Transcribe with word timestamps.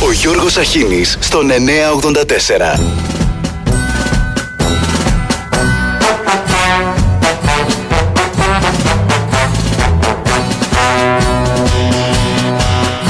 Ο 0.00 0.12
Γιώργος 0.12 0.56
Αχίνης 0.56 1.18
στον 1.20 1.50
984. 1.50 2.80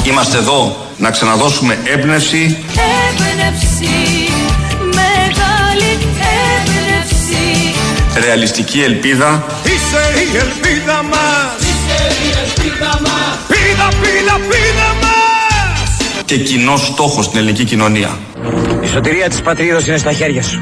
Είμαστε 0.04 0.36
εδώ 0.36 0.86
να 0.98 1.10
ξαναδώσουμε 1.10 1.78
έμπνευση. 1.84 2.64
Έμπνευση, 3.08 4.30
μεγάλη 4.82 5.98
έμπνευση. 6.54 7.74
Ρεαλιστική 8.24 8.80
ελπίδα. 8.80 9.44
Είσαι 9.64 10.20
η 10.32 10.36
ελπίδα 10.36 11.02
μας. 11.02 11.56
Είσαι 11.60 12.14
η 12.24 12.30
ελπίδα 12.42 13.00
μας. 13.00 13.38
Πίδα, 13.48 13.88
πίδα, 14.00 14.38
πίδα 14.48 14.86
μας 14.86 14.87
και 16.28 16.38
κοινό 16.38 16.76
στόχο 16.76 17.22
στην 17.22 17.38
ελληνική 17.38 17.64
κοινωνία. 17.64 18.18
Η 18.82 18.86
σωτηρία 18.86 19.28
της 19.28 19.40
πατρίδος 19.40 19.86
είναι 19.86 19.96
στα 19.96 20.12
χέρια 20.12 20.42
σου. 20.42 20.60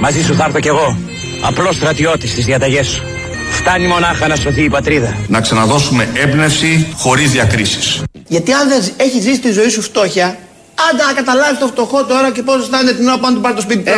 Μαζί 0.00 0.22
σου 0.22 0.34
θα 0.34 0.44
έρθω 0.44 0.60
κι 0.60 0.68
εγώ. 0.68 0.98
Απλός 1.42 1.76
στρατιώτης 1.76 2.30
στις 2.30 2.44
διαταγές 2.44 2.86
σου. 2.86 3.02
Φτάνει 3.50 3.86
μονάχα 3.86 4.28
να 4.28 4.36
σωθεί 4.36 4.62
η 4.62 4.68
πατρίδα. 4.68 5.16
Να 5.28 5.40
ξαναδώσουμε 5.40 6.08
έμπνευση 6.14 6.86
χωρίς 6.96 7.30
διακρίσεις. 7.30 8.02
Γιατί 8.28 8.52
αν 8.52 8.68
δεν 8.68 8.82
έχει 8.96 9.20
ζήσει 9.20 9.40
τη 9.40 9.52
ζωή 9.52 9.68
σου 9.68 9.82
φτώχεια, 9.82 10.38
άντε 10.86 11.02
να 11.08 11.12
καταλάβεις 11.20 11.58
το 11.58 11.66
φτωχό 11.66 12.04
τώρα 12.04 12.30
και 12.30 12.42
πώς 12.42 12.56
αισθάνεται 12.62 12.94
την 12.94 13.06
ώρα 13.08 13.18
που 13.18 13.26
αν 13.26 13.34
του 13.34 13.40
πάρει 13.40 13.54
το 13.54 13.60
σπίτι 13.60 13.82
του. 13.82 13.90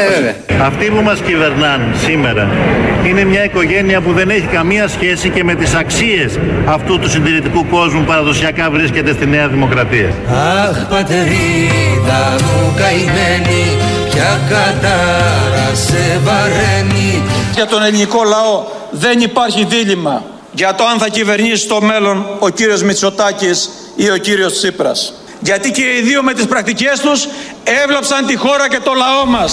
Ε, 0.46 0.54
Αυτοί 0.68 0.84
που 0.94 1.02
μας 1.02 1.18
κυβερνάνε 1.20 1.84
σήμερα 2.06 2.48
είναι 3.08 3.24
μια 3.24 3.44
οικογένεια 3.44 4.00
που 4.00 4.12
δεν 4.12 4.30
έχει 4.30 4.46
καμία 4.58 4.88
σχέση 4.88 5.28
και 5.30 5.44
με 5.44 5.54
τις 5.54 5.74
αξίες 5.74 6.38
αυτού 6.66 6.98
του 6.98 7.10
συντηρητικού 7.10 7.66
κόσμου 7.66 8.00
που 8.00 8.06
παραδοσιακά 8.06 8.70
βρίσκεται 8.70 9.12
στη 9.12 9.26
Νέα 9.26 9.48
Δημοκρατία. 9.48 10.10
Αχ 10.68 10.76
πατρίδα 10.88 12.22
μου 12.44 12.74
καημένη 12.76 13.64
Ποια 14.10 14.40
κατάρα 14.48 15.74
σε 15.74 16.20
βαραίνει 16.24 17.22
Για 17.54 17.66
τον 17.66 17.82
ελληνικό 17.82 18.22
λαό 18.24 18.64
δεν 18.90 19.20
υπάρχει 19.20 19.64
δίλημα 19.64 20.22
για 20.52 20.74
το 20.74 20.84
αν 20.84 20.98
θα 20.98 21.08
κυβερνήσει 21.08 21.56
στο 21.56 21.80
μέλλον 21.82 22.26
ο 22.38 22.48
κύριος 22.48 22.82
Μητσοτάκης 22.82 23.70
ή 23.96 24.10
ο 24.10 24.16
κύριος 24.16 24.52
Τσίπρας. 24.52 25.14
Γιατί 25.48 25.70
και 25.70 25.82
οι 25.96 26.00
δύο 26.08 26.22
με 26.22 26.32
τις 26.34 26.46
πρακτικές 26.52 26.96
τους 27.04 27.20
έβλαψαν 27.84 28.26
τη 28.26 28.36
χώρα 28.36 28.68
και 28.72 28.80
το 28.86 28.92
λαό 29.02 29.22
μας. 29.26 29.50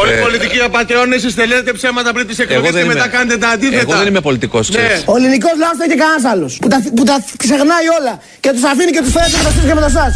Όλοι 0.00 0.12
οι 0.12 0.20
πολιτικοί 0.26 0.58
απαταιώνε 0.60 1.14
εσείς 1.14 1.36
λέτε 1.36 1.72
ψέματα 1.72 2.12
πριν 2.12 2.26
τις 2.26 2.38
εκλογές 2.38 2.72
και 2.74 2.84
μετά 2.84 3.08
κάνετε 3.08 3.36
τα 3.44 3.48
αντίθετα 3.48 3.80
Εγώ 3.80 3.92
δεν 4.00 4.06
είμαι 4.06 4.20
πολιτικός, 4.20 4.64
Ναι. 4.68 4.76
ξέρεις. 4.78 5.02
Ο 5.12 5.16
ελληνικός 5.16 5.54
λαός 5.62 5.76
δεν 5.80 5.90
έχει 5.90 5.98
κανένας 5.98 6.24
άλλος. 6.32 6.52
Που 6.62 6.68
τα, 6.68 6.78
που 6.96 7.02
τα 7.10 7.16
ξεχνάει 7.42 7.86
όλα 8.00 8.14
και 8.40 8.50
τους 8.54 8.64
αφήνει 8.70 8.90
και 8.96 9.02
τους 9.04 9.12
φέρει 9.16 9.32
με 9.36 9.42
τα 9.46 9.50
και 9.68 9.74
με 9.78 9.80
τα 9.86 9.90
σας. 9.98 10.12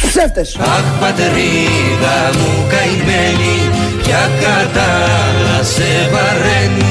Τους 0.00 0.08
ψεύτες. 0.10 0.48
Αχ 0.76 0.86
πατρίδα 1.00 2.16
μου 2.38 2.50
καημένη 2.72 3.54
Ποια 4.02 4.30
κατάρα 4.42 5.58
σε 5.74 5.88
βαραίνει 6.12 6.81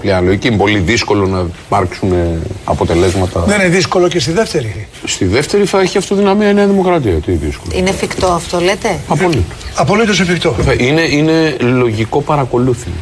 Πλέον 0.00 0.24
λογική 0.24 0.46
είναι 0.48 0.56
πολύ 0.56 0.78
δύσκολο 0.78 1.26
να 1.26 1.46
υπάρξουν 1.66 2.12
ε, 2.12 2.38
αποτελέσματα. 2.64 3.40
Δεν 3.40 3.60
είναι 3.60 3.68
δύσκολο 3.68 4.08
και 4.08 4.18
στη 4.20 4.32
δεύτερη. 4.32 4.88
Στη 5.04 5.24
δεύτερη 5.24 5.64
θα 5.64 5.80
έχει 5.80 5.98
αυτοδυναμία 5.98 6.48
η 6.50 6.54
Νέα 6.54 6.66
Δημοκρατία. 6.66 7.12
Τι 7.12 7.32
δύσκολο. 7.32 7.72
Είναι 7.74 7.90
εφικτό 7.90 8.26
αυτό, 8.26 8.60
λέτε; 8.60 8.98
Απολύτως. 9.08 9.44
Απολύτως 9.74 10.20
εφικτό. 10.20 10.54
Είναι, 10.78 11.00
είναι 11.00 11.56
λογικό 11.60 12.20
παρακολούθημα. 12.20 12.94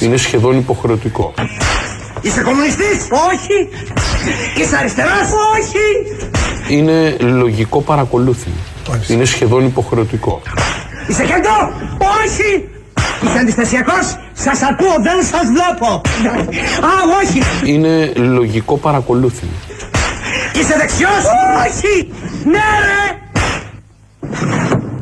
Είναι 0.00 0.16
σχεδόν 0.16 0.58
υποχρεωτικό. 0.58 1.34
Είσαι 2.22 2.42
κομμουνιστής! 2.42 3.08
Όχι! 3.30 3.68
Είσαι 4.62 4.76
αριστερός! 4.76 5.28
Όχι! 5.54 5.84
Είναι 6.68 7.16
λογικό 7.20 7.80
παρακολούθημα. 7.80 8.54
Είναι 9.08 9.24
σχεδόν 9.24 9.66
υποχρεωτικό. 9.66 10.42
Είσαι 11.08 11.22
κέντρο! 11.22 11.72
Όχι! 12.24 12.68
Είσαι 13.24 13.38
αντιστασιακός! 13.38 14.16
Σας 14.32 14.62
ακούω, 14.62 14.94
δεν 15.02 15.22
σας 15.24 15.46
βλέπω! 15.46 15.94
Α, 16.86 16.90
όχι! 17.22 17.42
Είναι 17.64 18.12
λογικό 18.16 18.76
παρακολούθημα. 18.76 19.50
Είσαι 20.60 20.74
δεξιός! 20.78 21.24
Όχι! 21.66 22.12
Ναι, 22.44 22.60
ρε! 22.84 23.18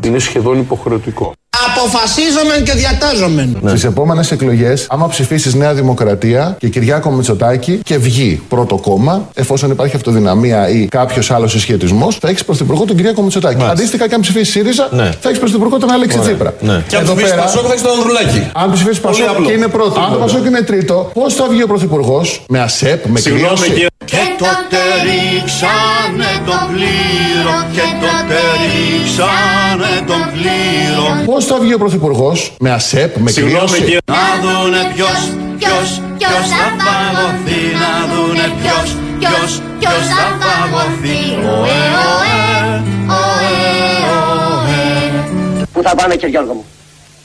Είναι 0.08 0.18
σχεδόν 0.18 0.58
υποχρεωτικό. 0.58 1.32
Αποφασίζομεν 1.76 2.64
και 2.64 2.72
διατάζομεν. 2.72 3.56
Ναι. 3.60 3.70
Στις 3.70 3.84
επόμενες 3.84 4.30
εκλογές, 4.30 4.86
άμα 4.88 5.08
ψηφίσεις 5.08 5.54
Νέα 5.54 5.74
Δημοκρατία 5.74 6.56
και 6.58 6.68
Κυριάκο 6.68 7.10
Μητσοτάκη 7.10 7.80
και 7.84 7.98
βγει 7.98 8.42
πρώτο 8.48 8.76
κόμμα, 8.76 9.28
εφόσον 9.34 9.70
υπάρχει 9.70 9.96
αυτοδυναμία 9.96 10.68
ή 10.68 10.86
κάποιος 10.86 11.30
άλλος 11.30 11.50
συσχετισμός, 11.50 12.16
θα 12.20 12.28
έχεις 12.28 12.44
πρωθυπουργό 12.44 12.84
τον 12.84 12.96
Κυριάκο 12.96 13.22
Μητσοτάκη. 13.22 13.62
Αντίστοιχα, 13.70 14.08
και 14.08 14.14
αν 14.14 14.20
ψηφίσεις 14.20 14.48
ΣΥΡΙΖΑ, 14.52 14.88
Ναι. 14.90 15.10
θα 15.20 15.28
έχεις 15.28 15.38
πρωθυπουργό 15.40 15.78
τον 15.78 15.90
Αλέξη 15.90 16.18
Ωραία. 16.18 16.28
Τσίπρα. 16.30 16.54
Ναι. 16.60 16.84
Και 16.88 16.96
αν 16.96 17.02
Εδώ 17.02 17.12
ψηφίσεις 17.14 17.30
πέρα, 17.34 17.42
Πασόκ 17.42 17.62
θα 17.66 17.72
έχεις 17.72 17.82
τον 17.82 17.92
Ανδρουλάκη. 17.92 18.50
Αν 18.54 18.72
ψηφίσεις 18.72 19.00
Πολύ 19.00 19.16
Πασόκ 19.16 19.28
απλό. 19.34 19.46
και 19.46 19.52
είναι 19.52 19.66
πρώτο. 19.68 20.00
Αν 20.00 20.12
το 20.12 20.18
Πασόκ 20.18 20.44
είναι 20.46 20.60
τρίτο, 20.62 21.10
πώς 21.14 21.34
θα 21.34 21.46
βγει 21.50 21.62
ο 21.62 21.66
πρωθυπουργός; 21.66 22.44
Με 22.48 22.60
ΑΣΕΠ, 22.60 23.06
με 23.06 23.20
κλήρωση. 23.20 23.86
Και 24.10 24.16
τότε 24.38 24.80
ρίξανε 25.02 26.32
τον 26.46 26.62
πλήρω 26.72 27.56
Και 27.74 27.86
τότε 28.02 28.38
ρίξανε 28.62 29.92
τον 30.06 30.22
πλήρω 30.32 31.24
Πώς 31.24 31.44
θα 31.44 31.58
βγει 31.58 31.74
ο 31.74 31.78
πρωθυπουργός; 31.78 32.56
Με 32.60 32.70
ΑΣΕΠ, 32.70 33.16
με 33.16 33.32
κλήρωση. 33.32 33.98
Να 34.04 34.24
δούνε 34.42 34.92
ποιος, 34.94 35.18
ποιος, 35.58 36.02
ποιος 36.18 36.46
θα 36.58 36.66
φαγωθεί 36.86 37.62
Να 37.82 38.14
δούνε 38.14 38.46
ποιος, 38.60 38.96
ποιος, 39.18 39.62
ποιος 39.78 40.02
θα 40.16 40.26
φαγωθεί 40.42 41.20
Ωε, 41.58 41.80
ωε, 42.14 42.38
ωε, 43.18 43.52
ωε 44.66 45.66
Πού 45.72 45.82
θα 45.82 45.94
πάμε, 45.94 46.14
κύριε 46.14 46.28
Γιώργο 46.28 46.52
μου; 46.52 46.64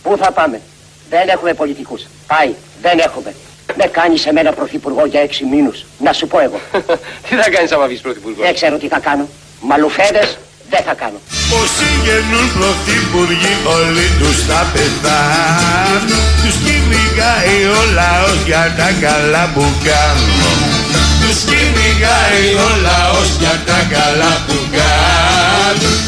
Πού 0.04 0.18
θα 0.18 0.32
πάμε; 0.32 0.62
Δεν 1.10 1.28
έχουμε 1.28 1.54
πολιτικούς. 1.54 2.02
Πάει. 2.28 2.54
Δεν 2.82 3.00
έχουμε. 3.00 3.34
Με 3.78 3.86
κάνεις 3.86 4.22
σε 4.22 4.32
μένα 4.32 4.52
πρωθυπουργό 4.52 5.06
για 5.06 5.22
έξι 5.22 5.46
μήνους. 5.46 5.86
Να 6.00 6.14
σου 6.14 6.28
πω 6.28 6.40
εγώ. 6.40 6.60
Τι 7.30 7.36
θα 7.36 7.50
κάνεις 7.50 7.72
άμα 7.72 7.88
βγεις 7.88 8.02
πρωθυπουργός; 8.02 8.46
δεν 8.46 8.54
ξέρω 8.54 8.78
τι 8.78 8.88
θα 8.88 9.00
κάνω. 9.00 9.28
Μαλουφέδες 9.62 10.38
δεν 10.70 10.84
θα 10.88 10.94
κάνω. 10.94 11.20
Όσοι 11.62 11.88
γεννούν 12.06 12.48
πρωθυπουργοί 12.58 13.54
όλοι 13.78 14.08
τους 14.20 14.38
θα 14.50 14.62
πεθάνουν 14.74 16.24
Τους 16.42 16.56
κυνηγάει 16.64 17.58
ο 17.78 17.82
λαός 18.00 18.40
για 18.46 18.66
τα 18.78 18.90
καλά 19.06 19.44
που 19.54 19.66
κάνουν 19.88 20.60
Τους 21.22 21.40
κυνηγάει 21.50 22.46
ο 22.66 22.70
λαός 22.86 23.30
για 23.42 23.56
τα 23.68 23.80
καλά 23.96 24.34
που 24.46 24.54
κάνουν 24.54 24.65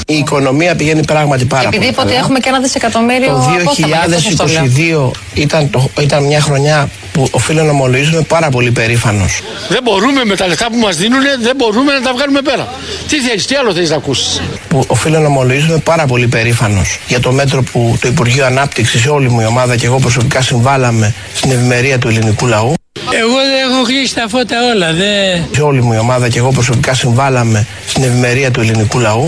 Η 0.07 0.13
οικονομία 0.17 0.75
πηγαίνει 0.75 1.05
πράγματι 1.05 1.45
πάρα 1.45 1.61
Επειδή 1.61 1.77
πολύ 1.77 1.89
είπατε 1.91 2.07
καλά. 2.07 2.19
έχουμε 2.19 2.39
και 2.39 2.49
ένα 2.49 2.59
δισεκατομμύριο 2.59 3.27
Το 3.27 3.51
απόσταμα, 3.61 3.87
γι' 3.87 4.15
αυτό 4.15 4.19
σας 4.19 4.35
το 4.35 4.45
λέω. 4.45 5.11
2022 5.11 5.11
ήταν, 5.33 5.69
το, 5.69 5.89
ήταν 6.01 6.23
μια 6.23 6.41
χρονιά 6.41 6.89
που 7.11 7.27
οφείλω 7.31 7.63
να 7.63 7.71
ομολογήσουμε 7.71 8.21
πάρα 8.21 8.49
πολύ 8.49 8.71
περήφανος. 8.71 9.41
Δεν 9.69 9.79
μπορούμε 9.83 10.25
με 10.25 10.35
τα 10.35 10.47
λεφτά 10.47 10.67
που 10.71 10.77
μας 10.77 10.95
δίνουν, 10.95 11.19
δεν 11.41 11.55
μπορούμε 11.55 11.93
να 11.93 12.01
τα 12.01 12.13
βγάλουμε 12.13 12.41
πέρα. 12.41 12.67
Τι 13.07 13.19
θέλεις, 13.19 13.45
τι 13.45 13.55
άλλο 13.55 13.73
θέλεις 13.73 13.89
να 13.89 13.95
ακούσεις; 13.95 14.41
Που 14.69 14.83
οφείλω 14.87 15.19
να 15.19 15.27
ομολογήσουμε 15.27 15.77
πάρα 15.77 16.05
πολύ 16.05 16.27
περήφανος 16.27 16.99
για 17.07 17.19
το 17.19 17.31
μέτρο 17.31 17.63
που 17.63 17.97
το 18.01 18.07
Υπουργείο 18.07 18.45
Ανάπτυξης, 18.45 19.07
όλη 19.07 19.29
μου 19.29 19.41
η 19.41 19.45
ομάδα 19.45 19.75
και 19.75 19.85
εγώ 19.85 19.99
προσωπικά 19.99 20.41
συμβάλαμε 20.41 21.13
στην 21.35 21.51
ευημερία 21.51 21.97
του 21.97 22.07
ελληνικού 22.07 22.47
λαού. 22.47 22.73
Εγώ 23.11 23.35
δεν 23.35 23.71
έχω 23.71 23.83
κλείσει 23.85 24.15
τα 24.15 24.25
φώτα 24.29 24.55
όλα, 24.75 24.93
δεν... 24.93 25.43
Σε 25.55 25.61
όλη 25.61 25.81
μου 25.83 25.93
η 25.93 25.97
ομάδα 25.97 26.29
και 26.29 26.37
εγώ 26.37 26.51
προσωπικά 26.51 26.93
συμβάλαμε 26.93 27.65
στην 27.87 28.03
ευημερία 28.03 28.51
του 28.51 28.59
ελληνικού 28.59 28.99
λαού. 28.99 29.25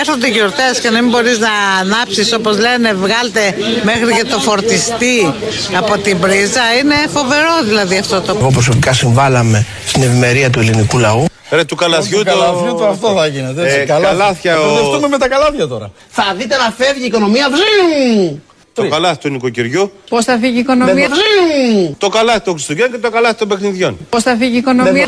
Έρχονται 0.00 0.28
γιορτές 0.28 0.80
και 0.80 0.90
να 0.90 1.02
μην 1.02 1.10
μπορείς 1.10 1.38
να 1.38 1.50
ανάψεις 1.80 2.32
όπως 2.32 2.58
λένε, 2.58 2.92
βγάλτε 2.92 3.54
μέχρι 3.82 4.14
και 4.14 4.24
το 4.24 4.38
φορτιστή 4.38 5.34
από 5.76 5.98
την 5.98 6.18
πρίζα. 6.18 6.62
Είναι 6.80 6.94
φοβερό 7.08 7.54
δηλαδή 7.64 7.98
αυτό 7.98 8.20
το 8.20 8.36
Εγώ 8.40 8.50
προσωπικά 8.50 8.92
συμβάλαμε 8.92 9.66
στην 9.86 10.02
ευημερία 10.02 10.50
του 10.50 10.58
ελληνικού 10.60 10.98
λαού. 10.98 11.24
Ρε 11.50 11.64
του 11.64 11.76
καλαθιού 11.76 12.22
το... 12.22 12.74
το 12.78 12.86
αυτό 12.86 13.14
θα 13.16 13.26
γίνεται. 13.26 13.80
Ε, 13.80 13.84
καλάθια 13.84 14.60
ο... 14.60 15.08
με 15.08 15.18
τα 15.18 15.28
καλάθια 15.28 15.66
τώρα. 15.66 15.90
Θα 16.10 16.34
δείτε 16.36 16.56
να 16.56 16.74
φεύγει 16.76 17.02
η 17.02 17.06
οικονομία. 17.06 17.48
Βζζζ! 17.50 18.34
Το 18.76 18.88
καλάθι 18.88 19.18
του 19.18 19.28
νοικοκυριού, 19.28 19.92
Πώς 20.08 20.24
θα 20.24 20.38
φύγει 20.40 20.56
η 20.56 20.58
οικονομία; 20.58 21.08
το 21.98 22.08
καλάθι 22.08 22.40
των 22.40 22.52
Χριστουγέννων 22.54 22.92
και 22.92 22.98
το 23.06 23.10
καλάθι 23.10 23.34
των 23.34 23.48
παιχνιδιών. 23.48 23.96
Πώς 24.10 24.22
θα 24.22 24.36
φύγει 24.38 24.54
η 24.54 24.56
οικονομία; 24.56 25.06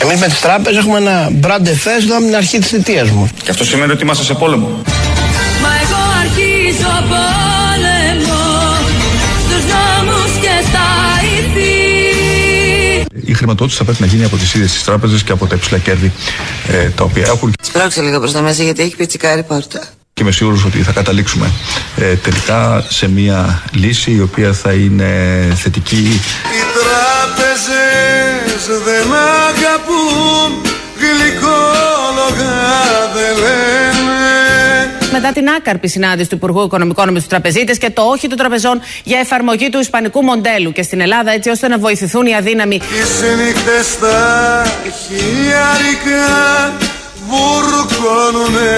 Εμείς 0.01 0.19
με 0.19 0.25
τις 0.25 0.39
τράπεζες 0.39 0.79
έχουμε 0.79 0.97
ένα 0.97 1.29
μπράντε 1.31 1.75
φες 1.75 2.03
εδώ 2.03 2.15
από 2.15 2.25
την 2.25 2.35
αρχή 2.35 2.57
της 2.57 2.67
θητείας 2.67 3.09
μου. 3.09 3.29
Και 3.43 3.51
αυτό 3.51 3.63
σημαίνει 3.63 3.91
ότι 3.91 4.03
είμαστε 4.03 4.23
σε 4.23 4.33
πόλεμο. 4.33 4.67
Μα 5.61 5.69
εγώ 5.83 6.01
αρχίζω 6.21 6.91
πόλεμο 7.09 7.50
Η 13.31 13.33
χρηματοδότηση 13.33 13.77
θα 13.77 13.83
πρέπει 13.83 14.01
να 14.01 14.07
γίνει 14.07 14.23
από 14.23 14.37
τις 14.37 14.53
ίδιες 14.53 14.71
τις 14.71 14.83
τράπεζες 14.83 15.23
και 15.23 15.31
από 15.31 15.45
τα 15.45 15.55
υψηλά 15.55 15.77
κέρδη 15.77 16.11
ε, 16.67 16.89
τα 16.89 17.03
οποία 17.03 17.23
έχουν. 17.25 17.53
Σπρώξε 17.61 18.01
λίγο 18.01 18.19
προς 18.19 18.31
τα 18.31 18.41
μέσα 18.41 18.63
γιατί 18.63 18.81
έχει 18.81 18.95
πιτσικάρει 18.95 19.43
πόρτα. 19.43 19.79
και 20.13 20.21
είμαι 20.21 20.31
σίγουρος 20.31 20.65
ότι 20.65 20.83
θα 20.83 20.91
καταλήξουμε 20.91 21.51
ε, 21.97 22.15
τελικά 22.15 22.85
σε 22.89 23.09
μια 23.09 23.63
λύση 23.73 24.11
η 24.11 24.21
οποία 24.21 24.53
θα 24.53 24.73
είναι 24.73 25.09
θετική. 25.55 26.19
Οι 26.55 26.63
τράπεζες 26.77 28.65
δεν 28.85 29.07
αγαπούν 29.13 29.70
Μετά 35.11 35.31
την 35.31 35.49
άκαρπη 35.49 35.87
συνάντηση 35.87 36.29
του 36.29 36.35
Υπουργού 36.35 36.63
Οικονομικών 36.63 37.11
με 37.11 37.19
τους 37.19 37.27
τραπεζίτες 37.27 37.77
και 37.77 37.89
το 37.89 38.01
όχι 38.01 38.27
των 38.27 38.37
τραπεζών 38.37 38.81
για 39.03 39.19
εφαρμογή 39.19 39.69
του 39.69 39.79
Ισπανικού 39.79 40.23
μοντέλου 40.23 40.71
και 40.71 40.81
στην 40.81 41.01
Ελλάδα, 41.01 41.31
έτσι 41.31 41.49
ώστε 41.49 41.67
να 41.67 41.77
βοηθηθούν 41.77 42.25
οι 42.25 42.35
αδύναμοι. 42.35 42.79
Τις 42.79 43.21
νύχτες 43.37 43.99
τα 43.99 44.63
χιλιάρικα 45.07 46.73
Βουρκώνουνε 47.27 48.69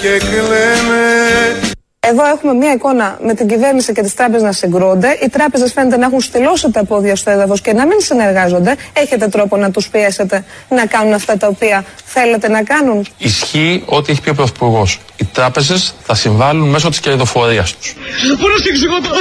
και 0.00 0.18
κλαίνε 0.18 1.77
Εδώ 2.00 2.26
έχουμε 2.26 2.52
μια 2.52 2.72
εικόνα 2.72 3.18
με 3.22 3.34
την 3.34 3.48
κυβέρνηση 3.48 3.92
και 3.92 4.02
τις 4.02 4.14
τράπεζες 4.14 4.42
να 4.42 4.52
συγκρούνται. 4.52 5.18
Οι 5.22 5.28
τράπεζες 5.28 5.72
φαίνεται 5.72 5.96
να 5.96 6.06
έχουν 6.06 6.20
στυλώσει 6.20 6.70
τα 6.70 6.84
πόδια 6.84 7.16
στο 7.16 7.30
έδαφος 7.30 7.60
και 7.60 7.72
να 7.72 7.86
μην 7.86 8.00
συνεργάζονται. 8.00 8.76
Έχετε 8.92 9.28
τρόπο 9.28 9.56
να 9.56 9.70
τους 9.70 9.88
πιέσετε 9.88 10.44
να 10.68 10.86
κάνουν 10.86 11.12
αυτά 11.14 11.36
τα 11.36 11.46
οποία 11.46 11.84
θέλετε 12.04 12.48
να 12.48 12.62
κάνουν; 12.62 13.06
Ισχύει 13.18 13.82
ό,τι 13.86 14.12
έχει 14.12 14.20
πει 14.20 14.28
ο 14.30 14.34
Πρωθυπουργός. 14.34 15.00
Οι 15.16 15.24
τράπεζες 15.24 15.94
θα 16.02 16.14
συμβάλλουν 16.14 16.68
μέσω 16.68 16.88
της 16.88 17.00
κερδοφορίας 17.00 17.74
τους. 17.76 17.94
Μπορώ 18.40 18.52
να 18.52 18.58
σου 18.58 18.68
εξηγώ 18.68 19.00
τώρα. 19.00 19.20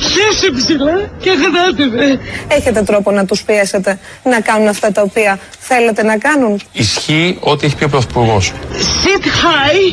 Χέσε 0.00 0.50
ψηλά 0.56 1.10
και 1.20 1.30
γράτε 1.30 2.18
Έχετε 2.48 2.82
τρόπο 2.82 3.10
να 3.10 3.24
τους 3.24 3.42
πιέσετε 3.42 3.98
να 4.22 4.40
κάνουν 4.40 4.68
αυτά 4.68 4.92
τα 4.92 5.02
οποία 5.02 5.38
θέλετε 5.58 6.02
να 6.02 6.18
κάνουν; 6.18 6.60
Ισχύει 6.72 7.36
ό,τι 7.40 7.66
έχει 7.66 7.76
πει 7.76 7.84
ο 7.84 7.88
Πρωθυπουργός. 7.88 8.52
Sit 8.72 9.24
high 9.24 9.88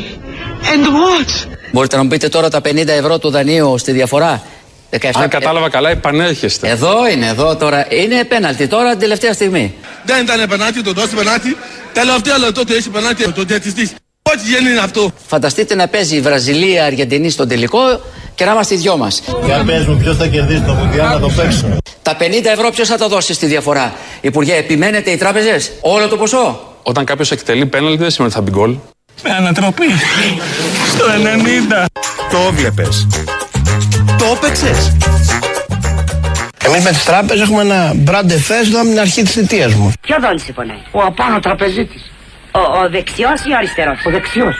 and 0.74 0.86
watch. 0.86 1.62
Μπορείτε 1.74 1.96
να 1.96 2.04
μου 2.04 2.08
πείτε 2.08 2.30
τώρα 2.30 2.50
τα 2.50 2.60
50 2.60 2.88
ευρώ 2.88 3.20
του 3.20 3.30
δανείου 3.30 3.78
στη 3.78 3.92
διαφορά. 3.92 4.42
17... 5.00 5.10
Αν 5.14 5.30
κατάλαβα 5.30 5.70
καλά, 5.70 5.90
επανέρχεστε. 5.90 6.70
Εδώ 6.70 7.08
είναι, 7.08 7.28
εδώ 7.28 7.56
τώρα. 7.56 7.86
Είναι 7.90 8.24
πέναλτι 8.24 8.68
τώρα 8.68 8.90
την 8.90 9.00
τελευταία 9.00 9.34
στιγμή. 9.34 9.74
Δεν 10.06 10.24
ήταν 10.24 10.50
πενάτη, 10.50 10.84
το 10.84 10.92
δώσει 10.92 11.16
πενάτη. 11.16 11.58
Τελευταίο 11.94 12.38
λεπτό 12.38 12.66
το 12.66 12.74
έχει 12.74 12.90
πενάτη, 12.90 13.32
το 13.32 13.44
διατηστή. 13.44 13.90
Ό,τι 14.22 14.42
γίνει 14.44 14.70
είναι 14.70 14.80
αυτό; 14.80 15.12
Φανταστείτε 15.28 15.76
να 15.76 15.88
παίζει 15.88 16.16
η 16.16 16.22
Βραζιλία, 16.22 16.86
Αργεντινή 16.86 17.30
στον 17.30 17.48
τελικό 17.48 17.80
και 18.36 18.46
να 18.46 18.52
είμαστε 18.52 18.74
οι 18.74 18.78
δυο 18.78 18.98
μας. 18.98 19.22
Για 19.46 19.64
πες 19.66 19.86
μου 19.86 19.98
ποιος 19.98 20.18
θα 20.18 20.28
κερδίσει 20.28 20.62
το 20.62 20.74
Μουντιάλ 20.74 21.14
να 21.14 21.20
το 21.20 21.30
παίξουμε. 21.36 21.78
Τα 22.02 22.18
50 22.20 22.22
ευρώ 22.44 22.70
ποιος 22.70 22.88
θα 22.88 22.98
τα 22.98 23.08
δώσει 23.08 23.34
στη 23.34 23.46
διαφορά; 23.46 23.94
Υπουργέ, 24.22 24.56
επιμένετε 24.56 25.12
οι 25.12 25.18
τράπεζες, 25.18 25.72
όλο 25.82 26.08
το 26.08 26.18
ποσό; 26.18 26.60
Όταν 26.84 27.06
κάποιος 27.06 27.32
εκτελεί 27.32 27.66
πέναλτι, 27.66 27.98
δεν 27.98 28.10
σημαίνει 28.10 28.34
ότι 28.36 28.46
θα 28.46 28.52
μπει 28.52 28.60
γκολ. 28.60 28.76
Με 29.24 29.30
ανατροπή. 29.32 29.86
Στο 30.94 31.06
90. 31.06 31.86
Το 32.32 32.38
έβλεπες. 32.48 33.08
Το 34.18 34.26
έπαιξες. 34.36 34.96
Εμείς 36.66 36.84
με 36.84 36.90
τις 36.90 37.04
τράπεζες 37.04 37.42
έχουμε 37.48 37.62
ένα 37.62 37.92
μπράντε 37.96 38.38
φέστο 38.40 38.78
από 38.80 38.88
την 38.88 39.00
αρχή 39.00 39.22
της 39.22 39.32
θητείας 39.32 39.74
μου. 39.74 39.92
Ποιο 40.02 40.18
δόνεις 40.22 40.44
συμφωνάει. 40.44 40.82
Ο 40.92 41.00
απάνω 41.02 41.40
τραπεζίτης. 41.40 42.12
Ο, 42.52 42.60
ο 42.60 42.90
δεξιός 42.90 43.42
ή 43.46 43.52
ο 43.52 43.58
αριστερός; 43.58 44.06
Ο 44.06 44.10
δεξιός. 44.10 44.56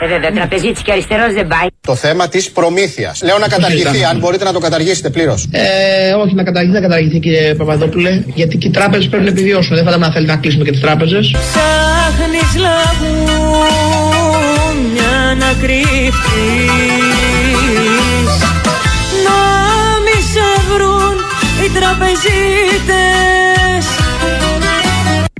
Ε, 0.00 0.06
βέβαια, 0.06 0.30
τραπεζίτης 0.32 0.82
και 0.82 0.92
αριστερός 0.92 1.32
δεν 1.32 1.46
πάει. 1.46 1.66
Το 1.80 1.94
θέμα 1.94 2.28
της 2.28 2.50
προμήθειας. 2.50 3.22
Λέω 3.22 3.38
να 3.38 3.48
καταργηθεί, 3.48 4.04
αν 4.04 4.18
μπορείτε 4.18 4.44
να 4.44 4.52
το 4.52 4.58
καταργήσετε 4.58 5.10
πλήρως. 5.10 5.48
Ε, 5.50 6.12
όχι, 6.12 6.34
να 6.34 6.42
καταργηθεί, 6.42 6.74
να 6.74 6.80
καταργηθεί 6.80 7.18
κύριε 7.18 7.54
Παπαδόπουλε. 7.54 8.22
Γιατί 8.34 8.56
και 8.56 8.66
οι 8.66 8.70
τράπεζες 8.70 9.08
πρέπει 9.08 9.24
να 9.24 9.30
επιβιώσουν. 9.30 9.74
Δεν 9.74 9.84
φαντάζομαι 9.84 10.06
να 10.06 10.12
θέλει 10.12 10.26
να 10.26 10.36
κλείσουμε 10.36 10.64
και 10.64 10.70
τις 10.70 10.80
τράπεζες. 10.80 11.30
Ψάχνεις 11.30 12.54
λαγούνια 12.64 13.36
να 15.38 15.52
κρύφτεις 15.62 16.68
Να 19.24 19.38
μη 20.04 20.18
σε 20.32 20.48
βρουν 20.68 21.16
οι 21.64 21.68
τραπεζίτες 21.78 23.37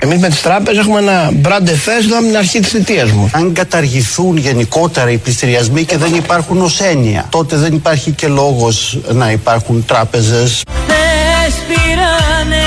Εμείς 0.00 0.18
με 0.18 0.28
τις 0.28 0.42
τράπεζες 0.42 0.84
έχουμε 0.84 0.98
ένα 0.98 1.30
μπράντε 1.32 1.76
φέστο 1.76 2.16
από 2.16 2.24
την 2.24 2.36
αρχή 2.36 2.60
της 2.60 2.70
θητείας 2.70 3.10
μου. 3.10 3.30
Αν 3.32 3.52
καταργηθούν 3.52 4.36
γενικότερα 4.36 5.10
οι 5.10 5.18
πληστηριασμοί 5.18 5.84
και 5.84 5.96
δεν 5.96 6.14
υπάρχουν 6.14 6.62
ως 6.62 6.80
έννοια, 6.80 7.26
τότε 7.28 7.56
δεν 7.56 7.72
υπάρχει 7.72 8.10
και 8.10 8.28
λόγος 8.28 8.98
να 9.12 9.30
υπάρχουν 9.30 9.84
τράπεζες. 9.84 10.62
Θες 10.86 11.54
πήρανε 11.68 12.64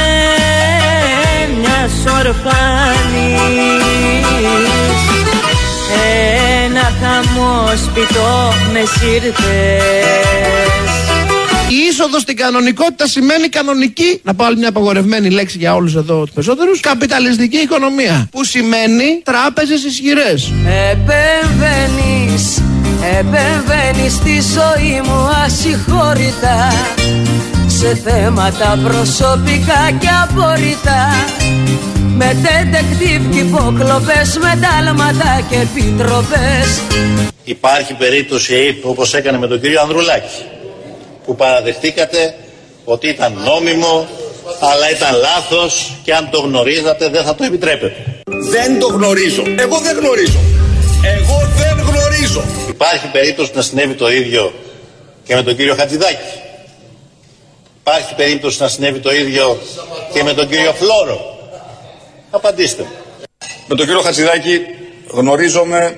μια 1.62 1.90
ορφάνης 2.18 3.40
Ένα 6.66 6.92
χαμόσπιτο 7.02 8.54
μες 8.74 8.90
σύρτες 8.90 10.91
Η 11.72 11.76
είσοδος 11.90 12.22
στην 12.22 12.38
κανονικότητα 12.38 13.08
σημαίνει 13.08 13.48
κανονική, 13.50 14.20
να 14.24 14.36
πω 14.36 14.44
άλλη 14.46 14.58
μια 14.58 14.70
απαγορευμένη 14.70 15.30
λέξη 15.30 15.58
για 15.58 15.76
όλους 15.76 15.96
εδώ 15.96 16.22
τους 16.22 16.32
περισσότερους, 16.34 16.80
καπιταλιστική 16.80 17.58
οικονομία. 17.58 18.28
Που 18.32 18.44
σημαίνει 18.44 19.22
τράπεζες 19.24 19.84
ισχυρές. 19.84 20.52
Επεμβαίνεις, 20.92 22.62
επεμβαίνεις 23.20 24.14
στη 24.14 24.42
ζωή 24.56 25.02
μου 25.06 25.30
ασυγχώρητα 25.46 26.72
Σε 27.68 27.96
θέματα 27.96 28.80
προσωπικά 28.84 29.92
και 30.00 30.10
απορριτά 30.24 31.16
Με 32.18 32.38
detective 32.44 33.22
και 33.32 33.40
υποκλοπές, 33.40 34.38
με 34.38 34.60
τάλματα 34.62 35.42
και 35.50 35.56
επιτροπές 35.56 36.82
Υπάρχει 37.44 37.94
περίπτωση 37.94 38.54
ΑΕΠ 38.54 38.86
όπως 38.86 39.14
έκανε 39.14 39.38
με 39.38 39.48
τον 39.48 39.62
κύριο 39.62 39.82
Ανδρουλάκη 39.82 40.44
που 41.26 41.36
παραδεχτήκατε 41.36 42.36
ότι 42.86 43.08
ήταν 43.08 43.34
νόμιμο 43.46 44.08
αλλά 44.60 44.90
ήταν 44.90 45.16
λάθος 45.16 45.94
και 46.04 46.14
αν 46.14 46.30
το 46.30 46.40
γνωρίζατε 46.40 47.10
δεν 47.10 47.24
θα 47.24 47.36
το 47.36 47.44
επιτρέπετε. 47.44 47.96
Δεν 48.26 48.80
το 48.80 48.88
γνωρίζω. 48.88 49.44
Εγώ 49.58 49.78
δεν 49.78 49.98
γνωρίζω. 49.98 50.40
Εγώ 51.04 51.50
δεν 51.58 51.86
γνωρίζω. 51.86 52.44
Υπάρχει 52.70 53.08
περίπτωση 53.08 53.52
να 53.54 53.62
συνέβη 53.62 53.94
το 53.94 54.12
ίδιο 54.12 54.54
και 55.24 55.36
με 55.36 55.44
τον 55.44 55.56
κύριο 55.56 55.76
Χατζηδάκη. 55.76 56.40
Υπάρχει 57.80 58.16
περίπτωση 58.16 58.62
να 58.62 58.68
συνέβη 58.68 59.00
το 59.00 59.14
ίδιο 59.14 59.58
και 60.14 60.24
με 60.24 60.34
τον 60.34 60.50
κύριο 60.50 60.74
Φλόρο. 60.74 61.40
Απαντήστε 62.30 62.82
μου. 62.82 62.90
Με 63.68 63.76
τον 63.76 63.86
κύριο 63.86 64.02
Χατζηδάκη 64.02 64.62
γνωρίζομαι 65.08 65.98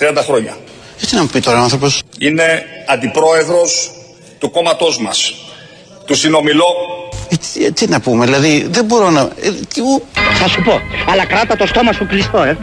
30 0.00 0.16
χρόνια. 0.24 0.56
Έτσι 1.02 1.14
να 1.14 1.22
μου 1.22 1.28
πει 1.28 1.40
τώρα 1.40 1.58
ο 1.58 1.62
άνθρωπος. 1.62 2.02
Είναι 2.18 2.64
αντιπρόεδρος 2.86 3.90
του 4.40 4.50
κόμματός 4.50 4.98
μας. 4.98 5.34
Του 6.06 6.14
συνομιλώ. 6.14 6.66
Ε, 7.66 7.70
τι 7.70 7.86
να 7.88 8.00
πούμε, 8.00 8.24
δηλαδή 8.24 8.66
δεν 8.70 8.84
μπορώ 8.84 9.10
να... 9.10 9.20
Ε, 9.20 9.50
τι, 9.74 9.80
ου, 9.80 10.02
Θα 10.40 10.48
σου 10.48 10.62
πω, 10.62 10.80
αλλά 11.10 11.24
κράτα 11.24 11.56
το 11.56 11.66
στόμα 11.66 11.92
σου 11.92 12.06
κλειστό, 12.06 12.42
ε. 12.42 12.56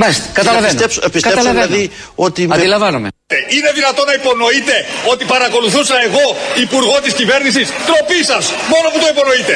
Μάλιστα, 0.00 0.22
να 0.26 0.32
καταλαβαίνω. 0.32 0.72
πιστέψω, 0.72 1.00
ε, 1.04 1.08
πιστέψω 1.08 1.36
Καταλαβαίνω. 1.38 1.66
δηλαδή 1.66 1.90
ότι... 2.26 2.46
με- 2.46 2.54
Αντιλαμβάνομαι. 2.54 3.08
Είναι 3.56 3.70
δυνατόν 3.78 4.04
να 4.10 4.14
υπονοείτε 4.20 4.74
ότι 5.12 5.24
παρακολουθούσα 5.34 5.94
εγώ 6.06 6.24
υπουργό 6.64 6.96
της 7.04 7.12
κυβέρνησης. 7.20 7.66
Τροπή 7.88 8.20
σας, 8.30 8.44
μόνο 8.72 8.86
που 8.92 8.98
το 9.02 9.08
υπονοείτε. 9.14 9.54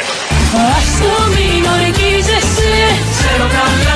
Άστο 0.75 1.12
μην 1.34 1.62
ορκίζεσαι, 1.75 2.70
ξέρω 3.16 3.46
καλά 3.58 3.91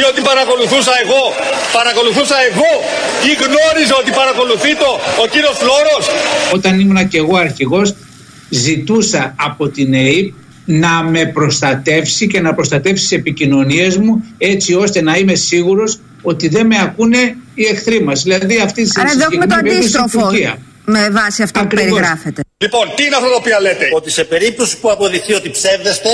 Ή 0.00 0.02
ότι 0.10 0.20
παρακολουθούσα 0.30 0.92
εγώ, 1.04 1.22
παρακολουθούσα 1.78 2.36
εγώ 2.50 2.70
ή 3.28 3.32
γνώριζα 3.42 3.94
ότι 4.02 4.10
παρακολουθεί 4.20 4.72
το 4.82 4.90
ο 5.22 5.26
κύριος 5.32 5.56
Φλόρος. 5.62 6.04
Όταν 6.56 6.80
ήμουν 6.80 7.08
και 7.08 7.18
εγώ 7.18 7.36
αρχηγός 7.36 7.94
ζητούσα 8.48 9.34
από 9.48 9.68
την 9.68 9.94
ΕΕΠ 9.94 10.28
να 10.64 11.02
με 11.02 11.26
προστατεύσει 11.26 12.26
και 12.26 12.40
να 12.40 12.54
προστατεύσει 12.54 13.02
τις 13.02 13.12
επικοινωνίες 13.18 13.96
μου 13.96 14.24
έτσι 14.38 14.74
ώστε 14.74 15.02
να 15.02 15.16
είμαι 15.16 15.34
σίγουρος 15.34 16.00
ότι 16.22 16.48
δεν 16.48 16.66
με 16.66 16.76
ακούνε 16.82 17.36
οι 17.54 17.64
εχθροί 17.66 18.02
μας. 18.02 18.22
Δηλαδή 18.22 18.56
αυτή 18.58 18.82
τη 18.82 18.90
Άρα 19.00 19.10
εδώ 19.10 19.22
έχουμε 19.24 19.46
το 19.46 19.54
συγκεκριμένη 19.54 19.80
περίπτωση 19.80 19.96
η 19.96 20.00
αντίστροφο 20.00 20.28
Τουρκία. 20.28 20.58
με 20.84 21.08
βάση 21.10 21.42
αυτό 21.42 21.58
που 21.58 21.64
Ακριβώς. 21.64 21.84
περιγράφεται. 21.90 22.40
Λοιπόν, 22.64 22.84
τι 22.96 23.02
είναι 23.04 23.16
αυτό 23.16 23.28
το 23.28 23.34
οποίο 23.34 23.58
λέτε; 23.60 23.88
Ότι 23.94 24.10
σε 24.10 24.24
περίπτωση 24.24 24.78
που 24.80 24.90
αποδειχθεί 24.90 25.32
ότι 25.32 25.50
ψεύδεστε, 25.50 26.10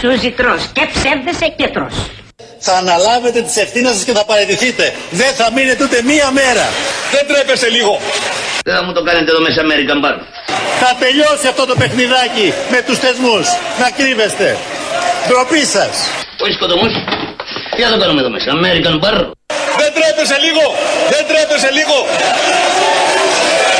Σούζι 0.00 0.30
τρως 0.30 0.70
και 0.72 0.84
ψεύδεσαι 0.94 1.54
και 1.56 1.68
τρως. 1.74 1.94
Θα 2.58 2.72
αναλάβετε 2.72 3.40
τις 3.42 3.56
ευθύνες 3.56 3.92
σας 3.94 4.04
και 4.04 4.12
θα 4.12 4.24
παραιτηθείτε. 4.24 4.94
Δεν 5.10 5.32
θα 5.34 5.52
μείνετε 5.54 5.84
ούτε 5.84 6.02
μία 6.02 6.30
μέρα. 6.30 6.66
Δεν 7.12 7.26
τρέπεστε 7.26 7.68
λίγο. 7.68 8.00
Δεν 8.64 8.74
θα 8.76 8.82
μου 8.84 8.92
το 8.92 9.02
κάνετε 9.02 9.30
εδώ 9.30 9.40
μέσα 9.40 9.60
American 9.66 9.98
Bar. 10.04 10.16
Θα 10.80 10.90
τελειώσει 10.98 11.46
αυτό 11.52 11.66
το 11.66 11.74
παιχνιδάκι 11.80 12.46
με 12.70 12.82
τους 12.86 12.98
θεσμούς. 12.98 13.46
Να 13.80 13.90
κρύβεστε. 13.90 14.56
Ντροπή 15.28 15.64
σας. 15.64 15.94
Όχι 16.42 16.52
σκοτωμούς. 16.52 16.92
Τι 17.74 17.82
θα 17.82 17.90
το 17.90 17.98
κάνουμε 17.98 18.20
εδώ 18.20 18.30
μέσα, 18.30 18.48
American 18.58 18.96
Bar; 19.04 19.18
Δεν 19.80 19.90
τρέπεστε 19.96 20.36
λίγο. 20.46 20.64
Δεν 21.10 21.22
τρέπεστε 21.30 21.70
λίγο. 21.78 21.96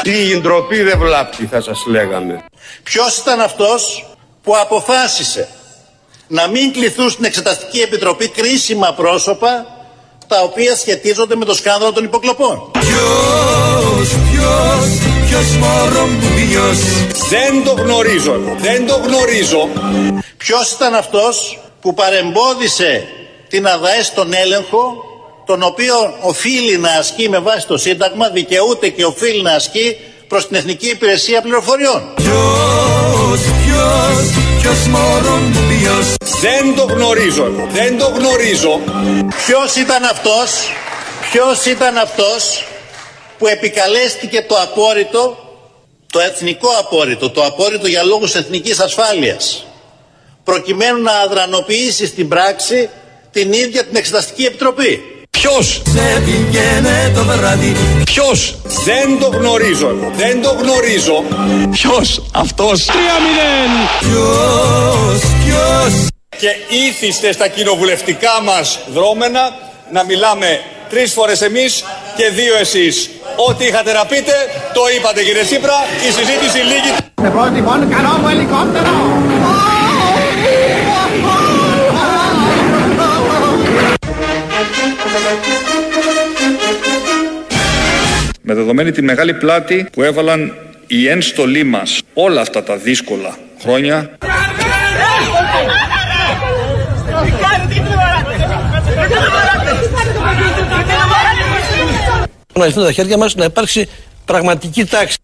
Τι 0.03 0.41
ντροπή 0.41 0.83
δεν 0.83 0.99
βλάπτει 0.99 1.47
θα 1.47 1.61
σας 1.61 1.85
λέγαμε. 1.87 2.45
Ποιος 2.83 3.17
ήταν 3.17 3.41
αυτός 3.41 4.07
που 4.43 4.57
αποφάσισε 4.57 5.49
να 6.29 6.49
μην 6.49 6.73
κληθούν 6.73 7.11
στην 7.11 7.25
Εξεταστική 7.25 7.81
Επιτροπή 7.81 8.29
κρίσιμα 8.29 8.93
πρόσωπα 8.93 9.67
τα 10.27 10.43
οποία 10.43 10.77
σχετίζονται 10.77 11.37
με 11.37 11.45
το 11.45 11.55
σκάνδαλο 11.55 11.93
των 11.93 12.05
υποκλοπών. 12.05 12.71
Ποιος, 12.73 14.09
ποιος, 14.31 14.89
ποιος 15.29 15.57
μωρό 15.57 16.07
μου 16.07 16.29
ποιος 16.37 16.79
Δεν 17.29 17.65
το 17.65 17.83
γνωρίζω, 17.83 18.41
δεν 18.57 18.87
το 18.87 18.95
γνωρίζω. 18.95 19.69
Ποιος 20.37 20.73
ήταν 20.73 20.95
αυτός 20.95 21.59
που 21.81 21.95
παρεμπόδισε 21.95 23.09
την 23.49 23.67
ΑΔΑΕ 23.67 24.03
στον 24.03 24.33
έλεγχο 24.33 25.05
τον 25.47 25.63
οποίο 25.63 25.95
οφείλει 26.21 26.79
να 26.79 26.91
ασκεί 26.91 27.29
με 27.29 27.39
βάση 27.39 27.67
το 27.67 27.79
Σύνταγμα, 27.79 28.29
δικαιούται 28.29 28.89
και 28.89 29.05
οφείλει 29.05 29.43
να 29.43 29.53
ασκεί 29.53 29.97
προς 30.29 30.47
την 30.47 30.57
Εθνική 30.57 30.89
Υπηρεσία 30.89 31.41
Πληροφοριών. 31.41 32.03
Ποιος, 32.15 33.41
ποιος, 33.65 34.48
ποιος 34.61 34.87
μωρό 34.87 35.37
μου 35.37 35.61
ποιος 35.69 36.15
Δεν 36.41 36.75
το 36.75 36.83
γνωρίζω, 36.83 37.47
δεν 37.69 37.99
το 37.99 38.07
γνωρίζω. 38.07 38.81
Ποιος 39.47 39.77
ήταν 39.77 40.05
αυτός, 40.05 40.51
ποιος 41.31 41.65
ήταν 41.65 41.97
αυτός 41.97 42.67
που 43.39 43.47
επικαλέστηκε 43.47 44.43
το 44.43 44.55
απόρριτο, 44.55 45.37
το 46.13 46.21
εθνικό 46.21 46.69
απόρριτο, 46.79 47.31
το 47.31 47.45
απόρριτο 47.45 47.87
για 47.87 48.03
λόγους 48.03 48.35
εθνικής 48.35 48.81
ασφάλειας, 48.81 49.67
προκειμένου 50.45 51.03
να 51.03 51.13
αδρανοποιήσει 51.13 52.07
στην 52.07 52.29
πράξη 52.29 52.89
την 53.33 53.53
ίδια 53.53 53.85
την 53.85 53.97
Εξεταστική 53.97 54.45
Επιτροπή. 54.45 55.18
Ποιος, 55.41 55.83
Σε 55.85 56.23
πηγαίνε 56.25 57.13
το 57.15 57.25
βράδυ 57.25 57.77
ποιος, 58.05 58.57
δεν 58.85 59.19
το 59.21 59.27
γνωρίζω, 59.39 59.95
δεν 60.17 60.43
το 60.43 60.51
γνωρίζω. 60.51 61.25
Ποιος, 61.71 62.23
αυτός. 62.33 62.85
3-0. 62.85 62.93
Ποιος, 63.99 65.21
ποιος 65.45 66.07
Και 66.39 66.77
ήθιστε 66.77 67.33
στα 67.33 67.49
κοινοβουλευτικά 67.49 68.43
μας 68.45 68.79
δρόμενα 68.95 69.53
να 69.93 70.05
μιλάμε 70.05 70.61
τρεις 70.91 71.13
φορές 71.13 71.41
εμείς 71.41 71.85
και 72.17 72.29
δύο 72.29 72.57
εσείς. 72.57 73.11
Ό,τι 73.49 73.65
είχατε 73.65 73.93
να 73.93 74.07
πείτε, 74.07 74.33
το 74.73 74.81
είπατε 74.97 75.23
κύριε 75.23 75.45
Σύπρα, 75.45 75.77
η 76.09 76.13
συζήτηση 76.13 76.59
λίγη. 76.59 76.91
Σε 77.23 77.31
πρώτη 77.31 77.55
λοιπόν 77.55 77.89
καλό 77.91 78.19
μου 78.21 78.29
ελικόπτερο. 78.29 78.93
Με 88.43 88.55
δεδομένη 88.55 88.91
τη 88.91 89.03
μεγάλη 89.03 89.35
πλάτη 89.35 89.87
που 89.93 90.03
έβαλαν 90.03 90.53
οι 90.87 91.09
ένστολοι 91.09 91.65
μας 91.65 92.01
όλα 92.15 92.41
αυτά 92.41 92.63
τα 92.63 92.77
δύσκολα 92.77 93.39
χρόνια, 93.61 94.19
να 102.53 102.67
ληφθούν 102.67 102.85
τα 102.85 102.93
χέρια 102.93 103.17
μας 103.17 103.35
να 103.35 103.45
υπάρξει 103.45 103.89
πραγματική 104.25 104.85
τάξη. 104.85 105.17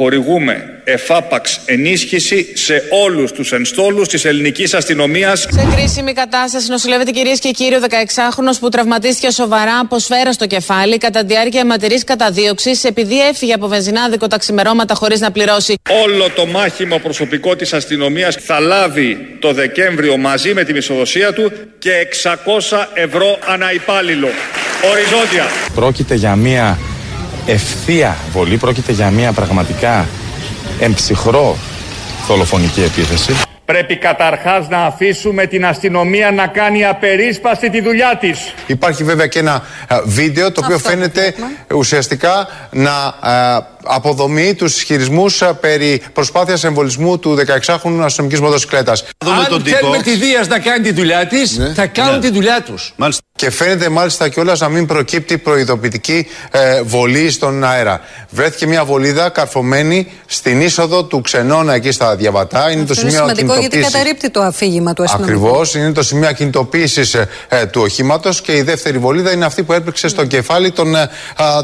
Χορηγούμε 0.00 0.80
εφάπαξ 0.84 1.60
ενίσχυση 1.64 2.56
σε 2.56 2.82
όλους 3.04 3.32
τους 3.32 3.52
ενστόλους 3.52 4.08
της 4.08 4.24
ελληνικής 4.24 4.74
αστυνομίας 4.74 5.40
Σε 5.40 5.68
κρίσιμη 5.74 6.12
κατάσταση 6.12 6.70
νοσηλεύεται 6.70 7.10
κυρίες 7.10 7.38
και 7.38 7.50
κύριοι 7.50 7.74
ο 7.74 7.80
16χρονο 7.88 8.52
που 8.60 8.68
τραυματίστηκε 8.68 9.30
σοβαρά 9.30 9.78
από 9.78 9.98
σφαίρα 9.98 10.32
στο 10.32 10.46
κεφάλι 10.46 10.98
κατά 10.98 11.20
τη 11.20 11.26
διάρκεια 11.26 11.60
αιματηρής 11.60 12.04
καταδίωξης 12.04 12.84
επειδή 12.84 13.20
έφυγε 13.26 13.52
από 13.52 13.68
βενζινάδικο 13.68 14.26
τα 14.26 14.38
ξημερώματα 14.38 14.94
χωρίς 14.94 15.20
να 15.20 15.30
πληρώσει. 15.30 15.74
Όλο 16.04 16.30
το 16.30 16.46
μάχημο 16.46 16.98
προσωπικό 16.98 17.56
της 17.56 17.72
αστυνομίας 17.72 18.36
θα 18.36 18.60
λάβει 18.60 19.36
το 19.38 19.52
Δεκέμβριο 19.52 20.16
μαζί 20.16 20.54
με 20.54 20.64
τη 20.64 20.72
μισοδοσία 20.72 21.32
του 21.32 21.52
και 21.78 21.90
600 22.22 22.86
ευρώ 22.94 23.38
ανά 23.46 23.72
υπάλληλο. 23.72 24.28
Οριζόντια. 24.90 25.44
Πρόκειται 25.74 26.14
για 26.14 26.36
μια 26.36 26.78
ευθεία 27.46 28.16
βολή, 28.32 28.56
πρόκειται 28.56 28.92
για 28.92 29.10
μια 29.10 29.32
πραγματικά 29.32 30.06
εμψυχρό 30.80 31.56
δολοφονική 32.26 32.82
επίθεση. 32.82 33.32
Πρέπει 33.64 33.96
καταρχάς 33.96 34.68
να 34.68 34.78
αφήσουμε 34.78 35.46
την 35.46 35.66
αστυνομία 35.66 36.30
να 36.30 36.46
κάνει 36.46 36.84
απερίσπαστη 36.84 37.70
τη 37.70 37.80
δουλειά 37.80 38.16
της. 38.20 38.54
Υπάρχει 38.66 39.04
βέβαια 39.04 39.26
και 39.26 39.38
ένα 39.38 39.62
ε, 39.88 39.96
βίντεο 40.04 40.52
το 40.52 40.60
οποίο 40.64 40.78
φαίνεται 40.78 41.34
ουσιαστικά 41.74 42.48
να 42.70 43.14
ε, 43.24 43.58
αποδομεί 43.84 44.54
τους 44.54 44.76
ισχυρισμούς 44.76 45.42
ε, 45.42 45.52
περί 45.60 46.02
προσπάθειας 46.12 46.64
εμβολισμού 46.64 47.18
του 47.18 47.36
16χρονου 47.38 48.00
αστυνομικής 48.02 48.40
μοτοσυκλέτας. 48.40 49.04
Αν 49.18 49.62
θέλουμε 49.62 50.02
τη 50.02 50.16
Δίας 50.16 50.48
να 50.48 50.58
κάνει 50.58 50.82
τη 50.84 50.92
δουλειά 50.92 51.26
της, 51.26 51.58
θα 51.74 51.86
κάνουν 51.86 52.20
τη 52.20 52.30
δουλειά 52.30 52.62
τους. 52.62 52.94
Και 53.34 53.50
φαίνεται 53.50 53.88
μάλιστα 53.88 54.28
κιόλας 54.28 54.60
να 54.60 54.68
μην 54.68 54.86
προκύπτει 54.86 55.38
προειδοποιητική 55.38 56.26
ε, 56.50 56.82
βολή 56.82 57.30
στον 57.30 57.64
αέρα. 57.64 58.00
Βρέθηκε 58.30 58.66
μια 58.66 58.84
βολίδα 58.84 59.28
καρφωμένη 59.28 60.06
στην 60.26 60.60
είσοδο 60.60 61.04
του 61.04 61.20
ξενώνα 61.20 61.74
εκεί 61.74 61.90
στα 61.90 62.16
διαβατά. 62.16 62.70
Είναι 62.70 62.84
το 62.84 62.92
Αυτό 62.92 63.00
είναι 63.00 63.10
σημείο 63.10 63.26
σημαντικό 63.26 63.46
γιατί 63.46 63.58
ακινητοποίησης. 63.66 63.92
καταρρύπτει 63.92 64.30
το 64.30 64.40
αφήγημα 64.40 64.92
του 64.92 65.02
αστυνομικού. 65.02 65.38
Ακριβώς, 65.38 65.74
είναι 65.74 65.92
το 65.92 66.02
σημείο 66.02 66.28
ακινητοποίηση 66.28 67.28
ε, 67.48 67.66
του 67.66 67.80
οχήματος 67.82 68.40
και 68.40 68.56
η 68.56 68.62
δεύτερη 68.62 68.98
βολίδα 68.98 69.32
είναι 69.32 69.44
αυτή 69.44 69.62
που 69.62 69.72
έπληξε 69.72 70.08
στο 70.08 70.24
κεφάλι 70.24 70.70
τον 70.70 70.94
ε, 70.94 71.00
α, 71.00 71.08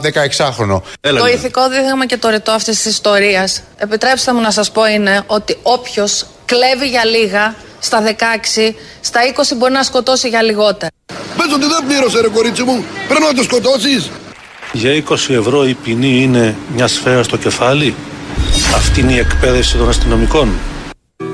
16χρονο. 0.02 0.80
Το 1.00 1.26
ηθικό 1.34 1.68
δίδαγμα 1.68 2.05
και 2.06 2.16
το 2.16 2.28
ρητό 2.28 2.52
αυτής 2.52 2.76
της 2.76 2.84
ιστορίας, 2.92 3.62
επιτρέψτε 3.76 4.32
μου 4.32 4.40
να 4.40 4.50
σας 4.50 4.70
πω, 4.70 4.86
είναι 4.86 5.22
ότι 5.26 5.58
όποιος 5.62 6.26
κλέβει 6.44 6.88
για 6.88 7.04
λίγα, 7.04 7.54
στα 7.78 8.00
16, 8.00 8.74
στα 9.00 9.20
20 9.52 9.56
μπορεί 9.56 9.72
να 9.72 9.82
σκοτώσει 9.82 10.28
για 10.28 10.42
λιγότερα. 10.42 10.90
Πες 11.36 11.52
ότι 11.54 11.66
δεν 11.66 11.84
πλήρωσε 11.86 12.20
ρε 12.20 12.28
κορίτσι 12.28 12.62
μου, 12.62 12.84
πρέπει 13.08 13.22
να 13.22 13.34
το 13.34 13.42
σκοτώσεις. 13.42 14.10
Για 14.72 15.04
20 15.08 15.34
ευρώ 15.34 15.66
η 15.66 15.74
ποινή 15.74 16.22
είναι 16.22 16.56
μια 16.74 16.86
σφαίρα 16.86 17.22
στο 17.22 17.36
κεφάλι. 17.36 17.94
Αυτή 18.74 19.00
είναι 19.00 19.12
η 19.12 19.18
εκπαίδευση 19.18 19.76
των 19.76 19.88
αστυνομικών. 19.88 20.52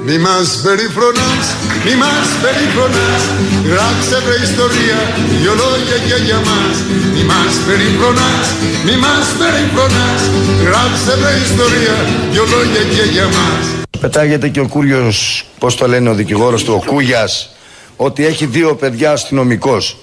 Μη 0.07 0.19
μας 0.19 0.61
περιφρονάς, 0.65 1.47
μη 1.85 1.95
μας 2.03 2.29
περιφρονάς 2.43 3.23
Γράψε 3.71 4.17
βρε 4.25 4.37
ιστορία, 4.49 4.99
δυο 5.41 5.55
λόγια 5.63 5.99
και 6.09 6.23
για 6.25 6.41
μας 6.49 6.77
Μη 7.15 7.23
μας 7.25 7.55
περιφρονάς, 7.67 8.47
μη 8.87 8.97
μας 9.05 9.27
περιφρονάς 9.41 10.23
Γράψε 10.67 11.13
βρε 11.21 11.35
ιστορία, 11.49 11.97
δυο 12.33 12.45
λόγια 12.55 12.83
και 12.95 13.05
για 13.11 13.25
μας 13.25 13.65
Πετάγεται 14.01 14.49
και 14.49 14.61
ο 14.61 14.69
Κούριος, 14.69 15.47
πώς 15.59 15.77
το 15.77 15.89
λένε 15.89 16.09
ο 16.09 16.15
δικηγόρος 16.15 16.65
του, 16.65 16.75
ο 16.83 16.85
Κούγιας, 16.87 17.55
ότι 17.97 18.27
έχει 18.27 18.47
δύο 18.47 18.75
παιδιά 18.75 19.13
αστυνομικός. 19.13 19.97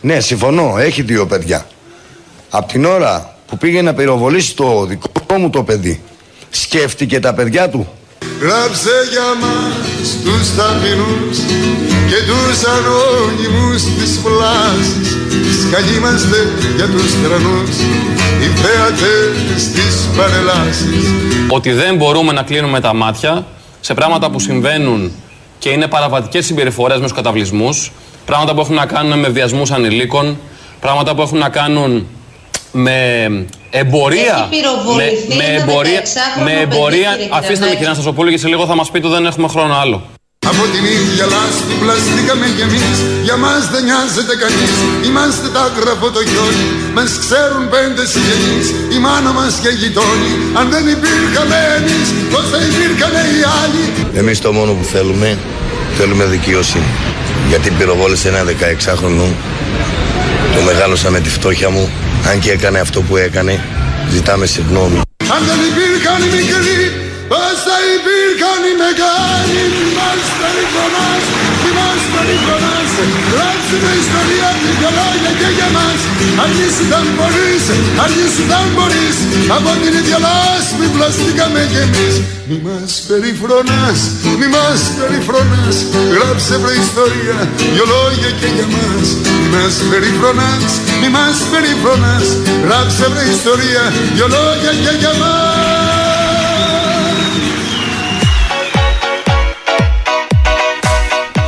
Ναι, 0.00 0.20
συμφωνώ, 0.20 0.74
έχει 0.78 1.02
δύο 1.02 1.26
παιδιά. 1.26 1.66
Απ' 2.50 2.70
την 2.70 2.84
ώρα 2.84 3.36
που 3.46 3.58
πήγε 3.58 3.82
να 3.82 3.94
πυροβολήσει 3.94 4.56
το 4.56 4.86
δικό 4.86 5.38
μου 5.38 5.50
το 5.50 5.62
παιδί, 5.62 6.02
σκέφτηκε 6.50 7.20
τα 7.20 7.34
παιδιά 7.34 7.68
του. 7.68 7.88
Γράψε 8.40 8.96
για 9.10 9.28
μας 9.40 10.16
τους 10.24 10.54
ταπεινούς 10.56 11.38
και 12.10 12.20
τους 12.28 12.64
ανώνυμους 12.76 13.82
της 13.82 14.18
πλάσης 14.22 15.10
Σκαλί 15.62 15.96
είμαστε 15.96 16.36
για 16.76 16.86
τους 16.86 17.12
τρανούς, 17.22 17.76
οι 18.42 18.46
θέατες 18.62 19.70
της 19.72 20.08
παρελάσης. 20.16 21.04
Ότι 21.48 21.72
δεν 21.72 21.96
μπορούμε 21.96 22.32
να 22.32 22.42
κλείνουμε 22.42 22.80
τα 22.80 22.94
μάτια 22.94 23.46
σε 23.80 23.94
πράγματα 23.94 24.30
που 24.30 24.40
συμβαίνουν 24.40 25.12
και 25.58 25.68
είναι 25.68 25.86
παραβατικές 25.86 26.46
συμπεριφορές 26.46 26.96
με 26.96 27.02
τους 27.02 27.12
καταβλισμούς, 27.12 27.92
πράγματα 28.26 28.54
που 28.54 28.60
έχουν 28.60 28.74
να 28.74 28.86
κάνουν 28.86 29.18
με 29.18 29.28
βιασμούς 29.28 29.70
ανηλίκων, 29.70 30.38
πράγματα 30.80 31.14
που 31.14 31.22
έχουν 31.22 31.38
να 31.38 31.48
κάνουν 31.48 32.06
με 32.72 33.28
εμπορία. 33.70 34.36
Έχει 34.52 34.60
πυροβοληθεί 34.60 35.28
με, 35.28 35.34
με 35.40 35.44
ένα 35.44 35.62
εμπορία. 35.62 36.00
16χρονο 36.04 36.44
Με 36.48 36.50
παιδί, 36.50 36.62
εμπορία. 36.66 37.10
κύριε 37.16 37.28
Αφήστε 37.38 37.52
με 37.52 37.54
Κυριακάκη. 37.56 37.76
κυρία 37.78 37.94
Στασοπούλου 37.96 38.30
και 38.34 38.38
σε 38.44 38.48
λίγο 38.52 38.62
θα 38.70 38.76
μας 38.80 38.88
πείτε 38.92 39.08
δεν 39.14 39.22
έχουμε 39.30 39.48
χρόνο 39.54 39.74
άλλο. 39.82 39.98
Από 40.52 40.64
την 40.74 40.84
ίδια 40.96 41.24
λάσπη 41.34 41.74
πλαστήκαμε 41.82 42.46
κι 42.56 42.64
εμείς 42.68 42.96
Για 43.26 43.36
μας 43.44 43.62
δεν 43.72 43.82
νοιάζεται 43.88 44.34
κανείς 44.42 44.74
Είμαστε 45.08 45.46
τα 45.56 45.64
γραφό 45.78 46.08
το 46.16 46.20
χιόνι 46.28 46.66
Μας 46.96 47.10
ξέρουν 47.24 47.64
πέντε 47.74 48.02
συγγενείς 48.12 48.66
Η 48.96 48.98
μάνα 49.04 49.30
μας 49.38 49.52
και 49.62 49.70
οι 49.74 49.78
γειτόνι 49.82 50.32
Αν 50.58 50.64
δεν 50.74 50.84
υπήρχαμε 50.96 51.58
εμείς 51.78 52.06
Πώς 52.32 52.44
θα 52.52 52.58
υπήρχανε 52.70 53.20
οι 53.34 53.40
άλλοι; 53.60 53.84
Εμείς 54.20 54.36
το 54.44 54.50
μόνο 54.58 54.70
που 54.78 54.84
θέλουμε, 54.94 55.28
θέλουμε 55.98 56.24
δικαιοσύνη. 56.36 56.90
Γιατί 57.50 57.70
πυροβόλησε 57.70 58.28
ένα 58.28 58.42
16χρονο, 58.52 59.26
το 60.54 60.60
μεγάλωσα 60.66 61.10
με 61.10 61.20
τη 61.20 61.28
φτώχεια 61.28 61.70
μου, 61.70 61.90
αν 62.28 62.38
και 62.40 62.50
έκανε 62.50 62.78
αυτό 62.78 63.00
που 63.02 63.16
έκανε, 63.16 63.60
ζητάμε 64.10 64.46
συγγνώμη. 64.46 65.00
Αν 65.34 65.42
δεν 65.48 65.60
υπήρχαν 65.70 66.22
οι 66.22 66.30
μικροί 66.36 66.82
Πώς 67.30 67.56
θα 67.66 67.76
υπήρχαν 67.96 68.60
οι 68.68 68.74
μεγάλοι 68.82 69.62
Μη 69.74 69.84
μας 69.96 70.22
περιφρονάς 70.38 71.39
Μη 72.20 72.26
μας 72.26 72.90
περίφρονας 72.96 73.20
Γράψε 73.32 73.76
με 73.84 73.92
ιστορία 74.04 74.48
δυο 74.78 74.90
λόγια 74.98 75.32
και 75.40 75.50
για 75.56 75.68
μας. 75.76 76.00
Αργήσου 76.42 76.86
αν 76.98 77.06
μπορείς, 77.16 77.64
αργήσου 78.04 78.44
αν 78.58 78.68
μπορείς 78.74 79.16
Από 79.56 79.70
την 79.80 79.92
ίδια 80.00 80.18
λάσπη 80.26 80.86
πλαστήκαμε 80.94 81.60
κι 81.72 81.80
εμείς. 81.86 82.14
Μη 82.48 82.56
μας 82.66 82.92
περιφρονάς, 83.08 84.00
μη 84.40 84.48
μας 84.54 84.80
περιφρονάς. 84.98 85.76
Γράψε 86.14 86.54
βρε 86.62 86.74
ιστορία 86.86 87.38
δυο 87.74 87.84
λόγια 87.92 88.30
και 88.40 88.48
για 88.56 88.66
μας. 88.74 89.06
Μη 89.40 89.48
μας 89.54 89.74
περιφρονάς, 89.90 90.72
μη 91.00 91.08
μας 91.16 91.38
περιφρονάς. 91.52 92.26
Γράψε 92.64 93.04
βρε 93.12 93.24
ιστορία 93.36 93.82
δυο 94.14 94.26
λόγια 94.36 94.72
και 94.84 94.92
για 95.02 95.12
μας 95.20 95.99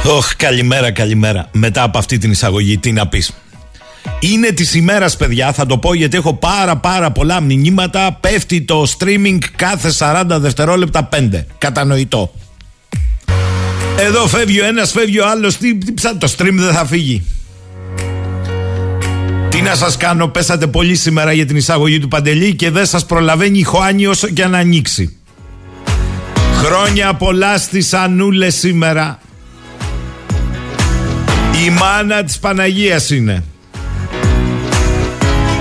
Ωχ, 0.06 0.36
καλημέρα, 0.36 0.90
καλημέρα. 0.90 1.48
Μετά 1.52 1.82
από 1.82 1.98
αυτή 1.98 2.18
την 2.18 2.30
εισαγωγή, 2.30 2.78
τι 2.78 2.92
να 2.92 3.06
πεις. 3.06 3.32
Είναι 4.20 4.50
της 4.50 4.74
ημέρας, 4.74 5.16
παιδιά. 5.16 5.52
Θα 5.52 5.66
το 5.66 5.78
πω 5.78 5.94
γιατί 5.94 6.16
έχω 6.16 6.34
πάρα 6.34 6.76
πάρα 6.76 7.10
πολλά 7.10 7.40
μηνύματα. 7.40 8.18
Πέφτει 8.20 8.62
το 8.62 8.86
streaming 8.98 9.38
κάθε 9.56 9.90
40 9.98 10.24
δευτερόλεπτα 10.28 11.08
5. 11.12 11.46
Κατανοητό. 11.58 12.34
Εδώ 13.98 14.26
φεύγει 14.26 14.60
ο 14.60 14.64
ένας, 14.64 14.90
φεύγει 14.90 15.18
ο 15.18 15.28
άλλος. 15.28 15.56
Τι, 15.56 15.78
τι 15.78 15.92
ψά, 15.92 16.16
το 16.16 16.32
stream 16.38 16.54
δεν 16.54 16.72
θα 16.72 16.86
φύγει. 16.86 17.24
Τι 19.48 19.60
να 19.60 19.74
σας 19.74 19.96
κάνω, 19.96 20.28
πέσατε 20.28 20.66
πολύ 20.66 20.94
σήμερα 20.94 21.32
για 21.32 21.46
την 21.46 21.56
εισαγωγή 21.56 21.98
του 21.98 22.08
Παντελή 22.08 22.54
και 22.54 22.70
δεν 22.70 22.86
σας 22.86 23.06
προλαβαίνει 23.06 23.58
η 23.58 23.62
Χωάνη 23.62 24.06
όσο 24.06 24.28
και 24.28 24.46
να 24.46 24.58
ανοίξει. 24.58 25.16
Χρόνια 26.54 27.14
πολλά 27.14 27.58
στις 27.58 27.92
Ανούλες 27.92 28.54
σήμερα. 28.54 29.21
Η 31.66 31.70
μάνα 31.70 32.24
της 32.24 32.38
Παναγίας 32.38 33.10
είναι. 33.10 33.44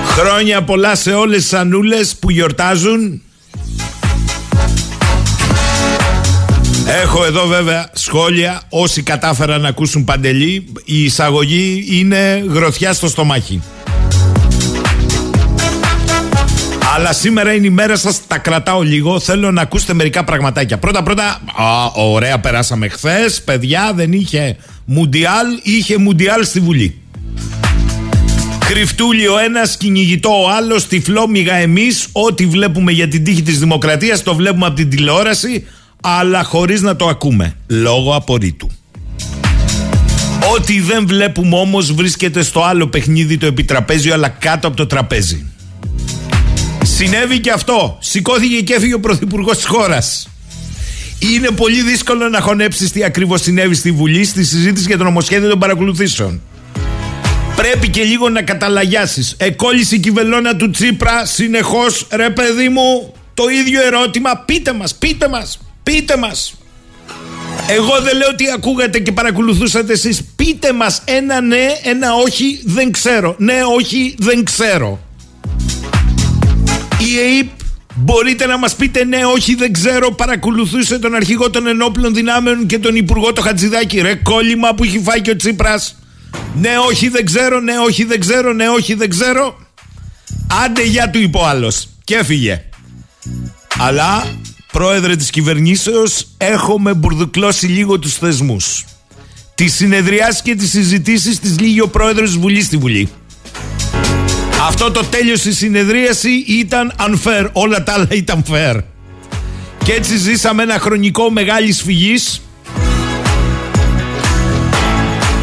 Χρόνια 0.06 0.64
πολλά 0.64 0.96
σε 0.96 1.12
όλες 1.12 1.42
τις 1.42 1.54
Ανούλες 1.54 2.16
που 2.16 2.30
γιορτάζουν. 2.32 3.22
Έχω 7.04 7.26
εδώ 7.26 7.46
βέβαια 7.46 7.90
σχόλια 7.94 8.62
όσοι 8.70 9.02
κατάφεραν 9.04 9.62
να 9.62 9.68
ακούσουν 9.68 10.04
παντελή 10.04 10.74
η 10.86 11.04
εισαγωγή 11.04 11.86
είναι 11.92 12.46
γροθιά 12.50 12.94
στο 12.94 13.08
στομάχι 13.08 13.62
αλλά 16.96 17.14
σήμερα 17.14 17.54
είναι 17.54 17.68
η 17.68 17.70
μέρα 17.70 17.96
σας 17.96 18.28
τα 18.28 18.38
κρατάω 18.38 18.82
λίγο 18.82 19.20
θέλω 19.20 19.52
να 19.52 19.62
ακούσετε 19.62 19.94
μερικά 19.94 20.24
πραγματάκια 20.24 20.78
πρώτα 20.78 21.04
πρώτα 21.04 21.42
α, 21.56 21.86
ωραία 21.96 22.40
περάσαμε 22.40 22.88
χθες, 22.88 23.42
παιδιά 23.42 23.92
δεν 23.96 24.12
είχε 24.12 24.58
μουντιάλ 24.86 25.48
είχε 25.64 25.98
μουντιάλ 25.98 26.46
στη 26.46 26.60
Βουλή 26.60 27.02
Κρυφτούλη 28.74 29.28
ο 29.28 29.38
ένας, 29.38 29.78
κυνηγητό 29.78 30.44
ο 30.44 30.50
άλλος, 30.50 30.88
τυφλόμυγα 30.88 31.54
εμείς. 31.54 32.08
Ό,τι 32.12 32.46
βλέπουμε 32.46 32.92
για 32.92 33.08
την 33.08 33.24
τύχη 33.24 33.42
της 33.42 33.60
δημοκρατίας 33.60 34.24
το 34.24 34.36
βλέπουμε 34.36 34.66
από 34.66 34.76
την 34.76 34.90
τηλεόραση 34.90 35.66
αλλά 36.02 36.44
χωρίς 36.44 36.82
να 36.82 36.96
το 36.96 37.08
ακούμε, 37.08 37.56
λόγω 37.68 38.16
απορρίτου. 38.16 38.70
Ό,τι 40.56 40.82
δεν 40.82 41.08
βλέπουμε 41.08 41.56
όμως 41.56 41.94
βρίσκεται 41.94 42.44
στο 42.44 42.64
άλλο 42.64 42.88
παιχνίδι 42.88 43.38
το 43.38 43.46
επιτραπέζιο 43.46 44.14
αλλά 44.14 44.30
κάτω 44.30 44.68
από 44.68 44.78
το 44.78 44.88
τραπέζι. 44.88 45.46
Συνέβη 46.84 47.40
και 47.40 47.52
αυτό. 47.52 47.98
Σηκώθηκε 48.00 48.62
και 48.62 48.74
έφυγε 48.74 48.94
ο 48.94 49.00
Πρωθυπουργός 49.00 49.56
της 49.56 49.66
χώρας. 49.66 50.31
Είναι 51.30 51.50
πολύ 51.50 51.82
δύσκολο 51.82 52.30
να 52.30 52.42
χωνέψεις 52.42 52.92
τι 52.92 53.04
ακριβώς 53.04 53.42
συνέβη 53.42 53.76
στη 53.76 53.92
Βουλή 53.92 54.24
στη 54.26 54.44
συζήτηση 54.44 54.86
για 54.88 54.98
το 54.98 55.04
νομοσχέδιο 55.04 55.50
των 55.50 55.60
παρακολουθήσεων. 55.60 56.42
Πρέπει 57.56 57.90
και 57.90 58.04
λίγο 58.04 58.30
να 58.30 58.42
καταλαγιάσεις. 58.42 59.36
Εκόλλησε 59.38 59.96
η 59.96 60.00
κυβελώνα 60.00 60.56
του 60.56 60.70
Τσίπρα 60.70 61.26
συνεχώς, 61.26 62.08
ρε 62.12 62.30
παιδί 62.30 62.70
μου, 62.70 63.14
το 63.34 63.44
ίδιο 63.48 63.82
ερώτημα. 63.82 64.38
Πείτε 64.46 64.74
μας, 64.74 64.96
πείτε 64.96 65.28
μας. 65.28 65.60
Πείτε 65.84 66.18
μας. 66.18 66.56
Εγώ 67.68 68.02
δεν 68.02 68.18
λέω 68.18 68.30
ότι 68.32 68.52
ακούγατε 68.52 69.00
και 69.00 69.12
παρακολουθούσατε 69.12 69.94
εσείς. 69.94 70.22
Πείτε 70.36 70.74
μας 70.74 71.02
ένα 71.06 71.42
ναι, 71.42 71.68
ένα 71.84 72.14
όχι, 72.14 72.62
δεν 72.64 72.92
ξέρω. 72.92 73.36
Ναι, 73.38 73.60
όχι, 73.78 74.16
δεν 74.18 74.44
ξέρω. 74.44 75.00
Η 77.00 77.20
ΕΕΠ 77.20 77.61
μπορείτε 77.96 78.46
να 78.46 78.58
μας 78.58 78.76
πείτε 78.76 79.04
ναι, 79.04 79.26
όχι, 79.26 79.56
δεν 79.56 79.74
ξέρω. 79.74 80.12
Παρακολουθούσε 80.12 81.00
τον 81.00 81.16
αρχηγό 81.16 81.50
των 81.50 81.68
ενόπλων 81.68 82.14
δυνάμεων 82.14 82.66
και 82.66 82.80
τον 82.80 82.96
υπουργό 82.96 83.34
το 83.34 83.42
Χατζηδάκη. 83.42 84.02
Ρε 84.02 84.16
κόλλημα 84.16 84.76
που 84.76 84.84
έχει 84.84 85.00
φάει 85.00 85.22
και 85.22 85.32
ο 85.32 85.36
Τσίπρας. 85.36 85.96
Ναι, 86.56 86.78
όχι, 86.88 87.10
δεν 87.10 87.26
ξέρω. 87.26 87.60
Ναι, 87.60 87.74
όχι, 87.78 88.04
δεν 88.04 88.20
ξέρω. 88.20 88.54
Ναι, 88.54 88.70
όχι, 88.70 88.94
δεν 88.94 89.10
ξέρω. 89.10 89.58
Άντε 90.66 90.84
για 90.84 91.10
του 91.10 91.20
είπε 91.20 91.38
ο 91.38 91.46
άλλος. 91.46 91.88
Και 92.04 92.16
έφυγε. 92.16 92.64
Αλλά 93.78 94.24
πρόεδρε 94.72 95.16
της 95.16 95.30
κυβερνήσεως, 95.30 96.28
έχουμε 96.38 96.94
μπουρδουκλώσει 96.94 97.66
λίγο 97.66 98.00
τους 98.00 98.14
θεσμούς. 98.14 98.86
Τη 99.56 99.68
συνεδριάσεις 99.68 100.42
και 100.42 100.56
τις 100.56 100.70
συζητήσεις 100.70 101.40
της 101.40 101.60
λύγει 101.60 101.82
ο 101.82 101.88
πρόεδρος 101.88 102.30
της 102.30 102.40
Βουλής 102.40 102.66
στη 102.66 102.78
Βουλή. 102.78 103.10
Αυτό 104.68 104.92
το 104.92 105.04
τέλειο 105.04 105.36
στη 105.36 105.54
συνεδρίαση 105.54 106.30
ήταν 106.48 106.94
unfair. 107.00 107.50
Όλα 107.52 107.84
τα 107.84 107.94
άλλα 107.94 108.08
ήταν 108.10 108.44
fair. 108.52 108.80
Και 109.84 109.92
έτσι 109.92 110.18
ζήσαμε 110.18 110.64
ένα 110.64 110.80
χρονικό 110.80 111.30
μεγάλης 111.30 111.82
φυγής. 111.82 112.42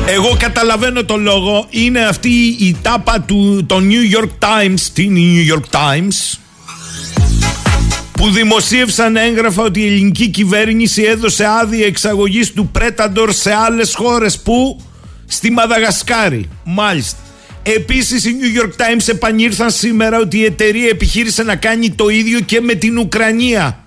Εγώ 0.07 0.37
καταλαβαίνω 0.39 1.05
το 1.05 1.17
λόγο. 1.17 1.67
Είναι 1.71 2.01
αυτή 2.01 2.29
η 2.59 2.77
τάπα 2.83 3.21
του 3.21 3.65
το 3.67 3.77
New 3.77 4.17
York 4.19 4.31
Times. 4.49 4.81
Τι 4.93 5.03
είναι 5.03 5.19
η 5.19 5.47
New 5.47 5.55
York 5.55 5.79
Times? 5.79 6.39
που 8.13 8.31
δημοσίευσαν 8.31 9.17
έγγραφα 9.17 9.63
ότι 9.63 9.81
η 9.81 9.87
ελληνική 9.87 10.29
κυβέρνηση 10.29 11.03
έδωσε 11.03 11.47
άδεια 11.61 11.87
εξαγωγής 11.87 12.53
του 12.53 12.67
Πρέταντορ 12.67 13.33
σε 13.33 13.55
άλλες 13.55 13.95
χώρες 13.95 14.39
που; 14.39 14.81
Στη 15.27 15.51
Μαδαγασκάρη. 15.51 16.49
Μάλιστα. 16.65 17.19
Επίσης 17.77 18.25
οι 18.25 18.37
New 18.41 18.63
York 18.63 18.71
Times 18.71 19.09
επανήρθαν 19.09 19.71
σήμερα 19.71 20.19
ότι 20.19 20.39
η 20.39 20.45
εταιρεία 20.45 20.89
επιχείρησε 20.89 21.43
να 21.43 21.57
κάνει 21.57 21.91
το 21.91 22.09
ίδιο 22.09 22.41
και 22.41 22.61
με 22.61 22.75
την 22.75 22.99
Ουκρανία. 22.99 23.85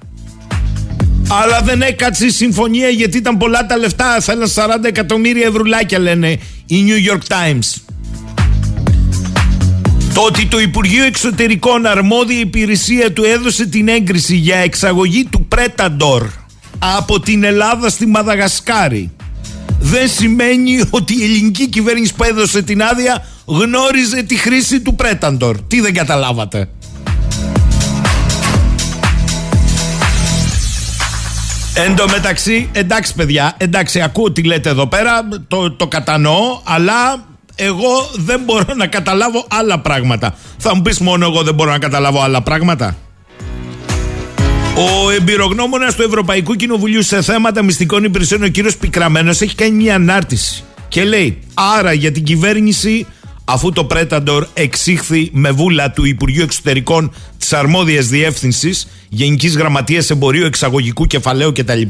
Αλλά 1.30 1.62
δεν 1.62 1.82
έκατσε 1.82 2.26
η 2.26 2.30
συμφωνία 2.30 2.88
γιατί 2.90 3.18
ήταν 3.18 3.38
πολλά 3.38 3.66
τα 3.66 3.78
λεφτά. 3.78 4.20
Θέλαν 4.20 4.50
40 4.56 4.84
εκατομμύρια 4.84 5.48
ευρουλάκια 5.48 6.00
λένε 6.00 6.40
οι 6.66 6.86
New 6.88 7.12
York 7.12 7.22
Times. 7.28 7.82
Το 10.14 10.22
ότι 10.22 10.46
το 10.46 10.60
Υπουργείο 10.60 11.04
Εξωτερικών 11.04 11.86
αρμόδια 11.86 12.40
υπηρεσία 12.40 13.12
του 13.12 13.24
έδωσε 13.24 13.66
την 13.66 13.88
έγκριση 13.88 14.36
για 14.36 14.58
εξαγωγή 14.58 15.26
του 15.26 15.46
Πρέταντορ 15.46 16.30
από 16.80 17.20
την 17.20 17.44
Ελλάδα 17.44 17.90
στη 17.90 18.06
Μαδαγασκάρη 18.06 19.12
δεν 19.82 20.08
σημαίνει 20.10 20.84
ότι 20.90 21.14
η 21.20 21.24
ελληνική 21.24 21.70
κυβέρνηση 21.70 22.14
που 22.14 22.24
έδωσε 22.24 22.62
την 22.62 22.82
άδεια 22.84 23.26
γνώριζε 23.52 24.24
τη 24.24 24.36
χρήση 24.36 24.82
του 24.82 24.96
Πρέταντορ. 24.96 25.58
Τι 25.62 25.82
δεν 25.82 25.94
καταλάβατε; 25.94 26.70
Εν 31.74 31.96
τω 31.96 32.06
μεταξύ, 32.10 32.70
εντάξει 32.72 33.14
παιδιά, 33.16 33.56
εντάξει 33.58 34.02
ακούω 34.02 34.32
τι 34.32 34.44
λέτε 34.44 34.70
εδώ 34.70 34.88
πέρα, 34.88 35.28
το, 35.48 35.72
το 35.72 35.88
κατανοώ, 35.88 36.62
αλλά 36.64 37.26
εγώ 37.56 38.10
δεν 38.16 38.42
μπορώ 38.46 38.74
να 38.76 38.88
καταλάβω 38.88 39.46
άλλα 39.50 39.80
πράγματα. 39.80 40.36
Θα 40.58 40.76
μου 40.76 40.82
πεις 40.82 41.00
μόνο 41.00 41.26
εγώ 41.26 41.44
δεν 41.44 41.54
μπορώ 41.54 41.72
να 41.72 41.80
καταλάβω 41.80 42.22
άλλα 42.22 42.42
πράγματα; 42.42 42.98
Ο 44.76 45.10
εμπειρογνώμονας 45.10 45.96
του 45.96 46.02
Ευρωπαϊκού 46.02 46.54
Κοινοβουλίου 46.54 47.04
σε 47.04 47.22
θέματα 47.22 47.64
μυστικών 47.64 48.04
υπηρεσιών, 48.04 48.44
ο 48.44 48.48
κύριος 48.48 48.78
Πικραμένος, 48.78 49.42
έχει 49.42 49.56
κάνει 49.56 49.72
μια 49.72 49.96
ανάρτηση 49.96 50.64
και 50.88 51.04
λέει: 51.04 51.40
Άρα 51.54 51.94
για 51.94 52.12
την 52.12 52.24
κυβέρνηση, 52.24 53.06
αφού 53.46 53.72
το 53.72 53.84
Πρέταντορ 53.84 54.48
εξήχθη 54.54 55.30
με 55.34 55.52
βούλα 55.52 55.92
του 55.92 56.06
Υπουργείου 56.06 56.44
Εξωτερικών 56.44 57.14
της 57.38 57.54
αρμόδιας 57.54 58.08
διεύθυνσης, 58.08 58.88
Γενικής 59.10 59.56
Γραμματείας 59.58 60.10
Εμπορίου 60.10 60.46
Εξαγωγικού 60.46 61.06
Κεφαλαίου 61.06 61.52
κτλ. 61.52 61.82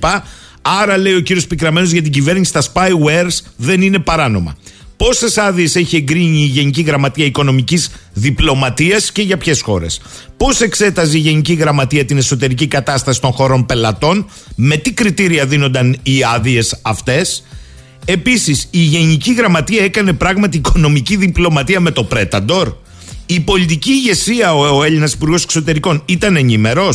Άρα, 0.61 0.97
λέει 0.97 1.13
ο 1.13 1.19
κύριος 1.19 1.47
Πικραμένος, 1.47 1.91
για 1.91 2.01
την 2.01 2.11
κυβέρνηση 2.11 2.53
τα 2.53 2.63
spywares 2.73 3.39
δεν 3.55 3.81
είναι 3.81 3.99
παράνομα. 3.99 4.55
Πόσες 4.97 5.37
άδειες 5.37 5.75
έχει 5.75 5.95
εγκρίνει 5.95 6.41
η 6.41 6.45
Γενική 6.45 6.81
Γραμματεία 6.81 7.25
Οικονομικής 7.25 7.89
Διπλωματίας 8.13 9.11
και 9.11 9.21
για 9.21 9.37
ποιες 9.37 9.61
χώρες; 9.61 10.01
Πώς 10.37 10.61
εξέταζε 10.61 11.17
η 11.17 11.19
Γενική 11.19 11.53
Γραμματεία 11.53 12.05
την 12.05 12.17
εσωτερική 12.17 12.67
κατάσταση 12.67 13.21
των 13.21 13.31
χωρών 13.31 13.65
πελατών, 13.65 14.25
με 14.55 14.77
τι 14.77 14.93
κριτήρια 14.93 15.45
δίνονταν 15.45 15.97
οι 16.03 16.23
άδειες 16.35 16.79
αυτές; 16.81 17.43
Επίσης, 18.05 18.67
η 18.71 18.79
Γενική 18.79 19.33
Γραμματεία 19.33 19.83
έκανε 19.83 20.13
πράγματι 20.13 20.57
οικονομική 20.57 21.15
διπλωματία 21.15 21.79
με 21.79 21.91
το 21.91 22.03
Πρέταντορ. 22.03 22.73
Η 23.25 23.39
πολιτική 23.39 23.91
ηγεσία, 23.91 24.53
ο, 24.53 24.77
ο 24.77 24.83
Έλληνας 24.83 25.13
Υπουργός 25.13 25.43
Εξωτερικών, 25.43 26.03
ήταν 26.05 26.35
ενήμερο. 26.35 26.93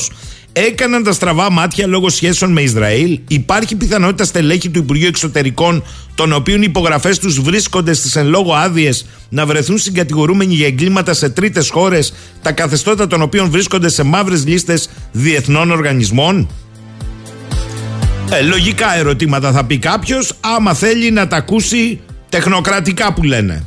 έκαναν 0.53 1.03
τα 1.03 1.13
στραβά 1.13 1.51
μάτια 1.53 1.87
λόγω 1.87 2.09
σχέσεων 2.09 2.53
με 2.53 2.61
Ισραήλ. 2.61 3.21
Υπάρχει 3.29 3.77
πιθανότητα 3.77 4.25
στελέχη 4.25 4.69
του 4.71 4.79
Υπουργείου 4.79 5.07
Εξωτερικών, 5.07 5.85
των 6.15 6.33
οποίων 6.33 6.63
οι 6.63 6.67
υπογραφές 6.69 7.19
τους 7.19 7.41
βρίσκονται 7.41 7.93
στις 7.93 8.17
εν 8.17 8.27
λόγω 8.27 8.55
άδειες, 8.55 9.07
να 9.29 9.47
βρεθούν 9.47 9.79
συγκατηγορούμενοι 9.79 10.55
για 10.55 10.67
εγκλήματα 10.67 11.15
σε 11.15 11.29
τρίτες 11.29 11.71
χώρες, 11.71 12.15
τα 12.43 12.53
καθεστώτα 12.53 13.07
των 13.07 13.23
οποίων 13.23 13.51
βρίσκονται 13.51 13.89
σε 13.89 14.03
μαύρες 14.03 14.47
λίστες 14.47 14.89
διεθνών 15.13 15.71
οργανισμών. 15.71 16.49
Ε, 18.31 18.43
λογικά 18.43 18.97
ερωτήματα 18.97 19.53
θα 19.53 19.65
πει 19.65 19.79
κάποιος, 19.79 20.33
άμα 20.41 20.75
θέλει 20.75 21.11
να 21.11 21.27
τα 21.27 21.37
ακούσει 21.37 22.01
τεχνοκρατικά 22.29 23.13
που 23.13 23.23
λένε. 23.23 23.65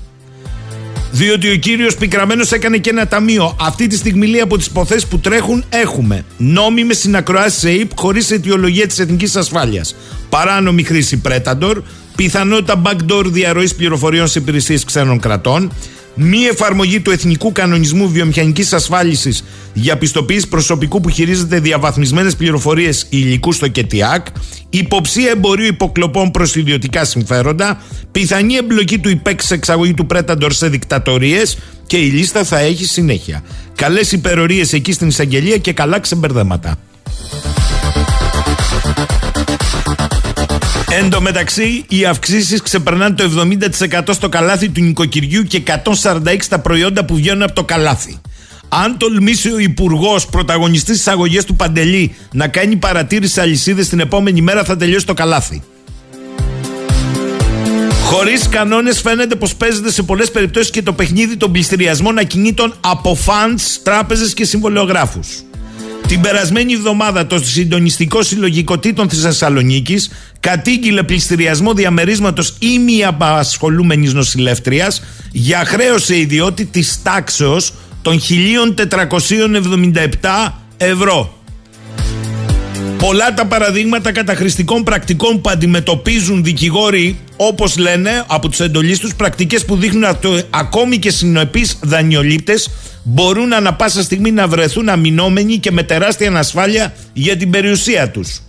Διότι 1.12 1.52
ο 1.52 1.56
κύριος 1.56 1.96
Πικραμένος 1.96 2.52
έκανε 2.52 2.78
και 2.78 2.90
ένα 2.90 3.08
ταμείο. 3.08 3.56
Αυτή 3.62 3.88
τη 3.88 3.96
στιγμή 3.96 4.28
λέει 4.28 4.42
από 4.42 4.58
τις 4.58 4.66
υποθέσεις 4.66 5.06
που 5.06 5.20
τρέχουν 5.20 5.64
έχουμε 5.70 6.26
νόμιμες 6.38 6.98
συνακροάσεις 6.98 7.60
σε 7.60 7.72
ΕΙΠ 7.72 7.92
χωρίς 7.96 8.32
αιτιολογία 8.32 8.88
της 8.88 9.00
εθνικής 9.00 9.36
ασφάλειας. 9.36 9.96
Παράνομη 10.30 10.84
χρήση 10.84 11.18
πρέταντορ, 11.18 11.84
πιθανότητα 12.16 12.82
backdoor 12.86 13.24
διαρροής 13.26 13.76
πληροφοριών 13.76 14.28
σε 14.28 14.40
υπηρεσίες 14.40 14.84
ξένων 14.84 15.20
κρατών, 15.20 15.72
μη 16.14 16.44
εφαρμογή 16.44 17.00
του 17.00 17.12
Εθνικού 17.12 17.52
Κανονισμού 17.52 18.10
Βιομηχανικής 18.10 18.74
Ασφάλισης 18.74 19.44
για 19.74 19.98
πιστοποίηση 19.98 20.48
προσωπικού 20.48 21.02
που 21.02 21.10
χειρίζεται 21.10 21.60
διαβαθμισμένες 21.60 22.36
πληροφορίες 22.36 23.06
υλικού 23.10 23.52
στο 23.52 23.68
ΚΕΤΙΑΚ, 23.68 24.28
υποψία 24.70 25.30
εμπορίου 25.30 25.66
υποκλοπών 25.66 26.32
προς 26.32 26.56
ιδιωτικά 26.56 27.06
συμφέροντα, 27.06 27.82
πιθανή 28.12 28.56
εμπλοκή 28.56 29.00
του 29.00 29.10
ΙΠΕΚ 29.10 29.42
σε 29.42 29.54
εξαγωγή 29.54 29.94
του 29.94 30.06
Πρέταντορ 30.06 30.52
σε 30.52 30.68
δικτατορίες 30.68 31.58
και 31.86 31.98
η 31.98 32.10
λίστα 32.10 32.44
θα 32.44 32.60
έχει 32.60 32.86
συνέχεια. 32.86 33.44
Καλές 33.76 34.12
υπερορίες 34.12 34.74
εκεί 34.74 34.92
στην 34.92 35.08
εισαγγελία 35.08 35.58
και 35.58 35.74
καλά 35.74 36.00
ξεμπερδέματα. 36.00 36.78
Εν 40.92 41.10
τω 41.10 41.22
μεταξύ, 41.22 41.86
οι 41.88 42.06
αυξήσεις 42.06 42.62
ξεπερνάνε 42.62 43.16
το 43.16 43.48
70% 43.84 44.02
στο 44.10 44.30
καλάθι 44.30 44.70
του 44.70 44.82
νοικοκυριού 44.82 45.44
και 45.44 45.62
146 45.66 46.48
τα 46.50 46.60
προϊόντα 46.60 47.06
που 47.06 47.16
βγαίνουν 47.16 47.42
από 47.42 47.54
το 47.54 47.64
καλάθι. 47.64 48.22
Αν 48.70 48.98
τολμήσει 48.98 49.52
ο 49.52 49.60
Υπουργός, 49.60 50.26
πρωταγωνιστής 50.28 50.98
της 50.98 51.08
αγωγής 51.08 51.44
του 51.44 51.56
Παντελή, 51.56 52.16
να 52.32 52.48
κάνει 52.48 52.76
παρατήρηση 52.76 53.42
αλυσίδες 53.42 53.90
την 53.90 54.00
επόμενη 54.00 54.42
μέρα, 54.42 54.64
θα 54.64 54.78
τελειώσει 54.78 55.06
το 55.06 55.14
καλάθι. 55.14 55.62
Χωρίς 58.06 58.50
κανόνες, 58.50 59.02
φαίνεται 59.02 59.36
πως 59.36 59.56
παίζεται 59.56 59.92
σε 59.92 60.04
πολλές 60.04 60.32
περιπτώσεις 60.32 60.70
και 60.70 60.82
το 60.82 60.94
παιχνίδι 60.94 61.38
των 61.38 61.52
πληστηριασμών 61.52 62.18
ακινήτων 62.18 62.74
από 62.80 63.16
φαντ, 63.16 63.60
τράπεζες 63.84 64.34
και 64.34 64.46
συμβολιογράφου. 64.46 65.20
Την 66.10 66.22
περασμένη 66.22 66.74
εβδομάδα 66.74 67.28
το 67.28 67.40
συντονιστικό 67.44 68.24
συλλογικοτήτων 68.24 69.08
τη 69.08 69.16
Θεσσαλονίκης 69.16 70.10
κατήγγειλε 70.40 71.04
πληστηριασμό 71.04 71.74
διαμερίσματος 71.74 72.56
ή 72.60 72.80
μη 72.80 73.06
απασχολούμενη 73.06 74.08
νοσηλεύτριας 74.08 75.02
για 75.32 75.66
χρέωση 75.66 76.16
ιδιώτη 76.16 76.66
της 76.66 77.02
τάξεως 77.04 77.74
των 78.02 78.20
1477 78.20 80.54
ευρώ. 80.78 81.34
Πολλά 82.98 83.34
τα 83.34 83.46
παραδείγματα 83.46 84.12
καταχρηστικών 84.12 84.84
πρακτικών 84.84 85.42
που 85.42 85.50
αντιμετωπίζουν 85.50 86.44
δικηγόροι, 86.44 87.20
όπως 87.36 87.78
λένε 87.78 88.24
από 88.28 88.50
τους 88.50 88.60
εντολείς 88.60 89.00
τους, 89.00 89.16
πρακτικές 89.16 89.66
που 89.66 89.76
δείχνουν 89.76 90.04
ότι 90.04 90.44
ακόμη 90.50 90.98
και 90.98 91.12
συνοπεί 91.12 91.68
δανειολήπτες 91.82 92.70
μπορούν 93.04 93.54
ανα 93.54 93.74
πάσα 93.74 94.04
στιγμή 94.04 94.32
να 94.32 94.48
βρεθούν 94.48 94.90
αμυνόμενοι 94.90 95.58
και 95.58 95.72
με 95.72 95.84
τεράστια 95.84 96.28
ανασφάλεια 96.28 96.94
για 97.14 97.38
την 97.38 97.50
περιουσία 97.50 98.10
τους. 98.10 98.42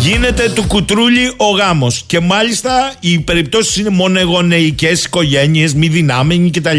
Γίνεται 0.00 0.50
του 0.54 0.64
κουτρούλι 0.66 1.32
ο 1.36 1.50
γάμος. 1.50 2.04
Και 2.06 2.20
μάλιστα 2.20 2.92
οι 3.00 3.18
περιπτώσεις 3.18 3.76
είναι 3.76 3.88
μονεγονεϊκέ 3.88 4.88
οικογένειες, 4.88 5.74
μη 5.74 5.88
δυνάμενοι 5.88 6.50
κτλ. 6.50 6.78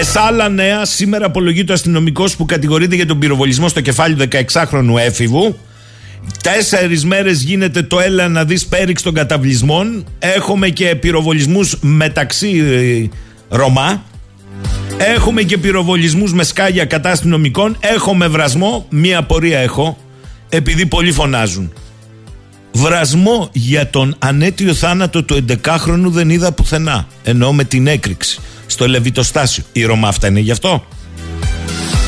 Σε 0.00 0.20
άλλα 0.26 0.48
νέα, 0.48 0.84
σήμερα 0.84 1.26
απολογείται 1.26 1.72
ο 1.72 1.74
αστυνομικός 1.74 2.36
που 2.36 2.44
κατηγορείται 2.44 2.94
για 2.94 3.06
τον 3.06 3.18
πυροβολισμό 3.18 3.68
στο 3.68 3.80
κεφάλι 3.80 4.16
16χρονου 4.30 4.96
έφηβου. 4.98 5.56
Τέσσερις 6.42 7.04
μέρες 7.04 7.42
γίνεται 7.42 7.82
το 7.82 8.00
έλα 8.00 8.28
να 8.28 8.44
δεις 8.44 8.66
πέριξ 8.66 9.02
των 9.02 9.14
καταβλισμών. 9.14 10.04
Έχουμε 10.18 10.68
και 10.68 10.94
πυροβολισμούς 10.94 11.76
μεταξύ 11.80 12.48
ε, 12.48 13.16
Ρωμά. 13.48 14.02
Έχουμε 14.96 15.42
και 15.42 15.58
πυροβολισμούς 15.58 16.32
με 16.32 16.44
σκάγια 16.44 16.84
κατά 16.84 17.10
αστυνομικών. 17.10 17.76
Έχουμε 17.80 18.26
βρασμό. 18.26 18.86
Μία 18.90 19.22
πορεία 19.22 19.58
έχω. 19.58 19.98
Επειδή 20.48 20.86
πολλοί 20.86 21.12
φωνάζουν. 21.12 21.72
Βρασμό 22.72 23.48
για 23.52 23.90
τον 23.90 24.16
ανέτιο 24.18 24.74
θάνατο 24.74 25.22
του 25.22 25.44
11χρονου 25.48 26.06
δεν 26.06 26.30
είδα 26.30 26.52
πουθενά. 26.52 27.06
Ενώ 27.22 27.52
με 27.52 27.64
την 27.64 27.86
έκρηξη. 27.86 28.38
Στο 28.66 28.88
Λεβιτοστάσιο. 28.88 29.64
Η 29.72 29.84
Ρωμά 29.84 30.08
αυτά 30.08 30.26
είναι 30.26 30.40
γι' 30.40 30.50
αυτό. 30.50 30.86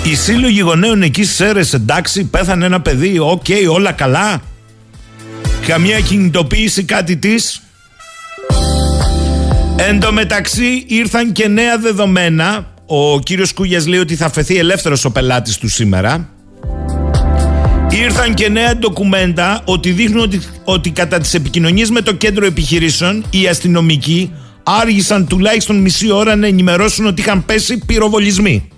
Οι 0.05 0.15
σύλλογοι 0.15 0.61
γονέων 0.61 1.03
εκεί 1.03 1.25
στι 1.25 1.45
αίρε, 1.45 1.61
εντάξει, 1.73 2.25
πέθανε 2.25 2.67
ένα 2.67 2.81
παιδί, 2.81 3.19
οκ, 3.19 3.45
όλα 3.71 3.93
καλά. 3.93 4.43
Καμία 5.67 6.01
κινητοποίηση, 6.01 6.85
κάτι 6.85 7.17
της. 7.17 7.63
Εν 9.81 10.01
τω 10.01 10.13
μεταξύ 10.13 10.85
ήρθαν 10.87 11.33
και 11.33 11.49
νέα 11.49 11.79
δεδομένα. 11.79 12.75
Ο 12.87 13.21
κύριος 13.21 13.53
Κούγιας 13.53 13.87
λέει 13.87 13.99
ότι 13.99 14.17
θα 14.17 14.31
φεθεί 14.31 14.57
ελεύθερος 14.57 15.05
ο 15.05 15.11
πελάτης 15.11 15.59
του 15.59 15.69
σήμερα. 15.69 16.29
Ήρθαν 17.91 18.35
και 18.35 18.49
νέα 18.49 18.77
ντοκουμέντα 18.77 19.63
ότι 19.65 19.91
δείχνουν 19.91 20.23
ότι, 20.23 20.41
ότι 20.65 20.91
κατά 20.91 21.19
τις 21.19 21.35
επικοινωνίες 21.35 21.91
με 21.91 22.01
το 22.01 22.13
κέντρο 22.13 22.47
επιχειρήσεων 22.47 23.25
οι 23.31 23.47
αστυνομικοί 23.47 24.33
άργησαν 24.63 25.27
τουλάχιστον 25.27 25.77
μισή 25.77 26.11
ώρα 26.11 26.37
να 26.37 26.47
ενημερώσουν 26.47 27.07
ότι 27.07 27.21
είχαν 27.21 27.45
πέσει 27.45 27.79
πυροβολισμοί. 27.87 28.69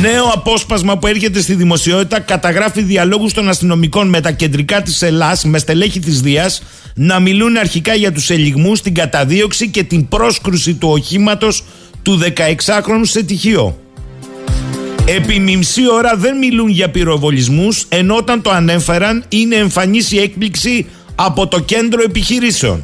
Νέο 0.00 0.24
απόσπασμα 0.34 0.98
που 0.98 1.06
έρχεται 1.06 1.40
στη 1.40 1.54
δημοσιότητα 1.54 2.20
καταγράφει 2.20 2.82
διαλόγους 2.82 3.32
των 3.32 3.48
αστυνομικών 3.48 4.08
με 4.08 4.20
τα 4.20 4.30
κεντρικά 4.30 4.82
της 4.82 5.02
Ελλάς, 5.02 5.44
με 5.44 5.58
στελέχη 5.58 6.00
της 6.00 6.20
Δίας, 6.20 6.62
να 6.94 7.20
μιλούν 7.20 7.56
αρχικά 7.56 7.94
για 7.94 8.12
τους 8.12 8.30
ελιγμούς, 8.30 8.80
την 8.80 8.94
καταδίωξη 8.94 9.68
και 9.68 9.82
την 9.82 10.08
πρόσκρουση 10.08 10.74
του 10.74 10.88
οχήματος 10.88 11.64
του 12.02 12.18
16χρονου 12.18 13.02
σε 13.02 13.22
τυχείο. 13.22 13.78
Επί 15.04 15.38
μισή 15.38 15.90
ώρα 15.92 16.16
δεν 16.16 16.38
μιλούν 16.38 16.68
για 16.68 16.90
πυροβολισμούς, 16.90 17.86
ενώ 17.88 18.16
όταν 18.16 18.42
το 18.42 18.50
ανέφεραν 18.50 19.24
είναι 19.28 19.54
εμφανής 19.54 20.12
η 20.12 20.18
έκπληξη 20.18 20.86
από 21.14 21.46
το 21.46 21.60
κέντρο 21.60 22.02
επιχειρήσεων. 22.02 22.82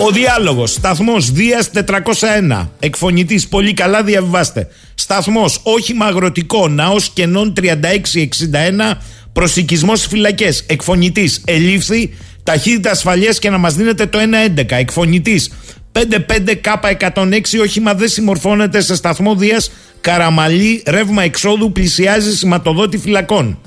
Ο 0.00 0.10
διάλογος. 0.10 0.72
Σταθμός 0.72 1.30
Δίας 1.30 1.70
401. 1.70 2.70
Εκφωνητής. 2.78 3.48
Πολύ 3.48 3.72
καλά 3.72 4.02
διαβιβάστε. 4.02 4.68
Σταθμός 4.94 5.60
Όχημα 5.62 6.06
Αγροτικό. 6.06 6.68
Ναός 6.68 7.08
Κενών 7.08 7.52
3661. 7.52 9.00
Προσοικισμό 9.32 9.96
φυλακές. 9.96 10.64
Εκφωνητής. 10.66 11.42
Ελήφθη. 11.44 12.14
Ταχύτητα 12.42 12.90
ασφαλείας 12.90 13.38
και 13.38 13.50
να 13.50 13.58
μας 13.58 13.74
δίνετε 13.74 14.06
το 14.06 14.18
111. 14.18 14.76
Εκφωνητής. 14.76 15.50
55K106 15.92 17.60
όχημα 17.60 17.94
δεν 17.94 18.08
συμμορφώνεται 18.08 18.80
σε 18.80 18.94
σταθμό 18.94 19.34
Δίας 19.34 19.70
Καραμαλή. 20.00 20.82
Ρεύμα 20.86 21.22
εξόδου 21.22 21.72
πλησιάζει 21.72 22.36
σηματοδότη 22.36 22.98
φυλακών. 22.98 23.58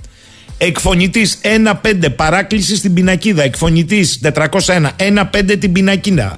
Εκφωνητής 0.64 1.38
1-5 1.42 2.16
παράκληση 2.16 2.76
στην 2.76 2.94
πινακίδα. 2.94 3.44
Εκφωνητής 3.44 4.20
401 4.22 4.96
1-5 4.98 5.58
την 5.60 5.72
πινακίδα. 5.72 6.38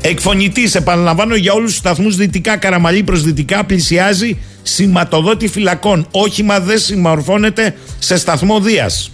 Εκφωνητής, 0.00 0.74
επαναλαμβάνω 0.74 1.34
για 1.34 1.52
όλους 1.52 1.70
τους 1.70 1.78
σταθμούς 1.78 2.16
δυτικά, 2.16 2.56
καραμαλή 2.56 3.02
προς 3.02 3.22
δυτικά, 3.22 3.64
πλησιάζει 3.64 4.38
σηματοδότη 4.62 5.48
φυλακών. 5.48 6.06
Όχημα 6.10 6.60
δεν 6.60 6.78
συμμορφώνεται 6.78 7.74
σε 7.98 8.16
σταθμό 8.16 8.60
Δίας. 8.60 9.10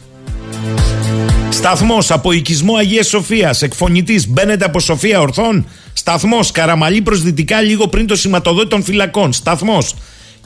Σταθμός 1.48 2.10
από 2.10 2.32
οικισμό 2.32 2.76
Αγίας 2.76 3.06
Σοφίας. 3.06 3.62
Εκφωνητής 3.62 4.28
μπαίνετε 4.28 4.64
από 4.64 4.80
Σοφία 4.80 5.20
Ορθών. 5.20 5.66
Σταθμός 5.92 6.50
Καραμαλή 6.50 7.00
προς 7.00 7.22
δυτικά, 7.22 7.60
λίγο 7.60 7.88
πριν 7.88 8.06
το 8.06 8.16
σηματοδότη 8.16 8.68
των 8.68 8.82
φυλακών. 8.82 9.32
Σταθμός 9.32 9.94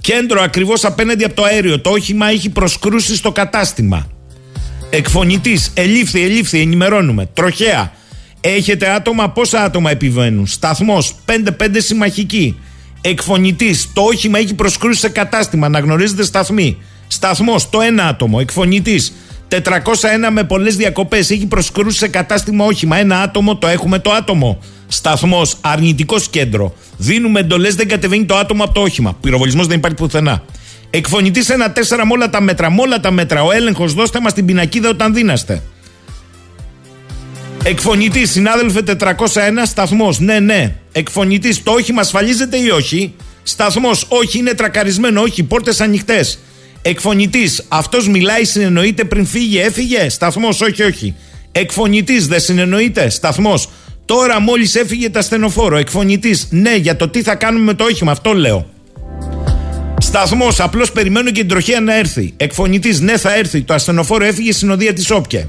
Κέντρο 0.03 0.43
ακριβώς 0.43 0.85
απέναντι 0.85 1.25
από 1.25 1.35
το 1.35 1.43
αέριο. 1.43 1.81
Το 1.81 1.91
όχημα 1.91 2.29
έχει 2.29 2.51
προσκρούσει 2.51 3.17
στο 3.17 3.33
κατάστημα. 3.33 4.07
Εκφωνητής. 4.91 5.71
Ελήφθη, 5.75 6.23
ελήφθη, 6.23 6.61
ενημερώνουμε. 6.61 7.27
Τροχέα. 7.33 7.93
Έχετε 8.41 8.91
άτομα, 8.91 9.31
πόσα 9.31 9.63
άτομα 9.63 9.91
επιβαίνουν; 9.91 10.47
Σταθμός. 10.47 11.15
5-5 11.25 11.81
συμμαχική. 11.81 12.59
Εκφωνητής. 13.01 13.89
Το 13.93 14.03
όχημα 14.03 14.39
έχει 14.39 14.55
προσκρούσει 14.55 15.01
σε 15.01 15.09
κατάστημα. 15.09 15.69
Να 15.69 15.79
γνωρίζετε 15.79 16.25
σταθμή. 16.25 16.79
Σταθμός. 17.07 17.71
Το 17.71 17.81
ένα 17.81 18.07
άτομο. 18.07 18.39
Εκφωνητής. 18.41 19.13
401 19.49 20.31
με 20.31 20.45
πολλές 20.45 20.77
διακοπές. 20.77 21.31
Έχει 21.31 21.47
προσκρούσει 21.47 21.99
σε 21.99 22.09
κατάστημα 22.09 22.65
όχημα. 22.65 22.97
Ένα 22.97 23.21
άτομο. 23.21 23.57
Το 23.57 23.67
έχουμε 23.67 23.99
το 23.99 24.11
άτομο. 24.13 24.59
Σταθμός, 24.93 25.57
αρνητικό 25.61 26.17
κέντρο. 26.31 26.75
Δίνουμε 26.97 27.41
εντολές, 27.41 27.75
δεν 27.75 27.89
κατεβαίνει 27.89 28.25
το 28.25 28.37
άτομο 28.37 28.65
από 28.65 28.75
το 28.75 28.81
όχημα. 28.81 29.17
Πυροβολισμός 29.21 29.67
δεν 29.67 29.77
υπάρχει 29.77 29.97
πουθενά. 29.97 30.43
Εκφωνητής 30.91 31.49
ένα 31.49 31.73
τέσσερα 31.73 32.07
με 32.07 32.13
όλα 32.13 32.31
τα 32.31 32.41
μέτρα. 32.41 32.71
Με 32.71 32.81
όλα 32.81 33.01
τα 33.01 33.11
μέτρα. 33.11 33.43
Ο 33.43 33.53
έλεγχος, 33.53 33.95
δώστε 33.95 34.21
μας 34.21 34.33
την 34.33 34.45
πινακίδα 34.45 34.89
όταν 34.89 35.15
δίναστε. 35.15 35.63
Εκφωνητής, 37.65 38.31
συνάδελφε 38.31 38.83
401, 38.83 39.67
σταθμός. 39.67 40.19
Ναι, 40.19 40.39
ναι. 40.39 40.75
Εκφωνητής, 40.93 41.63
το 41.63 41.73
όχημα 41.73 42.01
ασφαλίζεται 42.01 42.57
ή 42.57 42.69
όχι; 42.69 43.15
Σταθμός, 43.43 44.07
όχι, 44.09 44.39
είναι 44.39 44.55
τρακαρισμένο, 44.55 45.21
όχι, 45.21 45.43
πόρτες 45.43 45.81
ανοιχτές. 45.81 46.39
Εκφωνητής, 46.83 47.65
αυτός 47.69 48.09
μιλάει, 48.09 48.45
συνεννοείται 48.45 49.05
πριν 49.05 49.27
φύγει, 49.27 49.59
έφυγε; 49.59 50.09
Σταθμός, 50.09 50.61
όχι, 50.61 50.83
όχι. 50.83 51.15
Εκφωνητής, 51.53 52.27
δεν 52.27 52.41
συνεννοείται; 52.41 53.11
Σταθμός. 53.11 53.69
Τώρα 54.13 54.41
μόλις 54.41 54.75
έφυγε 54.75 55.11
τα 55.11 55.23
στενοφόρο. 55.23 55.77
Εκφωνητής, 55.77 56.47
ναι, 56.51 56.75
για 56.75 56.97
το 56.97 57.09
τι 57.09 57.23
θα 57.23 57.35
κάνουμε 57.35 57.65
με 57.65 57.75
το 57.75 57.85
όχημα, 57.85 58.13
αυτό 58.13 58.33
λέω. 58.33 58.71
Σταθμός, 59.99 60.61
απλώς 60.61 60.93
περιμένω 60.93 61.31
και 61.31 61.41
την 61.41 61.49
τροχέα 61.49 61.81
να 61.81 61.97
έρθει. 61.97 62.35
Εκφωνητής, 62.37 63.01
ναι, 63.01 63.17
θα 63.17 63.35
έρθει. 63.35 63.63
Το 63.63 63.75
ασθενοφόρο 63.75 64.25
έφυγε 64.25 64.53
συνοδεία 64.53 64.93
της 64.93 65.11
Όπια. 65.11 65.49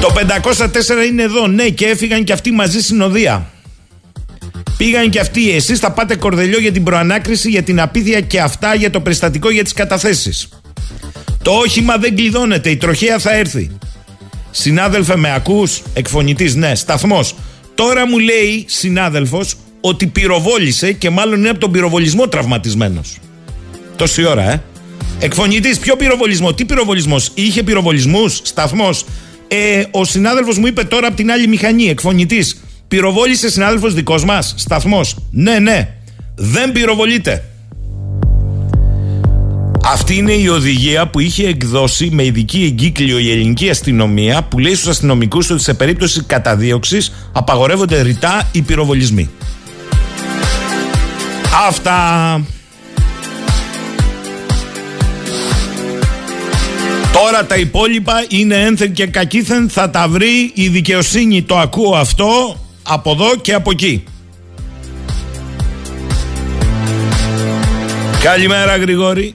Το 0.00 0.12
504 0.14 1.06
είναι 1.10 1.22
εδώ, 1.22 1.46
ναι, 1.46 1.68
και 1.68 1.86
έφυγαν 1.86 2.24
και 2.24 2.32
αυτοί 2.32 2.50
μαζί 2.50 2.80
συνοδεία. 2.80 3.50
Πήγαν 4.76 5.10
και 5.10 5.20
αυτοί. 5.20 5.50
Εσείς 5.50 5.78
θα 5.78 5.92
πάτε 5.92 6.16
κορδελιό 6.16 6.58
για 6.58 6.72
την 6.72 6.82
προανάκριση, 6.82 7.50
για 7.50 7.62
την 7.62 7.80
απίθεια 7.80 8.20
και 8.20 8.40
αυτά 8.40 8.74
για 8.74 8.90
το 8.90 9.00
περιστατικό 9.00 9.50
για 9.50 9.62
τις 9.62 9.72
καταθέσεις. 9.72 10.48
Το 11.42 11.50
όχημα 11.50 11.96
δεν 11.96 12.16
κλειδώνεται, 12.16 12.70
η 12.70 12.76
τροχέα 12.76 13.18
θα 13.18 13.34
έρθει. 13.34 13.70
Συνάδελφε, 14.50 15.16
με 15.16 15.34
ακούς, 15.34 15.82
εκφωνητής, 15.92 16.54
ναι, 16.54 16.74
σταθμός. 16.74 17.34
Τώρα 17.74 18.06
μου 18.06 18.18
λέει 18.18 18.64
συνάδελφος 18.68 19.56
ότι 19.80 20.06
πυροβόλησε 20.06 20.92
και 20.92 21.10
μάλλον 21.10 21.38
είναι 21.38 21.48
από 21.48 21.58
τον 21.58 21.70
πυροβολισμό 21.70 22.28
τραυματισμένος. 22.28 23.18
Τόση 23.96 24.24
ώρα, 24.24 24.50
ε. 24.50 24.62
Εκφωνητής, 25.18 25.78
ποιο 25.78 25.96
πυροβολισμό, 25.96 26.54
τι 26.54 26.64
πυροβολισμός, 26.64 27.30
είχε 27.34 27.62
πυροβολισμούς, 27.62 28.40
σταθμός. 28.42 29.04
Ε, 29.48 29.82
ο 29.90 30.04
συνάδελφος 30.04 30.58
μου 30.58 30.66
είπε 30.66 30.84
τώρα 30.84 31.06
από 31.06 31.16
την 31.16 31.30
άλλη 31.30 31.46
μηχανή, 31.46 31.88
εκφωνητής. 31.88 32.60
Πυροβόλησε 32.88 33.50
συνάδελφος 33.50 33.94
δικός 33.94 34.24
μας, 34.24 34.54
σταθμός. 34.56 35.16
Ναι, 35.30 35.58
ναι. 35.58 35.88
Δεν 36.34 36.72
πυροβολείται. 36.72 37.49
Αυτή 39.84 40.16
είναι 40.16 40.32
η 40.32 40.48
οδηγία 40.48 41.06
που 41.06 41.20
είχε 41.20 41.46
εκδώσει 41.46 42.08
με 42.12 42.24
ειδική 42.24 42.64
εγκύκλιο 42.64 43.18
η 43.18 43.30
ελληνική 43.30 43.70
αστυνομία 43.70 44.42
που 44.42 44.58
λέει 44.58 44.74
στους 44.74 44.88
αστυνομικούς 44.88 45.50
ότι 45.50 45.62
σε 45.62 45.74
περίπτωση 45.74 46.22
καταδίωξης 46.22 47.12
απαγορεύονται 47.32 48.00
ρητά 48.00 48.48
οι 48.52 48.62
πυροβολισμοί. 48.62 49.30
Αυτά. 51.68 52.44
Τώρα 57.12 57.46
τα 57.46 57.56
υπόλοιπα 57.56 58.24
είναι 58.28 58.54
ένθεν 58.54 58.92
και 58.92 59.06
κακήθεν 59.06 59.68
θα 59.68 59.90
τα 59.90 60.08
βρει 60.08 60.52
η 60.54 60.68
δικαιοσύνη 60.68 61.42
το 61.42 61.58
ακούω 61.58 61.94
αυτό 61.94 62.56
από 62.82 63.10
εδώ 63.10 63.36
και 63.36 63.54
από 63.54 63.70
εκεί 63.70 64.04
Καλημέρα 68.22 68.76
Γρηγόρη 68.76 69.34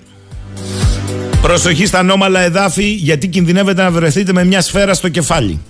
Προσοχή 1.45 1.85
στα 1.85 1.99
ανώμαλα 1.99 2.39
εδάφη 2.39 2.89
γιατί 2.89 3.27
κινδυνεύετε 3.27 3.83
να 3.83 3.91
βρεθείτε 3.91 4.33
με 4.33 4.43
μια 4.43 4.61
σφαίρα 4.61 4.93
στο 4.93 5.09
κεφάλι 5.09 5.61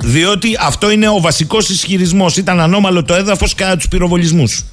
διότι 0.00 0.56
αυτό 0.60 0.90
είναι 0.90 1.08
ο 1.08 1.20
βασικός 1.20 1.68
ισχυρισμός 1.68 2.36
ήταν 2.36 2.60
ανώμαλο 2.60 3.04
το 3.04 3.14
έδαφος 3.14 3.54
κατά 3.54 3.76
τους 3.76 3.88
πυροβολισμούς 3.88 4.64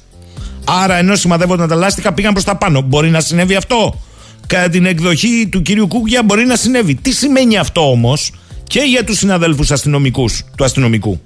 Άρα 0.64 0.96
ενώ 0.96 1.16
σημαδεύονταν 1.16 1.68
τα 1.68 1.74
λάστιχα 1.74 2.12
πήγαν 2.12 2.32
προς 2.32 2.44
τα 2.44 2.56
πάνω 2.56 2.80
Μπορεί 2.80 3.10
να 3.10 3.20
συνέβη 3.20 3.54
αυτό; 3.54 4.00
Κατά 4.46 4.68
την 4.68 4.86
εκδοχή 4.86 5.48
του 5.50 5.62
κυρίου 5.62 5.86
Κούγια 5.86 6.22
μπορεί 6.22 6.44
να 6.44 6.56
συνέβη. 6.56 6.94
Τι 6.94 7.12
σημαίνει 7.12 7.58
αυτό 7.58 7.90
όμως 7.90 8.32
και 8.66 8.80
για 8.80 9.04
τους 9.04 9.18
συναδέλφους 9.18 9.70
αστυνομικούς 9.70 10.44
του 10.56 10.64
αστυνομικού; 10.64 11.20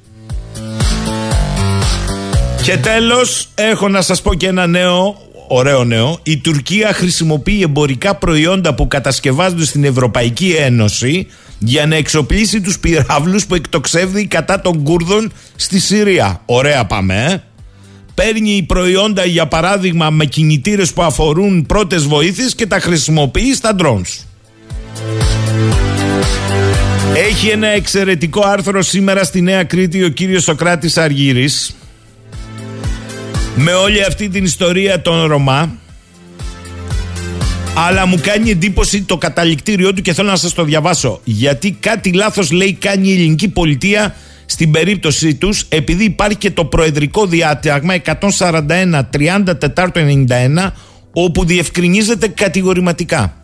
Και 2.62 2.76
τέλος 2.76 3.48
έχω 3.54 3.88
να 3.88 4.02
σας 4.02 4.22
πω 4.22 4.34
και 4.34 4.46
ένα 4.46 4.66
νέο, 4.66 5.16
ωραίο 5.48 5.84
νέο. 5.84 6.18
Η 6.22 6.36
Τουρκία 6.36 6.92
χρησιμοποιεί 6.92 7.62
εμπορικά 7.62 8.14
προϊόντα 8.14 8.74
που 8.74 8.88
κατασκευάζονται 8.88 9.64
στην 9.64 9.84
Ευρωπαϊκή 9.84 10.50
Ένωση 10.58 11.26
για 11.58 11.86
να 11.86 11.96
εξοπλίσει 11.96 12.60
τους 12.60 12.78
πυράβλους 12.78 13.46
που 13.46 13.54
εκτοξεύει 13.54 14.26
κατά 14.26 14.60
των 14.60 14.82
Κούρδων 14.82 15.32
στη 15.56 15.80
Συρία. 15.80 16.42
Ωραία 16.46 16.86
πάμε, 16.86 17.24
ε 17.24 17.40
παίρνει 18.16 18.64
προϊόντα 18.68 19.24
για 19.24 19.46
παράδειγμα 19.46 20.10
με 20.10 20.24
κινητήρες 20.24 20.92
που 20.92 21.02
αφορούν 21.02 21.66
πρώτες 21.66 22.06
βοήθειες 22.06 22.54
και 22.54 22.66
τα 22.66 22.80
χρησιμοποιεί 22.80 23.54
στα 23.54 23.76
drones. 23.78 24.24
Έχει 27.28 27.48
ένα 27.48 27.66
εξαιρετικό 27.66 28.40
άρθρο 28.44 28.82
σήμερα 28.82 29.24
στη 29.24 29.40
Νέα 29.40 29.64
Κρήτη 29.64 30.04
ο 30.04 30.08
κύριος 30.08 30.42
Σοκράτης 30.42 30.96
Αργύρης 30.96 31.74
με 33.56 33.72
όλη 33.72 34.02
αυτή 34.02 34.28
την 34.28 34.44
ιστορία 34.44 35.02
των 35.02 35.26
Ρωμά 35.26 35.78
αλλά 37.78 38.06
μου 38.06 38.18
κάνει 38.22 38.50
εντύπωση 38.50 39.02
το 39.02 39.16
καταληκτήριό 39.16 39.92
του 39.94 40.02
και 40.02 40.12
θέλω 40.12 40.28
να 40.28 40.36
σας 40.36 40.52
το 40.52 40.64
διαβάσω. 40.64 41.20
Γιατί 41.24 41.76
κάτι 41.80 42.12
λάθος 42.12 42.50
λέει 42.50 42.72
κάνει 42.72 43.08
η 43.08 43.12
ελληνική 43.12 43.48
πολιτεία 43.48 44.14
στην 44.46 44.70
περίπτωση 44.70 45.34
τους 45.34 45.64
επειδή 45.68 46.04
υπάρχει 46.04 46.36
και 46.36 46.50
το 46.50 46.64
προεδρικό 46.64 47.26
διάταγμα 47.26 47.94
141 48.04 49.00
34 49.12 50.70
όπου 51.12 51.44
διευκρινίζεται 51.44 52.28
κατηγορηματικά. 52.28 53.36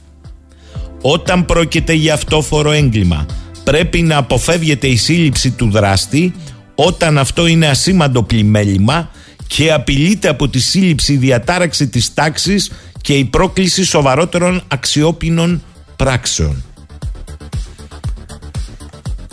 Όταν 1.01 1.44
πρόκειται 1.44 1.92
για 1.92 2.14
αυτόφορο 2.14 2.70
έγκλημα 2.70 3.27
πρέπει 3.64 4.03
να 4.03 4.16
αποφεύγεται 4.16 4.87
η 4.87 4.96
σύλληψη 4.96 5.51
του 5.51 5.70
δράστη 5.70 6.35
όταν 6.75 7.18
αυτό 7.18 7.46
είναι 7.46 7.66
ασήμαντο 7.66 8.22
πλημέλημα 8.22 9.11
και 9.55 9.73
απειλείται 9.73 10.29
από 10.29 10.49
τη 10.49 10.61
σύλληψη 10.61 11.17
διατάραξη 11.17 11.88
της 11.88 12.15
τάξης 12.15 12.71
και 13.01 13.15
η 13.15 13.25
πρόκληση 13.25 13.85
σοβαρότερων 13.85 14.62
αξιόπινων 14.69 15.62
πράξεων. 15.97 16.65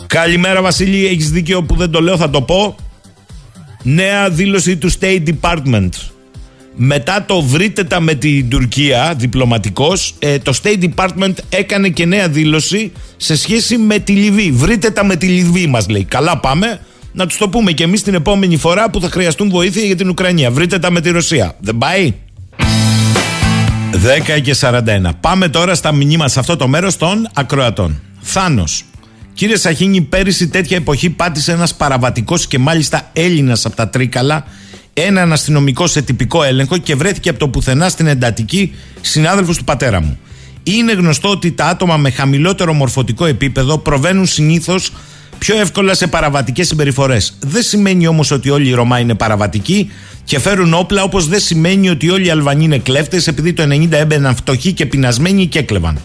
Καλημέρα 0.06 0.62
Βασίλη, 0.62 1.06
έχεις 1.06 1.30
δίκιο 1.30 1.62
που 1.62 1.76
δεν 1.76 1.90
το 1.90 2.00
λέω, 2.00 2.16
θα 2.16 2.30
το 2.30 2.42
πω. 2.42 2.76
Νέα 3.82 4.30
δήλωση 4.30 4.76
του 4.76 4.90
State 5.00 5.22
Department. 5.40 5.90
Μετά 6.74 7.24
το 7.24 7.42
βρείτε 7.42 7.84
τα 7.84 8.00
με 8.00 8.14
την 8.14 8.48
Τουρκία 8.48 9.14
διπλωματικός, 9.16 10.14
ε, 10.18 10.38
το 10.38 10.58
State 10.62 10.90
Department 10.94 11.34
έκανε 11.48 11.88
και 11.88 12.06
νέα 12.06 12.28
δήλωση 12.28 12.92
σε 13.16 13.36
σχέση 13.36 13.76
με 13.76 13.98
τη 13.98 14.12
Λιβύη. 14.12 14.50
Βρείτε 14.50 14.90
τα 14.90 15.04
με 15.04 15.16
τη 15.16 15.26
Λιβύη 15.26 15.66
μας 15.68 15.88
λέει. 15.88 16.04
Καλά 16.04 16.38
πάμε. 16.38 16.80
Να 17.12 17.26
τους 17.26 17.36
το 17.36 17.48
πούμε 17.48 17.72
και 17.72 17.82
εμείς 17.82 18.02
την 18.02 18.14
επόμενη 18.14 18.56
φορά 18.56 18.90
που 18.90 19.00
θα 19.00 19.08
χρειαστούν 19.10 19.50
βοήθεια 19.50 19.82
για 19.82 19.96
την 19.96 20.08
Ουκρανία. 20.08 20.50
Βρείτε 20.50 20.78
τα 20.78 20.90
με 20.90 21.00
τη 21.00 21.10
Ρωσία. 21.10 21.56
Δεν 21.60 21.78
πάει; 21.78 22.14
10 24.36 24.40
και 24.42 24.56
41. 24.60 24.80
Πάμε 25.20 25.48
τώρα 25.48 25.74
στα 25.74 25.92
μηνύματα 25.92 26.28
σε 26.28 26.38
αυτό 26.38 26.56
το 26.56 26.68
μέρος 26.68 26.96
των 26.96 27.28
ακροατών. 27.34 28.00
Θάνος. 28.20 28.84
Κύριε 29.34 29.56
Σαχίνη, 29.56 30.00
πέρυσι 30.00 30.48
τέτοια 30.48 30.76
εποχή 30.76 31.10
πάτησε 31.10 31.52
ένας 31.52 31.74
παραβατικός 31.74 32.46
και 32.46 32.58
μάλιστα 32.58 33.10
Έλληνας 33.12 33.64
από 33.64 33.76
τα 33.76 33.88
Τρίκαλα 33.88 34.44
έναν 34.94 35.32
αστυνομικό 35.32 35.86
σε 35.86 36.02
τυπικό 36.02 36.42
έλεγχο 36.42 36.78
και 36.78 36.94
βρέθηκε 36.94 37.28
από 37.28 37.38
το 37.38 37.48
πουθενά 37.48 37.88
στην 37.88 38.06
εντατική 38.06 38.74
συνάδελφος 39.00 39.56
του 39.56 39.64
πατέρα 39.64 40.00
μου. 40.00 40.18
Είναι 40.62 40.92
γνωστό 40.92 41.28
ότι 41.28 41.52
τα 41.52 41.64
άτομα 41.64 41.96
με 41.96 42.10
χαμηλότερο 42.10 42.72
μορφωτικό 42.72 43.24
επίπεδο 43.24 43.78
προβαίνουν 43.78 44.26
συνήθως 44.26 44.92
πιο 45.40 45.58
εύκολα 45.58 45.94
σε 45.94 46.06
παραβατικές 46.06 46.66
συμπεριφορές. 46.66 47.36
Δεν 47.40 47.62
σημαίνει 47.62 48.06
όμως 48.06 48.30
ότι 48.30 48.50
όλοι 48.50 48.68
οι 48.68 48.72
Ρωμά 48.72 48.98
είναι 48.98 49.14
παραβατικοί 49.14 49.90
και 50.24 50.38
φέρουν 50.38 50.74
όπλα, 50.74 51.02
όπως 51.02 51.28
δεν 51.28 51.40
σημαίνει 51.40 51.88
ότι 51.88 52.10
όλοι 52.10 52.26
οι 52.26 52.30
Αλβανοί 52.30 52.64
είναι 52.64 52.78
κλέφτες, 52.78 53.26
επειδή 53.26 53.52
το 53.52 53.62
90 53.62 53.92
έμπαιναν 53.92 54.36
φτωχοί 54.36 54.72
και 54.72 54.86
πεινασμένοι 54.86 55.46
και 55.46 55.58
έκλεβαν. 55.58 56.00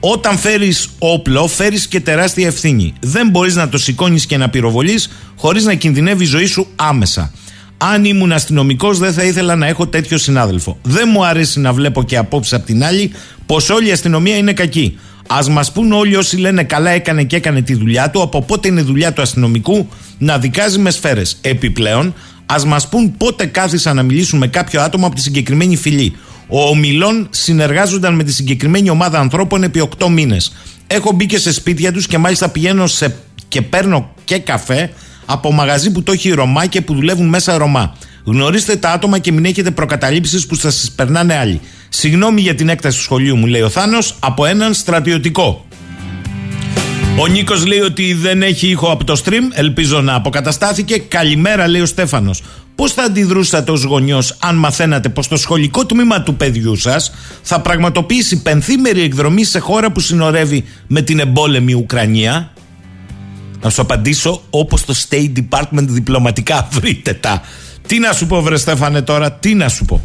Όταν 0.00 0.38
φέρεις 0.38 0.88
όπλο, 0.98 1.46
φέρεις 1.46 1.86
και 1.86 2.00
τεράστια 2.00 2.46
ευθύνη. 2.46 2.92
Δεν 3.00 3.28
μπορείς 3.28 3.54
να 3.54 3.68
το 3.68 3.78
σηκώνεις 3.78 4.26
και 4.26 4.36
να 4.36 4.48
πυροβολείς 4.48 5.10
χωρίς 5.36 5.64
να 5.64 5.74
κινδυνεύει 5.74 6.22
η 6.22 6.26
ζωή 6.26 6.46
σου 6.46 6.66
άμεσα. 6.76 7.32
Αν 7.76 8.04
ήμουν 8.04 8.32
αστυνομικός, 8.32 8.98
δεν 8.98 9.12
θα 9.12 9.22
ήθελα 9.24 9.56
να 9.56 9.66
έχω 9.66 9.86
τέτοιο 9.86 10.18
συνάδελφο. 10.18 10.78
Δεν 10.82 11.08
μου 11.12 11.26
αρέσει 11.26 11.60
να 11.60 11.72
βλέπω 11.72 12.02
και 12.02 12.16
απόψε 12.16 12.54
απ' 12.54 12.64
την 12.64 12.84
άλλη 12.84 13.10
πως 13.46 13.70
όλη 13.70 13.88
η 13.88 13.92
αστυνομία 13.92 14.36
είναι 14.36 14.52
κακή. 14.52 14.98
Α 15.26 15.50
μας 15.50 15.72
πούν 15.72 15.92
όλοι 15.92 16.16
όσοι 16.16 16.36
λένε 16.36 16.62
καλά 16.62 16.90
έκανε 16.90 17.24
και 17.24 17.36
έκανε 17.36 17.62
τη 17.62 17.74
δουλειά 17.74 18.10
του, 18.10 18.22
από 18.22 18.42
πότε 18.42 18.68
είναι 18.68 18.82
δουλειά 18.82 19.12
του 19.12 19.22
αστυνομικού 19.22 19.88
να 20.18 20.38
δικάζει 20.38 20.78
με 20.78 20.90
σφαίρες. 20.90 21.36
Επιπλέον, 21.40 22.14
ας 22.46 22.64
μας 22.64 22.88
πούν 22.88 23.16
πότε 23.16 23.46
κάθισαν 23.46 23.96
να 23.96 24.02
μιλήσουν 24.02 24.38
με 24.38 24.46
κάποιο 24.46 24.80
άτομο 24.80 25.06
από 25.06 25.14
τη 25.14 25.20
συγκεκριμένη 25.20 25.76
φυλή. 25.76 26.16
Ο 26.48 26.68
Ομιλών 26.68 27.26
συνεργάζονταν 27.30 28.14
με 28.14 28.24
τη 28.24 28.32
συγκεκριμένη 28.32 28.90
ομάδα 28.90 29.18
ανθρώπων 29.18 29.62
επί 29.62 29.88
8 29.98 30.08
μήνες. 30.08 30.52
Έχω 30.86 31.12
μπει 31.12 31.26
και 31.26 31.38
σε 31.38 31.52
σπίτια 31.52 31.92
τους 31.92 32.06
και 32.06 32.18
μάλιστα 32.18 32.48
πηγαίνω 32.48 32.86
σε... 32.86 33.16
και 33.48 33.62
παίρνω 33.62 34.14
και 34.24 34.38
καφέ 34.38 34.92
από 35.26 35.52
μαγαζί 35.52 35.90
που 35.90 36.02
το 36.02 36.12
έχει 36.12 36.30
Ρωμά 36.30 36.66
και 36.66 36.80
που 36.80 36.94
δουλεύουν 36.94 37.28
μέσα 37.28 37.56
Ρωμά. 37.56 37.96
Γνωρίστε 38.24 38.76
τα 38.76 38.90
άτομα 38.90 39.18
και 39.18 39.32
μην 39.32 39.44
έχετε 39.44 39.70
προκαταλήψεις 39.70 40.46
που 40.46 40.54
σας 40.54 40.92
περνάνε 40.96 41.36
άλλοι. 41.36 41.60
Συγγνώμη 41.96 42.40
για 42.40 42.54
την 42.54 42.68
έκταση 42.68 42.96
του 42.96 43.02
σχολείου 43.02 43.36
μου, 43.36 43.46
λέει 43.46 43.60
ο 43.60 43.68
Θάνος, 43.68 44.16
από 44.20 44.44
έναν 44.44 44.74
στρατιωτικό. 44.74 45.66
Ο 47.18 47.26
Νίκος 47.26 47.66
λέει 47.66 47.78
ότι 47.78 48.14
δεν 48.14 48.42
έχει 48.42 48.68
ήχο 48.68 48.90
από 48.90 49.04
το 49.04 49.22
stream. 49.24 49.42
Ελπίζω 49.52 50.00
να 50.00 50.14
αποκαταστάθηκε. 50.14 50.98
Καλημέρα, 50.98 51.68
λέει 51.68 51.80
ο 51.80 51.86
Στέφανος. 51.86 52.42
Πώς 52.74 52.92
θα 52.92 53.02
αντιδρούσατε 53.02 53.70
ως 53.70 53.82
γονιός 53.82 54.36
αν 54.40 54.56
μαθαίνατε 54.56 55.08
πως 55.08 55.28
το 55.28 55.36
σχολικό 55.36 55.86
τμήμα 55.86 56.22
του 56.22 56.36
παιδιού 56.36 56.76
σας 56.76 57.12
θα 57.42 57.60
πραγματοποιήσει 57.60 58.42
πενθήμερη 58.42 59.02
εκδρομή 59.02 59.44
σε 59.44 59.58
χώρα 59.58 59.92
που 59.92 60.00
συνορεύει 60.00 60.64
με 60.86 61.02
την 61.02 61.18
εμπόλεμη 61.18 61.74
Ουκρανία; 61.74 62.52
Να 63.60 63.70
σου 63.70 63.80
απαντήσω 63.80 64.42
όπως 64.50 64.84
το 64.84 64.94
State 65.08 65.32
Department 65.36 65.86
διπλωματικά 65.86 66.68
βρείτε 66.80 67.12
τα. 67.12 67.42
Τι 67.86 67.98
να 67.98 68.12
σου 68.12 68.26
πω, 68.26 68.42
βρε 68.42 68.56
Στέφανε, 68.56 69.02
τώρα, 69.02 69.32
τι 69.32 69.54
να 69.54 69.68
σου 69.68 69.84
πω. 69.84 70.02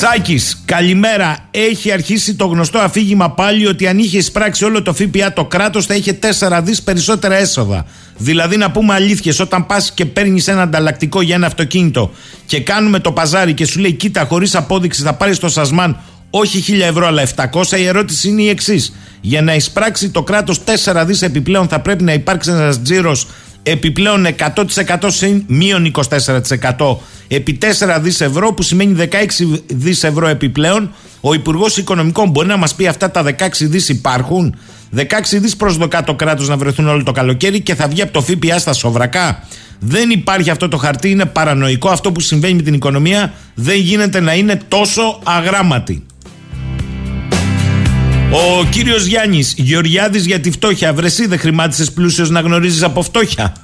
Σάκης, 0.00 0.62
καλημέρα. 0.64 1.36
Έχει 1.50 1.92
αρχίσει 1.92 2.34
το 2.34 2.46
γνωστό 2.46 2.78
αφήγημα 2.78 3.30
πάλι 3.30 3.66
ότι 3.66 3.86
αν 3.86 3.98
είχε 3.98 4.18
εισπράξει 4.18 4.64
όλο 4.64 4.82
το 4.82 4.92
ΦΠΑ 4.94 5.32
το 5.32 5.44
κράτος 5.44 5.86
θα 5.86 5.94
είχε 5.94 6.12
4 6.12 6.60
δις 6.62 6.82
περισσότερα 6.82 7.34
έσοδα. 7.34 7.86
Δηλαδή, 8.16 8.56
να 8.56 8.70
πούμε 8.70 8.94
αλήθειες, 8.94 9.40
όταν 9.40 9.66
πας 9.66 9.92
και 9.92 10.04
παίρνεις 10.04 10.48
ένα 10.48 10.62
ανταλλακτικό 10.62 11.20
για 11.22 11.34
ένα 11.34 11.46
αυτοκίνητο 11.46 12.10
και 12.46 12.60
κάνουμε 12.60 12.98
το 12.98 13.12
παζάρι 13.12 13.54
και 13.54 13.66
σου 13.66 13.80
λέει, 13.80 13.92
Κοίτα, 13.92 14.24
χωρίς 14.24 14.54
απόδειξη 14.54 15.02
θα 15.02 15.14
πάρεις 15.14 15.38
το 15.38 15.48
Σασμάν 15.48 15.96
όχι 16.30 16.60
1000 16.60 16.80
ευρώ 16.80 17.06
αλλά 17.06 17.22
700, 17.36 17.78
η 17.78 17.86
ερώτηση 17.86 18.28
είναι 18.28 18.42
η 18.42 18.48
εξής. 18.48 18.92
Για 19.20 19.42
να 19.42 19.54
εισπράξει 19.54 20.10
το 20.10 20.22
κράτος 20.22 20.60
4 20.64 21.04
δις 21.06 21.22
επιπλέον 21.22 21.68
θα 21.68 21.80
πρέπει 21.80 22.04
να 22.04 22.12
υπάρξει 22.12 22.50
ένας 22.50 22.82
τζίρος 22.82 23.26
επιπλέον 23.62 24.26
100% 24.54 24.96
συν 25.06 25.44
μείον 25.46 25.92
24% 26.76 26.96
επί 27.28 27.58
4 27.62 27.98
δις 28.00 28.20
ευρώ 28.20 28.52
που 28.52 28.62
σημαίνει 28.62 29.08
16 29.10 29.16
δις 29.66 30.04
ευρώ 30.04 30.28
επιπλέον 30.28 30.90
ο 31.20 31.34
Υπουργός 31.34 31.76
Οικονομικών 31.76 32.30
μπορεί 32.30 32.48
να 32.48 32.56
μας 32.56 32.74
πει 32.74 32.86
αυτά 32.86 33.10
τα 33.10 33.24
16 33.24 33.32
δις 33.60 33.88
υπάρχουν; 33.88 34.54
16 34.96 35.02
δις 35.30 35.56
προσδοκά 35.56 36.04
το 36.04 36.14
κράτος 36.14 36.48
να 36.48 36.56
βρεθούν 36.56 36.88
όλο 36.88 37.02
το 37.02 37.12
καλοκαίρι 37.12 37.60
και 37.60 37.74
θα 37.74 37.88
βγει 37.88 38.02
από 38.02 38.12
το 38.12 38.20
ΦΠΑ 38.20 38.58
στα 38.58 38.72
σοβρακά. 38.72 39.44
Δεν 39.78 40.10
υπάρχει 40.10 40.50
αυτό 40.50 40.68
το 40.68 40.76
χαρτί, 40.76 41.10
είναι 41.10 41.24
παρανοϊκό. 41.24 41.88
Αυτό 41.88 42.12
που 42.12 42.20
συμβαίνει 42.20 42.54
με 42.54 42.62
την 42.62 42.74
οικονομία 42.74 43.32
δεν 43.54 43.76
γίνεται 43.76 44.20
να 44.20 44.34
είναι 44.34 44.60
τόσο 44.68 45.20
αγράμματη 45.24 46.06
ο 48.34 48.64
κύριος 48.70 49.04
Γιάννης, 49.04 49.54
Γεωργιάδης 49.56 50.26
για 50.26 50.40
τη 50.40 50.50
φτώχεια. 50.50 50.92
Βρεσί 50.92 51.26
δεν 51.26 51.38
χρημάτισες 51.38 51.92
πλούσιο 51.92 52.26
να 52.28 52.40
γνωρίζεις 52.40 52.82
από 52.82 53.02
φτώχεια. 53.02 53.56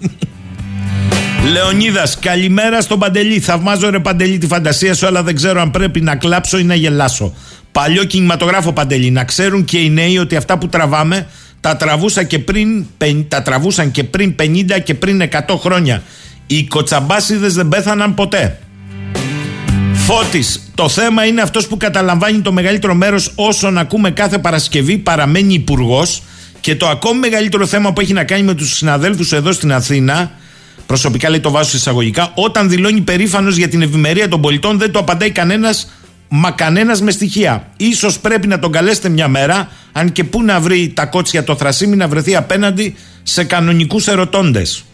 Λεωνίδας, 1.52 2.18
καλημέρα 2.18 2.80
στον 2.80 2.98
Παντελή. 2.98 3.40
Θαυμάζω 3.40 3.90
ρε 3.90 3.98
Παντελή 3.98 4.38
τη 4.38 4.46
φαντασία 4.46 4.94
σου, 4.94 5.06
αλλά 5.06 5.22
δεν 5.22 5.34
ξέρω 5.34 5.60
αν 5.60 5.70
πρέπει 5.70 6.00
να 6.00 6.16
κλάψω 6.16 6.58
ή 6.58 6.64
να 6.64 6.74
γελάσω. 6.74 7.34
Παλιό 7.72 8.04
κινηματογράφο 8.04 8.72
Παντελή. 8.72 9.10
Να 9.10 9.24
ξέρουν 9.24 9.64
και 9.64 9.78
οι 9.78 9.90
νέοι 9.90 10.18
ότι 10.18 10.36
αυτά 10.36 10.58
που 10.58 10.68
τραβάμε 10.68 11.26
τα, 11.60 11.76
τραβούσα 11.76 12.22
και 12.22 12.38
πριν, 12.38 12.86
τα 13.28 13.42
τραβούσαν 13.42 13.90
και 13.90 14.04
πριν 14.04 14.34
50 14.38 14.80
και 14.84 14.94
πριν 14.94 15.22
100 15.22 15.56
χρόνια. 15.58 16.02
Οι 16.46 16.64
κοτσαμπάσιδες 16.64 17.54
δεν 17.54 17.68
πέθαναν 17.68 18.14
ποτέ. 18.14 18.58
Φώτης, 20.10 20.70
το 20.74 20.88
θέμα 20.88 21.24
είναι 21.24 21.40
αυτός 21.40 21.66
που 21.66 21.76
καταλαμβάνει 21.76 22.40
το 22.40 22.52
μεγαλύτερο 22.52 22.94
μέρος 22.94 23.32
όσων 23.34 23.78
ακούμε 23.78 24.10
κάθε 24.10 24.38
Παρασκευή, 24.38 24.98
παραμένει 24.98 25.54
υπουργός. 25.54 26.22
Και 26.60 26.76
το 26.76 26.88
ακόμη 26.88 27.18
μεγαλύτερο 27.18 27.66
θέμα 27.66 27.92
που 27.92 28.00
έχει 28.00 28.12
να 28.12 28.24
κάνει 28.24 28.42
με 28.42 28.54
τους 28.54 28.76
συναδέλφους 28.76 29.32
εδώ 29.32 29.52
στην 29.52 29.72
Αθήνα, 29.72 30.30
προσωπικά 30.86 31.28
λέει 31.30 31.40
το 31.40 31.50
βάζω 31.50 31.76
εισαγωγικά, 31.76 32.32
όταν 32.34 32.68
δηλώνει 32.68 33.00
περήφανος 33.00 33.56
για 33.56 33.68
την 33.68 33.82
ευημερία 33.82 34.28
των 34.28 34.40
πολιτών, 34.40 34.78
δεν 34.78 34.92
το 34.92 34.98
απαντάει 34.98 35.30
κανένας, 35.30 35.90
μα 36.28 36.50
κανένας 36.50 37.00
με 37.00 37.10
στοιχεία. 37.10 37.70
σω 37.96 38.12
πρέπει 38.20 38.46
να 38.46 38.58
τον 38.58 38.72
καλέσετε 38.72 39.08
μια 39.08 39.28
μέρα, 39.28 39.68
αν 39.92 40.12
και 40.12 40.24
πού 40.24 40.42
να 40.42 40.60
βρει 40.60 40.92
τα 40.94 41.06
κότσια 41.06 41.44
το 41.44 41.56
θρασίμι, 41.56 41.96
να 41.96 42.08
βρεθεί 42.08 42.36
απέναντι 42.36 42.94
σε 43.22 43.44
κανονικούς 43.44 44.06
ερωτώντες. 44.06 44.84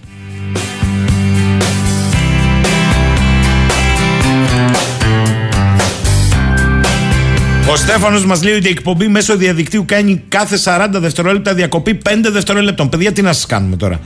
Ο 7.71 7.77
Στέφανος 7.77 8.25
μας 8.25 8.43
λέει 8.43 8.55
ότι 8.55 8.67
η 8.67 8.71
εκπομπή 8.71 9.09
μέσω 9.09 9.37
διαδικτύου 9.37 9.85
κάνει 9.87 10.23
κάθε 10.29 10.59
40 10.65 10.89
δευτερόλεπτα 10.93 11.55
διακοπή 11.55 12.01
5 12.05 12.31
δευτερόλεπτων. 12.31 12.89
Παιδιά, 12.89 13.13
τι 13.13 13.23
να 13.23 13.33
σας 13.33 13.47
κάνουμε 13.47 13.77
τώρα. 13.77 14.01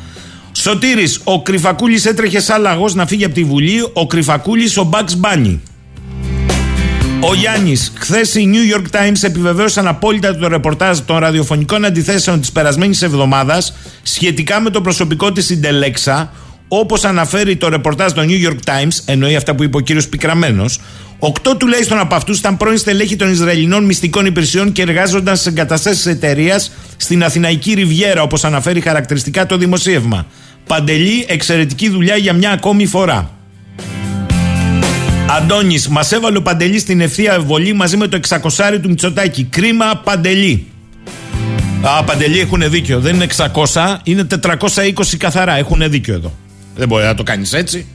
Σωτήρης, 0.53 1.21
ο 1.25 1.43
Κρυφακούλης 1.43 2.05
έτρεχε 2.05 2.41
σαν 2.41 2.61
λαγός 2.61 2.95
να 2.95 3.07
φύγει 3.07 3.25
από 3.25 3.35
τη 3.35 3.45
Βουλή. 3.45 3.91
Ο 3.93 4.07
Κρυφακούλης, 4.07 4.77
ο 4.77 4.91
Bugs 4.93 5.27
Bunny. 5.27 5.59
Ο 7.21 7.35
Γιάννης, 7.35 7.93
χθες 7.99 8.35
οι 8.35 8.51
New 8.53 8.77
York 8.77 8.97
Times 8.97 9.23
επιβεβαίωσαν 9.23 9.87
απόλυτα 9.87 10.37
το 10.37 10.49
ρεπορτάζ 10.49 10.99
των 10.99 11.19
ραδιοφωνικών 11.19 11.85
αντιθέσεων 11.85 12.41
της 12.41 12.53
περασμένης 12.53 13.03
εβδομάδας 13.03 13.75
σχετικά 14.03 14.61
με 14.61 14.71
το 14.71 14.81
προσωπικό 14.81 15.33
της 15.33 15.45
Συντελέξα. 15.45 16.33
Όπως 16.69 17.05
αναφέρει 17.05 17.57
το 17.57 17.69
ρεπορτάζ 17.69 18.13
των 18.13 18.27
New 18.29 18.49
York 18.49 18.59
Times, 18.65 19.03
εννοεί 19.05 19.37
αυτά 19.37 19.55
που 19.55 19.63
είπε 19.63 19.77
ο 19.77 19.81
κύριος 19.81 20.09
Πικραμένος, 20.09 20.81
Οκτώ 21.19 21.57
τουλάχιστον 21.57 21.99
από 21.99 22.15
αυτούς 22.15 22.39
ήταν 22.39 22.57
πρώην 22.57 22.79
στελέχη 22.79 23.17
των 23.17 23.31
Ισραηλινών 23.31 23.85
μυστικών 23.85 24.27
υπηρεσιών 24.27 24.73
και 24.73 24.83
εργάζονταν 24.83 25.37
σε 25.37 25.49
εγκαταστάσεις 25.49 26.07
εταιρείας 26.07 26.73
στην 26.97 27.25
Αθηναϊκή 27.25 27.73
Ριβιέρα, 27.75 28.23
όπως 28.23 28.45
αναφέρει 28.45 28.81
χαρακτηριστικά 28.81 29.47
το 29.47 29.57
δημοσίευμα. 29.57 30.27
Παντελή, 30.67 31.25
εξαιρετική 31.29 31.89
δουλειά 31.89 32.17
για 32.17 32.33
μια 32.33 32.51
ακόμη 32.51 32.87
φορά. 32.87 33.31
Αντώνης, 35.31 35.89
μας 35.89 36.13
έβαλε 36.13 36.37
ο 36.37 36.43
Παντελής 36.43 36.81
στην 36.81 37.01
ευθεία 37.01 37.41
βολή 37.41 37.73
μαζί 37.73 37.97
με 37.97 38.07
το 38.07 38.21
600 38.29 38.79
του 38.83 38.89
Μητσοτάκη. 38.89 39.45
Κρίμα 39.45 40.01
Παντελή. 40.05 40.67
Α, 41.83 42.05
Παντελή 42.05 42.41
έχουν 42.41 42.71
δίκιο. 42.71 43.01
Δεν 43.01 43.15
είναι 43.15 43.25
600, 43.25 44.01
είναι 44.03 44.25
420 44.25 45.17
καθαρά. 45.17 45.57
Έχουν 45.57 45.91
δίκιο 45.91 46.15
εδώ. 46.15 46.33
Δεν 46.77 46.89
μπορεί 46.89 47.05
να 47.05 47.15
το 47.15 47.23
κάνεις 47.23 47.53
έτσι. 47.53 47.87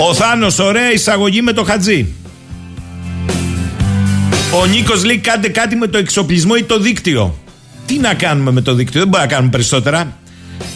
Ο 0.00 0.14
Θάνος, 0.14 0.58
ωραία 0.58 0.92
εισαγωγή 0.92 1.42
με 1.42 1.52
το 1.52 1.64
Χατζή. 1.64 2.06
Ο 4.60 4.66
Νίκος 4.66 5.04
λέει 5.04 5.18
κάντε 5.18 5.48
κάτι 5.48 5.76
με 5.76 5.86
το 5.86 5.98
εξοπλισμό 5.98 6.54
ή 6.58 6.62
το 6.62 6.80
δίκτυο. 6.80 7.38
Τι 7.86 7.98
να 7.98 8.14
κάνουμε 8.14 8.50
με 8.50 8.60
το 8.60 8.74
δίκτυο, 8.74 9.00
δεν 9.00 9.08
μπορούμε 9.08 9.28
να 9.28 9.34
κάνουμε 9.34 9.50
περισσότερα. 9.50 10.16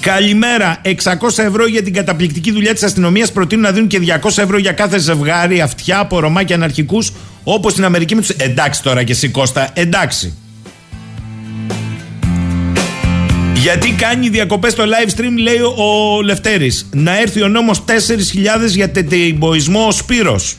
Καλημέρα. 0.01 0.81
600 0.85 0.89
ευρώ 1.37 1.67
για 1.67 1.83
την 1.83 1.93
καταπληκτική 1.93 2.53
δουλειά 2.53 2.73
της 2.73 2.83
αστυνομίας. 2.83 3.33
Προτείνουν 3.33 3.65
να 3.65 3.73
δίνουν 3.73 3.89
και 3.89 3.99
200 3.99 4.43
ευρώ 4.43 4.59
για 4.59 4.73
κάθε 4.73 4.99
ζευγάρι 4.99 5.61
αυτιά 5.61 5.99
από 5.99 6.21
Ρωμά 6.21 6.43
και 6.43 6.55
αναρχικούς. 6.55 7.13
Όπως 7.45 7.73
στην 7.73 7.85
Αμερική 7.85 8.15
με 8.15 8.23
του. 8.23 8.35
Εντάξει 8.37 8.83
τώρα 8.83 9.03
και 9.03 9.13
εσύ 9.13 9.29
Κώστα, 9.29 9.71
εντάξει. 9.73 10.37
Γιατί 13.63 13.91
κάνει 13.91 14.29
διακοπές 14.29 14.73
στο 14.73 14.85
live 14.85 15.11
stream, 15.19 15.37
λέει 15.43 15.59
ο 15.59 16.23
Λευτέρης. 16.23 16.89
Να 16.93 17.21
έρθει 17.21 17.43
ο 17.43 17.49
νόμος 17.49 17.85
4.000 17.85 17.93
για 18.67 18.91
τετεϊμποϊσμό 18.91 19.87
ο 19.87 19.91
Σπύρος. 19.91 20.57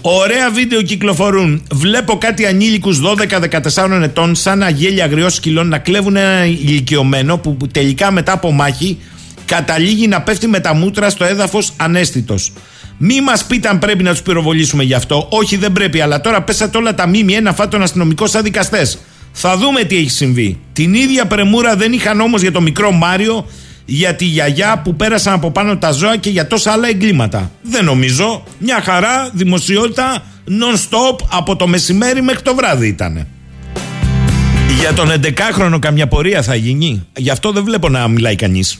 Ωραία 0.00 0.50
βίντεο 0.50 0.82
κυκλοφορούν. 0.82 1.62
Βλέπω 1.72 2.18
κάτι 2.18 2.46
ανήλικους 2.46 3.00
12-14 3.00 4.02
ετών, 4.02 4.34
σαν 4.34 4.62
αγέλια 4.62 5.04
αγριός 5.04 5.34
σκυλών, 5.34 5.68
να 5.68 5.78
κλέβουν 5.78 6.16
ένα 6.16 6.44
ηλικιωμένο 6.46 7.38
που 7.38 7.56
τελικά 7.72 8.10
μετά 8.10 8.32
από 8.32 8.52
μάχη 8.52 8.98
καταλήγει 9.44 10.08
να 10.08 10.22
πέφτει 10.22 10.46
με 10.46 10.60
τα 10.60 10.74
μούτρα 10.74 11.10
στο 11.10 11.24
έδαφος 11.24 11.72
ανέστητος. 11.76 12.52
Μη 12.98 13.20
μας 13.20 13.44
πείτε 13.44 13.68
αν 13.68 13.78
πρέπει 13.78 14.02
να 14.02 14.10
τους 14.10 14.22
πυροβολήσουμε 14.22 14.82
γι' 14.82 14.94
αυτό. 14.94 15.26
Όχι, 15.30 15.56
δεν 15.56 15.72
πρέπει, 15.72 16.00
αλλά 16.00 16.20
τώρα 16.20 16.42
πέσατε 16.42 16.78
όλα 16.78 16.94
τα 16.94 17.06
μήμη 17.06 17.40
να 17.40 17.52
φάτε 17.52 17.70
τον 17.70 17.82
αστυνομικό 17.82 18.26
σαν 18.26 18.42
δικαστές. 18.42 18.98
Θα 19.40 19.56
δούμε 19.56 19.84
τι 19.84 19.96
έχει 19.96 20.10
συμβεί. 20.10 20.58
Την 20.72 20.94
ίδια 20.94 21.26
πρεμούρα 21.26 21.76
δεν 21.76 21.92
είχαν 21.92 22.20
όμως 22.20 22.40
για 22.40 22.52
το 22.52 22.60
μικρό 22.60 22.92
Μάριο, 22.92 23.46
για 23.84 24.14
τη 24.14 24.24
γιαγιά 24.24 24.80
που 24.84 24.94
πέρασαν 24.94 25.32
από 25.32 25.50
πάνω 25.50 25.76
τα 25.76 25.90
ζώα 25.90 26.16
και 26.16 26.30
για 26.30 26.46
τόσα 26.46 26.72
άλλα 26.72 26.88
εγκλήματα. 26.88 27.50
Δεν 27.62 27.84
νομίζω. 27.84 28.42
Μια 28.58 28.80
χαρά, 28.84 29.30
δημοσιότητα, 29.32 30.22
non-stop 30.48 31.26
από 31.30 31.56
το 31.56 31.66
μεσημέρι 31.66 32.22
μέχρι 32.22 32.42
το 32.42 32.54
βράδυ 32.54 32.86
ήταν. 32.86 33.26
Για 34.80 34.92
τον 34.92 35.08
11χρονο 35.10 35.78
καμιά 35.80 36.08
πορεία 36.08 36.42
θα 36.42 36.54
γίνει. 36.54 37.06
Γι' 37.16 37.30
αυτό 37.30 37.52
δεν 37.52 37.64
βλέπω 37.64 37.88
να 37.88 38.08
μιλάει 38.08 38.34
κανείς. 38.34 38.78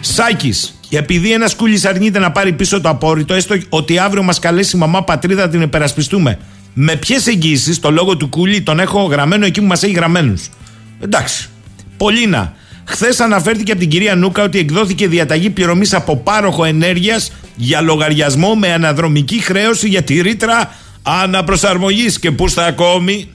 Σάκης, 0.00 0.80
επειδή 0.90 1.32
ένας 1.32 1.54
κούλης 1.54 1.84
αρνείται 1.84 2.18
να 2.18 2.32
πάρει 2.32 2.52
πίσω 2.52 2.80
το 2.80 2.88
απόρριτο, 2.88 3.34
έστω 3.34 3.54
ότι 3.68 3.98
αύριο 3.98 4.22
μας 4.22 4.38
καλέσει 4.38 4.76
η 4.76 4.78
μαμά 4.78 5.04
πατρίδα 5.04 5.48
την 5.48 5.62
υπερασπιστούμε. 5.62 6.38
Με 6.74 6.96
ποιες 6.96 7.26
εγγύσει, 7.26 7.80
το 7.80 7.90
λόγο 7.90 8.16
του 8.16 8.28
Κούλι 8.28 8.60
τον 8.60 8.80
έχω 8.80 9.02
γραμμένο 9.02 9.46
εκεί 9.46 9.60
που 9.60 9.66
μας 9.66 9.82
έχει 9.82 9.92
γραμμένους. 9.92 10.48
Εντάξει. 11.00 11.48
Πολίνα. 11.96 12.54
Χθες 12.84 13.20
αναφέρθηκε 13.20 13.70
από 13.70 13.80
την 13.80 13.90
κυρία 13.90 14.14
Νούκα 14.14 14.42
ότι 14.42 14.58
εκδόθηκε 14.58 15.08
διαταγή 15.08 15.50
πληρωμής 15.50 15.94
από 15.94 16.16
πάροχο 16.16 16.64
ενέργειας 16.64 17.32
για 17.56 17.80
λογαριασμό 17.80 18.54
με 18.54 18.72
αναδρομική 18.72 19.38
χρέωση 19.42 19.88
για 19.88 20.02
τη 20.02 20.20
ρήτρα 20.20 20.74
αναπροσαρμογής. 21.02 22.18
Και 22.18 22.30
πού 22.30 22.48
στα 22.48 22.64
ακόμη; 22.64 23.28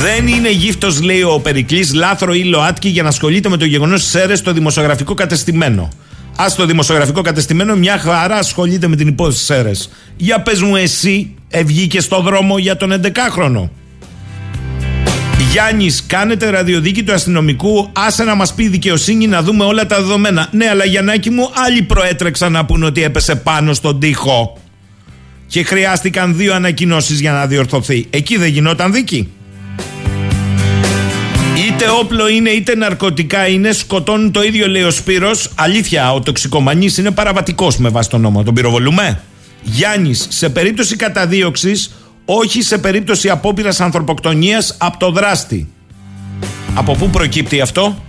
Δεν 0.00 0.26
είναι 0.26 0.50
γύφτος, 0.50 1.00
λέει 1.00 1.22
ο 1.22 1.40
Περικλής, 1.42 1.94
Λάθρο 1.94 2.34
ή 2.34 2.44
ΛΟΑΤΚΙ 2.44 2.88
για 2.88 3.02
να 3.02 3.08
ασχολείται 3.08 3.48
με 3.48 3.56
το 3.56 3.64
γεγονός 3.64 4.00
της 4.00 4.10
ΣΕΡΕ 4.10 4.36
στο 4.36 4.52
δημοσιογραφικό 4.52 5.14
κατεστημένο. 5.14 5.88
Α 6.40 6.46
το 6.56 6.66
δημοσιογραφικό 6.66 7.22
κατεστημένο 7.22 7.76
μια 7.76 7.98
χαρά 7.98 8.36
ασχολείται 8.36 8.86
με 8.86 8.96
την 8.96 9.08
υπόθεση 9.08 9.44
ΣΕΡΕ. 9.44 9.70
Για 10.16 10.40
πες 10.40 10.60
μου, 10.62 10.76
εσύ 10.76 11.34
ευγήκες 11.48 12.04
στο 12.04 12.20
δρόμο 12.20 12.58
για 12.58 12.76
τον 12.76 12.92
11χρονο. 12.92 13.68
Γιάννης, 15.50 16.04
κάνετε 16.06 16.50
ραδιοδίκη 16.50 17.02
του 17.02 17.12
αστυνομικού. 17.12 17.88
Άσε 17.92 18.24
να 18.24 18.34
μας 18.34 18.54
πει 18.54 18.62
η 18.62 18.68
δικαιοσύνη 18.68 19.26
να 19.26 19.42
δούμε 19.42 19.64
όλα 19.64 19.86
τα 19.86 19.96
δεδομένα. 19.96 20.48
Ναι, 20.52 20.68
αλλά 20.68 20.84
Γιαννάκη 20.84 21.30
μου, 21.30 21.50
άλλοι 21.54 21.82
προέτρεξαν 21.82 22.52
να 22.52 22.64
πούνε 22.64 22.86
ότι 22.86 23.02
έπεσε 23.02 23.36
πάνω 23.36 23.72
στον 23.72 24.00
τοίχο. 24.00 24.58
Και 25.46 25.62
χρειάστηκαν 25.62 26.36
δύο 26.36 26.54
ανακοινώσεις 26.54 27.20
για 27.20 27.32
να 27.32 27.46
διορθωθεί. 27.46 28.06
Εκεί 28.10 28.36
δεν 28.36 28.48
γινόταν 28.48 28.92
δίκη. 28.92 29.32
Είτε 31.80 31.90
όπλο 31.90 32.28
είναι 32.28 32.50
είτε 32.50 32.76
ναρκωτικά 32.76 33.48
είναι, 33.48 33.72
σκοτώνουν 33.72 34.32
το 34.32 34.42
ίδιο 34.42 34.68
λέει 34.68 34.82
ο 34.82 34.90
Σπύρος. 34.90 35.50
Αλήθεια, 35.54 36.12
ο 36.12 36.20
τοξικομανής 36.20 36.98
είναι 36.98 37.10
παραβατικός 37.10 37.76
με 37.76 37.88
βάση 37.88 38.10
τον 38.10 38.20
νόμο. 38.20 38.42
Τον 38.42 38.54
πυροβολούμε; 38.54 39.20
Γιάννης, 39.62 40.26
σε 40.30 40.48
περίπτωση 40.48 40.96
καταδίωξης, 40.96 41.94
όχι 42.24 42.62
σε 42.62 42.78
περίπτωση 42.78 43.28
απόπειρας 43.28 43.80
ανθρωποκτονίας 43.80 44.76
από 44.78 44.98
το 44.98 45.10
δράστη. 45.10 45.68
Από 46.74 46.92
πού 46.94 47.10
προκύπτει 47.10 47.60
αυτό; 47.60 48.02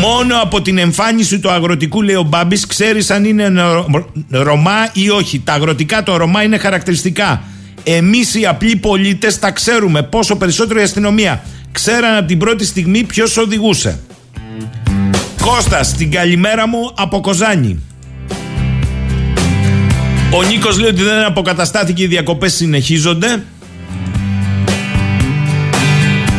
Μόνο 0.00 0.34
από 0.42 0.62
την 0.62 0.78
εμφάνιση 0.78 1.38
του 1.40 1.50
αγροτικού, 1.50 2.02
λέει 2.02 2.14
ο 2.14 2.22
Μπάμπης, 2.22 2.66
ξέρεις 2.66 3.10
αν 3.10 3.24
είναι 3.24 3.48
νο- 3.48 3.86
Ρωμά 4.30 4.88
ή 4.92 5.10
όχι. 5.10 5.40
Τα 5.44 5.52
αγροτικά 5.52 6.02
το 6.02 6.16
Ρωμά 6.16 6.42
είναι 6.42 6.58
χαρακτηριστικά. 6.58 7.42
Εμείς 7.84 8.34
οι 8.34 8.46
απλοί 8.46 8.76
πολίτες 8.76 9.38
τα 9.38 9.50
ξέρουμε. 9.50 10.02
Πόσο 10.02 10.36
περισσότερο 10.36 10.80
η 10.80 10.82
αστυνομία. 10.82 11.42
Ξέραν 11.72 12.16
από 12.16 12.26
την 12.26 12.38
πρώτη 12.38 12.64
στιγμή 12.64 13.02
ποιος 13.04 13.36
οδηγούσε. 13.36 14.00
Κώστας, 15.42 15.94
την 15.94 16.10
καλημέρα 16.10 16.68
μου 16.68 16.92
από 16.94 17.20
Κοζάνη. 17.20 17.82
Ο 20.34 20.42
Νίκος 20.42 20.78
λέει 20.78 20.90
ότι 20.90 21.02
δεν 21.02 21.24
αποκαταστάθηκε, 21.24 22.02
οι 22.02 22.06
διακοπές 22.06 22.54
συνεχίζονται. 22.54 23.42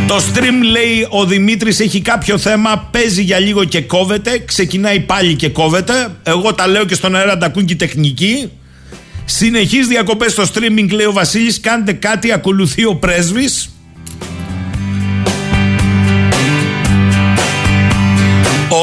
Το 0.07 0.15
stream 0.15 0.63
λέει 0.71 1.07
ο 1.09 1.25
Δημήτρης 1.25 1.79
έχει 1.79 2.01
κάποιο 2.01 2.37
θέμα, 2.37 2.89
παίζει 2.91 3.21
για 3.21 3.39
λίγο 3.39 3.63
και 3.63 3.81
κόβεται, 3.81 4.39
ξεκινάει 4.45 4.99
πάλι 4.99 5.35
και 5.35 5.49
κόβεται. 5.49 6.07
Εγώ 6.23 6.53
τα 6.53 6.67
λέω 6.67 6.85
και 6.85 6.95
στον 6.95 7.15
αέρα 7.15 7.37
τα 7.37 7.45
ακούν 7.45 7.65
και 7.65 7.73
οι 7.73 7.75
τεχνικοί. 7.75 8.49
Συνεχείς 9.25 9.87
διακοπές 9.87 10.31
στο 10.31 10.43
streaming 10.43 10.89
λέει 10.91 11.05
ο 11.05 11.11
Βασίλης, 11.11 11.59
κάντε 11.59 11.93
κάτι, 11.93 12.31
ακολουθεί 12.31 12.85
ο 12.85 12.95
πρέσβης. 12.95 13.72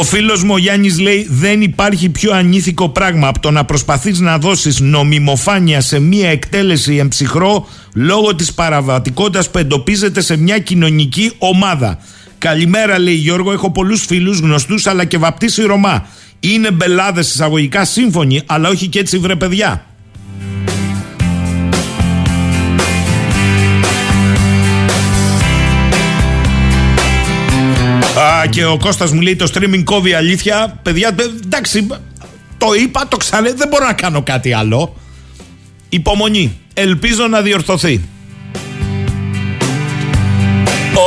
Ο 0.01 0.05
φίλος 0.05 0.43
μου 0.43 0.53
ο 0.55 0.59
Γιάννης 0.59 0.99
λέει: 0.99 1.27
Δεν 1.31 1.61
υπάρχει 1.63 2.09
πιο 2.09 2.33
ανήθικο 2.33 2.89
πράγμα 2.89 3.29
από 3.29 3.41
το 3.41 3.51
να 3.51 3.65
προσπαθείς 3.65 4.21
να 4.21 4.39
δώσεις 4.39 4.81
νομιμοφάνεια 4.81 5.81
σε 5.81 5.99
μία 6.01 6.31
εκτέλεση 6.31 6.97
εμψυχρό 6.97 7.69
λόγω 7.95 8.35
της 8.35 8.55
παραβατικότητας 8.55 9.51
που 9.51 9.59
εντοπίζεται 9.59 10.21
σε 10.21 10.37
μια 10.37 10.59
κοινωνική 10.59 11.33
ομάδα. 11.39 11.99
Καλημέρα, 12.39 12.99
λέει 12.99 13.15
Γιώργο. 13.15 13.53
Έχω 13.53 13.71
πολλούς 13.71 14.05
φίλους 14.05 14.39
γνωστούς 14.39 14.87
αλλά 14.87 15.05
και 15.05 15.19
βαπτίσει 15.19 15.63
Ρωμά. 15.63 16.07
Είναι 16.41 16.71
μπελάδες 16.71 17.33
εισαγωγικά 17.33 17.85
σύμφωνοι, 17.85 18.43
αλλά 18.47 18.69
όχι 18.69 18.87
και 18.87 18.99
έτσι 18.99 19.19
βρε 19.19 19.37
παιδιά. 19.37 19.85
Α, 28.21 28.47
και 28.47 28.65
ο 28.65 28.77
Κώστας 28.77 29.13
μου 29.13 29.21
λέει 29.21 29.37
το 29.37 29.51
streaming 29.55 29.83
κόβει 29.85 30.15
αλήθεια. 30.15 30.79
Παιδιά, 30.83 31.09
ε, 31.19 31.23
εντάξει, 31.45 31.87
το 32.59 32.67
είπα, 32.83 33.09
το 33.09 33.17
ξανά, 33.17 33.53
δεν 33.57 33.69
μπορώ 33.69 33.87
να 33.87 33.93
κάνω 33.93 34.23
κάτι 34.23 34.53
άλλο. 34.53 34.97
Υπομονή. 35.89 36.59
Ελπίζω 36.75 37.27
να 37.27 37.41
διορθωθεί. 37.41 38.01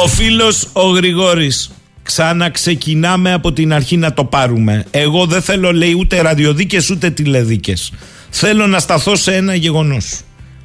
Ο 0.03 0.07
φίλος 0.07 0.69
ο 0.73 0.81
Γρηγόρης 0.81 1.71
Ξαναξεκινάμε 2.03 3.33
από 3.33 3.53
την 3.53 3.73
αρχή 3.73 3.97
να 3.97 4.13
το 4.13 4.25
πάρουμε 4.25 4.85
Εγώ 4.91 5.25
δεν 5.25 5.41
θέλω 5.41 5.71
λέει 5.71 5.93
ούτε 5.93 6.21
ραδιοδίκες 6.21 6.89
ούτε 6.89 7.09
τηλεδίκες 7.09 7.91
Θέλω 8.29 8.67
να 8.67 8.79
σταθώ 8.79 9.15
σε 9.15 9.35
ένα 9.35 9.55
γεγονός 9.55 10.21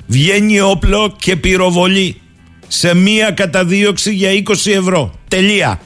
Βγαίνει 0.07 0.61
όπλο 0.61 1.17
και 1.19 1.37
πυροβολή 1.37 2.21
Σε 2.69 2.95
μία 2.95 3.31
καταδίωξη 3.31 4.15
για 4.15 4.31
20 4.45 4.55
ευρώ 4.65 5.15
Τελεία 5.29 5.81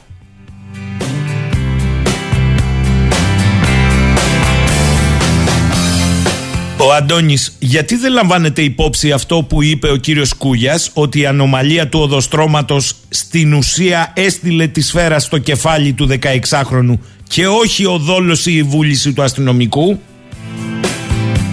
Ο 6.85 6.93
Αντώνης, 6.93 7.55
γιατί 7.59 7.95
δεν 7.95 8.11
λαμβάνετε 8.11 8.61
υπόψη 8.61 9.11
αυτό 9.11 9.43
που 9.43 9.63
είπε 9.63 9.91
ο 9.91 9.95
κύριος 9.95 10.33
Κούγιας, 10.33 10.89
ότι 10.93 11.19
η 11.19 11.25
ανομαλία 11.25 11.89
του 11.89 11.99
οδοστρώματος 11.99 12.95
στην 13.09 13.53
ουσία 13.53 14.11
έστειλε 14.15 14.67
τη 14.67 14.81
σφαίρα 14.81 15.19
στο 15.19 15.37
κεφάλι 15.37 15.93
του 15.93 16.09
16χρονου 16.21 16.97
και 17.27 17.47
όχι 17.47 17.85
ο 17.85 17.97
δόλος 17.97 18.45
ή 18.45 18.55
η 18.55 18.63
βούληση 18.63 19.13
του 19.13 19.21
αστυνομικού; 19.23 19.99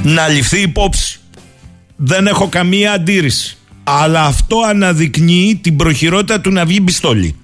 Να 0.02 0.28
ληφθεί 0.28 0.60
υπόψη. 0.60 1.20
Δεν 1.96 2.26
έχω 2.26 2.48
καμία 2.48 2.92
αντίρρηση. 2.92 3.56
Αλλά 3.84 4.24
αυτό 4.24 4.56
αναδεικνύει 4.60 5.58
την 5.62 5.76
προχειρότητα 5.76 6.40
του 6.40 6.50
να 6.50 6.64
βγει 6.64 6.80
πιστόλι. 6.80 7.39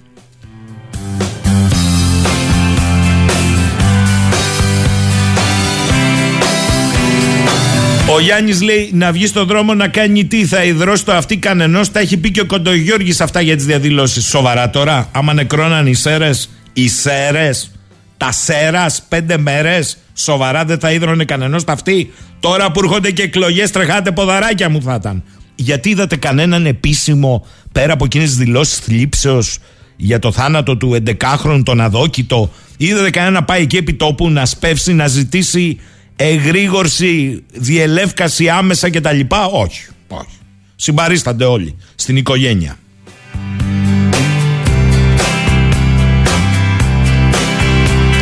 Ο 8.17 8.21
Γιάννης 8.21 8.63
λέει 8.63 8.91
να 8.93 9.13
βγει 9.13 9.27
στον 9.27 9.47
δρόμο 9.47 9.75
να 9.75 9.89
κάνει 9.89 10.25
τι, 10.25 10.47
θα 10.47 10.65
υδρώσει 10.65 11.05
το 11.05 11.13
αυτή 11.13 11.37
κανενός. 11.37 11.91
Τα 11.91 12.01
έχει 12.01 12.17
πει 12.17 12.31
και 12.31 12.41
ο 12.41 12.47
Κοντογιώργης 12.47 13.21
αυτά 13.21 13.41
για 13.41 13.57
τις 13.57 13.65
διαδηλώσεις. 13.65 14.25
Σοβαρά 14.29 14.71
τώρα, 14.71 15.09
άμα 15.13 15.33
νεκρώναν 15.33 15.87
οι 15.87 15.95
σέρες, 15.95 16.51
οι 16.73 16.89
σέρες, 16.89 17.71
τα 18.17 18.33
σέρας, 18.33 19.03
πέντε 19.09 19.39
μέρες, 19.39 19.97
σοβαρά 20.15 20.65
δεν 20.65 20.79
θα 20.79 20.93
ίδρωνε 20.93 21.25
κανενός 21.25 21.65
τα 21.65 21.73
αυτή. 21.73 22.13
Τώρα 22.41 22.71
που 22.71 22.81
έρχονται 22.83 23.11
και 23.11 23.23
εκλογές, 23.23 23.71
τρεχάτε 23.71 24.11
ποδαράκια 24.11 24.69
μου 24.69 24.83
θα 24.83 24.95
ήταν. 24.95 25.23
Γιατί 25.55 25.89
είδατε 25.89 26.17
κανέναν 26.17 26.67
επίσημο 26.67 27.47
πέρα 27.73 27.93
από 27.93 28.05
εκείνες 28.05 28.29
τις 28.29 28.37
δηλώσεις 28.37 28.79
θλίψεως 28.79 29.59
για 29.97 30.19
το 30.19 30.33
θάνατο 30.33 30.77
του 30.77 31.03
11χρονου, 31.05 31.63
τον 31.65 31.81
αδόκητο; 31.81 32.51
Είδατε 32.77 33.11
κανένα 33.11 33.33
να 33.33 33.45
πάει 33.45 33.63
εκεί 33.63 33.77
επί 33.77 33.95
τόπου 33.95 34.31
να 34.31 34.47
σπεύσει, 34.47 34.93
να 34.93 35.07
ζητήσει 35.07 35.79
εγρήγορση, 36.17 37.45
διελεύκαση 37.53 38.49
άμεσα 38.49 38.91
κτλ. 38.91 39.21
Όχι, 39.53 39.87
όχι. 40.09 40.39
Συμπαρίστανται 40.77 41.45
όλοι 41.45 41.77
στην 41.95 42.17
οικογένεια. 42.17 42.79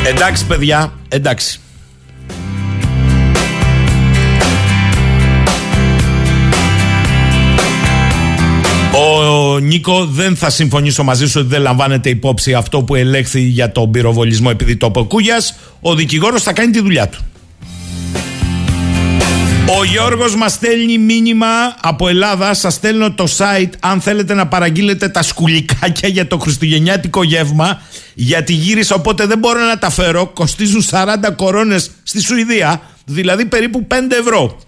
Εντάξει 0.07 0.47
παιδιά, 0.47 0.93
εντάξει. 1.09 1.59
Ο 8.97 9.59
Νίκο 9.59 10.07
δεν 10.07 10.37
θα 10.37 10.51
συμφωνήσω 10.51 11.03
μαζί 11.03 11.27
σου 11.29 11.41
ότι 11.41 11.49
δεν 11.49 11.61
λαμβάνεται 11.61 12.09
υπόψη 12.09 12.55
αυτό 12.55 12.83
που 12.83 12.95
ελέγχθη 12.95 13.41
για 13.41 13.73
τον 13.73 13.91
πυροβολισμό 13.91 14.49
επειδή 14.53 14.77
το 14.77 14.87
είπε 14.87 14.99
ο 14.99 15.05
Κούγιας. 15.05 15.55
Ο 15.81 15.95
δικηγόρος 15.95 16.43
θα 16.43 16.53
κάνει 16.53 16.73
τη 16.73 16.81
δουλειά 16.81 17.09
του. 17.09 17.25
Ο 19.67 19.85
Γιώργος 19.85 20.37
μας 20.37 20.53
στέλνει 20.53 20.99
μήνυμα 20.99 21.47
από 21.81 22.09
Ελλάδα. 22.09 22.55
Σας 22.55 22.75
στέλνω 22.75 23.12
το 23.12 23.27
site 23.39 23.71
αν 23.81 24.01
θέλετε 24.01 24.35
να 24.35 24.47
παραγγείλετε 24.47 25.09
τα 25.09 25.23
σκουλικάκια 25.23 26.09
για 26.09 26.27
το 26.27 26.39
χριστουγεννιάτικο 26.39 27.23
γεύμα. 27.23 27.83
Γιατί 28.15 28.53
γύρισα 28.53 28.95
οπότε 28.95 29.27
δεν 29.27 29.39
μπορώ 29.39 29.61
να 29.61 29.79
τα 29.79 29.91
φέρω. 29.91 30.27
Κοστίζουν 30.27 30.85
40 30.91 31.07
κορώνες 31.37 31.91
στη 32.03 32.21
Σουηδία. 32.21 32.81
Δηλαδή 33.05 33.45
περίπου 33.45 33.87
5 33.91 33.95
ευρώ. 34.21 34.59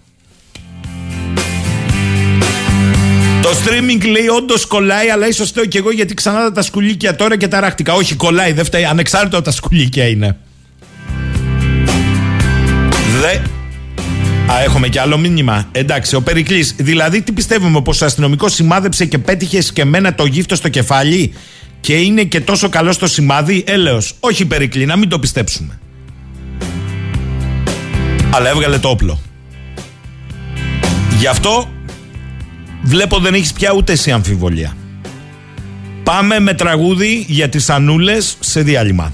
Το 3.42 3.49
streaming 3.49 4.07
λέει 4.07 4.26
όντως 4.26 4.66
κολλάει, 4.66 5.09
αλλά 5.09 5.28
ίσως 5.28 5.49
φταίω 5.49 5.64
και 5.64 5.78
εγώ 5.78 5.90
γιατί 5.90 6.14
ξανά 6.14 6.53
τα 6.53 6.62
σκουλίκια 6.62 7.16
τώρα 7.16 7.36
και 7.36 7.49
ταράχτηκα. 7.49 7.92
Όχι, 7.92 8.14
κολλάει, 8.14 8.53
δεν 8.53 8.64
φταίει. 8.64 8.84
Ανεξάρτητα 8.84 9.36
από 9.36 9.47
τα 9.47 9.53
σκουλίκια 9.53 10.09
είναι. 10.09 10.36
Δε. 13.20 13.38
Α, 14.51 14.62
έχουμε 14.62 14.88
και 14.88 15.01
άλλο 15.01 15.18
μήνυμα. 15.18 15.68
Εντάξει, 15.72 16.14
ο 16.14 16.22
Περικλής. 16.22 16.74
Δηλαδή, 16.78 17.22
τι 17.22 17.32
πιστεύουμε, 17.32 17.82
πως 17.82 18.01
ο 18.01 18.05
αστυνομικός 18.05 18.55
σημάδεψε 18.55 19.05
και 19.05 19.18
πέτυχε 19.18 19.61
σκεμμένα 19.61 20.14
το 20.14 20.24
γύφτο 20.24 20.55
στο 20.55 20.68
κεφάλι 20.68 21.32
και 21.80 21.94
είναι 21.94 22.22
και 22.22 22.40
τόσο 22.40 22.68
καλό 22.68 22.92
στο 22.92 23.07
σημάδι. 23.07 23.64
Έλεος. 23.66 24.14
Όχι, 24.20 24.47
Περικλή, 24.47 24.86
να 24.86 24.97
μην 24.97 25.09
το 25.09 25.18
πιστέψουμε. 25.18 25.78
Αλλά 28.30 28.49
έβγαλε 28.49 28.78
το 28.78 28.88
όπλο. 28.88 29.20
Γι' 31.18 31.26
αυτό 31.26 31.68
βλέπω 32.82 33.18
δεν 33.18 33.34
έχεις 33.34 33.53
πια 33.53 33.72
ούτε 33.72 33.92
εσύ 33.92 34.11
αμφιβολία. 34.11 34.76
Πάμε 36.03 36.38
με 36.38 36.55
τραγούδι 36.55 37.24
για 37.28 37.49
τις 37.49 37.70
Ανούλες 37.70 38.36
σε 38.40 38.62
διάλειμμα. 38.62 39.12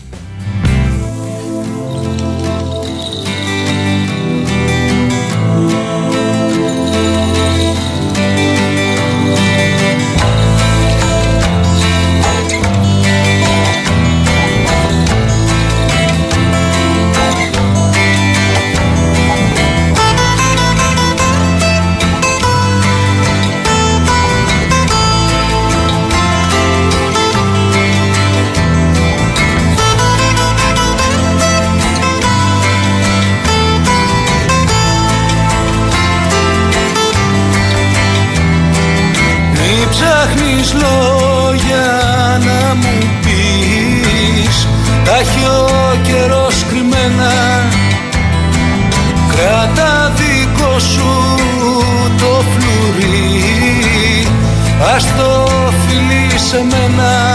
Σε 56.52 56.62
μένα 56.64 57.31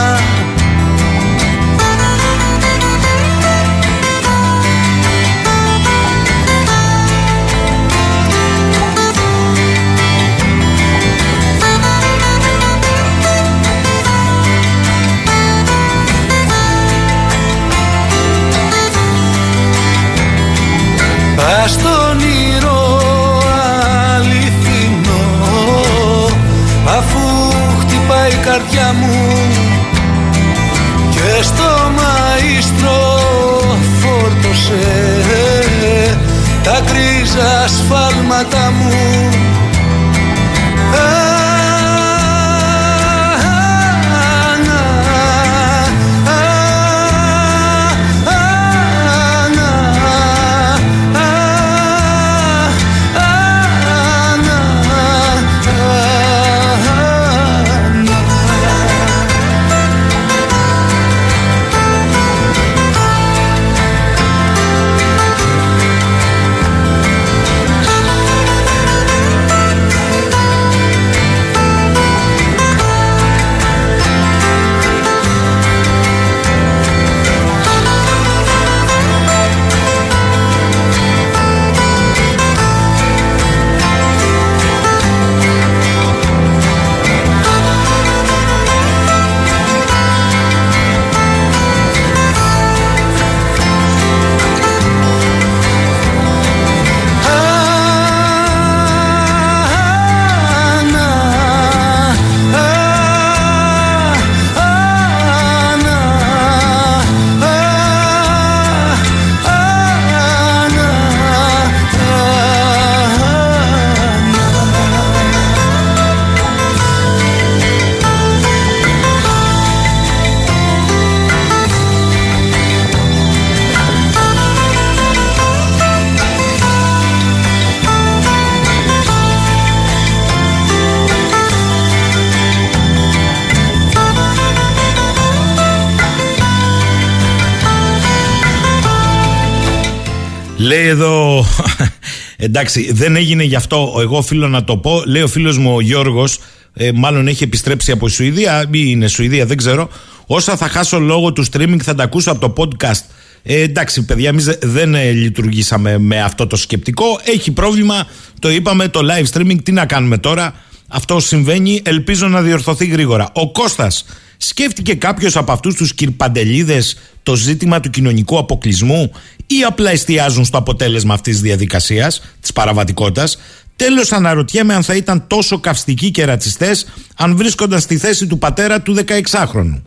Λέει 140.68 140.88
εδώ. 140.88 141.46
Εντάξει, 142.38 142.92
δεν 142.94 143.16
έγινε 143.16 143.44
γι' 143.44 143.56
αυτό. 143.56 143.98
Εγώ 144.00 144.18
οφείλω 144.18 144.48
να 144.48 144.64
το 144.64 144.78
πω. 144.78 145.04
Λέει 145.06 145.22
ο 145.22 145.28
φίλος 145.28 145.58
μου 145.58 145.76
ο 145.76 145.82
Γιώργος, 145.82 146.40
ε, 146.74 146.92
μάλλον 146.92 147.28
έχει 147.28 147.44
επιστρέψει 147.44 147.92
από 147.92 148.08
η 148.08 148.10
Σουηδία, 148.10 148.62
ή 148.72 148.84
είναι 148.86 149.08
Σουηδία, 149.08 149.46
δεν 149.46 149.58
ξέρω. 149.58 149.90
Όσα 150.26 150.58
θα 150.58 150.68
χάσω 150.68 151.00
λόγω 151.00 151.34
του 151.34 151.46
streaming 151.52 151.80
θα 151.84 151.96
τα 151.96 152.04
ακούσω 152.04 152.32
από 152.32 152.50
το 152.50 152.64
podcast. 152.64 153.02
Ε, 153.44 153.62
εντάξει, 153.62 154.06
παιδιά, 154.06 154.30
εμείς 154.30 154.58
δεν 154.62 154.96
ε, 154.96 155.12
λειτουργήσαμε 155.12 155.98
με 155.98 156.22
αυτό 156.22 156.48
το 156.48 156.56
σκεπτικό. 156.56 157.06
Έχει 157.24 157.52
πρόβλημα, 157.52 158.08
το 158.40 158.50
είπαμε, 158.50 158.88
το 158.88 159.00
live 159.04 159.38
streaming. 159.38 159.64
Τι 159.64 159.72
να 159.72 159.86
κάνουμε 159.86 160.18
τώρα. 160.18 160.54
Αυτό 160.88 161.20
συμβαίνει. 161.20 161.82
Ελπίζω 161.84 162.28
να 162.28 162.42
διορθωθεί 162.42 162.86
γρήγορα. 162.86 163.30
Ο 163.34 163.52
Κώστας 163.52 164.06
σκέφτηκε 164.38 164.94
κάποιος 164.94 165.36
από 165.36 165.52
αυτούς 165.52 165.76
τους 165.76 165.94
κυρπαντελίδες 165.94 166.98
το 167.24 167.36
ζήτημα 167.36 167.80
του 167.80 167.90
κοινωνικού 167.90 168.38
αποκλεισμού; 168.38 169.12
Ή 169.48 169.64
απλά 169.68 169.92
εστιάζουν 169.92 170.46
στο 170.46 170.58
αποτέλεσμα 170.58 171.14
αυτής 171.14 171.34
της 171.34 171.42
διαδικασίας, 171.42 172.22
της 172.42 172.54
παραβατικότητας. 172.54 173.38
Τέλος, 173.76 174.12
αναρωτιέμαι 174.12 174.74
αν 174.74 174.84
θα 174.84 174.96
ήταν 174.96 175.28
τόσο 175.28 175.60
καυστικοί 175.60 176.12
και 176.12 176.26
ρατσιστές 176.26 176.86
αν 177.16 177.36
βρίσκονταν 177.38 177.80
στη 177.80 177.98
θέση 177.98 178.28
του 178.28 178.38
πατέρα 178.38 178.82
του 178.82 178.96
16χρονου. 178.96 179.82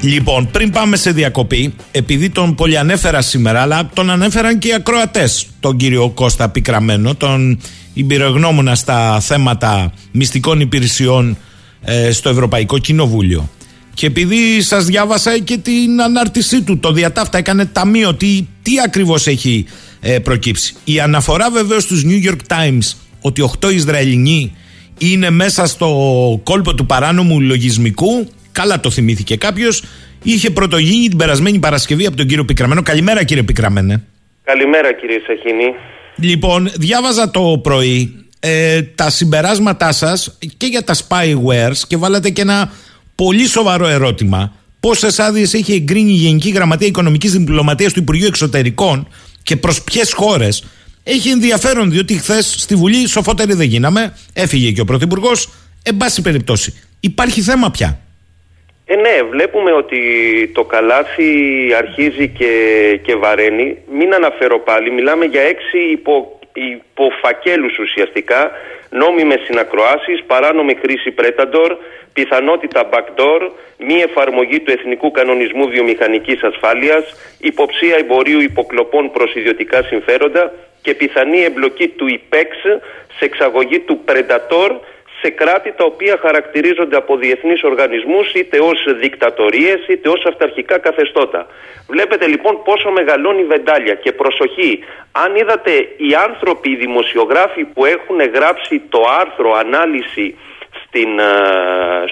Λοιπόν, 0.00 0.50
πριν 0.50 0.70
πάμε 0.70 0.96
σε 0.96 1.10
διακοπή, 1.10 1.74
επειδή 1.90 2.30
τον 2.30 2.54
πολυανέφερα 2.54 3.20
σήμερα, 3.22 3.60
αλλά 3.62 3.90
τον 3.94 4.10
ανέφεραν 4.10 4.58
και 4.58 4.68
οι 4.68 4.72
ακροατές, 4.72 5.46
τον 5.60 5.76
κύριο 5.76 6.10
Κώστα 6.10 6.48
Πικραμένο, 6.48 7.14
τον 7.14 7.60
εμπειρογνώμονα 7.94 8.74
στα 8.74 9.20
θέματα 9.20 9.92
μυστικών 10.12 10.60
υπηρεσιών 10.60 11.36
ε, 11.82 12.12
στο 12.12 12.28
Ευρωπαϊκό 12.28 12.78
Κοινοβούλιο. 12.78 13.48
Και 13.98 14.06
επειδή 14.06 14.60
σας 14.60 14.84
διάβασα 14.84 15.38
και 15.38 15.56
την 15.56 16.02
ανάρτησή 16.02 16.62
του, 16.62 16.78
το 16.78 16.92
διατάφτα 16.92 17.38
έκανε 17.38 17.66
ταμείο, 17.66 18.14
τι, 18.14 18.46
τι 18.62 18.72
ακριβώς 18.84 19.26
έχει 19.26 19.66
ε, 20.00 20.18
προκύψει. 20.18 20.74
Η 20.84 21.00
αναφορά 21.00 21.50
βεβαίως 21.50 21.82
στους 21.82 22.04
New 22.06 22.28
York 22.28 22.56
Times 22.56 22.96
ότι 23.20 23.50
8 23.60 23.72
Ισραηλινοί 23.72 24.56
είναι 24.98 25.30
μέσα 25.30 25.66
στο 25.66 25.88
κόλπο 26.42 26.74
του 26.74 26.86
παράνομου 26.86 27.40
λογισμικού, 27.40 28.28
καλά 28.52 28.80
το 28.80 28.90
θυμήθηκε 28.90 29.36
κάποιος, 29.36 29.84
είχε 30.22 30.50
πρωτογίνει 30.50 31.08
την 31.08 31.18
περασμένη 31.18 31.58
Παρασκευή 31.58 32.06
από 32.06 32.16
τον 32.16 32.26
κύριο 32.26 32.44
Πικραμένο. 32.44 32.82
Καλημέρα 32.82 33.24
κύριε 33.24 33.42
Πικραμένε. 33.42 34.04
Καλημέρα 34.44 34.92
κύριε 34.92 35.18
Σαχίνη. 35.26 35.74
Λοιπόν, 36.16 36.70
διάβαζα 36.74 37.30
το 37.30 37.60
πρωί 37.62 38.26
ε, 38.40 38.82
τα 38.82 39.10
συμπεράσματά 39.10 39.92
σας 39.92 40.38
και 40.56 40.66
για 40.66 40.84
τα 40.84 40.94
spywares 40.94 41.78
και 41.88 41.96
βάλατε 41.96 42.30
και 42.30 42.40
ένα 42.40 42.70
πολύ 43.24 43.46
σοβαρό 43.46 43.86
ερώτημα. 43.86 44.52
Πόσε 44.80 45.22
άδειες 45.22 45.54
έχει 45.54 45.72
εγκρίνει 45.74 46.10
η 46.10 46.14
Γενική 46.14 46.50
Γραμματεία 46.50 46.86
Οικονομικής 46.86 47.32
Διπλωματίας 47.32 47.92
του 47.92 48.00
Υπουργείου 48.00 48.26
Εξωτερικών 48.26 49.08
και 49.42 49.56
προς 49.56 49.82
ποιες 49.82 50.12
χώρες; 50.12 50.64
Έχει 51.04 51.28
ενδιαφέρον 51.28 51.90
διότι 51.90 52.14
χθες 52.14 52.54
στη 52.58 52.74
Βουλή 52.74 53.08
σοφότεροι 53.08 53.54
δεν 53.54 53.66
γίναμε. 53.66 54.16
Έφυγε 54.32 54.70
και 54.70 54.80
ο 54.80 54.84
Πρωθυπουργός. 54.84 55.48
Εν 55.82 55.96
πάση 55.96 56.22
περιπτώσει, 56.22 56.74
Υπάρχει 57.00 57.40
θέμα 57.40 57.70
πια. 57.70 58.00
Ε, 58.86 58.94
ναι, 58.96 59.22
βλέπουμε 59.30 59.72
ότι 59.72 60.00
το 60.54 60.64
καλάθι 60.64 61.32
αρχίζει 61.78 62.28
και, 62.28 62.52
και 63.02 63.14
βαραίνει. 63.14 63.76
Μην 63.98 64.14
αναφέρω 64.14 64.58
πάλι, 64.60 64.90
μιλάμε 64.90 65.24
για 65.24 65.40
έξι 65.40 65.78
υπο, 65.92 66.40
υποφακέλους 66.52 67.78
ουσιαστικά, 67.78 68.50
νόμιμες 68.90 69.40
συνακροάσεις, 69.44 70.24
παράνομη 70.26 70.74
χρήση 70.74 71.10
πρέταντορ, 71.10 71.76
πιθανότητα 72.12 72.88
backdoor, 72.92 73.50
μη 73.78 74.00
εφαρμογή 74.00 74.60
του 74.60 74.70
Εθνικού 74.70 75.10
Κανονισμού 75.10 75.68
Βιομηχανικής 75.68 76.42
Ασφάλειας, 76.42 77.04
υποψία 77.38 77.96
εμπορίου 77.96 78.40
υποκλοπών 78.40 79.10
προς 79.10 79.34
ιδιωτικά 79.34 79.82
συμφέροντα 79.82 80.52
και 80.82 80.94
πιθανή 80.94 81.40
εμπλοκή 81.42 81.88
του 81.88 82.06
IPEX 82.08 82.80
σε 83.18 83.24
εξαγωγή 83.24 83.78
του 83.80 84.00
Predator 84.06 84.70
σε 85.20 85.30
κράτη 85.30 85.72
τα 85.72 85.84
οποία 85.84 86.18
χαρακτηρίζονται 86.20 86.96
από 86.96 87.16
διεθνείς 87.16 87.62
οργανισμούς 87.62 88.32
είτε 88.34 88.58
ως 88.60 88.84
δικτατορίες 89.00 89.86
είτε 89.88 90.08
ως 90.08 90.24
αυταρχικά 90.24 90.78
καθεστώτα. 90.78 91.46
Βλέπετε 91.88 92.26
λοιπόν 92.26 92.62
πόσο 92.64 92.90
μεγαλώνει 92.90 93.40
η 93.40 93.44
βεντάλια 93.44 93.94
και 93.94 94.12
προσοχή. 94.12 94.84
Αν 95.12 95.36
είδατε 95.36 95.72
οι 95.96 96.14
άνθρωποι, 96.28 96.70
οι 96.70 96.76
δημοσιογράφοι 96.76 97.64
που 97.64 97.84
έχουν 97.84 98.18
γράψει 98.34 98.82
το 98.88 99.00
άρθρο 99.20 99.52
ανάλυση 99.52 100.36
στην, 100.82 101.18
ε, 101.18 101.24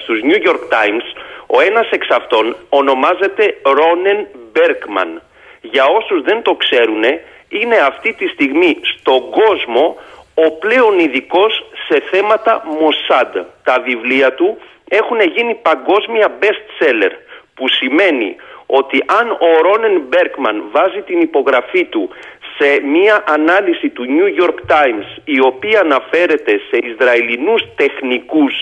στους 0.01 0.19
New 0.23 0.39
York 0.47 0.63
Times, 0.75 1.07
ο 1.47 1.61
ένας 1.61 1.89
εξ 1.89 2.07
αυτών 2.09 2.55
ονομάζεται 2.69 3.57
Ρόνεν 3.63 4.27
Μπέρκμαν. 4.51 5.21
Για 5.61 5.85
όσους 5.85 6.21
δεν 6.21 6.41
το 6.41 6.53
ξέρουν, 6.53 7.03
είναι 7.49 7.77
αυτή 7.77 8.13
τη 8.13 8.27
στιγμή 8.27 8.77
στον 8.97 9.29
κόσμο 9.29 9.97
ο 10.45 10.51
πλέον 10.51 10.99
ειδικός 10.99 11.53
σε 11.87 12.03
θέματα 12.11 12.63
Mossad. 12.79 13.45
Τα 13.63 13.81
βιβλία 13.85 14.33
του 14.33 14.57
έχουν 14.89 15.19
γίνει 15.21 15.53
παγκόσμια 15.55 16.37
best 16.41 16.65
seller, 16.79 17.11
που 17.55 17.67
σημαίνει 17.67 18.35
ότι 18.65 19.03
αν 19.19 19.31
ο 19.31 19.61
Ρόνεν 19.61 20.01
Μπέρκμαν 20.07 20.63
βάζει 20.71 21.01
την 21.01 21.21
υπογραφή 21.21 21.85
του 21.85 22.09
σε 22.57 22.81
μία 22.81 23.23
ανάλυση 23.27 23.89
του 23.89 24.05
New 24.17 24.43
York 24.43 24.59
Times 24.73 25.07
η 25.23 25.39
οποία 25.39 25.79
αναφέρεται 25.79 26.59
σε 26.69 26.77
Ισραηλινούς 26.91 27.61
τεχνικούς 27.75 28.53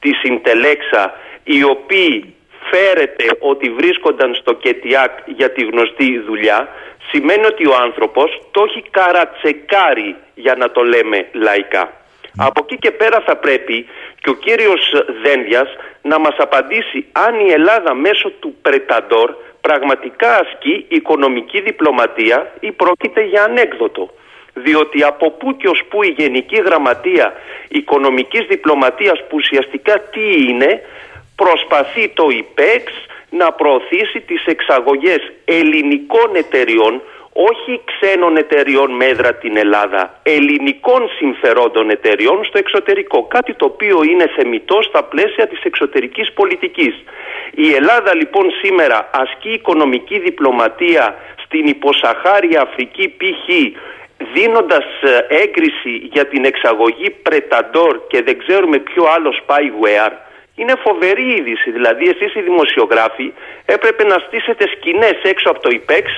της 0.00 0.22
Ιντελέξα 0.22 1.14
οι 1.44 1.62
οποίοι 1.62 2.34
φέρεται 2.70 3.26
ότι 3.38 3.70
βρίσκονταν 3.70 4.34
στο 4.34 4.52
Κετιάκ 4.52 5.12
για 5.26 5.50
τη 5.50 5.64
γνωστή 5.64 6.18
δουλειά 6.18 6.68
σημαίνει 7.12 7.46
ότι 7.46 7.66
ο 7.66 7.74
άνθρωπος 7.86 8.40
το 8.50 8.64
έχει 8.68 8.82
καρατσεκάρει 8.90 10.16
για 10.34 10.54
να 10.54 10.70
το 10.70 10.82
λέμε 10.82 11.28
λαϊκά. 11.32 11.92
Από 12.36 12.60
εκεί 12.64 12.76
και 12.78 12.90
πέρα 12.90 13.20
θα 13.26 13.36
πρέπει 13.36 13.86
και 14.20 14.30
ο 14.30 14.34
κύριος 14.34 14.82
Δένδιας 15.22 15.68
να 16.02 16.18
μας 16.18 16.34
απαντήσει 16.38 17.06
αν 17.12 17.40
η 17.46 17.52
Ελλάδα 17.52 17.94
μέσω 17.94 18.30
του 18.30 18.56
Πρεταντόρ 18.62 19.34
πραγματικά 19.60 20.38
ασκεί 20.38 20.84
οικονομική 20.88 21.60
διπλωματία 21.60 22.52
ή 22.60 22.72
πρόκειται 22.72 23.22
για 23.24 23.42
ανέκδοτο. 23.44 24.10
Διότι 24.54 25.02
από 25.02 25.30
πού 25.30 25.56
και 25.56 25.68
ως 25.68 25.82
πού 25.88 26.02
η 26.02 26.14
Γενική 26.18 26.56
Γραμματεία 26.56 27.32
Οικονομικής 27.68 28.46
Διπλωματίας 28.46 29.18
που 29.28 29.36
ουσιαστικά 29.36 30.00
τι 30.00 30.44
είναι 30.48 30.80
προσπαθεί 31.36 32.08
το 32.08 32.28
ΙΠΕΞ 32.28 32.84
να 33.38 33.52
προωθήσει 33.52 34.20
τις 34.20 34.44
εξαγωγές 34.46 35.32
ελληνικών 35.44 36.30
εταιριών 36.34 37.02
όχι 37.32 37.80
ξένων 37.84 38.36
εταιριών 38.36 38.90
με 38.90 39.04
έδρα 39.04 39.34
την 39.34 39.56
Ελλάδα, 39.56 40.20
ελληνικών 40.22 41.08
συμφερόντων 41.18 41.90
εταιριών 41.90 42.44
στο 42.44 42.58
εξωτερικό. 42.58 43.26
Κάτι 43.26 43.54
το 43.54 43.64
οποίο 43.64 44.02
είναι 44.10 44.26
θεμητό 44.36 44.82
στα 44.82 45.04
πλαίσια 45.04 45.46
της 45.46 45.62
εξωτερικής 45.62 46.32
πολιτικής. 46.32 46.94
Η 47.54 47.74
Ελλάδα 47.74 48.14
λοιπόν 48.14 48.50
σήμερα 48.62 49.10
ασκεί 49.12 49.50
οικονομική 49.50 50.18
διπλωματία 50.18 51.16
στην 51.44 51.66
υποσαχάρια 51.66 52.60
Αφρική 52.60 53.08
π.χ. 53.08 53.46
δίνοντας 54.34 54.84
ε, 55.02 55.34
έγκριση 55.42 56.08
για 56.12 56.26
την 56.26 56.44
εξαγωγή 56.44 57.10
Πρεταντόρ 57.10 58.00
και 58.08 58.22
δεν 58.22 58.38
ξέρουμε 58.38 58.78
ποιο 58.78 59.04
άλλο 59.14 59.34
spyware 59.42 60.12
είναι 60.54 60.74
φοβερή 60.84 61.34
είδηση. 61.36 61.70
Δηλαδή, 61.70 62.04
εσείς 62.08 62.34
οι 62.34 62.42
δημοσιογράφοι 62.42 63.32
έπρεπε 63.64 64.04
να 64.04 64.18
στήσετε 64.26 64.64
σκηνές 64.76 65.16
έξω 65.22 65.50
από 65.50 65.60
το 65.60 65.68
ΙΠΕΞ 65.72 66.10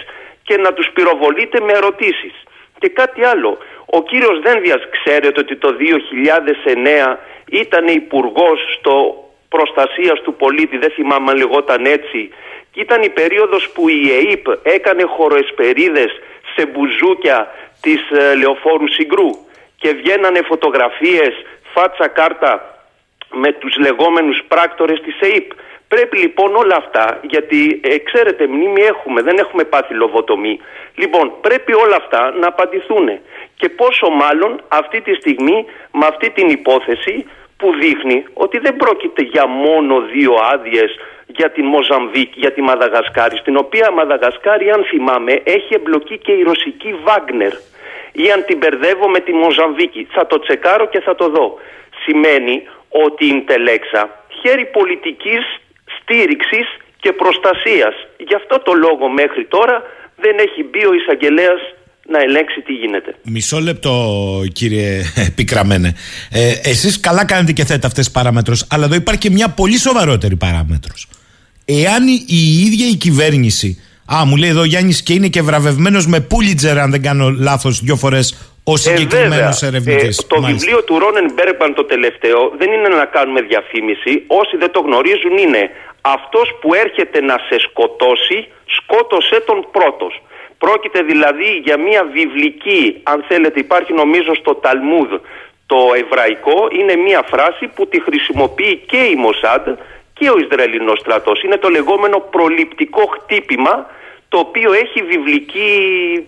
και 0.42 0.56
να 0.56 0.72
τους 0.72 0.90
πυροβολείτε 0.94 1.60
με 1.60 1.72
ερωτήσεις. 1.72 2.34
Και 2.78 2.88
κάτι 2.88 3.24
άλλο. 3.24 3.58
Ο 3.86 4.02
κύριος 4.02 4.40
Δένδιας, 4.40 4.82
ξέρετε 4.90 5.40
ότι 5.40 5.56
το 5.56 5.72
2009 5.72 7.18
ήταν 7.50 7.86
υπουργός 7.86 8.58
στο 8.78 9.24
προστασίας 9.48 10.20
του 10.20 10.34
πολίτη, 10.34 10.76
δεν 10.78 10.90
θυμάμαι 10.90 11.30
αν 11.30 11.36
λεγόταν 11.36 11.84
έτσι. 11.84 12.30
Και 12.70 12.80
ήταν 12.80 13.02
η 13.02 13.08
περίοδος 13.08 13.70
που 13.74 13.88
η 13.88 14.10
ΕΕΠ 14.12 14.46
έκανε 14.62 15.02
χωροεσπερίδες 15.02 16.12
σε 16.54 16.66
μπουζούκια 16.66 17.54
της 17.80 18.00
ε, 18.10 18.34
Λεωφόρου 18.34 18.88
Συγκρού 18.88 19.30
και 19.76 19.92
βγαίνανε 19.92 20.40
φωτογραφίες 20.42 21.34
φάτσα 21.74 22.08
κάρτα 22.08 22.73
με 23.34 23.52
τους 23.52 23.76
λεγόμενους 23.76 24.42
πράκτορες 24.48 25.00
της 25.00 25.20
ΕΕΠ. 25.20 25.50
Πρέπει 25.88 26.16
λοιπόν 26.18 26.56
όλα 26.56 26.76
αυτά, 26.76 27.20
γιατί 27.22 27.80
ε, 27.84 27.98
ξέρετε 27.98 28.46
μνήμη 28.46 28.82
έχουμε, 28.82 29.22
δεν 29.22 29.38
έχουμε 29.38 29.64
πάθει 29.64 29.94
λοβοτομή. 29.94 30.60
Λοιπόν, 30.94 31.32
πρέπει 31.40 31.72
όλα 31.74 31.96
αυτά 31.96 32.34
να 32.40 32.46
απαντηθούν. 32.46 33.08
Και 33.56 33.68
πόσο 33.68 34.08
μάλλον 34.08 34.62
αυτή 34.68 35.00
τη 35.00 35.14
στιγμή 35.14 35.64
με 35.92 36.06
αυτή 36.06 36.30
την 36.30 36.48
υπόθεση 36.48 37.26
που 37.56 37.72
δείχνει 37.80 38.24
ότι 38.34 38.58
δεν 38.58 38.76
πρόκειται 38.76 39.22
για 39.22 39.46
μόνο 39.46 40.00
δύο 40.00 40.34
άδειες 40.52 40.90
για 41.26 41.50
την 41.50 41.64
Μοζαμβίκ, 41.64 42.32
για 42.34 42.52
τη 42.52 42.60
Μαδαγασκάρη, 42.62 43.36
στην 43.36 43.56
οποία 43.56 43.90
Μαδαγασκάρη, 43.90 44.70
αν 44.70 44.84
θυμάμαι, 44.84 45.32
έχει 45.44 45.74
εμπλοκή 45.74 46.18
και 46.18 46.32
η 46.32 46.42
ρωσική 46.42 46.94
Βάγνερ. 47.04 47.52
Ή 48.12 48.30
αν 48.30 48.44
την 48.44 48.56
μπερδεύω 48.58 49.08
με 49.08 49.20
τη 49.20 49.32
Μοζαμβίκη. 49.32 50.08
Θα 50.10 50.26
το 50.26 50.38
τσεκάρω 50.38 50.86
και 50.86 51.00
θα 51.00 51.14
το 51.14 51.28
δω. 51.28 51.58
Σημαίνει 52.04 52.68
ότι 53.04 53.24
η 53.26 53.40
Τελέξα 53.50 54.02
χέρι 54.40 54.66
πολιτικής 54.78 55.42
στήριξης 55.96 56.66
και 57.02 57.12
προστασίας. 57.12 57.94
Γι' 58.28 58.34
αυτό 58.40 58.56
το 58.66 58.72
λόγο 58.84 59.08
μέχρι 59.20 59.44
τώρα 59.54 59.76
δεν 60.24 60.34
έχει 60.46 60.60
μπει 60.70 60.82
ο 60.86 60.94
εισαγγελέας 60.98 61.60
να 62.12 62.18
ελέγξει 62.18 62.60
τι 62.60 62.72
γίνεται. 62.72 63.14
Μισό 63.22 63.60
λεπτό 63.60 63.94
κύριε 64.52 65.02
Πικραμένε. 65.36 65.94
Ε, 66.30 66.52
εσείς 66.62 67.00
καλά 67.00 67.24
κάνετε 67.24 67.52
και 67.52 67.64
θέτε 67.64 67.86
αυτές 67.86 68.04
τις 68.04 68.14
παράμετρους, 68.14 68.66
αλλά 68.70 68.84
εδώ 68.84 68.94
υπάρχει 68.94 69.20
και 69.20 69.30
μια 69.30 69.48
πολύ 69.48 69.78
σοβαρότερη 69.78 70.36
παράμετρος. 70.36 71.08
Εάν 71.64 72.06
η 72.26 72.42
ίδια 72.66 72.88
η 72.88 72.94
κυβέρνηση 72.94 73.82
Α, 74.12 74.24
μου 74.26 74.36
λέει 74.36 74.48
εδώ 74.48 74.64
Γιάννης 74.64 75.02
και 75.02 75.12
είναι 75.12 75.28
και 75.28 75.42
βραβευμένος 75.42 76.06
με 76.06 76.20
Πούλιτζερ, 76.20 76.78
αν 76.78 76.90
δεν 76.90 77.02
κάνω 77.02 77.30
λάθος, 77.30 77.80
δύο 77.80 77.96
φορές 77.96 78.54
ο 78.64 78.76
συγκεκριμένος 78.76 79.62
ε, 79.62 79.66
ερευνητής. 79.66 80.18
Ε, 80.18 80.26
το 80.28 80.40
βιβλίο 80.42 80.82
του 80.84 80.98
Ρόνεν 80.98 81.32
Μπέρμπαν 81.34 81.74
το 81.74 81.84
τελευταίο 81.84 82.52
δεν 82.58 82.72
είναι 82.72 82.88
να 82.88 83.04
κάνουμε 83.04 83.40
διαφήμιση. 83.40 84.22
Όσοι 84.26 84.56
δεν 84.56 84.70
το 84.70 84.80
γνωρίζουν 84.80 85.36
είναι 85.36 85.70
αυτός 86.00 86.46
που 86.60 86.74
έρχεται 86.74 87.20
να 87.20 87.36
σε 87.48 87.56
σκοτώσει, 87.66 88.38
σκότωσε 88.76 89.42
τον 89.46 89.66
πρώτος. 89.76 90.22
Πρόκειται 90.58 91.02
δηλαδή 91.02 91.50
για 91.64 91.78
μια 91.78 92.02
βιβλική, 92.18 93.00
αν 93.02 93.24
θέλετε, 93.28 93.60
υπάρχει 93.60 93.92
νομίζω 93.92 94.34
στο 94.34 94.54
Ταλμούδ 94.54 95.10
το 95.66 95.78
εβραϊκό, 96.02 96.58
είναι 96.78 96.96
μια 96.96 97.22
φράση 97.32 97.64
που 97.74 97.86
τη 97.86 98.02
χρησιμοποιεί 98.02 98.82
και 98.86 98.96
η 98.96 99.14
Μοσάντ 99.14 99.66
και 100.18 100.26
ο 100.34 100.36
Ισραηλινός 100.44 100.98
στρατός. 100.98 101.42
Είναι 101.42 101.56
το 101.56 101.68
λεγόμενο 101.68 102.16
προληπτικό 102.30 103.02
χτύπημα 103.14 103.74
το 104.28 104.38
οποίο 104.38 104.72
έχει 104.72 104.98
βιβλική 105.12 105.68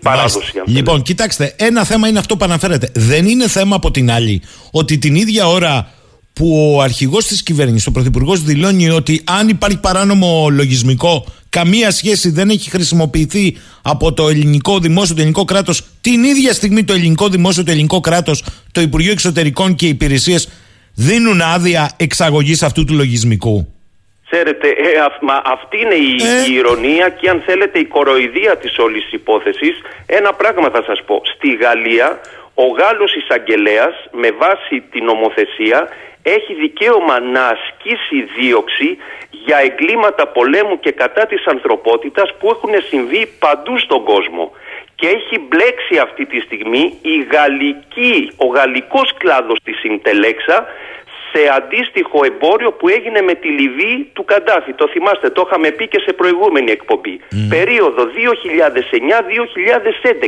παράδοση. 0.01 0.61
Λοιπόν, 0.65 1.01
κοιτάξτε, 1.01 1.55
ένα 1.57 1.83
θέμα 1.83 2.07
είναι 2.07 2.19
αυτό 2.19 2.37
που 2.37 2.45
αναφέρετε. 2.45 2.91
Δεν 2.95 3.27
είναι 3.27 3.47
θέμα 3.47 3.75
από 3.75 3.91
την 3.91 4.11
άλλη 4.11 4.41
ότι 4.71 4.97
την 4.97 5.15
ίδια 5.15 5.47
ώρα 5.47 5.91
που 6.33 6.73
ο 6.75 6.81
αρχηγός 6.81 7.25
της 7.25 7.43
κυβέρνησης, 7.43 7.87
ο 7.87 7.91
Πρωθυπουργός 7.91 8.43
δηλώνει 8.43 8.89
ότι 8.89 9.21
αν 9.25 9.49
υπάρχει 9.49 9.79
παράνομο 9.79 10.47
λογισμικό 10.51 11.25
καμία 11.49 11.91
σχέση 11.91 12.29
δεν 12.29 12.49
έχει 12.49 12.69
χρησιμοποιηθεί 12.69 13.57
από 13.81 14.13
το 14.13 14.29
ελληνικό 14.29 14.79
δημόσιο, 14.79 15.15
το 15.15 15.21
ελληνικό 15.21 15.45
κράτος 15.45 15.83
την 16.01 16.23
ίδια 16.23 16.53
στιγμή 16.53 16.83
το 16.83 16.93
ελληνικό 16.93 17.27
δημόσιο, 17.27 17.63
το 17.63 17.71
ελληνικό 17.71 17.99
κράτος, 17.99 18.43
το 18.71 18.81
Υπουργείο 18.81 19.11
Εξωτερικών 19.11 19.75
και 19.75 19.85
οι 19.85 19.89
υπηρεσίες 19.89 20.49
δίνουν 20.93 21.41
άδεια 21.41 21.91
εξαγωγής 21.97 22.63
αυτού 22.63 22.85
του 22.85 22.93
λογισμικού. 22.93 23.67
Ξέρετε, 24.29 24.67
ε, 24.69 24.89
αυτή 25.43 25.81
είναι 25.81 25.95
η, 25.95 26.15
η, 26.49 26.53
ηρωνία 26.53 27.09
και 27.09 27.29
αν 27.29 27.41
θέλετε 27.45 27.79
η 27.79 27.85
κοροϊδία 27.85 28.57
της 28.57 28.77
όλης 28.77 29.03
της 29.03 29.11
υπόθεσης. 29.11 29.81
Ένα 30.05 30.33
πράγμα 30.33 30.69
θα 30.69 30.83
σας 30.83 31.03
πω. 31.05 31.21
Στη 31.35 31.53
Γαλλία 31.53 32.19
ο 32.53 32.65
Γάλλος 32.65 33.15
εισαγγελέας 33.15 33.95
με 34.11 34.31
βάση 34.31 34.81
την 34.91 35.03
νομοθεσία 35.03 35.89
έχει 36.35 36.53
δικαίωμα 36.53 37.19
να 37.19 37.43
ασκήσει 37.47 38.19
δίωξη 38.37 38.97
για 39.29 39.57
εγκλήματα 39.57 40.27
πολέμου 40.27 40.79
και 40.79 40.91
κατά 40.91 41.25
της 41.25 41.45
ανθρωπότητας 41.45 42.33
που 42.39 42.49
έχουν 42.49 42.73
συμβεί 42.89 43.29
παντού 43.39 43.77
στον 43.79 44.03
κόσμο. 44.03 44.51
Και 44.95 45.07
έχει 45.07 45.39
μπλέξει 45.39 45.97
αυτή 45.97 46.25
τη 46.25 46.39
στιγμή 46.39 46.97
η 47.01 47.27
γαλλική, 47.31 48.31
ο 48.37 48.45
γαλλικός 48.45 49.13
κλάδος 49.17 49.59
της 49.63 49.83
Ιντελέξα 49.83 50.67
σε 51.31 51.41
αντίστοιχο 51.55 52.25
εμπόριο 52.25 52.71
που 52.71 52.87
έγινε 52.87 53.21
με 53.21 53.33
τη 53.33 53.47
Λιβύη 53.47 54.09
του 54.13 54.25
Καντάφη. 54.25 54.73
Το 54.73 54.87
θυμάστε, 54.87 55.29
το 55.29 55.43
είχαμε 55.47 55.71
πει 55.71 55.87
και 55.87 55.99
σε 55.99 56.13
προηγούμενη 56.13 56.71
εκπομπή. 56.71 57.19
Περίοδο 57.49 58.03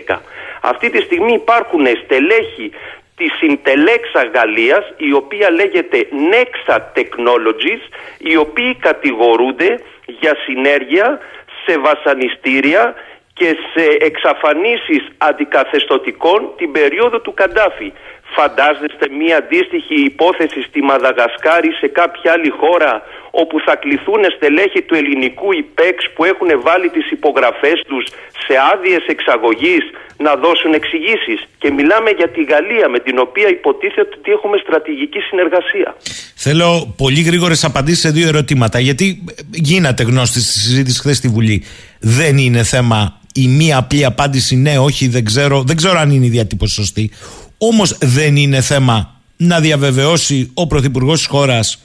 2009-2011. 0.10 0.18
Αυτή 0.62 0.90
τη 0.90 1.02
στιγμή 1.02 1.34
υπάρχουν 1.34 1.86
στελέχη 2.04 2.72
της 3.16 3.34
Συντελέξα 3.40 4.24
Γαλλίας, 4.34 4.94
η 4.98 5.14
οποία 5.14 5.52
λέγεται 5.52 6.08
Nexa 6.32 6.78
Technologies, 6.96 7.84
οι 8.18 8.36
οποίοι 8.36 8.76
κατηγορούνται 8.76 9.80
για 10.06 10.36
συνέργεια 10.46 11.20
σε 11.66 11.78
βασανιστήρια 11.78 12.94
και 13.40 13.50
σε 13.74 13.86
εξαφανίσεις 14.10 15.04
αντικαθεστωτικών 15.18 16.40
την 16.58 16.72
περίοδο 16.72 17.18
του 17.20 17.34
Καντάφη. 17.34 17.90
Φαντάζεστε 18.36 19.06
μία 19.20 19.38
αντίστοιχη 19.38 19.98
υπόθεση 20.12 20.60
στη 20.70 20.80
Μαδαγασκάρη 20.90 21.72
σε 21.82 21.88
κάποια 21.88 22.32
άλλη 22.36 22.52
χώρα 22.60 22.94
όπου 23.32 23.60
θα 23.66 23.76
κληθούν 23.76 24.22
στελέχη 24.36 24.82
του 24.88 24.96
ελληνικού 25.02 25.50
υπέξ 25.64 25.98
που 26.14 26.24
έχουν 26.32 26.50
βάλει 26.68 26.90
τις 26.90 27.12
υπογραφές 27.12 27.78
τους 27.88 28.06
σε 28.46 28.54
άδειες 28.74 29.04
εξαγωγής 29.08 29.84
να 30.18 30.36
δώσουν 30.36 30.74
εξηγήσεις. 30.74 31.40
Και 31.58 31.72
μιλάμε 31.72 32.10
για 32.10 32.30
τη 32.30 32.44
Γαλλία 32.44 32.90
με 32.90 33.00
την 33.00 33.20
οποία 33.20 33.48
υποτίθεται 33.50 34.14
ότι 34.20 34.32
έχουμε 34.32 34.58
στρατηγική 34.66 35.20
συνεργασία. 35.20 35.96
Θέλω 36.36 36.94
πολύ 36.98 37.22
γρήγορες 37.22 37.64
απαντήσεις 37.64 38.00
σε 38.00 38.10
δύο 38.10 38.28
ερωτήματα. 38.28 38.80
Γιατί 38.80 39.24
γίνατε 39.52 40.04
γνώστης 40.04 40.44
στη 40.44 40.60
συζήτηση 40.60 41.00
χθες 41.00 41.18
στη 41.18 41.28
Βουλή. 41.28 41.64
Δεν 42.00 42.38
είναι 42.38 42.64
θέμα 42.64 43.19
η 43.44 43.48
μία 43.48 43.78
απλή 43.78 44.06
απάντηση 44.06 44.56
ναι, 44.56 44.78
όχι, 44.80 45.08
δεν 45.08 45.26
ξέρω, 45.26 45.64
δεν 45.68 45.76
ξέρω 45.76 46.00
αν 46.00 46.12
είναι 46.12 46.26
η 46.26 46.30
διατύπωση 46.30 46.74
σωστή. 46.74 47.12
Όμως 47.58 47.98
δεν 48.02 48.36
είναι 48.36 48.62
θέμα 48.62 49.22
να 49.38 49.60
διαβεβαιώσει 49.60 50.52
ο 50.54 50.68
Πρωθυπουργός 50.68 51.18
της 51.18 51.28
χώρας 51.28 51.84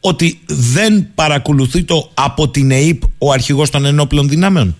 ότι 0.00 0.40
δεν 0.46 1.10
παρακολουθεί 1.14 1.84
το 1.84 2.10
από 2.14 2.48
την 2.48 2.70
ΕΕΠ 2.70 3.02
ο 3.18 3.32
αρχηγός 3.32 3.70
των 3.70 3.84
ενόπλων 3.84 4.28
δυνάμεων. 4.28 4.76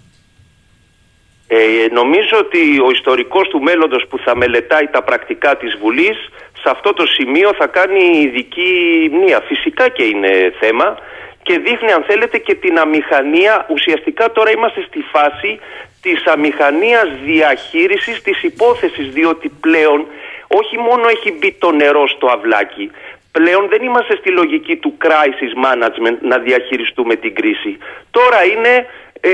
Ε, 1.48 1.56
νομίζω 1.92 2.34
ότι 2.44 2.80
ο 2.86 2.90
ιστορικός 2.90 3.48
του 3.48 3.60
μέλλοντος 3.60 4.06
που 4.08 4.18
θα 4.18 4.36
μελετάει 4.36 4.86
τα 4.86 5.02
πρακτικά 5.02 5.56
της 5.56 5.76
Βουλής 5.80 6.16
σε 6.62 6.68
αυτό 6.70 6.92
το 6.92 7.06
σημείο 7.06 7.50
θα 7.58 7.66
κάνει 7.66 8.02
ειδική 8.22 8.72
μνήα. 9.12 9.40
Φυσικά 9.40 9.88
και 9.88 10.04
είναι 10.04 10.52
θέμα 10.60 10.96
και 11.42 11.58
δείχνει 11.58 11.92
αν 11.92 12.04
θέλετε 12.08 12.38
και 12.38 12.54
την 12.54 12.78
αμηχανία. 12.78 13.66
Ουσιαστικά 13.70 14.32
τώρα 14.32 14.50
είμαστε 14.50 14.80
στη 14.88 15.00
φάση 15.12 15.58
της 16.02 16.26
αμηχανίας 16.26 17.08
διαχείρισης 17.24 18.22
της 18.22 18.42
υπόθεσης 18.42 19.08
διότι 19.08 19.48
πλέον 19.48 20.06
όχι 20.46 20.78
μόνο 20.78 21.08
έχει 21.08 21.32
μπει 21.32 21.52
το 21.52 21.72
νερό 21.72 22.08
στο 22.08 22.26
αυλάκι 22.26 22.90
πλέον 23.38 23.68
δεν 23.68 23.82
είμαστε 23.82 24.16
στη 24.16 24.30
λογική 24.30 24.76
του 24.76 24.96
crisis 25.04 25.52
management 25.66 26.18
να 26.20 26.38
διαχειριστούμε 26.38 27.14
την 27.16 27.34
κρίση. 27.34 27.78
Τώρα 28.10 28.44
είναι 28.44 28.86
ε, 29.20 29.30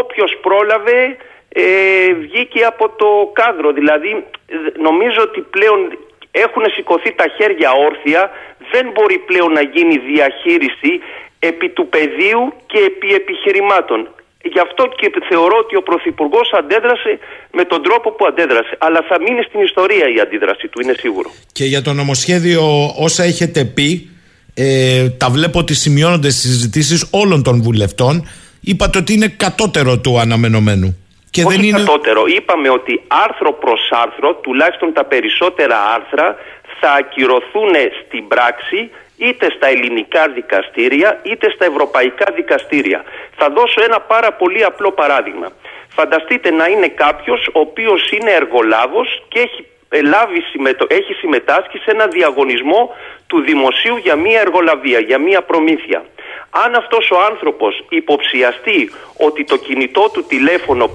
όποιος 0.00 0.38
πρόλαβε 0.42 1.16
ε, 1.48 2.12
βγήκε 2.12 2.64
από 2.64 2.88
το 2.88 3.30
κάδρο. 3.32 3.72
Δηλαδή 3.72 4.24
νομίζω 4.78 5.20
ότι 5.22 5.40
πλέον 5.40 5.98
έχουν 6.30 6.64
σηκωθεί 6.74 7.12
τα 7.12 7.26
χέρια 7.36 7.70
όρθια, 7.72 8.30
δεν 8.72 8.90
μπορεί 8.92 9.18
πλέον 9.18 9.52
να 9.52 9.62
γίνει 9.62 9.96
διαχείριση 9.98 11.00
επί 11.38 11.68
του 11.68 11.88
πεδίου 11.88 12.52
και 12.66 12.78
επί 12.78 13.14
επιχειρημάτων. 13.14 14.08
Γι' 14.44 14.58
αυτό 14.58 14.82
και 14.96 15.10
θεωρώ 15.28 15.56
ότι 15.64 15.76
ο 15.76 15.82
Πρωθυπουργός 15.82 16.52
αντέδρασε 16.52 17.18
με 17.52 17.64
τον 17.64 17.82
τρόπο 17.82 18.10
που 18.10 18.26
αντέδρασε. 18.26 18.76
Αλλά 18.78 19.04
θα 19.08 19.16
μείνει 19.20 19.42
στην 19.42 19.60
ιστορία 19.60 20.06
η 20.16 20.20
αντίδραση 20.20 20.68
του, 20.68 20.80
είναι 20.80 20.94
σίγουρο. 20.98 21.30
Και 21.52 21.64
για 21.64 21.82
το 21.82 21.92
νομοσχέδιο, 21.92 22.62
όσα 22.98 23.22
έχετε 23.22 23.64
πει, 23.64 24.10
ε, 24.54 25.08
τα 25.10 25.28
βλέπω 25.30 25.58
ότι 25.58 25.74
σημειώνονται 25.74 26.30
στι 26.30 26.46
συζητήσεις 26.48 27.08
όλων 27.10 27.42
των 27.42 27.62
βουλευτών. 27.62 28.28
Είπατε 28.60 28.98
ότι 28.98 29.12
είναι 29.12 29.28
κατώτερο 29.28 29.98
του 29.98 30.18
αναμενωμένου. 30.18 30.96
Και 31.30 31.42
Όχι 31.44 31.56
δεν 31.56 31.64
είναι... 31.64 31.78
κατώτερο. 31.78 32.22
Είπαμε 32.26 32.68
ότι 32.70 33.02
άρθρο 33.26 33.52
προς 33.52 33.80
άρθρο, 33.90 34.34
τουλάχιστον 34.34 34.92
τα 34.92 35.04
περισσότερα 35.04 35.76
άρθρα, 35.96 36.36
θα 36.80 36.90
ακυρωθούν 36.92 37.72
στην 38.06 38.28
πράξη 38.28 38.90
είτε 39.26 39.46
στα 39.56 39.66
ελληνικά 39.68 40.28
δικαστήρια 40.28 41.20
είτε 41.22 41.50
στα 41.50 41.64
ευρωπαϊκά 41.64 42.32
δικαστήρια. 42.34 43.04
Θα 43.36 43.48
δώσω 43.50 43.80
ένα 43.88 44.00
πάρα 44.00 44.32
πολύ 44.32 44.64
απλό 44.64 44.90
παράδειγμα. 44.92 45.48
Φανταστείτε 45.88 46.50
να 46.50 46.66
είναι 46.66 46.88
κάποιος 46.88 47.46
ο 47.46 47.60
οποίος 47.60 48.10
είναι 48.10 48.30
εργολάβος 48.30 49.22
και 49.28 49.38
έχει, 49.40 49.66
λάβει, 50.02 50.42
έχει 50.88 51.12
συμμετάσχει 51.12 51.78
σε 51.78 51.90
ένα 51.90 52.06
διαγωνισμό 52.06 52.94
του 53.26 53.40
δημοσίου 53.40 53.96
για 53.96 54.16
μία 54.16 54.40
εργολαβία, 54.40 54.98
για 54.98 55.18
μία 55.18 55.42
προμήθεια. 55.42 56.04
Αν 56.50 56.74
αυτός 56.74 57.10
ο 57.10 57.18
άνθρωπος 57.30 57.84
υποψιαστεί 57.88 58.90
ότι 59.16 59.44
το 59.44 59.56
κινητό 59.56 60.10
του 60.12 60.24
τηλέφωνο 60.24 60.90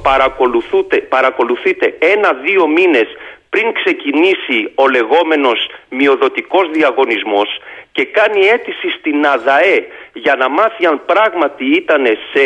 παρακολουθείται 1.10 1.98
ένα-δύο 2.00 2.68
μήνες 2.68 3.08
πριν 3.50 3.74
ξεκινήσει 3.74 4.72
ο 4.76 4.88
λεγόμενος 4.88 5.70
μειοδοτικός 5.90 6.70
διαγωνισμός 6.72 7.50
και 7.98 8.06
κάνει 8.06 8.40
αίτηση 8.46 8.90
στην 8.98 9.26
ΑΔΑΕ 9.26 9.88
για 10.14 10.36
να 10.36 10.50
μάθει 10.50 10.86
αν 10.86 11.02
πράγματι 11.06 11.66
ήταν 11.66 12.04
σε 12.34 12.46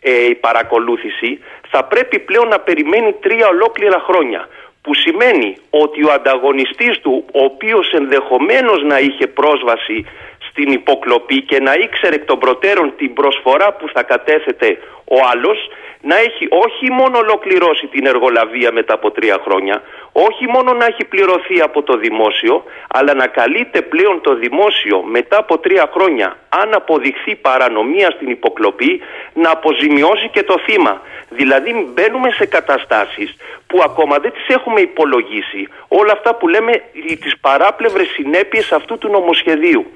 ε, 0.00 0.12
παρακολούθηση 0.40 1.38
θα 1.70 1.84
πρέπει 1.84 2.18
πλέον 2.18 2.48
να 2.48 2.58
περιμένει 2.60 3.12
τρία 3.12 3.46
ολόκληρα 3.48 4.00
χρόνια 4.08 4.48
που 4.82 4.94
σημαίνει 4.94 5.56
ότι 5.70 6.04
ο 6.04 6.12
ανταγωνιστής 6.12 6.98
του 7.02 7.24
ο 7.32 7.42
οποίος 7.44 7.92
ενδεχομένως 7.92 8.82
να 8.82 8.98
είχε 8.98 9.26
πρόσβαση 9.26 10.06
στην 10.48 10.72
υποκλοπή 10.72 11.42
και 11.42 11.58
να 11.60 11.74
ήξερε 11.74 12.14
εκ 12.14 12.24
των 12.24 12.38
προτέρων 12.38 12.92
την 12.96 13.12
προσφορά 13.12 13.72
που 13.72 13.88
θα 13.94 14.02
κατέθετε 14.02 14.78
ο 15.04 15.16
άλλος 15.32 15.58
να 16.00 16.16
έχει 16.16 16.48
όχι 16.50 16.90
μόνο 16.90 17.18
ολοκληρώσει 17.18 17.86
την 17.86 18.06
εργολαβία 18.06 18.72
μετά 18.72 18.94
από 18.94 19.10
τρία 19.10 19.38
χρόνια, 19.44 19.82
όχι 20.12 20.46
μόνο 20.48 20.72
να 20.72 20.84
έχει 20.84 21.04
πληρωθεί 21.04 21.60
από 21.60 21.82
το 21.82 21.96
δημόσιο, 21.96 22.64
αλλά 22.88 23.14
να 23.14 23.26
καλείται 23.26 23.82
πλέον 23.82 24.20
το 24.20 24.34
δημόσιο 24.34 25.02
μετά 25.02 25.38
από 25.38 25.58
τρία 25.58 25.90
χρόνια, 25.92 26.36
αν 26.48 26.74
αποδειχθεί 26.74 27.34
παρανομία 27.36 28.10
στην 28.10 28.30
υποκλοπή, 28.30 29.00
να 29.34 29.50
αποζημιώσει 29.50 30.28
και 30.28 30.42
το 30.42 30.58
θύμα. 30.58 31.02
Δηλαδή 31.28 31.90
μπαίνουμε 31.94 32.30
σε 32.30 32.46
καταστάσεις 32.46 33.36
που 33.66 33.80
ακόμα 33.84 34.18
δεν 34.18 34.32
τις 34.32 34.46
έχουμε 34.46 34.80
υπολογίσει 34.80 35.68
όλα 35.88 36.12
αυτά 36.12 36.34
που 36.34 36.48
λέμε 36.48 36.72
τις 37.20 37.38
παράπλευρες 37.40 38.08
συνέπειες 38.08 38.72
αυτού 38.72 38.98
του 38.98 39.08
νομοσχεδίου 39.10 39.86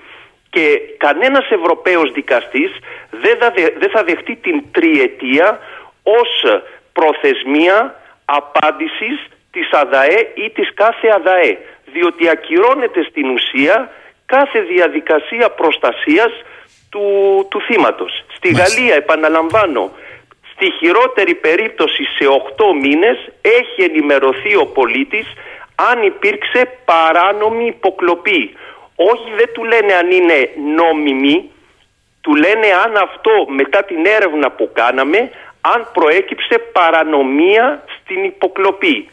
και 0.51 0.81
κανένας 0.97 1.51
Ευρωπαίος 1.51 2.13
δικαστής 2.13 2.71
δεν 3.79 3.91
θα 3.93 4.05
δεχτεί 4.05 4.37
την 4.37 4.63
τριετία 4.73 5.59
ως 6.03 6.63
προθεσμία 6.93 8.01
απάντησης 8.25 9.27
της 9.51 9.73
ΑΔΑΕ 9.73 10.33
ή 10.35 10.51
της 10.51 10.75
κάθε 10.75 11.09
ΑΔΑΕ 11.09 11.59
διότι 11.93 12.29
ακυρώνεται 12.29 13.03
στην 13.11 13.31
ουσία 13.31 13.91
κάθε 14.27 14.61
διαδικασία 14.61 15.51
προστασίας 15.51 16.33
του, 16.91 17.07
του 17.51 17.61
θύματος. 17.61 18.25
Στη 18.37 18.49
Γαλλία 18.49 18.95
επαναλαμβάνω 18.95 19.91
στη 20.53 20.71
χειρότερη 20.79 21.35
περίπτωση 21.35 22.03
σε 22.05 22.25
8 22.57 22.65
μήνες 22.83 23.19
έχει 23.41 23.83
ενημερωθεί 23.91 24.57
ο 24.57 24.67
πολίτης 24.67 25.27
αν 25.75 26.03
υπήρξε 26.03 26.79
παράνομη 26.85 27.67
υποκλοπή. 27.67 28.55
Όχι 28.97 29.31
δεν 29.37 29.49
του 29.53 29.65
λένε 29.65 29.93
αν 29.95 30.11
είναι 30.11 30.51
νόμιμη, 30.77 31.51
του 32.21 32.35
λένε 32.35 32.67
αν 32.85 32.97
αυτό 32.97 33.47
μετά 33.49 33.85
την 33.85 34.07
έρευνα 34.07 34.51
που 34.51 34.71
κάναμε 34.73 35.31
αν 35.63 35.89
προέκυψε 35.93 36.59
παρανομία 36.73 37.85
στην 38.01 38.25
υποκλοπή. 38.25 39.09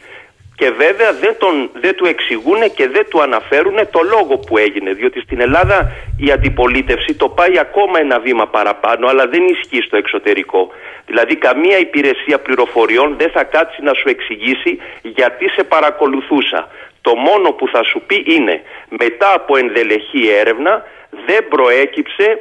Και 0.60 0.70
βέβαια 0.70 1.12
δεν, 1.12 1.34
τον, 1.38 1.70
δεν 1.72 1.94
του 1.96 2.06
εξηγούν 2.06 2.60
και 2.74 2.88
δεν 2.88 3.06
του 3.08 3.22
αναφέρουν 3.22 3.78
το 3.90 4.00
λόγο 4.02 4.38
που 4.38 4.58
έγινε. 4.58 4.92
Διότι 4.92 5.20
στην 5.20 5.40
Ελλάδα 5.40 5.92
η 6.18 6.30
αντιπολίτευση 6.30 7.14
το 7.14 7.28
πάει 7.28 7.58
ακόμα 7.58 8.00
ένα 8.00 8.18
βήμα 8.18 8.46
παραπάνω, 8.46 9.08
αλλά 9.08 9.26
δεν 9.26 9.42
ισχύει 9.46 9.82
στο 9.82 9.96
εξωτερικό. 9.96 10.70
Δηλαδή 11.06 11.36
καμία 11.36 11.78
υπηρεσία 11.78 12.38
πληροφοριών 12.38 13.16
δεν 13.18 13.30
θα 13.30 13.44
κάτσει 13.44 13.82
να 13.82 13.94
σου 13.94 14.08
εξηγήσει 14.08 14.78
γιατί 15.02 15.48
σε 15.48 15.64
παρακολουθούσα. 15.64 16.68
Το 17.00 17.14
μόνο 17.14 17.52
που 17.52 17.68
θα 17.68 17.82
σου 17.82 18.02
πει 18.06 18.24
είναι 18.26 18.62
μετά 18.88 19.32
από 19.34 19.56
ενδελεχή 19.56 20.28
έρευνα 20.28 20.84
δεν 21.26 21.48
προέκυψε 21.48 22.38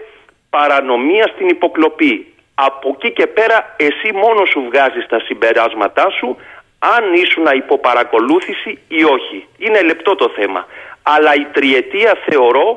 παρανομία 0.49 1.32
στην 1.34 1.47
υποκλοπή 1.47 2.34
από 2.68 2.88
εκεί 2.95 3.12
και 3.14 3.28
πέρα 3.28 3.76
εσύ 3.78 4.10
μόνο 4.14 4.45
σου 4.45 4.60
βγάζεις 4.70 5.05
τα 5.07 5.20
συμπεράσματά 5.20 6.10
σου 6.18 6.38
αν 6.80 7.14
ήσουν 7.14 7.45
υπό 7.55 7.78
παρακολούθηση 7.78 8.80
ή 8.88 9.03
όχι. 9.03 9.47
Είναι 9.57 9.82
λεπτό 9.82 10.16
το 10.16 10.32
θέμα. 10.36 10.66
Αλλά 11.03 11.36
η 11.36 11.45
τριετία 11.55 12.18
θεωρώ 12.30 12.68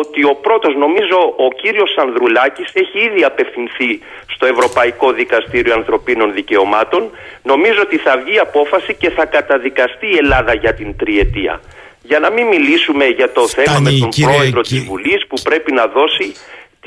ότι 0.00 0.24
ο 0.24 0.34
πρώτος 0.34 0.74
νομίζω 0.74 1.34
ο 1.36 1.48
κύριος 1.62 1.92
Σανδρουλάκης 1.96 2.70
έχει 2.72 2.98
ήδη 2.98 3.24
απευθυνθεί 3.24 4.00
στο 4.34 4.46
Ευρωπαϊκό 4.46 5.12
Δικαστήριο 5.12 5.74
Ανθρωπίνων 5.74 6.32
Δικαιωμάτων. 6.32 7.10
Νομίζω 7.42 7.80
ότι 7.80 7.96
θα 7.96 8.16
βγει 8.16 8.38
απόφαση 8.38 8.94
και 8.94 9.10
θα 9.10 9.24
καταδικαστεί 9.24 10.06
η 10.06 10.16
Ελλάδα 10.16 10.54
για 10.54 10.74
την 10.74 10.96
τριετία. 10.96 11.60
Για 12.02 12.18
να 12.18 12.30
μην 12.30 12.46
μιλήσουμε 12.46 13.04
για 13.04 13.32
το 13.32 13.48
θέμα 13.48 13.70
Φτάνει, 13.70 13.92
με 13.92 13.98
τον 13.98 14.08
κύριε, 14.08 14.34
πρόεδρο 14.34 14.60
κύριε. 14.60 14.80
της 14.80 14.88
Βουλής 14.88 15.26
που 15.26 15.36
πρέπει 15.42 15.72
να 15.72 15.86
δώσει 15.86 16.32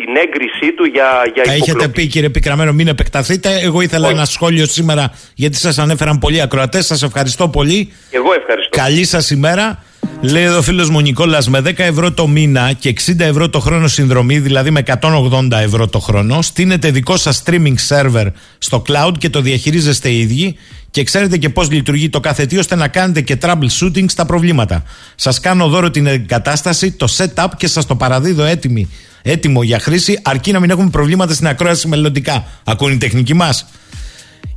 την 0.06 0.16
έγκρισή 0.16 0.74
του 0.78 0.86
για, 0.86 1.08
για 1.34 1.43
Τα 1.43 1.52
έχετε 1.52 1.72
υποκλοπή. 1.72 2.02
πει 2.02 2.08
κύριε 2.08 2.30
Πικραμένο, 2.30 2.74
μην 2.74 2.88
επεκταθείτε. 2.88 3.60
Εγώ 3.62 3.82
ήθελα 3.82 4.10
ένα 4.10 4.26
σχόλιο 4.26 4.66
σήμερα 4.66 5.14
γιατί 5.36 5.58
σας 5.58 5.78
ανέφεραν 5.78 6.20
πολλοί 6.20 6.41
ακροατές. 6.41 6.86
Σας 6.86 7.04
ευχαριστώ 7.04 7.47
πολύ. 7.50 7.91
Εγώ 8.10 8.34
ευχαριστώ. 8.34 8.78
Καλή 8.78 9.06
σας 9.06 9.30
ημέρα. 9.30 9.84
Λέει 10.22 10.43
εδώ 10.43 10.58
ο 10.58 10.62
φίλος 10.62 10.89
μου 10.89 11.02
Νικόλας, 11.02 11.50
με 11.50 11.60
10 11.60 11.74
ευρώ 11.78 12.12
το 12.12 12.28
μήνα 12.28 12.72
και 12.80 12.89
60 12.89 13.20
ευρώ 13.20 13.50
το 13.50 13.60
χρόνο 13.60 13.88
συνδρομή, 13.88 14.39
δηλαδή 14.39 14.72
με 14.72 14.84
180 15.02 15.52
ευρώ 15.52 15.88
το 15.88 16.00
χρόνο, 16.00 16.41
στείνετε 16.41 16.91
δικό 16.91 17.18
σας 17.18 17.43
streaming 17.45 17.76
server 17.88 18.26
στο 18.58 18.84
cloud 18.88 19.12
και 19.18 19.30
το 19.30 19.41
διαχειρίζεστε 19.41 20.10
οι 20.10 20.20
ίδιοι 20.20 20.58
και 20.92 21.04
ξέρετε 21.04 21.38
και 21.38 21.50
πώς 21.50 21.72
λειτουργεί 21.72 22.10
το 22.10 22.20
κάθε 22.20 22.46
τι 22.46 22.58
ώστε 22.58 22.76
να 22.76 22.88
κάνετε 22.88 23.22
και 23.22 23.38
troubleshooting 23.42 24.06
στα 24.08 24.26
προβλήματα. 24.26 24.84
Σας 25.16 25.40
κάνω 25.40 25.68
δώρο 25.68 25.92
την 25.92 26.08
εγκατάσταση, 26.08 26.92
το 26.92 27.08
setup 27.18 27.48
και 27.58 27.68
σας 27.68 27.86
το 27.86 27.96
παραδίδω 27.96 28.44
έτοιμη, 28.44 28.90
έτοιμο 29.22 29.64
για 29.64 29.80
χρήση, 29.80 30.20
αρκεί 30.22 30.52
να 30.52 30.60
μην 30.60 30.70
έχουμε 30.70 30.90
προβλήματα 30.90 31.34
στην 31.34 31.48
ακρόαση 31.48 31.88
μελλοντικά. 31.88 32.46
Ακούνε 32.64 32.94
η 32.94 32.98
τεχνική 32.98 33.34
μας. 33.34 33.66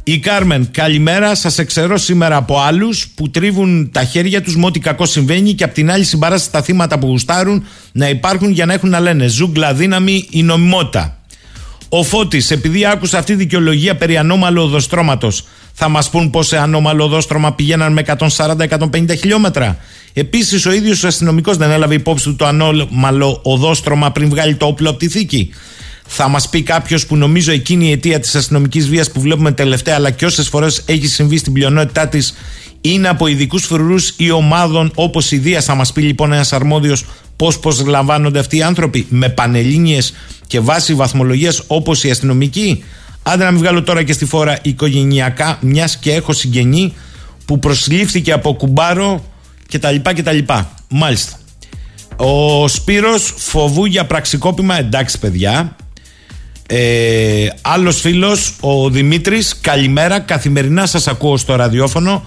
Η 0.05 0.19
Κάρμεν, 0.19 0.69
καλημέρα. 0.71 1.35
Σας 1.35 1.59
εξαιρώ 1.59 1.97
σήμερα 1.97 2.37
από 2.37 2.61
άλλους 2.61 3.09
που 3.09 3.31
τρίβουν 3.31 3.91
τα 3.93 4.05
χέρια 4.05 4.43
τους 4.43 4.57
με 4.57 4.67
ό,τι 4.67 4.81
κακό 4.81 5.07
συμβαίνει 5.07 5.53
και 5.53 5.65
απ' 5.65 5.73
την 5.73 5.91
άλλη 5.91 6.05
συμπαράσταση 6.05 6.49
στα 6.49 6.63
θύματα 6.63 6.99
που 6.99 7.07
γουστάρουν 7.07 7.67
να 7.93 8.09
υπάρχουν 8.09 8.51
για 8.51 8.67
να 8.67 8.73
έχουν 8.73 8.89
να 8.89 9.01
λένε 9.01 9.27
ζούγκλα 9.27 9.75
δύναμη 9.75 10.27
η 10.31 10.43
νομιμότητα. 10.43 11.22
Ο 11.95 12.03
Φώτης, 12.03 12.51
επειδή 12.51 12.87
άκουσα 12.87 13.19
αυτή 13.19 13.33
τη 13.33 13.39
δικαιολογία 13.39 13.97
περί 13.97 14.17
ανώμαλου 14.17 14.63
οδοστρώματος, 14.63 15.45
θα 15.73 15.89
μας 15.89 16.11
πούν 16.11 16.31
πώ 16.31 16.43
σε 16.43 16.59
ανώμαλο 16.59 17.05
οδόστρωμα 17.05 17.55
πηγαίναν 17.55 17.93
με 17.93 18.03
140-150 18.07 19.17
χιλιόμετρα. 19.19 19.79
Επίσης, 20.13 20.67
ο 20.67 20.73
ίδιος 20.73 21.05
ο 21.05 21.07
αστυνομικός 21.07 21.57
δεν 21.57 21.71
έλαβε 21.71 21.95
υπόψη 21.95 22.25
του 22.25 22.37
το 22.37 22.47
ανώμαλο 22.47 23.41
οδόστρωμα 23.43 24.13
πριν 24.13 24.29
βγάλει 24.29 24.55
το 24.55 24.67
όπλο 24.67 24.91
από 24.91 24.99
τη 24.99 25.09
θήκη. 25.09 25.51
Θα 26.07 26.29
μας 26.29 26.49
πει 26.49 26.63
κάποιος 26.63 27.07
που 27.07 27.17
νομίζω 27.17 27.53
εκείνη 27.53 27.89
η 27.89 27.91
αιτία 27.91 28.21
της 28.21 28.35
αστυνομικής 28.35 28.89
βίας 28.89 29.11
που 29.11 29.21
βλέπουμε 29.21 29.53
τελευταία, 29.53 29.95
αλλά 29.95 30.11
και 30.11 30.27
όσες 30.27 30.49
φορές 30.49 30.83
έχει 30.87 31.07
συμβεί 31.07 31.37
στην 31.37 31.53
πλειονότητά 31.53 32.09
της, 32.09 32.35
είναι 32.81 33.09
από 33.09 33.27
ειδικούς 33.27 33.65
φρουρούς 33.65 34.15
ή 34.17 34.31
ομάδων 34.31 34.93
όπως 34.95 35.31
η 35.31 35.39
Δία. 35.39 35.61
Θα 35.61 35.75
μας 35.75 35.93
πει 35.93 36.03
λοιπόν 36.03 36.33
ένας 36.33 36.53
αρμόδιος 36.53 37.05
πώς 37.37 37.59
προσλαμβάνονται 37.59 38.39
αυτοί 38.39 38.57
οι 38.57 38.63
άνθρωποι, 38.63 39.07
με 39.09 39.29
πανελίνε 39.29 39.99
και 40.47 40.61
βάση 40.61 40.95
βαθμολογίας 40.95 41.63
όπως 41.67 42.05
οι 42.05 42.11
αστυνομικοί. 42.11 42.85
Άντε 43.23 43.45
να 43.45 43.51
μην 43.51 43.61
βγάλω 43.61 43.83
τώρα 43.83 44.03
και 44.03 44.13
στη 44.13 44.25
φόρα 44.25 44.59
οικογενειακά, 44.63 45.59
μιας 45.61 45.97
και 45.97 46.13
έχω 46.13 46.33
συγγενή 46.33 46.93
που 47.45 47.59
προσλήφθηκε 47.59 48.33
από 48.33 48.55
κουμπάρο 48.55 49.25
κτλ. 49.73 49.97
κτλ. 50.03 50.39
Μάλιστα. 50.89 51.37
Ο 52.17 52.69
Σπύρος 52.69 53.35
φοβού 53.37 53.85
για 53.85 54.07
πραξικόπημα, 54.07 54.79
εντάξει 54.79 55.19
παιδιά. 55.19 55.77
Ε, 56.67 57.47
άλλος 57.63 58.01
φίλος, 58.01 58.55
ο 58.61 58.91
Δημήτρης, 58.91 59.59
καλημέρα, 59.61 60.21
καθημερινά 60.21 60.87
σας 60.87 61.09
ακούω 61.09 61.37
στο 61.37 61.55
ραδιόφωνο. 61.55 62.25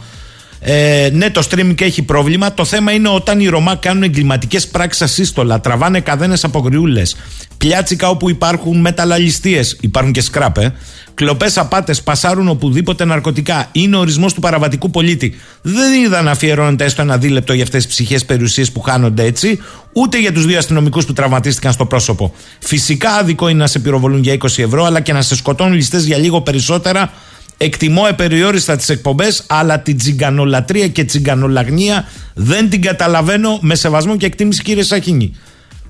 Ε, 0.60 1.10
ναι, 1.14 1.30
το 1.30 1.48
streaming 1.50 1.82
έχει 1.82 2.02
πρόβλημα. 2.02 2.54
Το 2.54 2.66
θέμα 2.66 2.92
είναι 2.92 3.10
όταν 3.10 3.40
οι 3.40 3.48
Ρωμά 3.48 3.76
κάνουν 3.76 4.04
εγκληματικές 4.04 4.68
πράξεις 4.68 5.02
ασύστολα, 5.02 5.60
τραβάνε 5.60 6.00
καδένες 6.00 6.44
από 6.44 6.60
γριούλες, 6.60 7.16
πιάτσικα 7.58 8.10
όπου 8.10 8.30
υπάρχουν 8.30 8.80
μεταλλαλιστίες, 8.80 9.78
υπάρχουν 9.82 10.12
και 10.12 10.22
σκράπ, 10.22 10.58
ε, 10.58 10.74
κλοπές 11.14 11.58
απάτες, 11.58 12.02
πασάρουν 12.02 12.48
οπουδήποτε 12.48 13.06
ναρκωτικά. 13.06 13.70
Είναι 13.72 13.96
ο 13.96 14.00
ορισμός 14.00 14.34
του 14.34 14.40
παραβατικού 14.40 14.90
πολίτη. 14.90 15.36
Δεν 15.62 15.94
είδα 16.04 16.22
να 16.22 16.32
αφιερώνεται 16.32 16.86
έστω 16.86 17.02
ένα 17.02 17.18
δίλεπτο 17.18 17.54
για 17.54 17.64
αυτές 17.64 17.86
τις 17.86 17.94
ψυχές 17.94 18.26
περιουσίες 18.26 18.72
που 18.72 18.82
χάνονται 18.82 19.24
έτσι, 19.24 19.60
ούτε 19.94 20.20
για 20.20 20.34
τους 20.34 20.46
δύο 20.46 20.58
αστυνομικούς 20.58 21.06
που 21.06 21.14
τραυματίστηκαν 21.14 21.74
στο 21.74 21.86
πρόσωπο. 21.86 22.34
Φυσικά 22.60 23.12
άδικο 23.12 23.48
είναι 23.48 23.60
να 23.60 23.68
σε 23.68 23.80
πυροβολούν 23.80 24.24
για 24.24 24.34
20 24.34 24.64
ευρώ, 24.64 24.84
αλλά 24.84 25.00
και 25.00 25.14
να 25.14 25.22
σε 25.22 25.36
σκοτώνουν 25.36 25.74
ληστές 25.74 26.06
για 26.06 26.18
λίγο 26.18 26.42
περισσότερα 26.42 27.12
Εκτιμώ 27.58 28.06
επεριόριστα 28.10 28.76
τις 28.76 28.90
εκπομπές 28.90 29.44
αλλά 29.48 29.80
την 29.80 29.98
τσιγκανολατρία 29.98 30.88
και 30.88 31.04
τσιγκανολαγνία 31.04 32.08
δεν 32.34 32.70
την 32.70 32.82
καταλαβαίνω 32.82 33.60
με 33.62 33.76
σεβασμό 33.76 34.18
και 34.18 34.26
εκτίμηση 34.26 34.62
κύριε 34.62 34.84
Σαχίνη. 34.84 35.36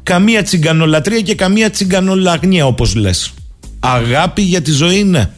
Καμία 0.04 0.44
τσιγκανολατρία 0.44 1.22
και 1.22 1.36
καμία 1.36 1.70
τσιγκανολαγνία 1.70 2.66
όπως 2.66 2.96
λες. 2.96 3.34
Αγάπη 3.80 4.42
για 4.42 4.62
τη 4.62 4.72
ζωή 4.72 5.00
είναι. 5.00 5.34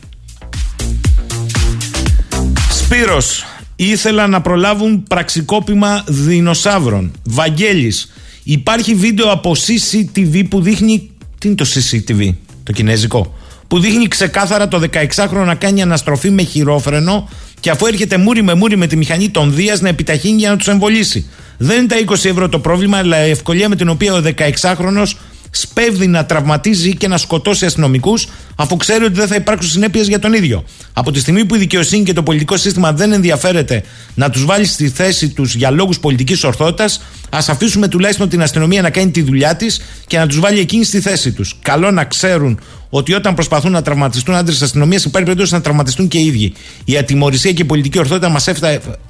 Σπύρος, 2.71 3.45
ήθελα 3.75 4.27
να 4.27 4.41
προλάβουν 4.41 5.03
πραξικόπημα 5.03 6.03
δεινοσαύρων. 6.07 7.11
Βαγγέλης, 7.23 8.11
υπάρχει 8.43 8.95
βίντεο 8.95 9.31
από 9.31 9.55
CCTV 9.55 10.43
που 10.49 10.61
δείχνει... 10.61 11.09
Τι 11.37 11.47
είναι 11.47 11.55
το 11.55 11.65
CCTV, 11.73 12.33
το 12.63 12.71
κινέζικο; 12.71 13.35
Που 13.67 13.79
δείχνει 13.79 14.07
ξεκάθαρα 14.07 14.67
το 14.67 14.81
16χρονο 14.91 15.45
να 15.45 15.55
κάνει 15.55 15.81
αναστροφή 15.81 16.29
με 16.29 16.43
χειρόφρενο 16.43 17.29
και 17.59 17.69
αφού 17.69 17.85
έρχεται 17.85 18.17
μούρι 18.17 18.43
με 18.43 18.53
μούρι 18.53 18.77
με 18.77 18.87
τη 18.87 18.95
μηχανή 18.95 19.29
των 19.29 19.53
Δίας 19.53 19.81
να 19.81 19.89
επιταχύνει 19.89 20.37
για 20.37 20.49
να 20.49 20.57
τους 20.57 20.67
εμβολήσει. 20.67 21.29
Δεν 21.57 21.77
είναι 21.77 21.87
τα 21.87 21.95
20 22.07 22.25
ευρώ 22.25 22.49
το 22.49 22.59
πρόβλημα, 22.59 22.97
αλλά 22.97 23.25
η 23.27 23.29
ευκολία 23.29 23.69
με 23.69 23.75
την 23.75 23.89
οποία 23.89 24.13
ο 24.13 24.21
16χρονο 24.35 25.03
σπέβδει 25.49 26.07
να 26.07 26.25
τραυματίζει 26.25 26.95
και 26.95 27.07
να 27.07 27.17
σκοτώσει 27.17 27.65
αστυνομικούς, 27.65 28.27
αφού 28.59 28.77
ξέρει 28.77 29.03
ότι 29.03 29.13
δεν 29.13 29.27
θα 29.27 29.35
υπάρξουν 29.35 29.71
συνέπειες 29.71 30.07
για 30.07 30.19
τον 30.19 30.33
ίδιο. 30.33 30.63
Από 30.93 31.11
τη 31.11 31.19
στιγμή 31.19 31.45
που 31.45 31.55
η 31.55 31.57
δικαιοσύνη 31.57 32.03
και 32.03 32.13
το 32.13 32.23
πολιτικό 32.23 32.57
σύστημα 32.57 32.93
δεν 32.93 33.11
ενδιαφέρεται 33.11 33.83
να 34.13 34.29
τους 34.29 34.45
βάλει 34.45 34.65
στη 34.65 34.89
θέση 34.89 35.29
τους 35.29 35.55
για 35.55 35.71
λόγους 35.71 35.99
πολιτικής 35.99 36.43
ορθότητας, 36.43 37.01
ας 37.29 37.49
αφήσουμε 37.49 37.87
τουλάχιστον 37.87 38.29
την 38.29 38.41
αστυνομία 38.41 38.81
να 38.81 38.89
κάνει 38.89 39.11
τη 39.11 39.21
δουλειά 39.21 39.55
της 39.55 39.81
και 40.07 40.17
να 40.17 40.27
τους 40.27 40.39
βάλει 40.39 40.59
εκείνη 40.59 40.83
στη 40.83 40.99
θέση 41.01 41.31
τους. 41.31 41.55
Καλό 41.61 41.91
να 41.91 42.03
ξέρουν 42.05 42.59
ότι 42.89 43.13
όταν 43.13 43.33
προσπαθούν 43.33 43.71
να 43.71 43.81
τραυματιστούν 43.81 44.35
άντρες 44.35 44.53
της 44.55 44.63
αστυνομίας, 44.63 45.03
υπάρχει 45.03 45.27
περίπτωση 45.27 45.53
να 45.53 45.61
τραυματιστούν 45.61 46.07
και 46.07 46.17
οι 46.17 46.25
ίδιοι. 46.25 46.53
Η 46.85 46.97
ατιμορρησία 46.97 47.51
και 47.51 47.61
η 47.61 47.65
πολιτική 47.65 47.99
ορθότητα 47.99 48.29
μας 48.29 48.47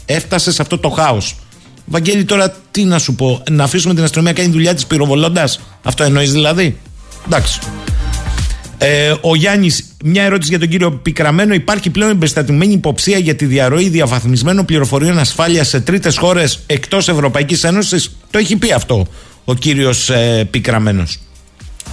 έφτασε 0.05 0.51
σε 0.51 0.61
αυτό 0.61 0.77
το 0.77 0.89
χάος. 0.89 1.35
Βαγγέλη, 1.85 2.25
τώρα 2.25 2.55
τι 2.71 2.83
να 2.83 2.99
σου 2.99 3.15
πω, 3.15 3.43
να 3.49 3.63
αφήσουμε 3.63 3.93
την 3.93 4.03
αστυνομία 4.03 4.31
να 4.31 4.37
κάνει 4.37 4.51
δουλειά 4.51 4.73
της 4.73 4.85
πυροβολώντας; 4.85 5.59
Αυτό 5.83 6.03
εννοείς 6.03 6.31
δηλαδή; 6.31 6.77
Εντάξει. 7.25 7.59
Ε, 8.77 9.13
ο 9.21 9.35
Γιάννης, 9.35 9.83
μια 10.03 10.23
ερώτηση 10.23 10.49
για 10.49 10.59
τον 10.59 10.67
κύριο 10.67 10.91
Πικραμένο. 10.91 11.53
Υπάρχει 11.53 11.89
πλέον 11.89 12.11
εμπεριστατωμένη 12.11 12.73
υποψία 12.73 13.17
για 13.17 13.35
τη 13.35 13.45
διαρροή 13.45 13.89
διαβαθμισμένων 13.89 14.65
πληροφοριών 14.65 15.19
ασφάλεια 15.19 15.63
σε 15.63 15.79
τρίτες 15.79 16.17
χώρες 16.17 16.59
εκτός 16.65 17.07
Ευρωπαϊκής 17.07 17.63
Ένωσης; 17.63 18.17
Το 18.31 18.37
έχει 18.37 18.55
πει 18.55 18.71
αυτό 18.71 19.07
ο 19.45 19.53
κύριος 19.53 20.09
ε, 20.09 20.47
Πικραμένος. 20.51 21.19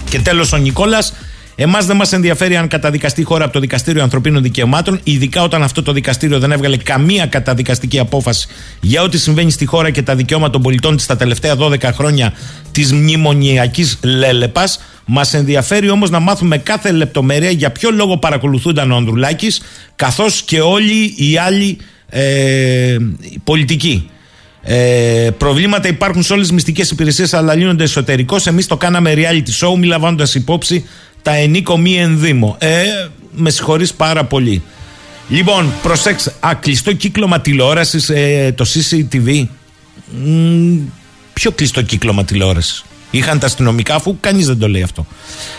Και 0.09 0.19
τέλος 0.19 0.53
ο 0.53 0.57
Νικόλας. 0.57 1.13
Εμάς 1.55 1.85
δεν 1.85 1.95
μας 1.95 2.13
ενδιαφέρει 2.13 2.55
αν 2.55 2.67
καταδικαστεί 2.67 3.21
η 3.21 3.23
χώρα 3.23 3.43
από 3.43 3.53
το 3.53 3.59
Δικαστήριο 3.59 4.03
Ανθρωπίνων 4.03 4.43
Δικαιωμάτων, 4.43 4.99
ειδικά 5.03 5.43
όταν 5.43 5.63
αυτό 5.63 5.83
το 5.83 5.91
δικαστήριο 5.91 6.39
δεν 6.39 6.51
έβγαλε 6.51 6.77
καμία 6.77 7.25
καταδικαστική 7.25 7.99
απόφαση 7.99 8.47
για 8.81 9.01
ό,τι 9.01 9.17
συμβαίνει 9.17 9.51
στη 9.51 9.65
χώρα 9.65 9.89
και 9.89 10.01
τα 10.01 10.15
δικαιώματα 10.15 10.51
των 10.51 10.61
πολιτών 10.61 10.95
της 10.95 11.05
τα 11.05 11.15
τελευταία 11.15 11.55
12 11.59 11.83
χρόνια 11.83 12.33
της 12.71 12.93
μνημονιακής 12.93 13.99
λέλεπας. 14.03 14.79
Μας 15.05 15.33
ενδιαφέρει 15.33 15.89
όμως 15.89 16.09
να 16.09 16.19
μάθουμε 16.19 16.57
κάθε 16.57 16.91
λεπτομέρεια 16.91 17.49
για 17.49 17.71
ποιο 17.71 17.91
λόγο 17.91 18.17
παρακολουθούνταν 18.17 18.91
ο 18.91 18.95
Ανδρουλάκης, 18.95 19.61
καθώς 19.95 20.41
και 20.41 20.61
όλοι 20.61 21.13
οι 21.17 21.37
άλλοι 21.37 21.77
ε, 22.09 22.97
πολιτικοί. 23.43 24.09
Ε, 24.61 25.29
προβλήματα 25.37 25.87
υπάρχουν 25.87 26.23
σε 26.23 26.33
όλες 26.33 26.45
τις 26.45 26.55
μυστικές 26.55 26.91
υπηρεσίες, 26.91 27.33
αλλά 27.33 27.55
λύνονται 27.55 27.83
εσωτερικώς. 27.83 28.47
Εμείς 28.47 28.67
το 28.67 28.77
κάναμε 28.77 29.13
reality 29.15 29.65
show, 29.65 29.77
μη 29.77 29.85
λαμβάνοντας 29.85 30.35
υπόψη 30.35 30.85
τα 31.25 31.33
ενίκο 31.33 31.77
μη 31.77 31.95
ενδύμο. 31.95 32.55
Ε, 32.59 32.83
με 33.35 33.49
συγχωρείς 33.49 33.93
πάρα 33.93 34.23
πολύ. 34.23 34.63
Λοιπόν, 35.29 35.73
προσέξτε. 35.81 36.33
Α, 36.39 36.55
κλειστό 36.55 36.93
κύκλωμα 36.93 37.41
τηλεόρασης, 37.41 38.09
ε, 38.09 38.53
το 38.57 38.65
CCTV. 38.65 39.47
Μ, 40.25 40.77
ποιο 41.33 41.51
κλειστό 41.51 41.81
κύκλωμα 41.81 42.25
τηλεόρασης. 42.25 42.85
Είχαν 43.11 43.39
τα 43.39 43.45
αστυνομικά, 43.45 43.95
αφού 43.95 44.17
κανείς 44.19 44.45
δεν 44.45 44.57
το 44.57 44.67
λέει 44.67 44.81
αυτό. 44.81 45.05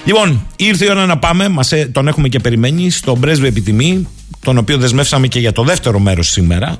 Λοιπόν, 0.04 0.46
ήρθε 0.56 0.84
η 0.84 0.90
ώρα 0.90 1.06
να 1.06 1.18
πάμε. 1.18 1.48
Μας, 1.48 1.72
ε, 1.72 1.90
τον 1.92 2.08
έχουμε 2.08 2.28
και 2.28 2.38
περιμένει 2.38 2.90
στον 2.90 3.20
πρέσβη 3.20 3.46
επιτιμή, 3.46 4.08
τον 4.44 4.58
οποίο 4.58 4.78
δεσμεύσαμε 4.78 5.26
και 5.26 5.38
για 5.38 5.52
το 5.52 5.62
δεύτερο 5.62 5.98
μέρος 5.98 6.28
σήμερα. 6.28 6.78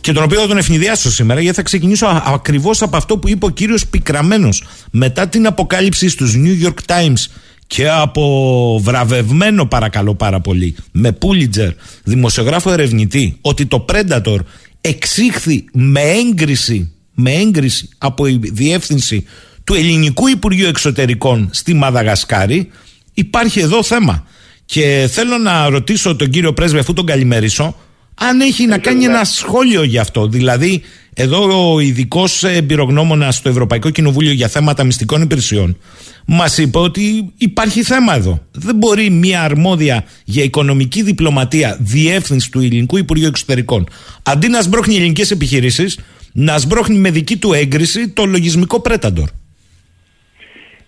Και 0.00 0.12
τον 0.12 0.22
οποίο 0.22 0.40
θα 0.40 0.46
τον 0.46 0.58
ευνηδιάσω 0.58 1.10
σήμερα, 1.10 1.40
γιατί 1.40 1.56
θα 1.56 1.62
ξεκινήσω 1.62 2.22
ακριβώς 2.26 2.82
από 2.82 2.96
αυτό 2.96 3.18
που 3.18 3.28
είπε 3.28 3.46
ο 3.46 3.50
κύριος 3.50 3.86
Πικραμένος 3.86 4.64
μετά 4.90 5.28
την 5.28 5.46
αποκάλυψη 5.46 6.08
στους 6.08 6.34
New 6.36 6.66
York 6.66 6.94
Times 6.94 7.26
και 7.70 7.88
από 7.90 8.80
βραβευμένο 8.82 9.66
παρακαλώ 9.66 10.14
πάρα 10.14 10.40
πολύ 10.40 10.74
με 10.92 11.12
Πούλιτζερ 11.12 11.70
δημοσιογράφο 12.04 12.70
ερευνητή 12.72 13.38
ότι 13.40 13.66
το 13.66 13.84
Predator 13.88 14.36
εξήχθη 14.80 15.64
με 15.72 16.00
έγκριση, 16.00 16.92
με 17.14 17.32
έγκριση 17.32 17.88
από 17.98 18.26
η 18.26 18.40
διεύθυνση 18.42 19.24
του 19.64 19.74
Ελληνικού 19.74 20.28
Υπουργείου 20.28 20.66
Εξωτερικών 20.66 21.48
στη 21.52 21.74
Μαδαγασκάρη 21.74 22.70
υπάρχει 23.14 23.60
εδώ 23.60 23.82
θέμα. 23.82 24.26
Και 24.64 25.08
θέλω 25.12 25.38
να 25.38 25.68
ρωτήσω 25.68 26.16
τον 26.16 26.30
κύριο 26.30 26.52
πρέσβη 26.52 26.78
αφού 26.78 26.92
τον 26.92 27.06
καλημερίσω 27.06 27.76
αν 28.14 28.40
έχει 28.40 28.66
να 28.66 28.78
κάνει 28.78 29.04
ένα 29.04 29.24
σχόλιο 29.24 29.82
γι' 29.82 29.98
αυτό. 29.98 30.26
Δηλαδή 30.26 30.82
Εδώ 31.22 31.72
ο 31.72 31.80
ειδικός 31.80 32.44
εμπειρογνώμονας 32.44 33.36
στο 33.36 33.48
Ευρωπαϊκό 33.48 33.90
Κοινοβούλιο 33.90 34.32
για 34.32 34.48
θέματα 34.48 34.84
μυστικών 34.84 35.22
υπηρεσιών 35.22 35.76
μας 36.26 36.58
είπε 36.58 36.78
ότι 36.78 37.32
υπάρχει 37.38 37.82
θέμα 37.82 38.14
εδώ. 38.14 38.46
Δεν 38.52 38.74
μπορεί 38.74 39.10
μια 39.10 39.42
αρμόδια 39.42 40.04
για 40.24 40.44
οικονομική 40.44 41.02
διπλωματία 41.02 41.76
διεύθυνση 41.80 42.50
του 42.50 42.58
Ελληνικού 42.60 42.96
Υπουργείου 42.96 43.26
Εξωτερικών 43.28 43.86
αντί 44.22 44.48
να 44.48 44.60
σμπρώχνει 44.60 44.94
ελληνικές 44.94 45.30
επιχειρήσεις, 45.30 46.00
να 46.32 46.58
σμπρώχνει 46.58 46.98
με 46.98 47.10
δική 47.10 47.36
του 47.36 47.52
έγκριση 47.52 48.08
το 48.08 48.24
λογισμικό 48.24 48.80
πρέταντορ. 48.80 49.28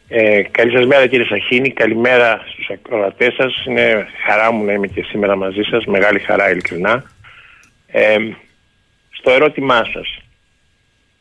Ε, 0.08 0.42
καλή 0.50 0.70
σας 0.70 0.86
μέρα 0.86 1.06
κύριε 1.06 1.26
Σαχίνη, 1.26 1.70
καλημέρα 1.70 2.40
στους 2.52 2.70
ακροατές 2.70 3.34
σας. 3.34 3.64
Είναι 3.68 4.06
χαρά 4.26 4.52
μου 4.52 4.64
να 4.64 4.72
είμαι 4.72 4.86
και 4.86 5.02
σήμερα 5.02 5.36
μαζί 5.36 5.62
σας, 5.70 5.84
μεγάλη 5.84 6.18
χαρά 6.18 6.50
ειλικρινά. 6.50 7.04
Ε, 7.86 8.16
στο 9.10 9.30
ερώτημά 9.30 9.84
σας, 9.92 10.21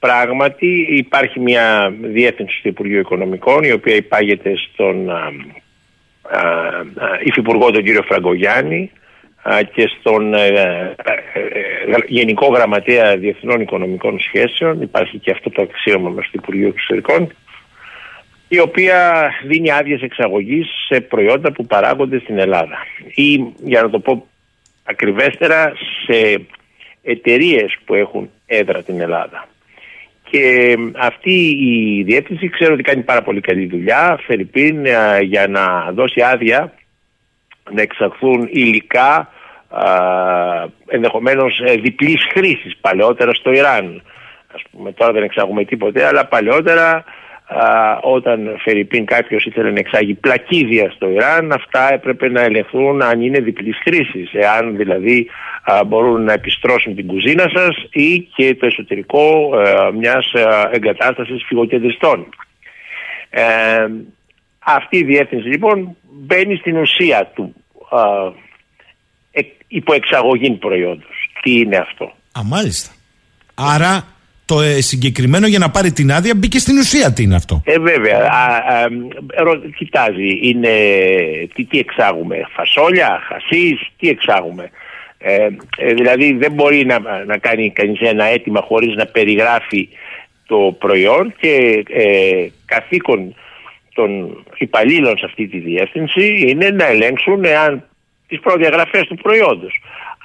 πράγματι 0.02 0.88
υπάρχει 0.89 1.39
μια 1.39 1.93
διεύθυνση 2.02 2.60
του 2.62 2.68
Υπουργείου 2.68 2.99
Οικονομικών 2.99 3.64
η 3.64 3.72
οποία 3.72 3.95
υπάγεται 3.95 4.54
στον 4.56 5.10
α, 5.10 5.32
α, 6.22 6.39
α, 6.39 7.20
Υφυπουργό 7.24 7.72
τον 7.72 7.84
κύριο 7.84 8.02
Φραγκογιάννη 8.02 8.91
α, 9.41 9.62
και 9.74 9.89
στον 9.99 10.34
ε, 10.34 10.47
ε, 10.47 10.93
ε, 11.34 11.97
Γενικό 12.08 12.47
Γραμματέα 12.47 13.18
Διεθνών 13.18 13.62
Οικονομικών 13.62 14.20
Σχέσεων 14.20 14.82
υπάρχει 14.82 15.18
και 15.18 15.32
αυτό 15.32 15.49
το 15.49 15.62
αξίωμα 15.62 16.10
μας 16.10 16.26
του 16.26 16.39
Υπουργείου 16.41 16.68
Εξωτερικών 16.68 17.34
η 18.47 18.60
οποία 18.60 19.30
δίνει 19.43 19.72
άδειες 19.72 20.02
εξαγωγής 20.02 20.68
σε 20.88 21.02
προϊόντα 21.02 21.52
που 21.52 21.66
παράγονται 21.66 22.20
στην 22.20 22.39
Ελλάδα. 22.39 22.78
Ή, 23.16 23.54
για 23.64 23.82
να 23.82 23.89
το 23.89 23.99
πω 23.99 24.28
ακριβέστερα, 24.84 25.74
σε 26.06 26.45
εταιρείες 27.04 27.78
που 27.86 27.93
έχουν 27.93 28.30
έδρα 28.45 28.84
την 28.84 29.02
Ελλάδα. 29.02 29.47
Και 30.32 30.78
αυτή 30.98 31.34
η 31.50 32.04
διεύθυνση 32.04 32.50
ξέρω 32.50 32.74
ότι 32.74 32.84
κάνει 32.84 33.02
πάρα 33.02 33.22
πολύ 33.22 33.42
καλή 33.42 33.66
δουλειά. 33.66 34.20
Φερρυπίν 34.26 34.86
για 35.22 35.48
να 35.48 35.92
δώσει 35.92 36.22
άδεια 36.22 36.74
να 37.72 37.82
εξαχθούν 37.82 38.48
υλικά 38.52 39.30
ενδεχομένως 40.88 41.62
ε, 41.66 41.74
διπλής 41.74 42.28
χρήσης 42.34 42.78
παλαιότερα 42.82 43.34
στο 43.34 43.52
Ιράν. 43.52 44.04
Ας 44.54 44.62
πούμε 44.72 44.92
τώρα 44.92 45.12
δεν 45.12 45.24
εξάγουμε 45.24 45.66
τίποτε 45.66 46.06
αλλά 46.06 46.26
παλαιότερα 46.26 47.04
α, 47.48 47.98
όταν 48.02 48.58
Φερρυπίν 48.64 49.06
κάποιος 49.06 49.46
ήθελε 49.46 49.72
να 49.72 49.80
εξάγει 49.80 50.14
πλακίδια 50.14 50.92
στο 50.92 51.10
Ιράν, 51.10 51.52
αυτά 51.52 51.94
έπρεπε 51.94 52.30
να 52.30 52.42
ελεγχθούν 52.42 53.02
αν 53.02 53.22
είναι 53.22 53.40
διπλής 53.40 53.78
χρήσης. 53.84 54.34
Εάν 54.34 54.76
δηλαδή 54.78 55.30
α, 55.64 55.84
μπορούν 55.84 56.24
να 56.24 56.34
επιστρώσουν 56.34 56.95
την 56.95 57.07
κουζίνα 57.07 57.49
σας 57.53 57.76
ή 57.91 58.20
και 58.20 58.55
το 58.55 58.66
εσωτερικό 58.66 59.55
α, 59.55 59.91
μιας 59.91 60.32
εγκατάστασης 60.72 61.43
φυγοκεντριστών. 61.47 62.28
Ε, 63.30 63.88
αυτή 64.59 64.97
η 64.97 65.03
διεύθυνση 65.03 65.47
λοιπόν 65.47 65.95
μπαίνει 66.12 66.55
στην 66.55 66.78
ουσία 66.78 67.32
του 67.36 67.53
ε, 69.32 69.41
υποεξαγωγή 69.68 70.51
προϊόντος. 70.51 71.30
Τι 71.41 71.51
είναι 71.51 71.78
αυτό; 71.78 72.05
Α, 72.32 72.43
μάλιστα. 72.43 72.91
Άρα 73.53 74.05
το 74.45 74.62
ε, 74.62 74.82
συγκεκριμένο 74.82 75.47
για 75.47 75.59
να 75.59 75.70
πάρει 75.70 75.91
την 75.91 76.12
άδεια 76.12 76.36
μπήκε 76.36 76.59
στην 76.59 76.78
ουσία 76.78 77.14
τι 77.14 77.24
είναι 77.24 77.36
αυτό. 77.36 77.62
Ε, 77.66 77.80
βέβαια. 77.80 78.18
Α, 78.18 78.55
α, 78.55 78.88
ρω, 79.38 79.55
κοιτάζει, 79.78 80.39
είναι, 80.41 80.70
τι, 81.53 81.66
τι 81.66 81.80
εξάγουμε, 81.80 82.36
φασόλια, 82.55 83.20
χασίς, 83.28 83.80
τι 83.97 84.09
εξάγουμε; 84.09 84.72
Ε, 85.24 85.48
ε, 85.78 85.94
δηλαδή 85.94 86.34
δεν 86.34 86.52
μπορεί 86.52 86.86
να, 86.86 87.24
να 87.26 87.38
κάνει 87.38 87.72
κανείς 87.72 88.00
ένα 88.00 88.24
αίτημα 88.26 88.62
χωρίς 88.62 88.96
να 88.96 89.06
περιγράφει 89.06 89.90
το 90.48 90.76
προϊόν 90.80 91.34
και 91.38 91.84
ε, 91.90 92.48
καθήκον 92.66 93.36
των 93.94 94.38
υπαλλήλων 94.58 95.18
σε 95.18 95.26
αυτή 95.26 95.48
τη 95.48 95.60
διεύθυνση 95.60 96.44
είναι 96.48 96.70
να 96.70 96.86
ελέγξουν 96.86 97.44
εάν 97.44 97.84
τις 98.28 98.40
προδιαγραφές 98.40 99.08
του 99.08 99.16
προϊόντος 99.16 99.82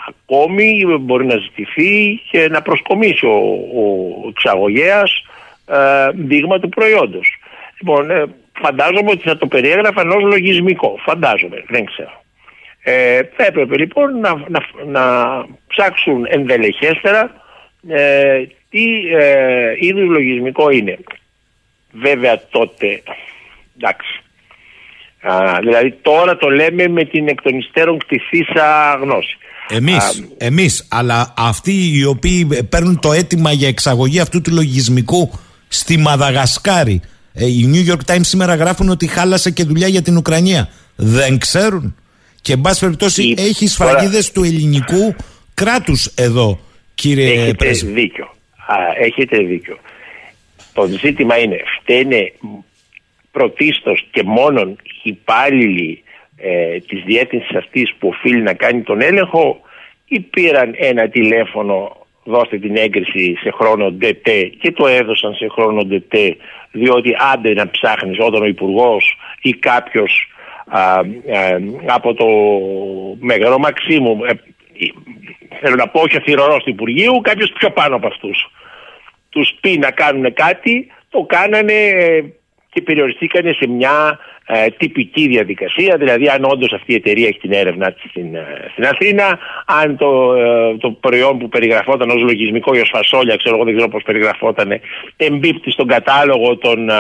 ακόμη 0.09 0.85
μπορεί 1.01 1.27
να 1.27 1.37
ζητηθεί 1.37 2.21
και 2.31 2.49
να 2.49 2.63
προσκομίσει 2.63 3.27
ο, 3.27 3.39
ο 3.75 4.29
εξαγωγέας 4.29 5.25
ε, 5.67 6.09
δείγμα 6.15 6.59
του 6.59 6.69
προϊόντος. 6.69 7.39
Λοιπόν, 7.81 8.11
ε, 8.11 8.25
φαντάζομαι 8.53 9.11
ότι 9.11 9.29
θα 9.29 9.37
το 9.37 9.47
περιέγραφαν 9.47 10.11
ως 10.11 10.23
λογισμικό. 10.23 10.99
Φαντάζομαι, 11.05 11.65
δεν 11.69 11.85
ξέρω. 11.85 12.25
Ε, 12.89 13.21
θα 13.37 13.45
έπρεπε 13.47 13.77
λοιπόν 13.77 14.21
να, 14.21 14.35
να, 14.49 14.61
να 14.87 15.03
ψάξουν 15.67 16.27
ενδελεχέστερα 16.29 17.31
ε, 17.89 18.43
τι 18.69 18.85
ε, 19.19 19.73
είδους 19.79 20.09
λογισμικό 20.09 20.71
είναι. 20.71 20.99
Βέβαια 21.93 22.41
τότε, 22.51 23.03
εντάξει, 23.79 24.23
δηλαδή 25.61 25.93
τώρα 26.03 26.37
το 26.37 26.49
λέμε 26.49 26.89
με 26.89 27.05
την 27.05 27.29
εκ 27.29 27.43
των 27.43 27.59
υστέρων 27.59 27.99
κτηθήσα 27.99 28.99
γνώση. 29.01 29.37
Εμείς, 29.69 30.29
εμείς, 30.37 30.89
αλλά 30.91 31.35
αυτοί 31.37 31.73
οι 31.73 32.05
οποίοι 32.05 32.49
παίρνουν 32.69 33.01
το 33.01 33.13
αίτημα 33.13 33.53
για 33.53 33.69
εξαγωγή 33.69 34.21
αυτού 34.21 34.41
του 34.41 34.53
λογισμικού 34.53 35.31
στη 35.69 35.97
Μαδαγασκάρη, 35.99 37.01
ε, 37.33 37.47
οι 37.47 37.71
New 37.73 37.93
York 37.93 38.15
Times 38.15 38.27
σήμερα 38.27 38.55
γράφουν 38.55 38.89
ότι 38.89 39.07
χάλασε 39.07 39.51
και 39.51 39.65
δουλειά 39.65 39.89
για 39.89 40.03
την 40.03 40.17
Ουκρανία. 40.17 40.69
Δεν 40.97 41.39
ξέρουν. 41.39 41.95
Και 42.47 42.53
εν 42.53 42.61
πάση 42.61 42.81
περιπτώσει 42.81 43.35
έχεις 43.39 43.73
σφραγίδες 43.73 44.33
του 44.33 44.43
ελληνικού 44.43 45.15
κράτους 45.55 46.07
εδώ, 46.07 46.59
κύριε 46.95 47.33
Έχετε 47.33 47.55
Πρέσβη. 47.55 47.93
δίκιο. 47.93 48.25
Α, 48.67 48.77
έχετε 48.99 49.39
δίκιο. 49.39 49.79
Το 50.73 50.87
ζήτημα 50.87 51.39
είναι, 51.39 51.57
φταίνε 51.81 52.33
πρωτίστως 53.31 54.07
και 54.11 54.23
μόνον 54.23 54.69
οι 54.71 55.01
υπάλληλοι 55.03 56.03
ε, 56.37 56.79
της 56.79 57.03
διεύθυνσης 57.05 57.57
αυτής 57.57 57.95
που 57.99 58.09
οφείλει 58.09 58.43
να 58.43 58.55
κάνει 58.55 58.83
τον 58.83 59.01
έλεγχο 59.01 59.61
ή 60.09 60.21
πήραν 60.21 60.75
ένα 60.79 61.09
τηλέφωνο 61.09 61.97
δώστε 62.25 62.59
την 62.59 62.77
έγκριση 62.77 63.37
σε 63.43 63.51
χρόνο 63.51 63.91
ΔΤ 63.91 64.29
και 64.61 64.73
το 64.73 64.87
έδωσαν 64.87 65.35
σε 65.35 65.47
χρόνο 65.49 65.83
ΔΤ 65.83 66.15
διότι 66.73 67.11
άντε 67.33 67.53
να 67.53 67.71
ψάχνεις 67.71 68.17
όταν 68.21 68.43
ο 68.43 68.47
υπουργός 68.47 69.17
ή 69.43 69.53
κάποιος 69.53 70.31
α, 70.67 71.01
ε, 71.27 71.59
από 71.87 72.15
το 72.15 72.27
Μέγαρο 73.21 73.59
Μαξίμου 73.59 74.25
ε, 74.25 74.33
θέλω 75.61 75.75
να 75.75 75.89
πω 75.89 76.01
όχι 76.01 76.17
αφιερωρός 76.17 76.63
του 76.65 76.71
Υπουργείου 76.71 77.21
κάποιος 77.21 77.53
πιο 77.53 77.71
πάνω 77.71 77.97
από 77.97 78.07
αυτούς. 78.07 78.51
Τους 79.29 79.55
πει 79.61 79.79
να 79.79 79.91
κάνουν 79.91 80.33
κάτι 80.33 80.91
το 81.11 81.23
κάνανε 81.23 81.73
ε, 81.73 82.25
και 82.77 82.83
περιοριστήκανε 82.83 83.53
σε 83.53 83.69
μια 83.69 84.19
ε, 84.47 84.67
τυπική 84.77 85.27
διαδικασία, 85.29 85.97
δηλαδή 85.97 86.29
αν 86.29 86.45
όντως 86.45 86.73
αυτή 86.73 86.93
η 86.93 86.95
εταιρεία 86.95 87.29
έχει 87.29 87.39
την 87.39 87.53
έρευνα 87.53 87.93
της 87.93 88.11
στην, 88.11 88.35
ε, 88.35 88.47
στην 88.73 88.85
Αθήνα, 88.85 89.39
αν 89.67 89.97
το, 89.97 90.35
ε, 90.35 90.77
το 90.77 90.91
προϊόν 90.91 91.39
που 91.39 91.49
περιγραφόταν 91.49 92.11
ως 92.11 92.23
λογισμικό 92.23 92.75
ή 92.75 92.81
ως 92.81 92.91
φασόλια, 92.93 93.37
ξέρω 93.37 93.55
εγώ 93.55 93.65
δεν 93.65 93.75
ξέρω 93.75 93.91
πώς 93.91 94.03
περιγραφόταν, 94.03 94.81
εμπίπτει 95.17 95.71
στον 95.71 95.87
κατάλογο 95.87 96.57
των 96.57 96.89
ε, 96.89 96.95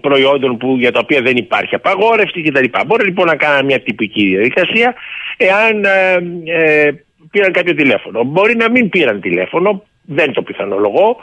προϊόντων 0.00 0.56
που, 0.56 0.76
για 0.78 0.92
τα 0.92 0.98
οποία 0.98 1.20
δεν 1.20 1.36
υπάρχει 1.36 1.74
απαγόρευση 1.74 2.42
κτλ. 2.42 2.64
Μπορεί 2.86 3.04
λοιπόν 3.04 3.26
να 3.26 3.36
κάνουν 3.36 3.64
μια 3.64 3.80
τυπική 3.80 4.24
διαδικασία 4.26 4.94
εάν 5.36 5.84
ε, 6.44 6.90
πήραν 7.30 7.52
κάποιο 7.52 7.74
τηλέφωνο. 7.74 8.22
Μπορεί 8.24 8.56
να 8.56 8.70
μην 8.70 8.88
πήραν 8.88 9.20
τηλέφωνο, 9.20 9.82
δεν 10.04 10.32
το 10.32 10.42
πιθανολογώ, 10.42 11.16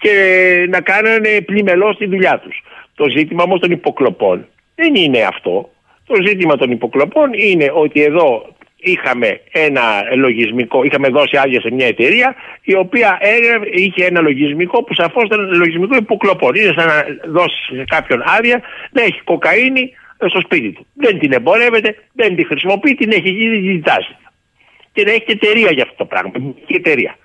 και 0.00 0.66
να 0.68 0.80
κάνανε 0.80 1.40
πλημελώς 1.40 1.96
τη 1.96 2.06
δουλειά 2.06 2.38
τους. 2.38 2.62
Το 2.96 3.08
ζήτημα 3.08 3.42
όμως 3.42 3.60
των 3.60 3.70
υποκλοπών 3.70 4.46
δεν 4.74 4.94
είναι 4.94 5.22
αυτό. 5.22 5.70
Το 6.06 6.14
ζήτημα 6.26 6.56
των 6.56 6.70
υποκλοπών 6.70 7.32
είναι 7.32 7.70
ότι 7.74 8.02
εδώ 8.02 8.56
είχαμε 8.76 9.40
ένα 9.52 9.82
λογισμικό, 10.14 10.82
είχαμε 10.82 11.08
δώσει 11.08 11.36
άδεια 11.36 11.60
σε 11.60 11.70
μια 11.70 11.86
εταιρεία 11.86 12.34
η 12.62 12.74
οποία 12.74 13.18
είχε 13.72 14.04
ένα 14.04 14.20
λογισμικό 14.20 14.82
που 14.82 14.94
σαφώς 14.94 15.24
ήταν 15.24 15.56
λογισμικό 15.56 15.96
υποκλοπών. 15.96 16.54
Είναι 16.54 16.72
σαν 16.76 16.86
να 16.86 17.04
δώσεις 17.26 17.64
σε 17.66 17.84
κάποιον 17.84 18.22
άδεια 18.26 18.62
να 18.90 19.02
έχει 19.02 19.20
κοκαίνη 19.24 19.92
στο 20.28 20.40
σπίτι 20.40 20.72
του. 20.72 20.86
Δεν 20.94 21.18
την 21.18 21.32
εμπορεύεται, 21.32 21.94
δεν 22.12 22.36
την 22.36 22.46
χρησιμοποιεί, 22.46 22.94
την 22.94 23.10
έχει 23.12 23.30
γίνει 23.30 23.72
ζητάσει. 23.72 24.16
Και 24.92 25.04
να 25.04 25.10
έχει 25.10 25.24
και 25.24 25.32
εταιρεία 25.32 25.70
για 25.70 25.82
αυτό 25.82 25.96
το 25.96 26.04
πράγμα. 26.04 26.32
Και 26.66 26.76
εταιρεία. 26.76 27.16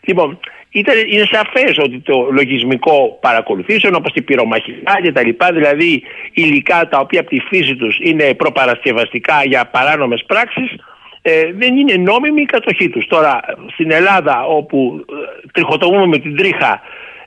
Λοιπόν, 0.00 0.38
ήταν, 0.74 0.94
είναι 1.08 1.26
σαφές 1.30 1.78
ότι 1.78 1.98
το 2.00 2.28
λογισμικό 2.30 3.18
παρακολουθήσεων 3.20 3.94
όπως 3.94 4.12
η 4.14 4.22
πυρομαχικά 4.22 5.00
και 5.02 5.12
τα 5.12 5.22
λοιπά, 5.22 5.52
δηλαδή 5.52 6.02
υλικά 6.32 6.88
τα 6.88 6.98
οποία 6.98 7.20
από 7.20 7.28
τη 7.28 7.40
φύση 7.40 7.76
τους 7.76 7.98
είναι 8.00 8.34
προπαρασκευαστικά 8.34 9.44
για 9.44 9.66
παράνομες 9.66 10.24
πράξεις, 10.26 10.74
ε, 11.22 11.52
δεν 11.52 11.76
είναι 11.76 11.94
νόμιμη 11.94 12.42
η 12.42 12.44
κατοχή 12.44 12.88
τους. 12.88 13.06
Τώρα 13.06 13.40
στην 13.72 13.90
Ελλάδα 13.90 14.44
όπου 14.44 15.04
ε, 15.10 15.46
τριχοτομούμε 15.52 16.06
με 16.06 16.18
την 16.18 16.36
τρίχα 16.36 16.80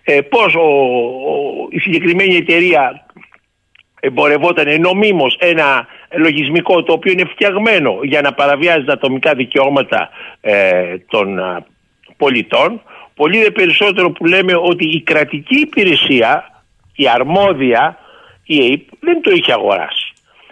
ε, 0.03 0.21
πώς 0.21 0.55
ο, 0.55 0.67
η 1.69 1.79
συγκεκριμένη 1.79 2.35
εταιρεία 2.35 3.05
εμπορευόταν 3.99 4.81
νομίμως 4.81 5.37
ένα 5.39 5.87
λογισμικό 6.17 6.83
το 6.83 6.93
οποίο 6.93 7.11
είναι 7.11 7.25
φτιαγμένο 7.25 7.99
για 8.03 8.21
να 8.21 8.33
παραβιάζει 8.33 8.85
τα 8.85 8.93
ατομικά 8.93 9.33
δικαιώματα 9.33 10.09
ε, 10.41 10.97
των 11.07 11.39
πολιτών 12.17 12.81
Πολύ 13.19 13.37
δε 13.43 13.51
περισσότερο 13.51 14.11
που 14.11 14.25
λέμε 14.25 14.53
ότι 14.55 14.85
η 14.97 15.01
κρατική 15.01 15.57
υπηρεσία, 15.59 16.31
η 16.95 17.05
αρμόδια, 17.09 17.97
η 18.43 18.57
ΕΕΠ, 18.65 18.81
δεν 18.99 19.21
το 19.21 19.31
είχε 19.31 19.51
αγοράσει. 19.53 20.05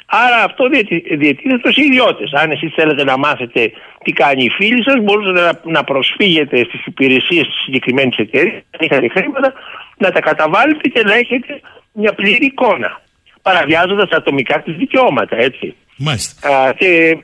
Άρα 0.06 0.44
αυτό 0.44 0.68
διατη- 0.70 1.18
διατίθεται 1.18 1.58
στους 1.58 1.76
ιδιώτες. 1.86 2.34
Αν 2.34 2.52
εσείς 2.52 2.74
θέλετε 2.76 3.04
να 3.04 3.18
μάθετε 3.18 3.72
τι 4.04 4.12
κάνει 4.12 4.44
η 4.44 4.50
φίλη 4.50 4.84
σας, 4.84 4.96
μπορείτε 5.04 5.32
να, 5.32 5.60
να 5.64 5.84
προσφύγετε 5.84 6.58
στις 6.68 6.86
υπηρεσίες 6.86 7.46
της 7.46 7.56
συγκεκριμένης 7.66 8.18
εταιρείας, 8.18 8.62
αν 8.72 8.80
είχατε 8.86 9.08
χρήματα, 9.08 9.54
να 9.98 10.12
τα 10.12 10.20
καταβάλλετε 10.20 10.88
και 10.88 11.02
να 11.04 11.14
έχετε 11.14 11.60
μια 11.94 12.14
πλήρη 12.14 12.46
εικόνα. 12.46 13.02
Παραβιάζοντας 13.42 14.10
ατομικά 14.10 14.62
τις 14.62 14.76
δικαιώματα, 14.76 15.38
έτσι. 15.38 15.76
Μάλιστα. 15.98 16.50
Α, 16.68 16.74
και 16.74 17.18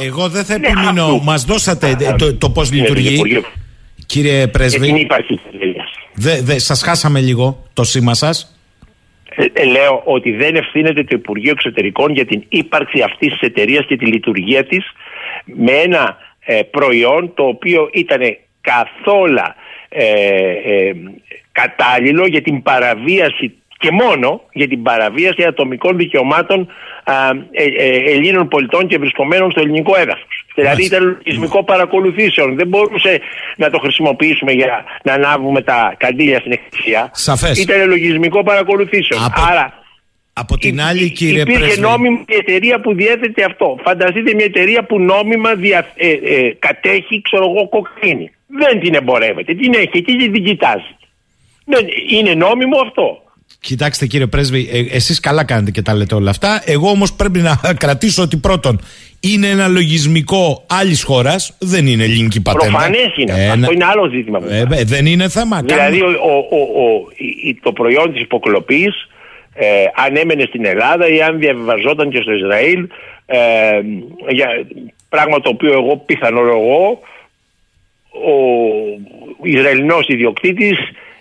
Εγώ 0.00 0.28
δεν 0.28 0.44
θα 0.44 0.58
Ναι, 0.58 0.66
επιμείνω. 0.66 1.02
αυτού. 1.04 1.22
Μας 1.24 1.44
δώσατε 1.44 1.96
ε, 2.00 2.12
το, 2.18 2.36
το 2.36 2.50
πώς 2.50 2.70
Ναι, 2.70 2.76
το 2.76 2.82
λειτουργεί. 2.94 3.44
Υπουργείο. 4.06 4.22
Κύριε 4.22 4.38
και 4.38 4.42
την 4.42 4.50
Πρέσβη, 4.50 5.00
ύπαρξη 5.00 5.34
της 5.34 5.44
εταιρείας. 5.54 5.90
δε, 6.14 6.40
δε, 6.42 6.58
σας 6.58 6.82
χάσαμε 6.82 7.20
λίγο 7.20 7.66
το 7.72 7.84
σήμα 7.84 8.14
σας. 8.14 8.60
Ε, 9.28 9.44
ε, 9.52 9.64
λέω 9.64 10.02
ότι 10.04 10.32
δεν 10.32 10.56
ευθύνεται 10.56 11.04
το 11.04 11.16
Υπουργείο 11.16 11.50
Εξωτερικών 11.50 12.12
για 12.12 12.26
την 12.26 12.44
ύπαρξη 12.48 13.02
αυτής 13.02 13.28
της 13.32 13.40
εταιρείας 13.40 13.86
και 13.86 13.96
τη 13.96 14.06
λειτουργία 14.06 14.64
της 14.64 14.84
με 15.44 15.72
ένα 15.72 16.16
ε, 16.40 16.62
προϊόν 16.62 17.34
το 17.34 17.42
οποίο 17.42 17.90
ήταν 17.92 18.20
καθόλου 18.60 19.38
ε, 19.88 20.04
ε, 20.64 20.92
κατάλληλο 21.52 22.26
για 22.26 22.42
την 22.42 22.62
παραβίαση 22.62 23.54
και 23.78 23.90
μόνο 23.90 24.42
για 24.52 24.68
την 24.68 24.82
παραβίαση 24.82 25.44
ατομικών 25.44 25.96
δικαιωμάτων 25.96 26.68
α, 27.04 27.14
ε, 27.50 27.64
ε, 27.64 28.12
Ελλήνων 28.12 28.48
πολιτών 28.48 28.86
και 28.86 28.98
βρισκομένων 28.98 29.50
στο 29.50 29.60
ελληνικό 29.60 29.96
έδαφος. 29.96 30.35
Δηλαδή 30.60 30.84
ήταν 30.84 31.02
λογισμικό 31.04 31.64
παρακολουθήσεων. 31.64 32.56
Δεν 32.56 32.68
μπορούσε 32.68 33.20
να 33.56 33.70
το 33.70 33.78
χρησιμοποιήσουμε 33.78 34.52
για 34.52 34.84
να 35.02 35.12
ανάβουμε 35.12 35.62
τα 35.62 35.94
καντήλια 35.96 36.38
στην 36.40 36.52
εκκλησία. 36.52 37.10
Σαφές. 37.12 37.58
Ήταν 37.58 37.88
λογισμικό 37.88 38.42
παρακολουθήσεων. 38.42 39.20
Άρα 39.50 39.82
Από 40.32 40.58
την 40.58 40.80
άλλη, 40.80 41.10
κύριε 41.10 41.40
υπήρχε 41.40 41.60
Πρέσβη. 41.60 41.80
νόμιμα 41.80 42.24
η 42.28 42.34
εταιρεία 42.34 42.80
που 42.80 42.94
διέθετε 42.94 43.44
αυτό. 43.44 43.78
Φανταστείτε 43.84 44.34
μια 44.34 44.44
εταιρεία 44.44 44.84
που 44.84 45.00
νόμιμα 45.00 45.54
δια, 45.54 45.86
ε, 45.96 46.08
ε, 46.10 46.56
κατέχει, 46.58 47.22
ξέρω 47.22 47.44
εγώ, 47.44 47.68
κοκκίνη. 47.68 48.30
Δεν 48.46 48.80
την 48.80 48.94
εμπορεύεται. 48.94 49.54
Την 49.54 49.72
έχει 49.74 49.90
εκεί 49.92 50.16
και 50.16 50.30
την 50.30 50.44
κοιτάζει. 50.44 50.96
Δεν, 51.64 51.86
είναι 52.10 52.34
νόμιμο 52.34 52.78
αυτό. 52.80 53.25
Κοιτάξτε 53.60 54.06
κύριε 54.06 54.26
Πρέσβη, 54.26 54.68
ε, 54.72 54.96
εσείς 54.96 55.20
καλά 55.20 55.44
κάνετε 55.44 55.70
και 55.70 55.82
τα 55.82 55.94
λέτε 55.94 56.14
όλα 56.14 56.30
αυτά. 56.30 56.62
Εγώ 56.64 56.90
όμως 56.90 57.12
πρέπει 57.12 57.38
να 57.38 57.60
κρατήσω 57.78 58.22
ότι 58.22 58.36
πρώτον 58.36 58.80
είναι 59.20 59.46
ένα 59.48 59.68
λογισμικό 59.68 60.64
άλλης 60.66 61.02
χώρας, 61.02 61.56
δεν 61.58 61.86
είναι 61.86 62.04
ελληνική 62.04 62.42
πατέντα. 62.42 62.70
Προφανές 62.70 63.16
είναι. 63.16 63.32
Ε, 63.32 63.46
αυτό 63.48 63.56
να- 63.60 63.68
είναι 63.72 63.84
άλλο 63.84 64.08
ζήτημα. 64.08 64.40
Ε, 64.48 64.58
ε, 64.70 64.84
δεν 64.84 65.06
είναι 65.06 65.28
θέμα. 65.28 65.60
Δηλαδή 65.62 65.98
Κάνουμε- 65.98 66.18
ο, 66.20 66.32
ο, 66.50 66.56
ο, 66.56 66.84
ο- 66.84 67.08
η- 67.44 67.54
το 67.62 67.72
προϊόν 67.72 68.12
της 68.12 68.22
υποκλοπής 68.22 69.08
ε, 69.54 69.66
αν 70.06 70.16
έμενε 70.16 70.44
στην 70.48 70.64
Ελλάδα 70.64 71.08
ή 71.08 71.22
αν 71.22 71.38
διαβιβαζόταν 71.38 72.10
και 72.10 72.20
στο 72.22 72.32
Ισραήλ 72.32 72.88
ε, 73.26 73.38
για, 74.28 74.48
πράγμα 75.08 75.40
το 75.40 75.48
οποίο 75.48 75.72
εγώ 75.72 75.96
πιθανολογώ 76.06 77.00
ο 78.10 78.34
Ισραηλινός 79.42 80.06
ιδιοκτήτης 80.08 80.78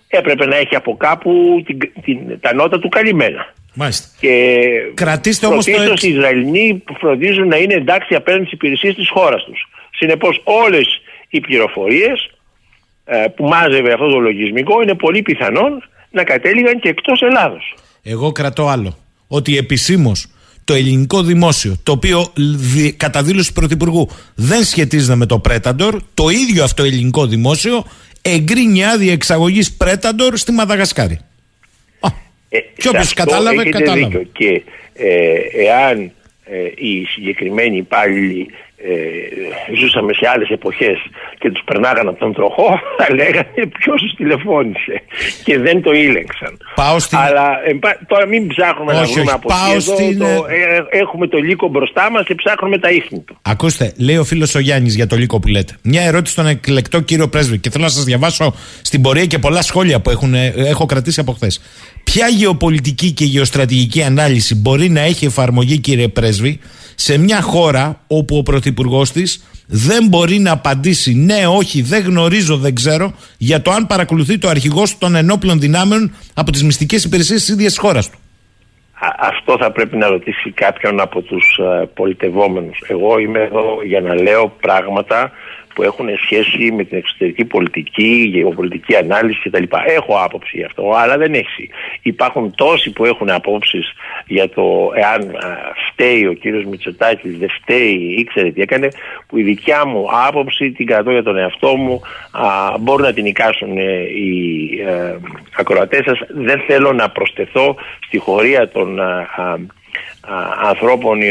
έπρεπε 0.08 0.46
να 0.46 0.56
έχει 0.56 0.76
από 0.76 0.98
κάπου 0.98 1.64
την, 1.66 1.78
την, 2.04 2.40
τα 2.40 2.54
νότα 2.54 2.80
του 2.80 2.90
καλυμμένα. 2.90 3.54
Μάλιστα. 3.74 4.08
Και 4.20 4.56
Κρατήστε 4.94 5.46
όμως 5.46 5.66
το 5.66 5.72
πρωτίστως 5.72 5.94
εξ- 6.04 6.04
οι 6.04 6.10
Ισραηλινοί 6.18 6.84
φροντίζουν 7.00 7.48
να 7.48 7.58
είναι 7.58 7.74
εντάξει 7.74 8.16
απέναντι 8.16 8.44
στις 8.44 8.54
υπηρεσίες 8.54 8.96
της 8.96 9.10
χώρας 9.10 9.44
τους. 9.44 9.68
Συνεπώς 9.98 10.42
όλες 10.44 10.86
οι 11.30 11.40
πληροφορίες 11.40 12.30
ε, 13.06 13.26
που 13.36 13.46
μάζευε 13.46 13.94
αυτό 13.94 14.10
το 14.10 14.20
λογισμικό 14.20 14.82
είναι 14.82 14.94
πολύ 14.96 15.22
πιθανόν 15.22 15.84
να 16.12 16.24
κατέληγαν 16.24 16.80
και 16.80 16.90
εκτός 16.90 17.22
Ελλάδος. 17.22 17.76
Εγώ 18.04 18.32
κρατώ 18.32 18.68
άλλο. 18.68 18.98
Ότι 19.28 19.58
επισήμως 19.58 20.28
το 20.64 20.74
ελληνικό 20.74 21.22
δημόσιο, 21.24 21.76
το 21.84 21.92
οποίο 21.92 22.32
δι- 22.74 22.98
κατά 22.98 23.24
δήλωση 23.24 23.48
του 23.48 23.54
Πρωθυπουργού 23.60 24.10
δεν 24.36 24.64
σχετίζεται 24.64 25.16
με 25.16 25.26
το 25.26 25.40
Πρέταντορ, 25.40 26.02
το 26.14 26.30
ίδιο 26.30 26.64
αυτό 26.64 26.84
ελληνικό 26.84 27.26
δημόσιο 27.26 27.84
εγκρίνει 28.30 28.86
άδεια 28.86 29.14
εξαγωγής 29.14 29.74
Πρέταντορ 29.74 30.38
στη 30.38 30.52
Μαδαγασκάρη. 30.52 31.20
Ε, 32.50 32.60
Και 32.60 32.82
σε 32.82 32.88
όποιος 32.90 33.04
αυτό 33.06 33.24
κατάλαβε, 33.24 33.62
έχετε 33.62 33.78
κατάλαβε. 33.78 34.06
δίκιο. 34.18 34.28
Και 34.34 34.62
ε, 34.94 35.36
εάν 35.66 36.12
ε, 36.44 36.58
οι 36.76 37.06
συγκεκριμένοι 37.06 37.78
υπάλληλοι 37.78 38.48
ε, 38.92 39.76
ζούσαμε 39.80 40.14
σε 40.14 40.26
άλλες 40.34 40.50
εποχές 40.50 40.98
και 41.40 41.52
τους 41.52 41.62
περνάγαν 41.66 42.08
από 42.08 42.20
τον 42.20 42.34
τροχό 42.34 42.80
θα 43.00 43.08
λέγανε 43.16 43.62
ποιος 43.80 44.02
τους 44.02 44.14
τηλεφώνησε 44.16 44.96
και 45.44 45.58
δεν 45.60 45.82
το 45.82 45.92
ήλεγξαν. 45.92 46.58
Πάω 46.76 47.00
στην- 47.00 47.18
Αλλά 47.18 47.48
εν 47.68 47.80
πά- 47.80 48.00
τώρα 48.08 48.26
μην 48.28 48.48
ψάχνουμε 48.48 48.94
να 48.94 49.00
Όχι, 49.00 49.14
βρούμε 49.14 49.26
όχι, 49.32 49.36
από 49.40 49.48
πάω 49.48 49.66
εκεί. 49.68 49.76
Εδώ 49.76 49.94
στην, 49.96 50.18
το, 50.20 50.26
ε, 50.26 50.98
έχουμε 51.00 51.28
το 51.28 51.38
λύκο 51.38 51.68
μπροστά 51.68 52.12
μας 52.12 52.24
και 52.26 52.36
ψάχνουμε 52.36 52.78
τα 52.78 52.90
ίχνη 52.90 53.20
του. 53.20 53.38
Ακούστε, 53.42 53.94
λέει 53.98 54.18
ο 54.18 54.24
φίλος 54.24 54.56
ο 54.56 54.60
Γιάννης 54.60 54.96
για 54.96 55.08
το 55.08 55.16
λύκο 55.16 55.40
που 55.40 55.48
λέτε. 55.48 55.74
Μια 55.82 56.02
ερώτηση 56.02 56.34
στον 56.34 56.48
εκλεκτό 56.48 57.00
κύριο 57.00 57.28
Πρέσβη 57.28 57.58
και 57.58 57.70
θέλω 57.70 57.84
να 57.84 57.90
σας 57.90 58.04
διαβάσω 58.04 58.54
στην 58.82 59.02
πορεία 59.02 59.26
και 59.26 59.40
πολλά 59.40 59.62
σχόλια 59.62 60.00
που 60.02 60.10
έχουν, 60.10 60.34
ε, 60.34 60.54
έχω 60.56 60.86
κρατήσει 60.86 61.20
από 61.20 61.32
χθες. 61.32 61.62
Ποια 62.04 62.28
γεωπολιτική 62.28 63.12
και 63.12 63.26
γεωστρατηγική 63.26 64.04
ανάλυση 64.04 64.56
μπορεί 64.56 64.90
να 64.90 65.02
έχει 65.02 65.26
εφαρμογή, 65.26 65.78
κύριε 65.80 66.08
Πρέσβη, 66.08 66.60
σε 66.96 67.18
μια 67.18 67.42
χώρα 67.42 68.00
όπου 68.08 68.38
ο 68.38 68.44
πρωθυπουργός 68.44 69.12
της 69.12 69.44
δεν 69.68 70.08
μπορεί 70.08 70.40
να 70.40 70.52
απαντήσει 70.52 71.14
ναι, 71.14 71.48
όχι, 71.48 71.82
δεν 71.82 72.04
γνωρίζω, 72.04 72.58
δεν 72.58 72.76
ξέρω 72.76 73.14
για 73.38 73.62
το 73.62 73.72
αν 73.72 73.88
παρακολουθεί 73.88 74.38
το 74.38 74.50
αρχηγός 74.50 74.98
των 74.98 75.16
ενόπλων 75.16 75.60
δυνάμεων 75.60 76.16
από 76.34 76.52
τις 76.52 76.64
μυστικές 76.64 77.04
υπηρεσίες 77.04 77.40
της 77.40 77.50
ίδιας 77.50 77.78
χώρας 77.78 78.10
του. 78.10 78.18
Α- 79.00 79.16
αυτό 79.20 79.58
θα 79.60 79.72
πρέπει 79.72 79.98
να 79.98 80.08
ρωτήσει 80.08 80.52
κάποιον 80.52 81.00
από 81.00 81.22
τους 81.22 81.60
ε, 81.82 81.86
πολιτευόμενους. 81.94 82.84
Εγώ 82.88 83.20
είμαι 83.20 83.40
εδώ 83.40 83.66
για 83.86 84.02
να 84.02 84.14
λέω 84.22 84.54
πράγματα 84.62 85.32
που 85.76 85.84
έχουν 85.84 86.08
σχέση 86.24 86.72
με 86.72 86.84
την 86.84 86.98
εξωτερική 86.98 87.46
πολιτική, 87.46 88.30
γεωπολιτική 88.34 88.96
ανάλυση 88.96 89.50
κτλ. 89.50 89.64
Έχω 89.86 90.18
άποψη 90.24 90.58
γι' 90.58 90.64
αυτό, 90.64 90.92
αλλά 90.96 91.18
δεν 91.18 91.34
έχει. 91.34 91.70
Υπάρχουν 92.02 92.56
τόσοι 92.56 92.92
που 92.92 93.06
έχουν 93.06 93.30
απόψεις 93.30 93.94
για 94.26 94.50
το 94.50 94.92
εάν 94.96 95.22
α, 95.22 95.58
φταίει 95.92 96.26
ο 96.26 96.34
κύριος 96.34 96.66
Μητσοτάκης, 96.66 97.38
δεν 97.38 97.50
φταίει, 97.50 98.16
ήξερε 98.18 98.52
τι 98.52 98.62
έκανε, 98.62 98.88
που 99.28 99.38
η 99.38 99.44
δικιά 99.44 99.86
μου 99.86 100.08
άποψη 100.28 100.72
την 100.72 100.86
κρατώ 100.86 101.12
για 101.12 101.24
τον 101.24 101.38
εαυτό 101.38 101.76
μου, 101.76 102.02
α, 102.32 102.78
μπορούν 102.80 103.06
να 103.06 103.14
την 103.14 103.26
εικάσουν 103.26 103.78
ε, 103.78 104.02
οι 104.02 104.70
ε, 104.88 105.16
ακροατές 105.58 106.04
σας. 106.06 106.20
Δεν 106.30 106.60
θέλω 106.68 106.94
να 106.94 107.10
προσθεθώ 107.10 107.76
στη 108.06 108.18
χωρία 108.18 108.70
των 108.70 109.00
α, 109.00 109.28
α, 109.36 109.44
α, 109.44 109.58
ανθρώπων 110.64 111.22
οι, 111.22 111.30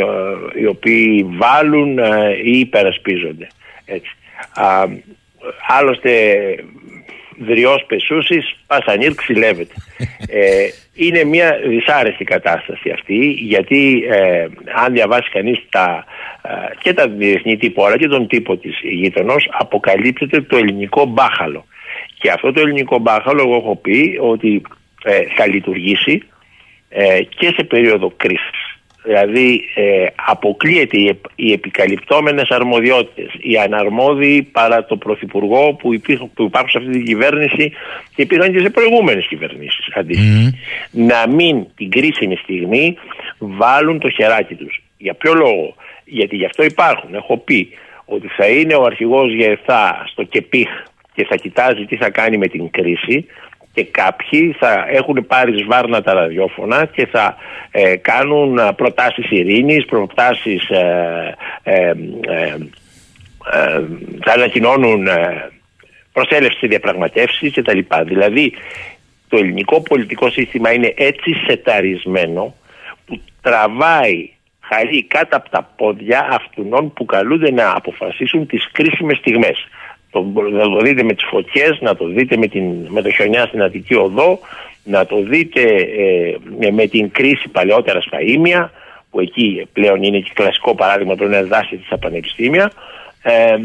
οι 0.61 0.67
οποίοι 0.67 1.27
βάλουν 1.31 1.99
α, 1.99 2.31
ή 2.45 2.59
υπερασπίζονται. 2.59 3.47
Έτσι. 3.85 4.17
Α, 4.53 4.85
άλλωστε 5.69 6.35
δριός 7.39 7.85
πεσούσης 7.87 8.57
πασανίρ 8.67 9.15
ξυλεύεται. 9.15 9.75
ε, 10.29 10.67
είναι 10.95 11.25
μια 11.25 11.59
δυσάρεστη 11.67 12.25
κατάσταση 12.25 12.91
αυτή 12.91 13.27
γιατί 13.27 14.05
ε, 14.11 14.47
αν 14.85 14.93
διαβάσει 14.93 15.31
κανείς 15.31 15.59
τα, 15.71 16.05
ε, 16.43 16.49
και 16.79 16.93
τα 16.93 17.09
διεθνή 17.09 17.57
τύπο 17.57 17.85
αλλά 17.85 17.99
και 17.99 18.09
τον 18.09 18.27
τύπο 18.27 18.57
της 18.57 18.79
γείτονος 18.83 19.49
αποκαλύπτεται 19.53 20.41
το 20.41 20.57
ελληνικό 20.57 21.05
μπάχαλο. 21.05 21.67
Και 22.19 22.31
αυτό 22.31 22.53
το 22.53 22.61
ελληνικό 22.61 22.99
μπάχαλο 22.99 23.43
εγώ 23.43 23.57
έχω 23.57 23.77
πει 23.77 24.19
ότι 24.21 24.63
ε, 25.05 25.23
θα 25.37 25.47
λειτουργήσει 25.47 26.23
ε, 26.89 27.23
και 27.23 27.47
σε 27.57 27.65
περίοδο 27.65 28.13
κρίσης. 28.17 28.74
Δηλαδή 29.05 29.65
ε, 29.75 30.07
αποκλείεται 30.29 30.99
οι, 30.99 31.07
επ- 31.09 31.25
οι 31.35 31.53
επικαλυπτόμενες 31.53 32.49
αρμοδιότητες, 32.49 33.31
οι 33.41 33.57
αναρμόδιοι 33.59 34.43
παρά 34.43 34.85
το 34.85 34.97
Πρωθυπουργό 34.97 35.75
που, 35.75 35.95
υπήρχαν, 35.95 36.31
που 36.35 36.43
υπάρχουν 36.43 36.71
σε 36.71 36.79
αυτή 36.79 36.91
την 36.91 37.05
κυβέρνηση 37.05 37.73
και 38.15 38.23
υπήρχαν 38.23 38.53
και 38.53 38.59
σε 38.61 38.71
προηγούμενες 38.71 39.27
κυβερνήσεις 39.27 39.87
αντίστοιχα. 39.95 40.55
Να 40.91 41.29
μην 41.29 41.67
την 41.77 41.91
κρίσιμη 41.91 42.37
στιγμή 42.37 42.97
βάλουν 43.39 43.99
το 43.99 44.11
χεράκι 44.11 44.55
τους. 44.55 44.83
Για 44.99 45.15
ποιο 45.15 45.35
λόγο, 45.35 45.75
γιατί 46.05 46.37
γι' 46.37 46.45
αυτό 46.45 46.65
υπάρχουν. 46.65 47.15
Έχω 47.15 47.37
πει 47.39 47.69
ότι 48.05 48.29
θα 48.29 48.47
είναι 48.47 48.75
ο 48.75 48.83
αρχηγός 48.83 49.33
ΓΕΘΑ 49.33 50.05
στο 50.07 50.23
ΚΕΠΙΧ 50.23 50.69
και 51.15 51.25
θα 51.25 51.37
κοιτάζει 51.37 51.85
τι 51.85 51.97
θα 51.97 52.11
κάνει 52.11 52.37
με 52.37 52.47
την 52.47 52.71
κρίση 52.71 53.27
και 53.75 53.85
κάποιοι 53.85 54.57
θα 54.59 54.87
έχουν 54.89 55.27
πάρει 55.27 55.59
σβάρνα 55.59 56.03
τα 56.03 56.13
ραδιόφωνα 56.13 56.87
και 56.87 57.07
θα 57.07 57.37
ε, 57.71 57.97
κάνουν 57.97 58.59
α, 58.59 58.73
προτάσεις 58.73 59.31
ειρήνης, 59.31 59.85
προτάσεις 59.85 60.69
ε, 60.69 61.35
ε, 61.63 61.75
ε, 61.81 62.57
ε, 63.53 63.83
θα 64.25 64.33
ανακοινώνουν 64.33 65.07
ε, 65.07 65.51
προσέλευση 66.13 66.67
διαπραγματεύσεις 66.67 67.53
και 67.53 67.63
τα 67.63 67.75
λοιπά. 67.75 68.05
Δηλαδή 68.05 68.53
το 69.29 69.37
ελληνικό 69.37 69.81
πολιτικό 69.83 70.31
σύστημα 70.31 70.73
είναι 70.73 70.95
έτσι 70.97 71.33
σεταρισμένο 71.47 72.55
που 73.07 73.21
τραβάει 73.43 74.31
χαρί 74.61 75.05
κάτω 75.05 75.37
από 75.37 75.51
τα 75.51 75.71
πόδια 75.77 76.29
αυτών 76.31 76.93
που 76.93 77.05
καλούνται 77.05 77.51
να 77.51 77.73
αποφασίσουν 77.77 78.47
τις 78.47 78.69
κρίσιμες 78.73 79.17
στιγμές. 79.17 79.69
Το, 80.15 80.23
να 80.51 80.69
το 80.69 80.81
δείτε 80.81 81.03
με 81.03 81.15
τις 81.15 81.25
φωτιές, 81.25 81.79
να 81.81 81.97
το 81.97 82.07
δείτε 82.07 82.37
με, 82.37 82.47
την, 82.47 82.65
με 82.89 83.03
το 83.03 83.11
χιονιά 83.11 83.47
στην 83.47 83.63
Αττική 83.63 83.95
Οδό, 83.95 84.39
να 84.85 85.07
το 85.07 85.23
δείτε 85.23 85.61
ε, 86.61 86.71
με 86.71 86.87
την 86.87 87.11
κρίση 87.11 87.49
παλαιότερα 87.49 88.01
στα 88.01 88.21
Ήμια, 88.21 88.73
που 89.11 89.21
εκεί 89.21 89.67
πλέον 89.73 90.03
είναι 90.03 90.19
και 90.19 90.31
κλασικό 90.35 90.75
παράδειγμα 90.75 91.15
πρέπει 91.15 91.33
να 91.33 91.43
δάσει 91.43 91.81
στα 91.87 91.99
πανεπιστήμια, 91.99 92.73
ε, 93.23 93.57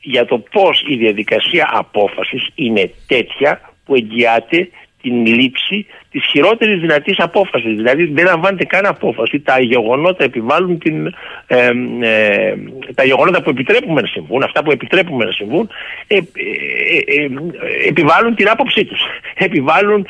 για 0.00 0.24
το 0.24 0.38
πώς 0.38 0.84
η 0.88 0.96
διαδικασία 0.96 1.70
απόφασης 1.72 2.48
είναι 2.54 2.90
τέτοια 3.06 3.60
που 3.84 3.94
εγγυάται 3.94 4.68
την 5.02 5.26
λήψη 5.26 5.86
της 6.10 6.24
χειρότερης 6.24 6.80
δυνατής 6.80 7.18
απόφασης. 7.18 7.76
Δηλαδή 7.76 8.04
δεν 8.04 8.24
λαμβάνεται 8.24 8.64
καν 8.64 8.86
απόφαση. 8.86 9.40
Τα 9.40 9.60
γεγονότα 9.60 10.24
επιβάλλουν 10.24 10.78
την, 10.78 11.14
ε, 11.46 11.70
ε, 12.00 12.54
τα 12.94 13.04
γεγονότα 13.04 13.42
που 13.42 13.50
επιτρέπουμε 13.50 14.00
να 14.00 14.06
συμβούν, 14.06 14.42
αυτά 14.42 14.62
που 14.62 14.70
επιτρέπουμε 14.70 15.24
να 15.24 15.32
συμβούν, 15.32 15.70
ε, 16.06 16.16
ε, 16.16 16.20
ε, 17.22 17.28
επιβάλλουν 17.88 18.34
την 18.34 18.48
άποψή 18.48 18.84
τους. 18.84 19.00
Επιβάλλουν, 19.46 20.06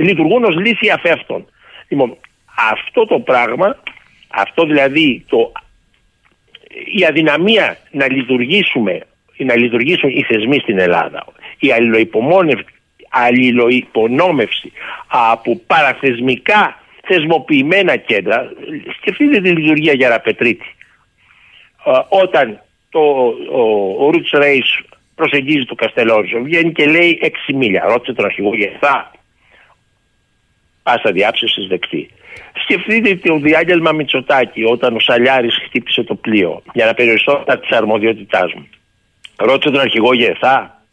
λειτουργούν 0.00 0.44
ως 0.44 0.56
λύση 0.56 0.90
αφεύτων. 0.90 1.46
Λοιπόν, 1.88 2.16
αυτό 2.72 3.06
το 3.06 3.18
πράγμα, 3.18 3.76
αυτό 4.28 4.64
δηλαδή 4.66 5.24
το, 5.28 5.52
η 6.98 7.04
αδυναμία 7.04 7.76
να 7.90 8.12
λειτουργήσουμε 8.12 9.00
να 9.36 9.56
λειτουργήσουν 9.56 10.10
οι 10.10 10.22
θεσμοί 10.22 10.58
στην 10.58 10.78
Ελλάδα, 10.78 11.24
η 11.58 11.72
αλληλοϊπονόμευση 13.10 14.72
από 15.06 15.60
παραθεσμικά 15.66 16.80
θεσμοποιημένα 17.02 17.96
κέντρα. 17.96 18.52
Σκεφτείτε 19.00 19.40
τη 19.40 19.50
λειτουργία 19.50 19.92
Γεραπετρίτη. 19.92 20.74
Ε, 21.84 21.90
όταν 22.08 22.62
το, 22.90 23.00
ο, 23.50 23.62
ο 24.04 24.10
Ρούτς 24.10 24.30
Ρέις 24.30 24.80
προσεγγίζει 25.14 25.64
το 25.64 25.74
Καστελόριζο, 25.74 26.42
βγαίνει 26.42 26.72
και 26.72 26.86
λέει 26.86 27.20
6 27.48 27.54
μίλια. 27.54 27.84
Ρώτησε 27.86 28.12
τον 28.12 28.24
αρχηγό 28.24 28.54
Γεθά, 28.56 29.10
πάσα 30.82 31.12
διάψευσης 31.12 31.66
δεκτή. 31.66 32.10
Σκεφτείτε 32.62 33.28
το 33.28 33.38
διάγγελμα 33.38 33.92
Μητσοτάκη 33.92 34.64
όταν 34.64 34.94
ο 34.96 35.00
Σαλιάρης 35.00 35.58
χτύπησε 35.66 36.02
το 36.02 36.14
πλοίο 36.14 36.62
για 36.72 36.86
να 36.86 36.94
περιοριστώ 36.94 37.42
τα 37.46 37.58
της 37.58 37.70
αρμοδιότητάς 37.70 38.52
μου. 38.54 38.68
Ρώτησε 39.36 39.70
τον 39.70 39.80
αρχηγό 39.80 40.14
Γεθά. 40.14 40.84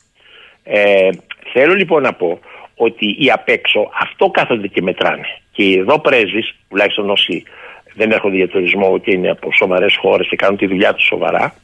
Ε, 0.64 1.10
Θέλω 1.54 1.74
λοιπόν 1.74 2.02
να 2.02 2.14
πω 2.14 2.40
ότι 2.76 3.16
οι 3.20 3.32
απ' 3.32 3.50
έξω 3.50 3.90
αυτό 4.02 4.30
κάθονται 4.30 4.68
και 4.68 4.82
μετράνε. 4.82 5.26
Και 5.52 5.64
οι 5.64 5.78
εδώ 5.78 6.00
πρέσβεις, 6.00 6.56
τουλάχιστον 6.70 7.10
όσοι 7.10 7.44
δεν 7.94 8.12
έρχονται 8.12 8.36
για 8.36 8.48
τουρισμό 8.48 8.98
και 8.98 9.12
είναι 9.12 9.30
από 9.30 9.50
σοβαρές 9.58 9.96
χώρες 9.96 10.28
και 10.28 10.36
κάνουν 10.36 10.58
τη 10.58 10.68
δουλειά 10.68 10.94
τους 10.94 11.06
σοβαρά, 11.06 11.56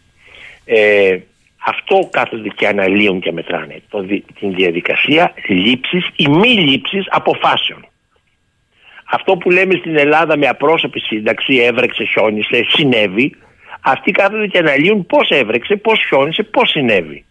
ε, 0.65 1.17
αυτό 1.65 2.09
κάθονται 2.11 2.49
και 2.49 2.67
αναλύουν 2.67 3.19
και 3.19 3.31
μετράνε. 3.31 3.81
Το, 3.89 4.05
την 4.39 4.53
διαδικασία 4.53 5.33
λήψης 5.47 6.07
ή 6.15 6.27
μη 6.27 6.49
λήψης 6.49 7.05
αποφάσεων. 7.09 7.87
Αυτό 9.11 9.37
που 9.37 9.51
λέμε 9.51 9.75
στην 9.75 9.97
Ελλάδα 9.97 10.37
με 10.37 10.47
απρόσωπη 10.47 10.99
σύνταξη, 10.99 11.55
έβρεξε, 11.55 12.03
χιόνισε, 12.03 12.65
συνέβη, 12.67 13.35
αυτοί 13.81 14.11
κάθονται 14.11 14.47
και 14.47 14.57
αναλύουν 14.57 15.05
πώς 15.05 15.29
έβρεξε, 15.29 15.75
πώς 15.75 16.05
χιόνισε, 16.07 16.43
πώς 16.43 16.69
συνέβη. 16.69 17.25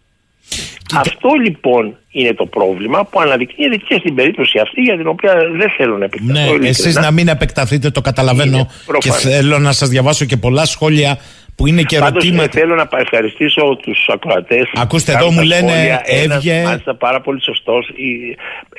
Αυτό 0.95 1.29
λοιπόν 1.45 1.97
είναι 2.11 2.33
το 2.33 2.45
πρόβλημα 2.45 3.05
που 3.05 3.19
αναδεικνύεται 3.19 3.75
και 3.75 3.95
στην 3.99 4.15
περίπτωση 4.15 4.59
αυτή 4.59 4.81
για 4.81 4.97
την 4.97 5.07
οποία 5.07 5.33
δεν 5.57 5.69
θέλω 5.77 5.97
να 5.97 6.05
επεκταθώ. 6.05 6.57
Ναι, 6.57 6.67
εσείς 6.67 6.95
να 6.95 7.11
μην 7.11 7.27
επεκταθείτε, 7.27 7.89
το 7.89 8.01
καταλαβαίνω. 8.01 8.71
Και 8.97 9.11
θέλω 9.11 9.59
να 9.59 9.71
σας 9.71 9.89
διαβάσω 9.89 10.25
και 10.25 10.37
πολλά 10.37 10.65
σχόλια 10.65 11.17
που 11.55 11.67
είναι 11.67 11.81
και 11.81 11.97
Πάντως, 11.99 12.23
ερωτήματα. 12.23 12.59
θέλω 12.59 12.75
να 12.75 12.87
ευχαριστήσω 12.97 13.77
τους 13.81 14.05
ακροατές. 14.07 14.69
Ακούστε, 14.75 15.11
εδώ 15.11 15.31
μου 15.31 15.41
λένε 15.41 16.01
έβγε. 16.03 16.63
Μάλιστα, 16.63 16.95
πάρα 16.95 17.21
πολύ 17.21 17.43
σωστός. 17.43 17.89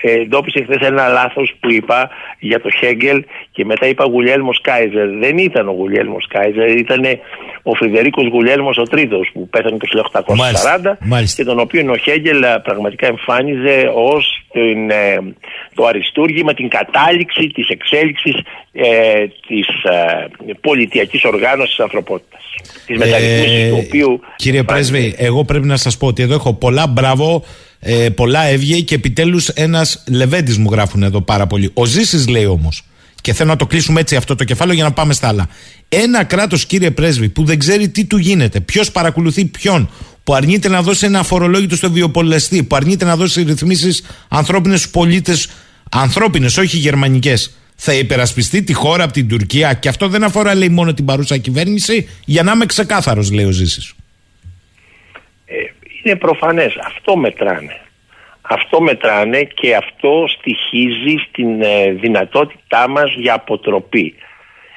Ε, 0.01 0.11
εντόπισε 0.21 0.63
χθες 0.63 0.89
ένα 0.89 1.09
λάθος 1.09 1.55
που 1.61 1.71
είπα 1.71 2.11
για 2.39 2.61
το 2.61 2.71
Χέγκελ 2.71 3.25
και 3.53 3.65
μετά 3.65 3.87
είπα 3.87 4.05
Γουλιέλμος 4.05 4.61
Κάιζερ. 4.61 5.09
Δεν 5.09 5.39
ήταν 5.39 5.69
ο 5.69 5.73
Γουλιέλμος 5.73 6.27
Κάιζερ, 6.29 6.69
ήταν 6.77 7.03
ο 7.63 7.75
Φρυδερίκος 7.75 8.27
Γουλιέλμος 8.27 8.77
ο 8.79 8.83
τρίτος 8.83 9.31
που 9.33 9.49
πέθανε 9.49 9.77
το 9.77 9.87
1840 9.87 10.97
μάλιστα, 11.01 11.43
και 11.43 11.49
τον 11.49 11.59
οποίο 11.59 11.93
ο 11.93 11.97
Χέγκελ 11.97 12.43
ε, 12.43 12.61
πραγματικά 12.63 13.07
εμφάνιζε 13.07 13.91
ως 13.95 14.45
ε, 14.53 15.19
το 15.75 15.87
αριστούργημα, 15.87 16.55
την 16.55 16.69
κατάληξη 16.69 17.47
της 17.47 17.69
εξέλιξης 17.69 18.35
ε, 18.73 19.27
της 19.47 19.67
ε, 19.83 20.53
πολιτιακής 20.61 21.25
οργάνωσης 21.25 21.77
τη 21.77 21.83
ανθρωπότητας. 21.83 22.43
Της 22.87 22.99
μεταρρύθμιση 22.99 23.69
του 23.69 23.85
οποίου. 23.87 24.21
Κύριε 24.37 24.63
Πρέσβη, 24.63 25.15
εγώ 25.19 25.45
πρέπει 25.45 25.67
να 25.67 25.77
σας 25.77 25.97
πω 25.97 26.07
ότι 26.07 26.23
εδώ 26.23 26.35
έχω 26.35 26.55
πολλά 26.55 26.87
μπράβο. 26.87 27.45
Ε, 27.79 28.09
πολλά 28.09 28.45
έβγε 28.45 28.81
και 28.81 28.95
επιτέλους 28.95 29.49
ένας 29.49 30.03
Λεβέντης 30.07 30.59
μου 30.59 30.71
γράφουν 30.71 31.03
εδώ 31.03 31.21
πάρα 31.21 31.47
πολύ. 31.47 31.71
Ο 31.75 31.85
Ζήσης 31.85 32.29
λέει 32.29 32.45
όμως, 32.45 32.83
και 33.21 33.33
θέλω 33.33 33.51
να 33.51 33.57
το 33.57 33.67
κλείσουμε 33.67 34.01
έτσι 34.01 34.17
αυτό 34.17 34.35
το 34.35 34.45
κεφάλαιο 34.45 34.75
για 34.75 34.85
να 34.85 34.93
πάμε 34.93 35.13
στα 35.13 35.29
άλλα. 35.29 35.49
Ένα 35.89 36.25
κράτος, 36.25 36.67
κύριε 36.67 36.91
Πρέσβη, 36.91 37.29
που 37.29 37.45
δεν 37.45 37.59
ξέρει 37.59 37.89
τι 37.89 38.05
του 38.05 38.17
γίνεται, 38.17 38.61
ποιος 38.61 38.91
παρακολουθεί 38.91 39.45
ποιον, 39.45 39.91
που 40.25 40.35
αρνείται 40.35 40.69
να 40.69 40.83
δώσει 40.83 41.07
ένα 41.07 41.19
αφορολόγητο 41.19 41.77
στο 41.77 41.91
βιοπολεστή, 41.91 42.63
που 42.63 42.77
αρνείται 42.77 43.05
να 43.05 43.17
δώσει 43.17 43.43
ρυθμίσεις 43.43 44.03
ανθρώπινες 44.29 44.81
στου 44.81 44.91
πολίτες, 44.91 45.49
ανθρώπινες, 45.91 46.57
όχι 46.57 46.77
γερμανικές, 46.77 47.57
θα 47.75 47.95
υπερασπιστεί 47.95 48.63
τη 48.63 48.73
χώρα 48.73 49.05
από 49.05 49.13
την 49.13 49.29
Τουρκία. 49.29 49.75
Και 49.75 49.89
αυτό 49.89 50.09
δεν 50.09 50.25
αφορά, 50.25 50.55
λέει, 50.55 50.69
μόνο 50.69 50.95
την 50.95 51.05
παρούσα 51.05 51.37
κυβέρνηση, 51.37 52.09
για 52.25 52.43
να 52.43 52.53
είμαι 52.53 52.67
ξεκάθαρος, 52.67 53.33
λέει 53.33 53.45
ο 53.45 53.51
Ζήσης. 53.51 53.95
Ε, 55.47 55.55
είναι 56.03 56.17
προφανές. 56.17 56.77
Αυτό 56.87 57.17
μετράνε. 57.17 57.81
Αυτό 58.41 58.81
μετράνε 58.81 59.43
και 59.43 59.77
αυτό 59.77 60.25
στοιχίζει 60.39 61.17
στην 61.29 61.63
ε, 61.63 61.91
δυνατότητά 61.91 62.89
μας 62.89 63.15
για 63.17 63.35
αποτροπή. 63.35 64.15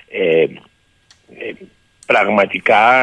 Ε, 0.10 0.42
ε 0.42 0.48
πραγματικά 2.06 3.02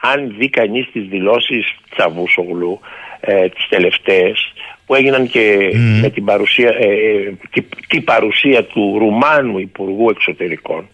αν 0.00 0.34
δει 0.38 0.48
κανείς 0.48 0.90
τις 0.92 1.06
δηλώσεις 1.08 1.76
Τσαβούσογλου 1.90 2.80
ε, 3.20 3.48
τις 3.48 3.68
τελευταίες 3.68 4.52
που 4.86 4.94
έγιναν 4.94 5.28
και 5.28 5.72
με 6.00 6.10
την 6.10 6.24
παρουσία, 6.24 6.68
ε, 6.68 7.32
την 7.88 8.04
παρουσία 8.04 8.64
του 8.64 8.96
Ρουμάνου 8.98 9.58
Υπουργού 9.58 10.10
Εξωτερικών 10.10 10.88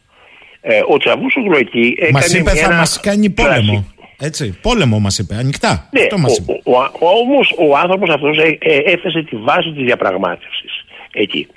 ε, 0.60 0.80
ο 0.88 0.96
Τσαβούσογλου 0.98 1.56
εκεί 1.56 1.94
έκανε 1.96 2.12
Μας 2.12 2.34
είπε 2.34 2.50
θα 2.50 2.72
μας 2.72 3.00
κάνει 3.00 3.30
πόλεμο. 3.30 3.92
Έτσι, 4.20 4.58
πόλεμο 4.62 4.98
μας 4.98 5.18
είπε, 5.18 5.34
ανοιχτά. 5.34 5.88
Ναι, 5.90 6.00
Αυτό 6.00 6.18
μας 6.18 6.44
ο, 6.64 6.72
ο, 6.72 6.76
ο, 6.98 7.08
όμως 7.08 7.54
ο 7.58 7.76
άνθρωπος 7.76 8.10
αυτός 8.10 8.38
ε, 8.38 8.58
ε, 8.60 8.76
έθεσε 8.76 9.22
τη 9.22 9.36
βάση 9.36 9.72
της 9.72 9.84
διαπραγμάτευσης 9.84 10.84
εκεί. 11.12 11.48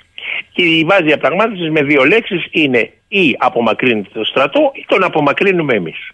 Και 0.52 0.62
η 0.62 0.84
βάση 0.84 1.02
διαπραγμάτευσης 1.02 1.70
με 1.70 1.82
δύο 1.82 2.04
λέξεις 2.04 2.46
είναι 2.50 2.92
ή 3.08 3.36
απομακρύνεται 3.38 4.08
το 4.12 4.24
στρατό 4.24 4.72
ή 4.74 4.84
τον 4.88 5.04
απομακρύνουμε 5.04 5.74
εμείς. 5.74 6.10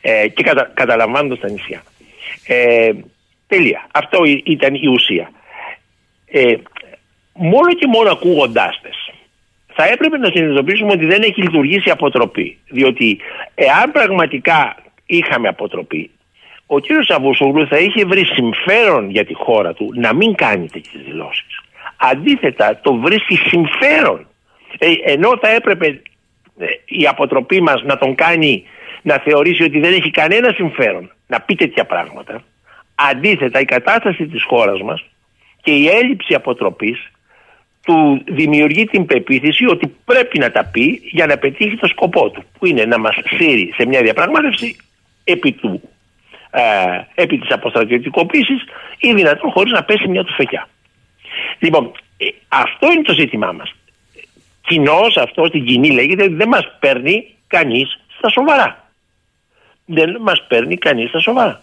Ε, 0.00 0.28
και 0.28 0.42
κατα, 0.42 0.70
καταλαμβάνοντας 0.74 1.38
τα 1.38 1.50
νησιά. 1.50 1.82
Ε, 2.46 2.90
τελεία. 3.46 3.86
Αυτό 3.92 4.18
ήταν 4.44 4.74
η 4.74 4.86
ουσία. 4.86 5.30
Ε, 6.30 6.54
μόνο 7.32 7.74
και 7.74 7.86
μόνο 7.86 8.10
ακούγοντάς 8.10 8.80
θα 9.82 9.88
έπρεπε 9.88 10.18
να 10.18 10.30
συνειδητοποιήσουμε 10.30 10.92
ότι 10.92 11.06
δεν 11.06 11.22
έχει 11.22 11.42
λειτουργήσει 11.42 11.90
αποτροπή. 11.90 12.58
Διότι 12.68 13.18
εάν 13.54 13.92
πραγματικά 13.92 14.76
είχαμε 15.06 15.48
αποτροπή, 15.48 16.10
ο 16.66 16.78
κύριος 16.78 17.10
Αβουσογλου 17.10 17.66
θα 17.66 17.78
είχε 17.78 18.04
βρει 18.04 18.24
συμφέρον 18.24 19.10
για 19.10 19.24
τη 19.24 19.34
χώρα 19.34 19.72
του 19.72 19.92
να 19.94 20.14
μην 20.14 20.34
κάνει 20.34 20.68
τέτοιες 20.68 21.02
δηλώσεις. 21.02 21.60
Αντίθετα, 21.96 22.80
το 22.82 22.94
βρίσκει 22.94 23.36
συμφέρον. 23.36 24.26
Ε, 24.78 24.92
ενώ 25.04 25.38
θα 25.40 25.48
έπρεπε 25.48 25.86
ε, 26.58 26.66
η 26.84 27.06
αποτροπή 27.06 27.60
μας 27.60 27.82
να 27.82 27.98
τον 27.98 28.14
κάνει 28.14 28.64
να 29.02 29.18
θεωρήσει 29.18 29.62
ότι 29.62 29.80
δεν 29.80 29.92
έχει 29.92 30.10
κανένα 30.10 30.52
συμφέρον 30.52 31.12
να 31.26 31.40
πει 31.40 31.54
τέτοια 31.54 31.84
πράγματα. 31.84 32.42
Αντίθετα, 32.94 33.60
η 33.60 33.64
κατάσταση 33.64 34.26
της 34.26 34.44
χώρας 34.44 34.80
μας 34.82 35.04
και 35.62 35.70
η 35.70 35.88
έλλειψη 35.88 36.34
αποτροπής 36.34 37.10
του 37.84 38.24
δημιουργεί 38.28 38.84
την 38.84 39.06
πεποίθηση 39.06 39.66
ότι 39.66 39.96
πρέπει 40.04 40.38
να 40.38 40.50
τα 40.50 40.64
πει 40.64 41.00
για 41.04 41.26
να 41.26 41.38
πετύχει 41.38 41.76
το 41.76 41.86
σκοπό 41.86 42.30
του 42.30 42.44
που 42.58 42.66
είναι 42.66 42.84
να 42.84 42.98
μας 42.98 43.16
σύρει 43.36 43.72
σε 43.76 43.86
μια 43.86 44.02
διαπραγμάτευση 44.02 44.76
επί, 45.24 45.52
του, 45.52 45.80
ε, 46.50 46.62
επί 47.14 47.38
της 47.38 47.50
αποστρατιωτικοποίησης 47.50 48.62
ή 48.98 49.14
δυνατόν 49.14 49.50
χωρίς 49.50 49.72
να 49.72 49.84
πέσει 49.84 50.08
μια 50.08 50.24
του 50.24 50.32
φεκιά. 50.32 50.68
Λοιπόν, 51.58 51.92
ε, 52.16 52.26
αυτό 52.48 52.92
είναι 52.92 53.02
το 53.02 53.12
ζήτημά 53.12 53.52
μας. 53.52 53.74
Κοινώς 54.66 55.16
αυτό 55.16 55.46
στην 55.46 55.64
κοινή 55.64 55.90
λέγεται 55.90 56.22
ότι 56.22 56.34
δεν 56.34 56.48
μας 56.48 56.76
παίρνει 56.80 57.34
κανείς 57.46 58.00
στα 58.18 58.28
σοβαρά. 58.28 58.92
Δεν 59.84 60.16
μας 60.20 60.44
παίρνει 60.48 60.76
κανείς 60.76 61.08
στα 61.08 61.20
σοβαρά. 61.20 61.62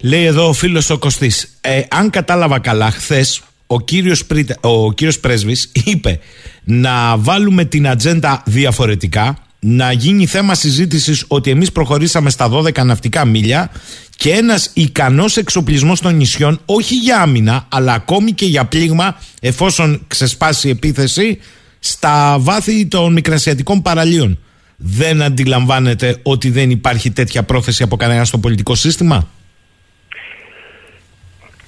Λέει 0.00 0.24
εδώ 0.24 0.48
ο 0.48 0.52
φίλος 0.52 0.90
ο 0.90 0.98
Κωστής, 0.98 1.56
ε, 1.60 1.82
αν 1.88 2.10
κατάλαβα 2.10 2.58
καλά 2.58 2.90
χθες 2.90 3.42
ο 3.66 3.80
κύριος, 3.80 4.24
Πρίτα, 4.24 4.56
ο 4.60 4.92
κύριος 4.92 5.18
Πρέσβης 5.18 5.70
είπε 5.84 6.18
να 6.64 7.16
βάλουμε 7.16 7.64
την 7.64 7.88
ατζέντα 7.88 8.42
διαφορετικά, 8.46 9.38
να 9.60 9.92
γίνει 9.92 10.26
θέμα 10.26 10.54
συζήτησης 10.54 11.24
ότι 11.28 11.50
εμείς 11.50 11.72
προχωρήσαμε 11.72 12.30
στα 12.30 12.48
12 12.48 12.84
ναυτικά 12.84 13.24
μίλια 13.24 13.70
και 14.16 14.30
ένας 14.30 14.70
ικανός 14.74 15.36
εξοπλισμός 15.36 16.00
των 16.00 16.16
νησιών 16.16 16.60
όχι 16.64 16.94
για 16.94 17.20
άμυνα 17.20 17.66
αλλά 17.68 17.92
ακόμη 17.92 18.32
και 18.32 18.46
για 18.46 18.64
πλήγμα 18.64 19.16
εφόσον 19.40 20.04
ξεσπάσει 20.06 20.68
η 20.68 20.70
επίθεση 20.70 21.38
στα 21.78 22.36
βάθη 22.40 22.86
των 22.86 23.12
μικρασιατικών 23.12 23.82
παραλίων. 23.82 24.38
Δεν 24.76 25.22
αντιλαμβάνεται 25.22 26.16
ότι 26.22 26.50
δεν 26.50 26.70
υπάρχει 26.70 27.10
τέτοια 27.10 27.42
πρόθεση 27.42 27.82
από 27.82 27.96
κανένα 27.96 28.24
στο 28.24 28.38
πολιτικό 28.38 28.74
σύστημα; 28.74 29.28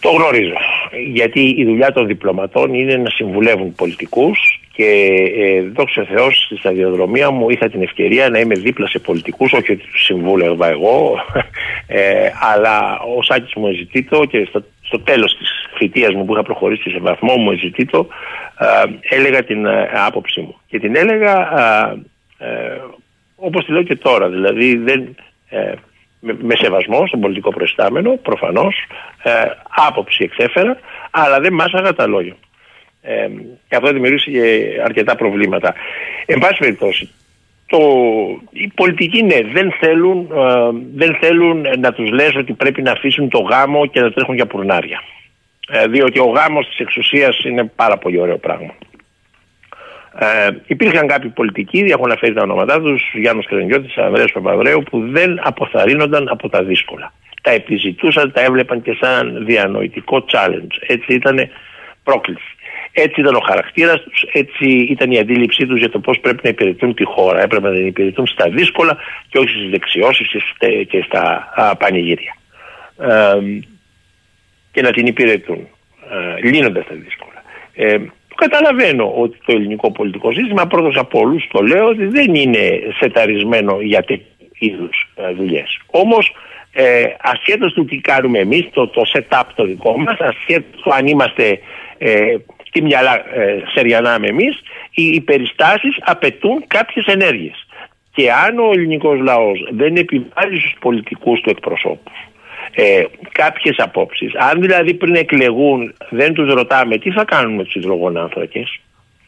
Το 0.03 0.11
γνωρίζω. 0.11 0.57
Γιατί 1.13 1.55
η 1.59 1.65
δουλειά 1.65 1.93
των 1.93 2.07
διπλωματών 2.07 2.75
είναι 2.75 2.97
να 2.97 3.11
συμβουλεύουν 3.11 3.75
πολιτικούς 3.75 4.61
και 4.73 4.85
ε, 5.37 5.63
δόξα 5.63 6.05
Θεώ 6.05 6.31
στη 6.33 6.57
σταδιοδρομία 6.57 7.31
μου 7.31 7.51
είχα 7.51 7.69
την 7.69 7.83
ευκαιρία 7.83 8.29
να 8.29 8.39
είμαι 8.39 8.55
δίπλα 8.55 8.87
σε 8.87 8.99
πολιτικούς, 8.99 9.53
όχι 9.53 9.73
ότι 9.73 9.85
τους 9.93 10.05
συμβούλευα 10.05 10.69
εγώ, 10.69 11.19
ε, 11.87 12.31
αλλά 12.55 13.01
ο 13.17 13.23
Σάκης 13.23 13.55
μου 13.55 13.67
εζητήτω 13.67 14.25
και 14.25 14.45
στο, 14.49 14.65
στο 14.83 15.01
τέλος 15.01 15.37
της 15.37 15.49
θητείας 15.77 16.15
μου 16.15 16.25
που 16.25 16.33
είχα 16.33 16.43
προχωρήσει 16.43 16.91
σε 16.91 16.99
βαθμό 16.99 17.37
μου 17.37 17.51
εζητήτω, 17.51 18.07
ε, 18.59 19.17
έλεγα 19.17 19.45
την 19.45 19.67
ε, 19.67 19.91
άποψή 20.07 20.41
μου. 20.41 20.57
Και 20.67 20.79
την 20.79 20.97
έλεγα 20.97 21.35
ε, 22.39 22.47
ε, 22.47 22.81
όπως 23.37 23.65
τη 23.65 23.73
λέω 23.73 23.83
και 23.83 23.97
τώρα, 23.97 24.29
δηλαδή 24.29 24.77
δεν, 24.77 25.17
ε, 25.49 25.73
με, 26.25 26.37
με 26.41 26.55
σεβασμό 26.57 27.07
στον 27.07 27.21
πολιτικό 27.21 27.51
προϊστάμενο, 27.51 28.17
προφανώς, 28.17 28.75
ε, 29.23 29.31
άποψη 29.89 30.25
εξέφερα, 30.25 30.79
αλλά 31.11 31.41
δεν 31.41 31.53
μάσαγα 31.53 31.95
τα 31.95 32.07
λόγια. 32.07 32.37
Ε, 33.03 33.29
και 33.69 33.77
αυτό 33.77 33.93
δημιουργήσει 33.93 34.31
και 34.31 34.67
αρκετά 34.85 35.17
προβλήματα. 35.17 35.75
Εν 36.27 36.39
πάση 36.39 36.59
περιπτώσει, 36.59 37.11
το, 37.67 37.79
οι 38.51 38.73
πολιτικοί 38.75 39.23
ναι, 39.23 39.41
δεν 39.53 39.73
θέλουν, 39.81 40.29
ε, 40.33 40.71
δεν 40.95 41.17
θέλουν 41.21 41.67
να 41.79 41.93
τους 41.93 42.11
λες 42.11 42.35
ότι 42.37 42.53
πρέπει 42.53 42.83
να 42.83 42.91
αφήσουν 42.91 43.29
το 43.29 43.39
γάμο 43.39 43.87
και 43.87 44.01
να 44.01 44.13
τρέχουν 44.13 44.35
για 44.35 44.47
πουρνάρια. 44.47 45.03
Ε, 45.69 45.87
διότι 45.87 46.19
ο 46.19 46.25
γάμος 46.25 46.69
της 46.69 46.79
εξουσίας 46.79 47.45
είναι 47.45 47.65
πάρα 47.65 47.99
πολύ 47.99 48.21
ωραίο 48.21 48.39
πράγμα. 48.39 48.75
Ε, 50.19 50.49
υπήρχαν 50.67 51.07
κάποιοι 51.07 51.31
πολιτικοί, 51.31 51.79
έχουν 51.79 52.05
αναφέρει 52.05 52.33
τα 52.33 52.43
ονόματά 52.43 52.81
τους, 52.81 53.03
Γιάννη 53.15 53.43
Κρενιώτης, 53.43 53.97
Ανδρέας 53.97 54.33
Παπαδρέου, 54.33 54.83
που 54.83 55.09
δεν 55.11 55.41
αποθαρρύνονταν 55.43 56.29
από 56.29 56.49
τα 56.49 56.63
δύσκολα. 56.63 57.13
Τα 57.43 57.51
επιζητούσαν, 57.51 58.33
τα 58.33 58.41
έβλεπαν 58.41 58.83
και 58.83 58.97
σαν 59.01 59.45
διανοητικό 59.45 60.25
challenge. 60.33 60.77
Έτσι 60.87 61.15
ήταν 61.15 61.51
πρόκληση. 62.03 62.55
Έτσι 62.93 63.21
ήταν 63.21 63.35
ο 63.35 63.41
χαρακτήρας 63.41 64.03
τους, 64.03 64.23
έτσι 64.33 64.67
ήταν 64.69 65.11
η 65.11 65.19
αντίληψή 65.19 65.67
τους 65.67 65.79
για 65.79 65.91
το 65.91 65.99
πώς 65.99 66.19
πρέπει 66.21 66.41
να 66.43 66.49
υπηρετούν 66.49 66.95
τη 66.95 67.05
χώρα. 67.05 67.43
Έπρεπε 67.43 67.69
να 67.69 67.75
την 67.75 67.87
υπηρετούν 67.87 68.27
στα 68.27 68.49
δύσκολα 68.49 68.97
και 69.29 69.39
όχι 69.39 69.49
στις 69.49 69.71
δεξιώσεις 69.71 70.29
και 70.89 71.03
στα 71.07 71.49
πανηγύρια. 71.79 72.37
Ε, 72.99 73.39
και 74.73 74.83
να 74.83 74.91
την 74.91 75.07
υπηρετούν, 75.07 75.69
ε, 76.11 76.49
λύνοντας 76.49 76.87
τα 76.87 76.95
δύσκολα. 76.95 77.43
Ε, 77.75 77.97
καταλαβαίνω 78.45 79.13
ότι 79.17 79.39
το 79.47 79.53
ελληνικό 79.53 79.93
πολιτικό 79.93 80.33
σύστημα, 80.33 80.67
πρώτος 80.67 80.97
από 80.97 81.19
όλους 81.19 81.49
το 81.53 81.61
λέω, 81.63 81.87
ότι 81.87 82.05
δεν 82.07 82.35
είναι 82.35 82.81
σεταρισμένο 82.99 83.81
για 83.81 84.03
τέτοιου 84.03 84.49
είδους 84.59 84.97
ε, 85.15 85.33
δουλειές. 85.33 85.81
Όμως, 85.91 86.35
ε, 86.73 87.05
ασχέτως 87.21 87.73
του 87.73 87.85
τι 87.85 87.97
κάνουμε 87.99 88.39
εμείς, 88.39 88.69
το, 88.73 88.89
το 88.89 89.03
setup 89.13 89.43
το 89.55 89.65
δικό 89.65 89.99
μας, 89.99 90.17
ασχέτως 90.19 90.83
του 90.83 90.95
αν 90.95 91.07
είμαστε 91.07 91.59
ε, 91.99 92.37
τι 92.71 92.83
μυαλά 92.83 93.15
ε, 93.35 93.63
σεριανάμε 93.75 94.27
εμείς, 94.27 94.61
οι, 94.91 95.05
οι 95.05 95.21
περιστάσεις 95.21 95.97
απαιτούν 96.01 96.65
κάποιες 96.67 97.07
ενέργειες. 97.07 97.67
Και 98.15 98.33
αν 98.33 98.59
ο 98.59 98.71
ελληνικός 98.73 99.19
λαός 99.21 99.69
δεν 99.71 99.97
επιβάλλει 99.97 100.61
στους 100.61 100.77
πολιτικούς 100.81 101.41
του 101.41 101.51
εκπροσώπους 101.51 102.32
ε, 102.75 103.05
κάποιες 103.33 103.77
απόψεις. 103.79 104.35
Αν 104.35 104.61
δηλαδή 104.61 104.95
πριν 104.95 105.15
εκλεγούν 105.15 105.95
δεν 106.11 106.33
τους 106.33 106.53
ρωτάμε 106.53 106.99
τι 106.99 107.11
θα 107.11 107.25
κάνουν 107.25 107.55
με 107.55 107.65
τους 107.65 107.75
υδρογονάνθρακες, 107.75 108.81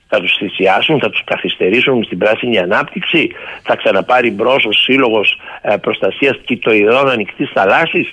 θα 0.09 0.21
τους 0.21 0.37
θυσιάσουν, 0.39 1.01
θα 1.01 1.11
τους 1.11 1.25
καθυστερήσουν 1.25 2.05
στην 2.05 2.19
πράσινη 2.19 2.59
ανάπτυξη, 2.59 3.31
θα 3.63 3.77
ξαναπάρει 3.77 4.31
μπρος 4.31 4.65
ο 4.65 4.73
Σύλλογος 4.73 5.41
ε, 5.63 5.77
Προστασίας 5.77 6.41
Κητοειδών 6.45 7.11
Ανοιχτής 7.11 7.51
Θαλάσσης; 7.55 8.11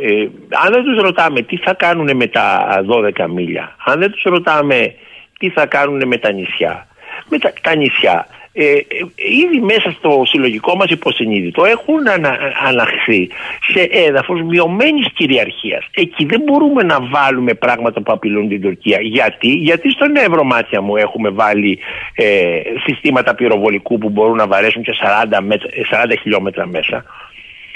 ε, 0.00 0.28
αν 0.64 0.72
δεν 0.72 0.84
τους 0.84 1.00
ρωτάμε 1.02 1.42
τι 1.42 1.56
θα 1.56 1.74
κάνουν 1.74 2.16
με 2.16 2.26
τα 2.26 2.66
12 2.88 3.26
μίλια, 3.28 3.76
αν 3.84 3.98
δεν 3.98 4.10
τους 4.10 4.22
ρωτάμε 4.22 4.94
τι 5.38 5.50
θα 5.50 5.66
κάνουν 5.66 6.06
με 6.06 6.18
τα 6.18 6.32
νησιά, 6.32 6.86
με 7.28 7.38
τα, 7.38 7.52
τα 7.62 7.74
νησιά 7.74 8.26
ε, 8.60 8.72
ε, 8.72 8.82
ήδη 9.44 9.60
μέσα 9.60 9.90
στο 9.90 10.22
συλλογικό 10.24 10.76
μας 10.76 10.90
υποσυνείδητο 10.90 11.64
έχουν 11.64 12.08
ανα, 12.08 12.38
αναχθεί 12.66 13.28
σε 13.72 13.88
έδαφος 13.90 14.42
μειωμένης 14.42 15.06
κυριαρχίας. 15.14 15.86
Εκεί 15.94 16.24
δεν 16.24 16.40
μπορούμε 16.40 16.82
να 16.82 17.00
βάλουμε 17.00 17.54
πράγματα 17.54 18.00
που 18.00 18.12
απειλούν 18.12 18.48
την 18.48 18.60
Τουρκία. 18.60 18.98
Γιατί, 19.00 19.48
Γιατί 19.48 19.90
στον 19.90 20.16
Ευρωμάτια 20.16 20.80
μου 20.80 20.96
έχουμε 20.96 21.28
βάλει 21.28 21.78
ε, 22.14 22.60
συστήματα 22.86 23.34
πυροβολικού 23.34 23.98
που 23.98 24.08
μπορούν 24.08 24.36
να 24.36 24.46
βαρέσουν 24.46 24.82
και 24.82 24.92
40, 25.30 26.04
40 26.04 26.12
χιλιόμετρα 26.20 26.66
μέσα 26.66 27.04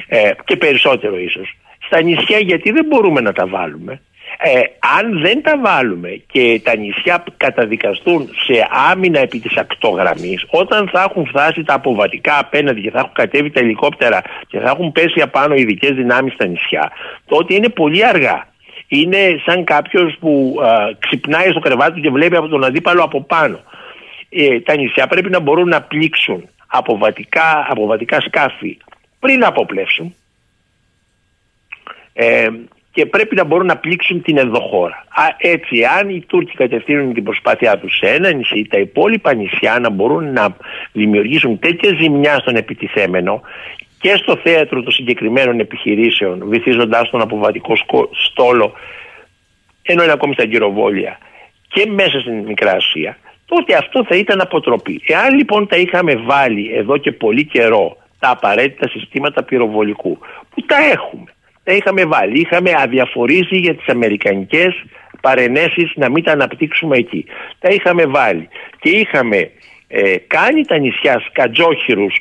ε, 0.07 0.31
και 0.45 0.57
περισσότερο 0.57 1.19
ίσως. 1.19 1.57
Στα 1.87 2.03
νησιά 2.03 2.39
γιατί 2.39 2.71
δεν 2.71 2.85
μπορούμε 2.85 3.21
να 3.21 3.33
τα 3.33 3.47
βάλουμε. 3.47 4.01
Ε, 4.45 4.61
αν 4.99 5.21
δεν 5.21 5.43
τα 5.43 5.59
βάλουμε 5.59 6.23
και 6.27 6.61
τα 6.65 6.77
νησιά 6.77 7.25
καταδικαστούν 7.37 8.29
σε 8.45 8.67
άμυνα 8.91 9.19
επί 9.19 9.39
της 9.39 9.57
ακτογραμμής 9.57 10.45
όταν 10.51 10.89
θα 10.89 11.03
έχουν 11.03 11.27
φτάσει 11.27 11.63
τα 11.63 11.75
αποβατικά 11.75 12.39
απέναντι 12.39 12.81
και 12.81 12.91
θα 12.91 12.99
έχουν 12.99 13.13
κατέβει 13.13 13.51
τα 13.51 13.61
ελικόπτερα 13.61 14.23
και 14.49 14.59
θα 14.59 14.71
έχουν 14.71 14.93
πέσει 14.93 15.21
απάνω 15.21 15.55
ειδικές 15.55 15.91
δυνάμεις 15.91 16.33
στα 16.33 16.47
νησιά 16.47 16.93
τότε 17.27 17.55
είναι 17.55 17.69
πολύ 17.69 18.07
αργά. 18.07 18.47
Είναι 18.89 19.41
σαν 19.45 19.65
κάποιος 19.65 20.17
που 20.21 20.61
ξυπνάει 20.99 21.51
στο 21.51 21.61
κρεβάτι 21.61 22.01
και 22.01 22.11
βλέπει 22.11 22.37
από 22.37 22.49
τον 22.49 22.65
αντίπαλο 22.65 23.03
από 23.03 23.23
πάνω. 23.23 23.61
Ε, 24.29 24.61
τα 24.61 24.77
νησιά 24.77 25.07
πρέπει 25.07 25.31
να 25.31 25.41
μπορούν 25.41 25.69
να 25.69 25.83
πλήξουν 25.83 26.49
αποβατικά, 26.67 27.67
αποβατικά 27.69 28.21
σκάφη 28.21 28.79
πριν 29.21 29.45
αποπλέψουν 29.45 30.15
ε, 32.13 32.49
και 32.93 33.07
πρέπει 33.07 33.35
να 33.35 33.45
μπορούν 33.45 33.67
να 33.67 33.77
πλήξουν 33.77 34.23
την 34.23 34.39
ενδοχώρα. 34.39 35.05
Α, 35.09 35.25
έτσι, 35.37 35.85
αν 35.99 36.09
οι 36.09 36.25
Τούρκοι 36.27 36.55
κατευθύνουν 36.57 37.15
την 37.15 37.25
προσπάθειά 37.25 37.79
τους 37.79 37.97
σε 37.97 38.07
ένα 38.07 38.33
νησί, 38.33 38.67
τα 38.71 38.79
υπόλοιπα 38.79 39.35
νησιά 39.35 39.79
να 39.79 39.91
μπορούν 39.91 40.33
να 40.33 40.57
δημιουργήσουν 40.93 41.59
τέτοια 41.59 41.95
ζημιά 42.01 42.39
στον 42.39 42.57
επιτιθέμενο 42.57 43.41
και 44.01 44.15
στο 44.17 44.37
θέατρο 44.37 44.83
των 44.83 44.93
συγκεκριμένων 44.93 45.61
επιχειρήσεων, 45.61 46.49
βυθίζοντάς 46.49 47.11
τον 47.11 47.21
αποβατικό 47.21 47.75
στόλο, 48.27 48.73
ενώ 49.83 50.03
είναι 50.03 50.13
ακόμη 50.13 50.33
στα 50.33 50.45
γυροβόλια 50.45 51.19
και 51.69 51.87
μέσα 51.91 52.21
στην 52.21 52.35
Μικρά 52.35 52.73
Ασία, 52.73 53.19
τότε 53.47 53.75
αυτό 53.75 54.05
θα 54.05 54.17
ήταν 54.17 54.41
αποτροπή. 54.41 55.01
Εάν 55.07 55.35
λοιπόν 55.35 55.67
τα 55.67 55.77
είχαμε 55.77 56.17
βάλει 56.17 56.75
εδώ 56.75 56.97
και 56.97 57.13
πολύ 57.13 57.45
καιρό 57.45 57.97
τα 58.19 58.31
απαραίτητα 58.31 58.89
συστήματα 58.89 59.43
πυροβολικού, 59.43 60.19
που 60.51 60.63
τα 60.67 60.77
έχουμε, 60.77 61.33
τα 61.65 61.73
είχαμε 61.73 62.05
βάλει. 62.05 62.41
Είχαμε 62.41 62.73
αδιαφορήσει 62.77 63.57
για 63.57 63.75
τις 63.75 63.89
αμερικανικές 63.89 64.85
παρενέσεις 65.21 65.93
να 65.95 66.11
μην 66.11 66.25
τα 66.25 66.33
αναπτύξουμε 66.33 66.97
εκεί. 66.97 67.25
Τα 67.59 67.69
είχαμε 67.69 68.07
βάλει 68.07 68.49
και 68.81 68.91
είχαμε 68.91 69.51
ε, 69.89 70.17
κάνει 70.27 70.67
τα 70.67 70.79
νησιά 70.79 71.23
σκατζόχυρους 71.29 72.15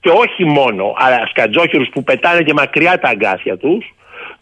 και 0.00 0.08
όχι 0.08 0.44
μόνο, 0.44 0.94
αλλά 0.96 1.26
σκατζόχυρους 1.26 1.88
που 1.88 2.02
πετάνε 2.02 2.42
και 2.42 2.52
μακριά 2.52 2.98
τα 2.98 3.08
αγκάθια 3.08 3.56
τους, 3.56 3.94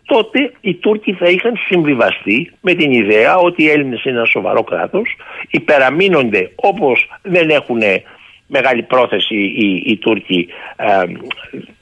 τότε 0.05 0.53
οι 0.61 0.75
Τούρκοι 0.75 1.13
θα 1.13 1.29
είχαν 1.29 1.57
συμβιβαστεί 1.67 2.53
με 2.61 2.75
την 2.75 2.93
ιδέα 2.93 3.37
ότι 3.37 3.63
οι 3.63 3.71
Έλληνες 3.71 4.05
είναι 4.05 4.17
ένα 4.17 4.25
σοβαρό 4.25 4.63
κράτος, 4.63 5.17
υπεραμείνονται 5.51 6.51
όπως 6.55 7.09
δεν 7.23 7.51
έχουν 7.51 7.81
μεγάλη 8.51 8.83
πρόθεση 8.83 9.35
οι, 9.35 9.83
οι 9.87 9.97
Τούρκοι 9.97 10.49
ε, 10.77 11.05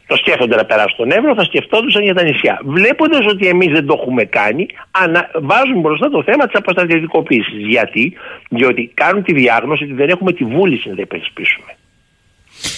το 0.07 0.17
σκέφτονται 0.17 0.57
να 0.57 0.65
περάσουν 0.65 0.91
στον 0.91 1.11
Εύρο, 1.11 1.35
θα 1.35 1.45
σκεφτόντουσαν 1.45 2.03
για 2.03 2.15
τα 2.15 2.23
νησιά. 2.23 2.61
Βλέποντας 2.65 3.27
ότι 3.27 3.47
εμείς 3.47 3.73
δεν 3.73 3.87
το 3.87 3.99
έχουμε 4.01 4.25
κάνει, 4.25 4.67
ανα... 4.91 5.31
βάζουν 5.35 5.81
μπροστά 5.81 6.11
το 6.11 6.23
θέμα 6.23 6.47
της 6.47 6.55
αποστατευτικοποίηση. 6.55 7.57
Γιατί; 7.57 8.13
Διότι 8.51 8.91
κάνουν 8.95 9.23
τη 9.23 9.33
διάγνωση 9.33 9.85
ότι 9.85 9.93
δεν 9.93 10.09
έχουμε 10.09 10.33
τη 10.33 10.45
βούληση 10.45 10.89
να 10.89 10.95
τα 10.95 11.03
υπερασπίσουμε. 11.03 11.77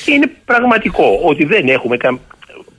Και 0.04 0.12
είναι 0.12 0.30
πραγματικό 0.44 1.20
ότι 1.24 1.44
δεν 1.44 1.68
έχουμε 1.68 1.96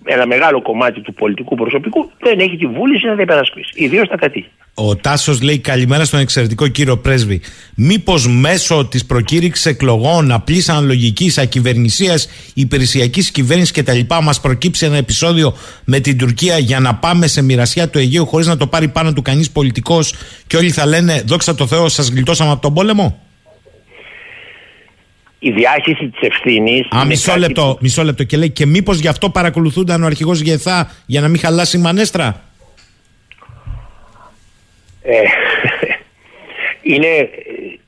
ένα 0.06 0.28
μεγάλο 0.28 0.62
κομμάτι 0.62 1.02
του 1.02 1.14
πολιτικού 1.14 1.56
προσωπικού 1.56 2.12
δεν 2.20 2.40
έχει 2.40 2.58
τη 2.58 2.66
βούληση 2.66 3.06
να 3.08 3.16
τα 3.16 3.22
υπερασπίσει. 3.22 3.72
Ιδίως 3.74 4.08
τα 4.08 4.18
κατή. 4.18 4.46
Ο 4.74 4.96
Τάσος 4.96 5.42
λέει 5.42 5.60
καλημέρα 5.60 6.06
στον 6.06 6.20
εξαιρετικό 6.20 6.68
κύριο 6.68 6.98
πρέσβη. 6.98 7.42
Μήπως 7.76 8.28
μέσω 8.28 8.86
της 8.86 9.06
προκήρυξης 9.06 9.66
εκλογών 9.66 10.32
απλής 10.32 10.70
αναλογικής 10.70 11.38
ακυβερνησίας, 11.38 12.30
υπηρεσιακής 12.54 13.32
κυβέρνησης 13.32 13.72
κτλ. 13.72 14.00
μας 14.24 14.42
προκύψει 14.42 14.86
ένα 14.86 14.98
επεισόδιο 14.98 15.54
με 15.86 16.00
την 16.00 16.18
Τουρκία 16.18 16.58
για 16.58 16.80
να 16.80 16.96
πάμε 16.96 17.28
σε 17.28 17.42
μοιρασιά 17.42 17.90
του 17.90 17.98
Αιγαίου 17.98 18.26
χωρίς 18.26 18.48
να 18.48 18.58
το 18.58 18.68
πάρει 18.68 18.88
πάνω 18.88 19.14
του 19.14 19.22
κανείς 19.22 19.52
πολιτικός 19.52 20.14
και 20.48 20.58
όλοι 20.58 20.70
θα 20.70 20.86
λένε 20.86 21.24
Δόξα 21.26 21.56
τω 21.56 21.68
Θεώ, 21.68 21.90
σας 21.90 22.10
γλιτώσαμε 22.10 22.52
από 22.52 22.62
τον 22.62 22.74
πόλεμο. 22.74 23.20
Η 25.44 25.52
διάχυση 25.52 26.08
της 26.08 26.30
ευθύνης. 26.30 26.88
Α, 26.90 27.06
μισό 27.06 27.36
λεπτό, 27.38 27.78
μισό 27.82 28.04
λεπτό. 28.04 28.24
Και 28.24 28.38
λέει 28.38 28.50
και 28.50 28.66
μήπως 28.66 29.00
γι' 29.00 29.08
αυτό 29.08 29.30
παρακολουθούνταν 29.30 30.04
ο 30.04 30.06
αρχηγός 30.06 30.40
Γεθά 30.40 30.92
για 31.06 31.22
να 31.22 31.28
μην 31.28 31.40
χαλάσει 31.40 31.78
η 31.78 31.82
μανέστρα; 31.82 32.44
Ε, 35.02 35.22
είναι 36.94 37.08
ε, 37.08 37.30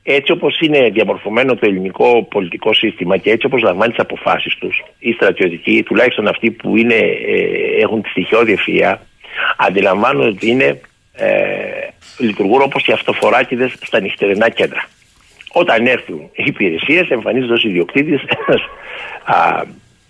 έτσι 0.02 0.32
όπως 0.32 0.60
είναι 0.60 0.90
διαμορφωμένο 0.90 1.54
το 1.54 1.66
ελληνικό 1.66 2.26
πολιτικό 2.30 2.74
σύστημα 2.74 3.16
και 3.16 3.30
έτσι 3.30 3.46
όπως 3.46 3.62
λαμβάνει 3.62 3.92
τις 3.92 4.00
αποφάσεις 4.00 4.54
τους 4.54 4.82
οι 4.98 5.12
στρατιωτικοί, 5.12 5.82
τουλάχιστον 5.82 6.28
αυτοί 6.28 6.50
που 6.50 6.76
είναι, 6.76 6.94
ε, 6.94 7.82
έχουν 7.82 8.02
τη 8.02 8.08
στοιχειώδη 8.08 8.58
ευφυΐα 8.58 8.94
αντιλαμβάνονται 9.56 10.28
ότι 10.28 10.50
είναι, 10.50 10.80
ε, 11.12 11.28
λειτουργούν 12.18 12.62
όπως 12.62 12.82
και 12.82 12.92
αυτοφοράκιδες 12.92 13.74
στα 13.82 14.00
νυχτερινά 14.00 14.48
κέντρα. 14.48 14.88
Όταν 15.56 15.86
έρθουν 15.86 16.20
οι 16.32 16.44
υπηρεσίες, 16.46 17.08
εμφανίζεται 17.08 17.52
ως 17.52 17.64
ιδιοκτήτης 17.64 18.22
ένας 18.22 18.62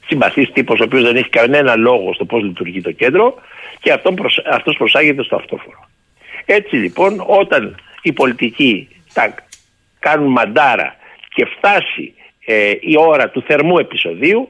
συμπαθής 0.06 0.52
τύπος, 0.52 0.80
ο 0.80 0.84
οποίος 0.84 1.02
δεν 1.02 1.16
έχει 1.16 1.28
κανένα 1.28 1.76
λόγο 1.76 2.14
στο 2.14 2.24
πώς 2.24 2.42
λειτουργεί 2.42 2.80
το 2.80 2.92
κέντρο 2.92 3.34
και 3.80 3.92
αυτός 4.50 4.76
προσάγεται 4.78 5.22
στο 5.22 5.36
αυτόφορο. 5.36 5.88
Έτσι 6.44 6.76
λοιπόν, 6.76 7.24
όταν 7.26 7.76
οι 8.02 8.12
πολιτικοί 8.12 8.88
τα 9.12 9.34
κάνουν 9.98 10.32
μαντάρα 10.32 10.96
και 11.34 11.44
φτάσει 11.44 12.14
ε, 12.44 12.72
η 12.80 12.96
ώρα 12.98 13.28
του 13.28 13.42
θερμού 13.42 13.78
επεισοδίου, 13.78 14.48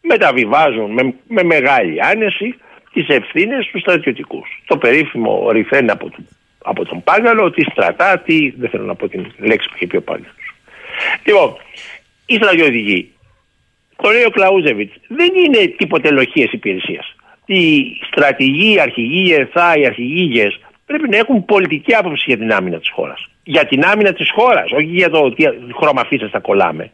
μεταβιβάζουν 0.00 0.90
με, 0.90 1.14
με 1.28 1.42
μεγάλη 1.42 2.04
άνεση 2.04 2.54
τις 2.92 3.08
ευθύνες 3.08 3.64
στους 3.64 3.80
στρατιωτικούς. 3.80 4.62
Το 4.66 4.76
περίφημο 4.76 5.50
ρηφέν 5.50 5.90
από, 5.90 6.08
του, 6.08 6.28
από 6.66 6.84
τον 6.84 7.02
Πάγκαλο, 7.02 7.50
τη 7.50 7.62
στρατά, 7.62 8.18
τι, 8.18 8.50
δεν 8.50 8.70
θέλω 8.70 8.84
να 8.84 8.94
πω 8.94 9.08
την 9.08 9.32
λέξη 9.38 9.68
που 9.68 9.74
είχε 9.76 9.86
πει 9.86 9.96
ο 9.96 10.02
Πάγκαλος. 10.02 10.34
Λοιπόν, 11.24 11.56
οι 12.26 12.34
στρατιωτικοί, 12.34 13.12
το 14.02 14.10
λέει 14.10 14.24
ο 14.24 14.30
Κλαούζεβιτς, 14.30 14.94
δεν 15.08 15.32
είναι 15.34 15.66
τίποτε 15.66 16.10
λοχίε 16.10 16.48
υπηρεσίας. 16.52 17.14
Οι 17.46 17.84
στρατηγοί, 18.06 18.74
οι 18.74 18.80
αρχηγοί, 18.80 19.28
οι 19.28 19.34
ΕΘΑ, 19.34 19.76
οι 19.76 19.86
αρχηγοί 19.86 20.52
πρέπει 20.86 21.08
να 21.08 21.16
έχουν 21.16 21.44
πολιτική 21.44 21.94
άποψη 21.94 22.24
για 22.26 22.38
την 22.38 22.52
άμυνα 22.52 22.78
της 22.78 22.90
χώρας. 22.90 23.28
Για 23.42 23.66
την 23.66 23.84
άμυνα 23.84 24.12
της 24.12 24.30
χώρας, 24.30 24.70
όχι 24.72 24.84
για 24.84 25.10
το 25.10 25.32
τι 25.32 25.44
χρώμα 25.74 26.04
φύσα 26.04 26.28
θα 26.28 26.38
κολλάμε. 26.38 26.90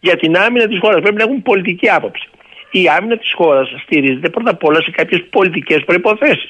Για 0.00 0.16
την 0.16 0.36
άμυνα 0.36 0.66
της 0.66 0.78
χώρας 0.78 1.00
πρέπει 1.00 1.16
να 1.16 1.22
έχουν 1.22 1.42
πολιτική 1.42 1.90
άποψη. 1.90 2.28
Η 2.70 2.88
άμυνα 2.88 3.16
της 3.16 3.32
χώρας 3.32 3.74
στηρίζεται 3.82 4.28
πρώτα 4.28 4.50
απ' 4.50 4.64
όλα 4.64 4.82
σε 4.82 4.90
κάποιες 4.90 5.24
πολιτικές 5.30 5.84
προποθέσει. 5.84 6.48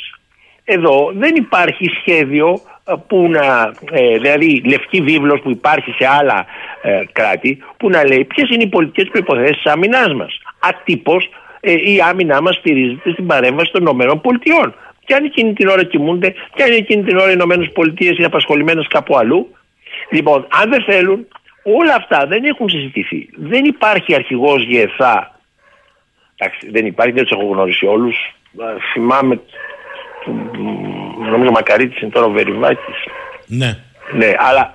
Εδώ 0.73 1.13
δεν 1.15 1.35
υπάρχει 1.35 1.91
σχέδιο 2.01 2.61
ε, 2.85 2.93
που 3.07 3.29
να, 3.29 3.73
ε, 3.93 4.19
δηλαδή 4.19 4.63
λευκή 4.67 5.01
βίβλος 5.01 5.41
που 5.41 5.51
υπάρχει 5.51 5.95
σε 5.99 6.07
άλλα 6.07 6.47
ε, 6.83 7.03
κράτη 7.13 7.59
που 7.77 7.91
να 7.91 8.07
λέει 8.07 8.25
ποιες 8.25 8.51
είναι 8.51 8.63
οι 8.63 8.67
πολιτικές 8.67 9.09
προϋποθέσεις 9.09 9.57
της 9.63 9.73
άμυνάς 9.73 10.15
μας. 10.15 10.41
Ατύπως 10.59 11.29
ε, 11.61 11.73
η 11.73 12.01
άμυνά 12.09 12.41
μας 12.41 12.57
στηρίζεται 12.57 13.11
στην 13.11 13.27
παρέμβαση 13.27 13.73
των 13.73 13.83
ΗΠΑ. 13.83 14.75
Και 15.05 15.15
αν 15.15 15.25
εκείνη 15.25 15.53
την 15.53 15.69
ώρα 15.69 15.83
κοιμούνται, 15.83 16.35
και 16.55 16.63
αν 16.63 16.73
εκείνη 16.73 17.03
την 17.03 17.17
ώρα 17.17 17.31
οι 17.31 17.35
ΗΠΑ 17.35 17.83
είναι 17.99 18.27
απασχολημένες 18.27 18.87
κάπου 18.87 19.17
αλλού. 19.17 19.57
Λοιπόν, 20.11 20.47
αν 20.63 20.71
δεν 20.71 20.83
θέλουν, 20.83 21.27
όλα 21.63 21.95
αυτά 21.95 22.27
δεν 22.27 22.45
έχουν 22.45 22.69
συζητηθεί. 22.69 23.29
Δεν 23.37 23.65
υπάρχει 23.65 24.15
αρχηγός 24.15 24.65
ΓΕΘΑ. 24.65 25.41
Εντάξει, 26.37 26.71
δεν 26.71 26.87
υπάρχει, 26.87 27.13
δεν 27.13 27.23
τους 27.23 27.39
έχω 27.39 27.53
γνωρίσει 27.53 27.87
όλους. 27.87 28.17
Θυμάμαι 28.93 29.41
νομίζω 31.31 31.51
Μακαρίτης 31.51 32.01
είναι 32.01 32.11
τώρα 32.11 32.27
ο 32.27 32.31
Βερυβάκης. 32.31 32.97
Ναι. 33.47 33.79
Ναι, 34.13 34.33
αλλά 34.39 34.75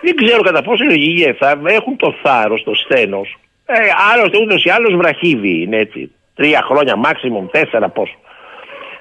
δεν 0.00 0.14
ξέρω 0.14 0.42
κατά 0.42 0.62
πόσο 0.62 0.84
οι 0.84 0.94
υγεία 0.96 1.36
θα 1.38 1.60
έχουν 1.64 1.96
το 1.96 2.14
θάρρος, 2.22 2.62
το 2.62 2.74
στένο. 2.74 3.20
Ε, 3.66 3.74
άλλωστε 4.12 4.38
ούτως 4.38 4.64
ή 4.64 4.70
άλλως 4.70 4.96
βραχύβι 4.96 5.62
είναι 5.62 5.76
έτσι. 5.76 6.10
Τρία 6.34 6.62
χρόνια, 6.62 6.94
maximum, 7.04 7.48
τέσσερα 7.50 7.88
πόσο. 7.88 8.14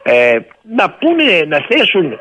Ε, 0.03 0.37
να 0.75 0.89
πούνε, 0.89 1.43
να 1.47 1.65
θέσουν 1.69 2.19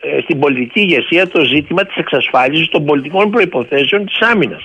ε, 0.00 0.20
στην 0.20 0.38
πολιτική 0.38 0.80
ηγεσία 0.80 1.28
το 1.28 1.44
ζήτημα 1.44 1.84
της 1.84 1.96
εξασφάλισης 1.96 2.68
των 2.68 2.84
πολιτικών 2.84 3.30
προϋποθέσεων 3.30 4.06
της 4.06 4.20
άμυνας. 4.20 4.64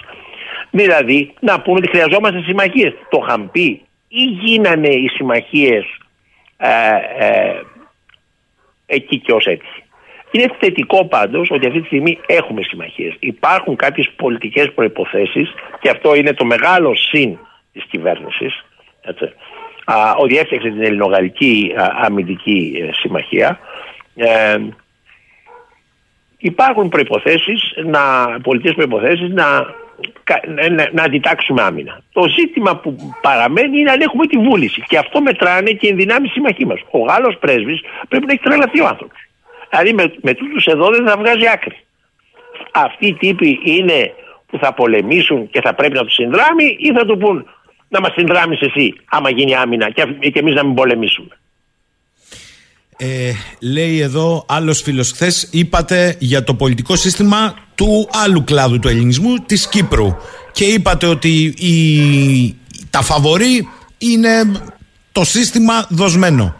Δηλαδή, 0.71 1.33
να 1.39 1.61
πούνε 1.61 1.77
ότι 1.77 1.89
χρειαζόμαστε 1.89 2.41
συμμαχίες. 2.41 2.93
Το 3.09 3.23
είχαν 3.25 3.51
πει 3.51 3.81
ή 4.07 4.23
γίνανε 4.23 4.87
οι 4.87 5.07
συμμαχίες 5.07 5.85
ε, 6.57 6.69
ε, 7.17 7.61
εκεί 8.89 9.19
και 9.19 9.31
ως 9.31 9.45
έτσι. 9.45 9.83
Είναι 10.31 10.51
θετικό 10.59 11.05
πάντως 11.05 11.49
ότι 11.51 11.67
αυτή 11.67 11.79
τη 11.79 11.85
στιγμή 11.85 12.19
έχουμε 12.25 12.61
συμμαχίες. 12.63 13.15
Υπάρχουν 13.19 13.75
κάποιες 13.75 14.09
πολιτικές 14.15 14.71
προποθέσει 14.73 15.47
και 15.79 15.89
αυτό 15.89 16.15
είναι 16.15 16.33
το 16.33 16.45
μεγάλο 16.45 16.95
συν 16.95 17.37
της 17.73 17.83
κυβέρνησης. 17.89 18.65
Ότι 20.17 20.37
έφτιαξε 20.37 20.69
την 20.69 20.83
Ελληνογαλλική 20.83 21.73
Αμυντική 21.75 22.73
ε, 22.81 22.93
Συμμαχία. 22.93 23.59
Ε, 24.15 24.57
υπάρχουν 26.37 26.89
προϋποθέσεις, 26.89 27.73
να, 27.85 28.01
πολιτικές 28.41 28.73
προϋποθέσεις 28.73 29.29
να, 29.29 29.73
να, 30.69 30.89
να 30.91 31.03
αντιτάξουμε 31.03 31.61
άμυνα. 31.61 32.01
Το 32.13 32.27
ζήτημα 32.27 32.75
που 32.77 32.95
παραμένει 33.21 33.79
είναι 33.79 33.91
αν 33.91 34.01
έχουμε 34.01 34.27
τη 34.27 34.37
βούληση. 34.37 34.81
Και 34.87 34.97
αυτό 34.97 35.21
μετράνε 35.21 35.71
και 35.71 35.87
οι 35.87 35.93
δυνάμει 35.93 36.27
συμμαχοί 36.27 36.65
μας. 36.65 36.79
Ο 36.91 36.99
Γάλλος 36.99 37.37
πρέσβης 37.39 37.81
πρέπει 38.07 38.25
να 38.25 38.31
έχει 38.31 38.41
τρελαθεί 38.41 38.81
ο 38.81 38.87
άνθρωπος. 38.87 39.17
Δηλαδή 39.69 39.93
με, 39.93 40.13
με 40.21 40.33
τούτους 40.33 40.65
εδώ 40.65 40.89
δεν 40.89 41.07
θα 41.07 41.17
βγάζει 41.17 41.47
άκρη. 41.53 41.77
Αυτοί 42.73 43.07
οι 43.07 43.13
τύποι 43.13 43.59
είναι 43.63 44.13
που 44.47 44.57
θα 44.57 44.73
πολεμήσουν 44.73 45.49
και 45.49 45.61
θα 45.61 45.73
πρέπει 45.73 45.93
να 45.93 46.03
τους 46.03 46.13
συνδράμει 46.13 46.75
ή 46.79 46.91
θα 46.91 47.05
του 47.05 47.17
πούν 47.17 47.47
να 47.87 47.99
μας 47.99 48.13
συνδράμεις 48.13 48.61
εσύ 48.61 48.95
άμα 49.09 49.29
γίνει 49.29 49.55
άμυνα 49.55 49.89
και, 49.89 50.05
και 50.29 50.39
εμείς 50.39 50.53
να 50.53 50.65
μην 50.65 50.73
πολεμήσουμε. 50.73 51.39
Ε, 53.01 53.31
λέει 53.59 53.99
εδώ 53.99 54.45
άλλος 54.47 54.81
φίλος, 54.81 55.11
χθες 55.11 55.47
είπατε 55.51 56.15
για 56.19 56.43
το 56.43 56.53
πολιτικό 56.53 56.95
σύστημα 56.95 57.53
του 57.75 58.09
άλλου 58.11 58.43
κλάδου 58.43 58.79
του 58.79 58.87
ελληνισμού, 58.87 59.35
της 59.45 59.67
Κύπρου. 59.67 60.15
Και 60.51 60.63
είπατε 60.63 61.05
ότι 61.05 61.43
η, 61.43 62.55
τα 62.89 63.01
φαβορή 63.01 63.67
είναι 63.97 64.29
το 65.11 65.23
σύστημα 65.23 65.87
δοσμένο. 65.89 66.55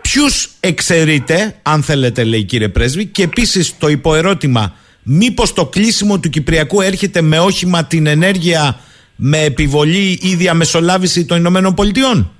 Ποιους 0.00 0.50
εξαιρείτε, 0.60 1.56
αν 1.62 1.82
θέλετε, 1.82 2.24
λέει 2.24 2.44
κύριε 2.44 2.68
Πρέσβη, 2.68 3.06
και 3.06 3.22
επίσης 3.22 3.74
το 3.78 3.88
υποερώτημα, 3.88 4.74
μήπως 5.02 5.52
το 5.52 5.66
κλείσιμο 5.66 6.18
του 6.18 6.30
Κυπριακού 6.30 6.80
έρχεται 6.80 7.20
με 7.20 7.38
όχημα 7.38 7.84
την 7.84 8.06
ενέργεια 8.06 8.80
με 9.16 9.42
επιβολή 9.42 10.18
ή 10.22 10.34
διαμεσολάβηση 10.34 11.24
των 11.24 11.38
Ηνωμένων 11.38 11.74
Πολιτειών; 11.74 12.32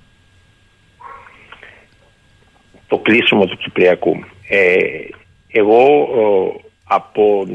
Το 2.88 2.98
κλείσιμο 2.98 3.46
του 3.46 3.56
Κυπριακού. 3.56 4.24
Ε, 4.48 4.78
εγώ 5.52 6.08
από 6.84 7.46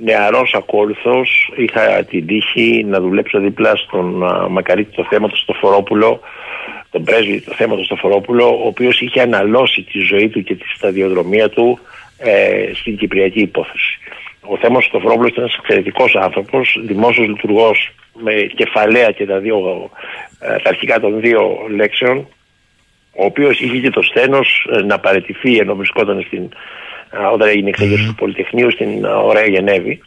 νεαρός 0.00 0.54
ακόλουθος 0.54 1.52
είχα 1.56 2.04
την 2.04 2.26
τύχη 2.26 2.84
να 2.84 3.00
δουλέψω 3.00 3.38
δίπλα 3.38 3.76
στον 3.76 4.24
Μακαρίτη 4.50 4.94
το 4.96 5.06
θέμα 5.10 5.28
του 5.28 5.36
Στοφορόπουλο 5.36 6.20
τον 6.90 7.04
πρέσβη 7.04 7.40
το 7.40 7.54
θέμα 7.54 7.76
του 7.76 7.84
Στοφορόπουλο 7.84 8.44
ο 8.44 8.66
οποίος 8.66 9.00
είχε 9.00 9.20
αναλώσει 9.20 9.82
τη 9.82 9.98
ζωή 9.98 10.28
του 10.28 10.42
και 10.42 10.54
τη 10.54 10.64
σταδιοδρομία 10.76 11.48
του 11.48 11.78
ε, 12.18 12.70
στην 12.74 12.96
Κυπριακή 12.96 13.40
υπόθεση. 13.40 13.98
Ο 14.40 14.56
Θέμος 14.56 14.84
Στοφορόπουλος 14.84 15.30
ήταν 15.30 15.44
ένας 15.44 15.56
εξαιρετικός 15.58 16.14
άνθρωπος, 16.14 16.78
δημόσιος 16.82 17.26
λειτουργός 17.26 17.92
με 18.12 18.32
κεφαλαία 18.54 19.10
και 19.10 19.26
τα, 19.26 19.38
δύο, 19.38 19.90
ε, 20.40 20.56
τα 20.56 20.68
αρχικά 20.68 21.00
των 21.00 21.20
δύο 21.20 21.66
λέξεων 21.76 22.28
ο 23.18 23.24
οποίος 23.24 23.60
είχε 23.60 23.78
και 23.78 23.90
το 23.90 24.02
στένο 24.02 24.38
ε, 24.72 24.82
να 24.82 24.98
παραιτηθεί 24.98 25.56
ενώ 25.56 25.74
βρισκόταν 25.74 26.24
στην, 26.26 26.48
όταν 27.32 27.48
έγινε 27.48 27.68
εξέγερση 27.68 28.06
του 28.06 28.14
Πολυτεχνείου 28.14 28.70
στην 28.70 29.04
Ωραία 29.04 29.46
Γενέβη. 29.46 30.00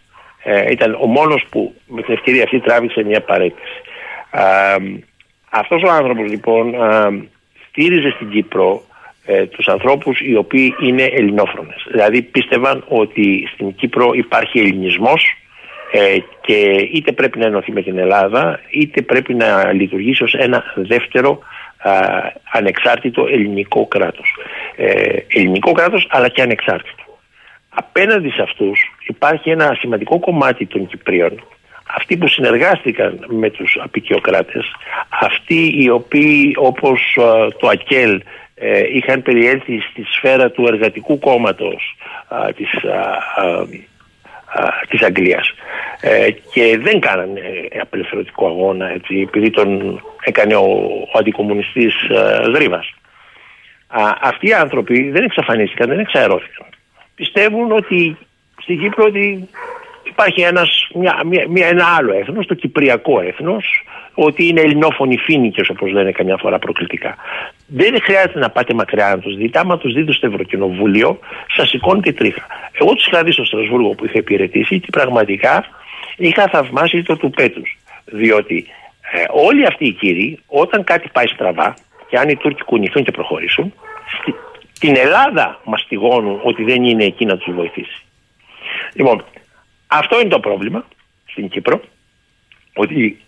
Ε, 0.44 0.72
ήταν 0.72 0.98
ο 1.02 1.06
μόνος 1.06 1.46
που 1.50 1.74
με 1.88 2.02
την 2.02 2.14
ευκαιρία 2.14 2.44
αυτή 2.44 2.60
τράβηξε 2.60 3.04
μια 3.04 3.22
παρέτηση. 3.22 3.82
Αυτός 5.50 5.84
ο 5.84 5.92
άνθρωπος 5.92 6.30
λοιπόν 6.30 6.74
στήριζε 7.70 8.10
στην 8.10 8.30
Κύπρο 8.30 8.84
ε, 9.26 9.46
τους 9.46 9.68
ανθρώπους 9.68 10.20
οι 10.20 10.36
οποίοι 10.36 10.76
είναι 10.82 11.04
ελληνόφρονες. 11.04 11.86
Δηλαδή 11.92 12.22
πίστευαν 12.22 12.84
ότι 12.88 13.50
στην 13.54 13.76
Κύπρο 13.76 14.12
υπάρχει 14.14 14.60
ελληνισμός 14.60 15.24
ε, 15.92 16.18
και 16.42 16.90
είτε 16.94 17.12
πρέπει 17.12 17.40
να 17.40 17.46
ενωθεί 17.46 17.72
με 17.72 17.82
την 17.82 17.98
Ελλάδα 17.98 18.60
είτε 18.70 19.02
πρέπει 19.02 19.34
να 19.34 19.74
λειτουργήσει 19.74 20.24
ως 20.24 20.34
ένα 20.34 20.64
δεύτερο 20.76 21.40
ανεξάρτητο 22.52 23.26
ελληνικό 23.26 23.86
κράτος. 23.88 24.36
Ε, 24.76 25.18
ελληνικό 25.28 25.72
κράτος 25.72 26.08
αλλά 26.10 26.28
και 26.28 26.42
ανεξάρτητο. 26.42 27.04
Απέναντι 27.70 28.30
σε 28.30 28.42
αυτούς 28.42 28.80
υπάρχει 29.08 29.50
ένα 29.50 29.76
σημαντικό 29.80 30.20
κομμάτι 30.20 30.66
των 30.66 30.88
Κυπρίων 30.88 31.44
αυτοί 31.96 32.18
που 32.18 32.28
συνεργάστηκαν 32.28 33.26
με 33.28 33.50
τους 33.50 33.78
απεικιοκράτες 33.84 34.66
αυτοί 35.22 35.74
οι 35.78 35.90
οποίοι 35.90 36.54
όπως 36.58 37.18
το 37.60 37.68
ΑΚΕΛ 37.68 38.22
ε, 38.56 38.84
είχαν 38.94 39.22
περιέλθει 39.22 39.80
στη 39.80 40.04
σφαίρα 40.04 40.52
του 40.52 40.66
εργατικού 40.68 41.20
κόμματος 41.20 41.96
της, 42.56 42.70
της 44.90 45.02
Αγγλίας 45.02 45.54
Ε, 46.02 46.32
και 46.32 46.78
δεν 46.82 47.00
κάνανε 47.00 47.42
απελευθερωτικό 47.82 48.48
αγώνα 48.48 48.90
έτσι, 48.90 49.20
επειδή 49.28 49.50
τον 49.50 50.02
έκανε 50.24 50.56
ο, 50.56 50.66
ο 51.14 51.18
αντικομουνιστής 51.18 51.94
ε, 52.10 52.42
Γρήβας. 52.54 52.94
Α, 53.88 54.02
αυτοί 54.22 54.48
οι 54.48 54.54
άνθρωποι 54.54 55.10
δεν 55.10 55.24
εξαφανίστηκαν, 55.24 55.90
δεν 55.90 56.00
εξαερώθηκαν. 56.00 56.68
Πιστεύουν 57.16 57.72
ότι 57.72 58.18
στην 58.62 58.80
Κύπρο 58.80 59.06
ότι 59.06 59.50
υπάρχει 60.04 60.42
ένας, 60.42 60.90
μια, 60.94 61.22
μια, 61.26 61.46
μια, 61.50 61.68
ένα 61.68 61.86
άλλο 61.98 62.14
έθνος, 62.14 62.46
το 62.46 62.54
κυπριακό 62.54 63.22
έθνος, 63.22 63.84
ότι 64.14 64.48
είναι 64.48 64.62
ελληνόφωνοι 64.62 65.18
φίνικες 65.18 65.70
όπως 65.70 65.92
λένε 65.92 66.12
καμιά 66.12 66.38
φορά 66.38 66.60
προκλητικά. 66.60 67.16
Δεν 67.68 68.02
χρειάζεται 68.02 68.40
να 68.40 68.50
πάτε 68.50 68.74
μακριά 68.74 69.10
να 69.10 69.20
τους 69.20 69.36
δείτε. 69.36 69.60
Άμα 69.60 69.78
τους 69.78 69.94
δείτε 69.94 70.12
στο 70.12 70.28
Ευρωκοινοβούλιο, 70.28 71.20
σας 71.56 71.70
σηκώνει 71.70 72.02
τη 72.02 72.14
τρίχα. 72.14 72.46
Εγώ 72.72 72.94
τους 72.94 73.08
είχα 73.08 73.24
δει 73.24 73.32
στο 73.32 73.46
Στρασβούργο 73.46 73.90
που 73.90 74.06
είχα 74.06 74.18
υπηρετήσει 74.18 74.80
και 74.80 74.88
πραγματικά 74.92 75.66
είχα 76.18 76.48
θαυμάσει 76.48 77.04
το 77.04 77.18
τους 77.18 77.30
πέτους. 77.36 77.78
Διότι 78.06 78.68
ε, 79.12 79.24
όλοι 79.32 79.66
αυτοί 79.66 79.86
οι 79.86 79.92
κύριοι, 79.92 80.40
όταν 80.48 80.84
κάτι 80.84 81.10
πάει 81.14 81.28
στραβά, 81.28 81.76
και 82.10 82.18
αν 82.18 82.30
οι 82.30 82.36
Τούρκοι 82.36 82.64
κουνηθούν 82.64 83.04
και 83.04 83.12
προχωρήσουν, 83.12 83.74
στη, 84.20 84.36
την 84.80 84.96
Ελλάδα 84.96 85.60
μαστιγώνουν 85.64 86.40
ότι 86.44 86.64
δεν 86.64 86.84
είναι 86.84 87.04
εκεί 87.04 87.26
να 87.26 87.38
τους 87.38 87.54
βοηθήσει. 87.54 88.04
Λοιπόν, 88.94 89.26
αυτό 89.88 90.20
είναι 90.20 90.30
το 90.30 90.40
πρόβλημα 90.40 90.86
στην 91.26 91.50
Κύπρο, 91.50 91.82
ότι 92.74 93.20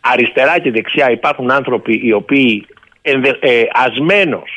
αριστερά 0.00 0.58
και 0.58 0.70
δεξιά 0.70 1.10
υπάρχουν 1.10 1.50
άνθρωποι 1.50 2.00
οι 2.04 2.12
οποίοι 2.12 2.66
ενδε, 3.02 3.38
ε, 3.40 3.62
ασμένως 3.72 4.50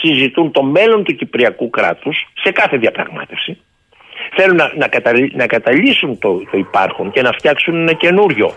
συζητούν 0.00 0.52
το 0.52 0.62
μέλλον 0.62 1.04
του 1.04 1.14
Κυπριακού 1.14 1.70
κράτους 1.70 2.26
σε 2.42 2.50
κάθε 2.50 2.76
διαπραγμάτευση. 2.76 3.58
Θέλουν 4.36 4.56
να, 4.56 4.72
να, 4.76 4.88
καταλύ, 4.88 5.32
να 5.34 5.46
καταλύσουν 5.46 6.18
το, 6.18 6.42
το 6.50 6.58
υπάρχον 6.58 7.10
και 7.10 7.22
να 7.22 7.32
φτιάξουν 7.32 7.74
ένα 7.74 7.92
καινούριο 7.92 8.52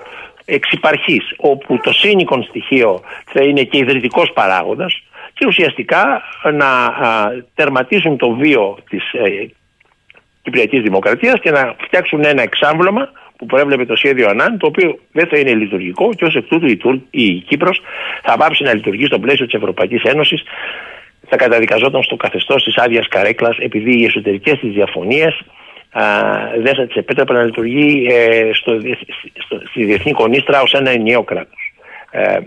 εξυπαρχής 0.45 1.33
όπου 1.37 1.79
το 1.79 1.93
σύνικον 1.93 2.43
στοιχείο 2.43 3.01
θα 3.25 3.43
είναι 3.43 3.63
και 3.63 3.77
ιδρυτικός 3.77 4.31
παράγοντας 4.33 5.03
και 5.33 5.45
ουσιαστικά 5.47 6.21
να 6.53 6.85
α, 6.85 7.31
τερματίσουν 7.55 8.17
το 8.17 8.31
βίο 8.31 8.77
της 8.89 9.13
ε, 9.13 9.47
Κυπριακής 10.41 10.81
Δημοκρατίας 10.81 11.39
και 11.39 11.51
να 11.51 11.75
φτιάξουν 11.85 12.23
ένα 12.23 12.41
εξάμβλωμα 12.41 13.11
που 13.37 13.45
προέβλεπε 13.45 13.85
το 13.85 13.95
σχέδιο 13.95 14.29
ΑΝΑΝ, 14.29 14.57
το 14.57 14.67
οποίο 14.67 14.99
δεν 15.11 15.27
θα 15.27 15.37
είναι 15.37 15.53
λειτουργικό 15.53 16.09
και 16.13 16.25
ως 16.25 16.35
εκ 16.35 16.45
τούτου 16.47 16.67
η, 16.67 16.77
Τουρ, 16.77 16.97
η 17.09 17.33
Κύπρος 17.33 17.81
θα 18.23 18.37
πάψει 18.37 18.63
να 18.63 18.73
λειτουργεί 18.73 19.05
στο 19.05 19.19
πλαίσιο 19.19 19.45
της 19.45 19.53
Ευρωπαϊκής 19.53 20.03
Ένωσης 20.03 20.43
θα 21.27 21.35
καταδικαζόταν 21.35 22.03
στο 22.03 22.15
καθεστώς 22.15 22.63
της 22.63 22.77
άδειας 22.77 23.07
καρέκλας 23.07 23.57
επειδή 23.57 23.99
οι 23.99 24.03
εσωτερικές 24.03 24.59
της 24.59 24.71
διαφωνίες 24.71 25.33
α, 25.33 25.45
δεν 26.61 26.75
θα 26.75 26.87
της 26.87 26.95
επέτρεπε 26.95 27.33
να 27.33 27.43
λειτουργεί 27.43 28.07
ε, 28.09 28.49
στο, 28.53 28.79
στο, 29.43 29.61
στη 29.69 29.83
διεθνή 29.83 30.11
κονίστρα 30.11 30.61
ως 30.61 30.73
ένα 30.73 30.89
ενιαίο 30.89 31.23
κράτος. 31.23 31.73
Ε, 32.11 32.37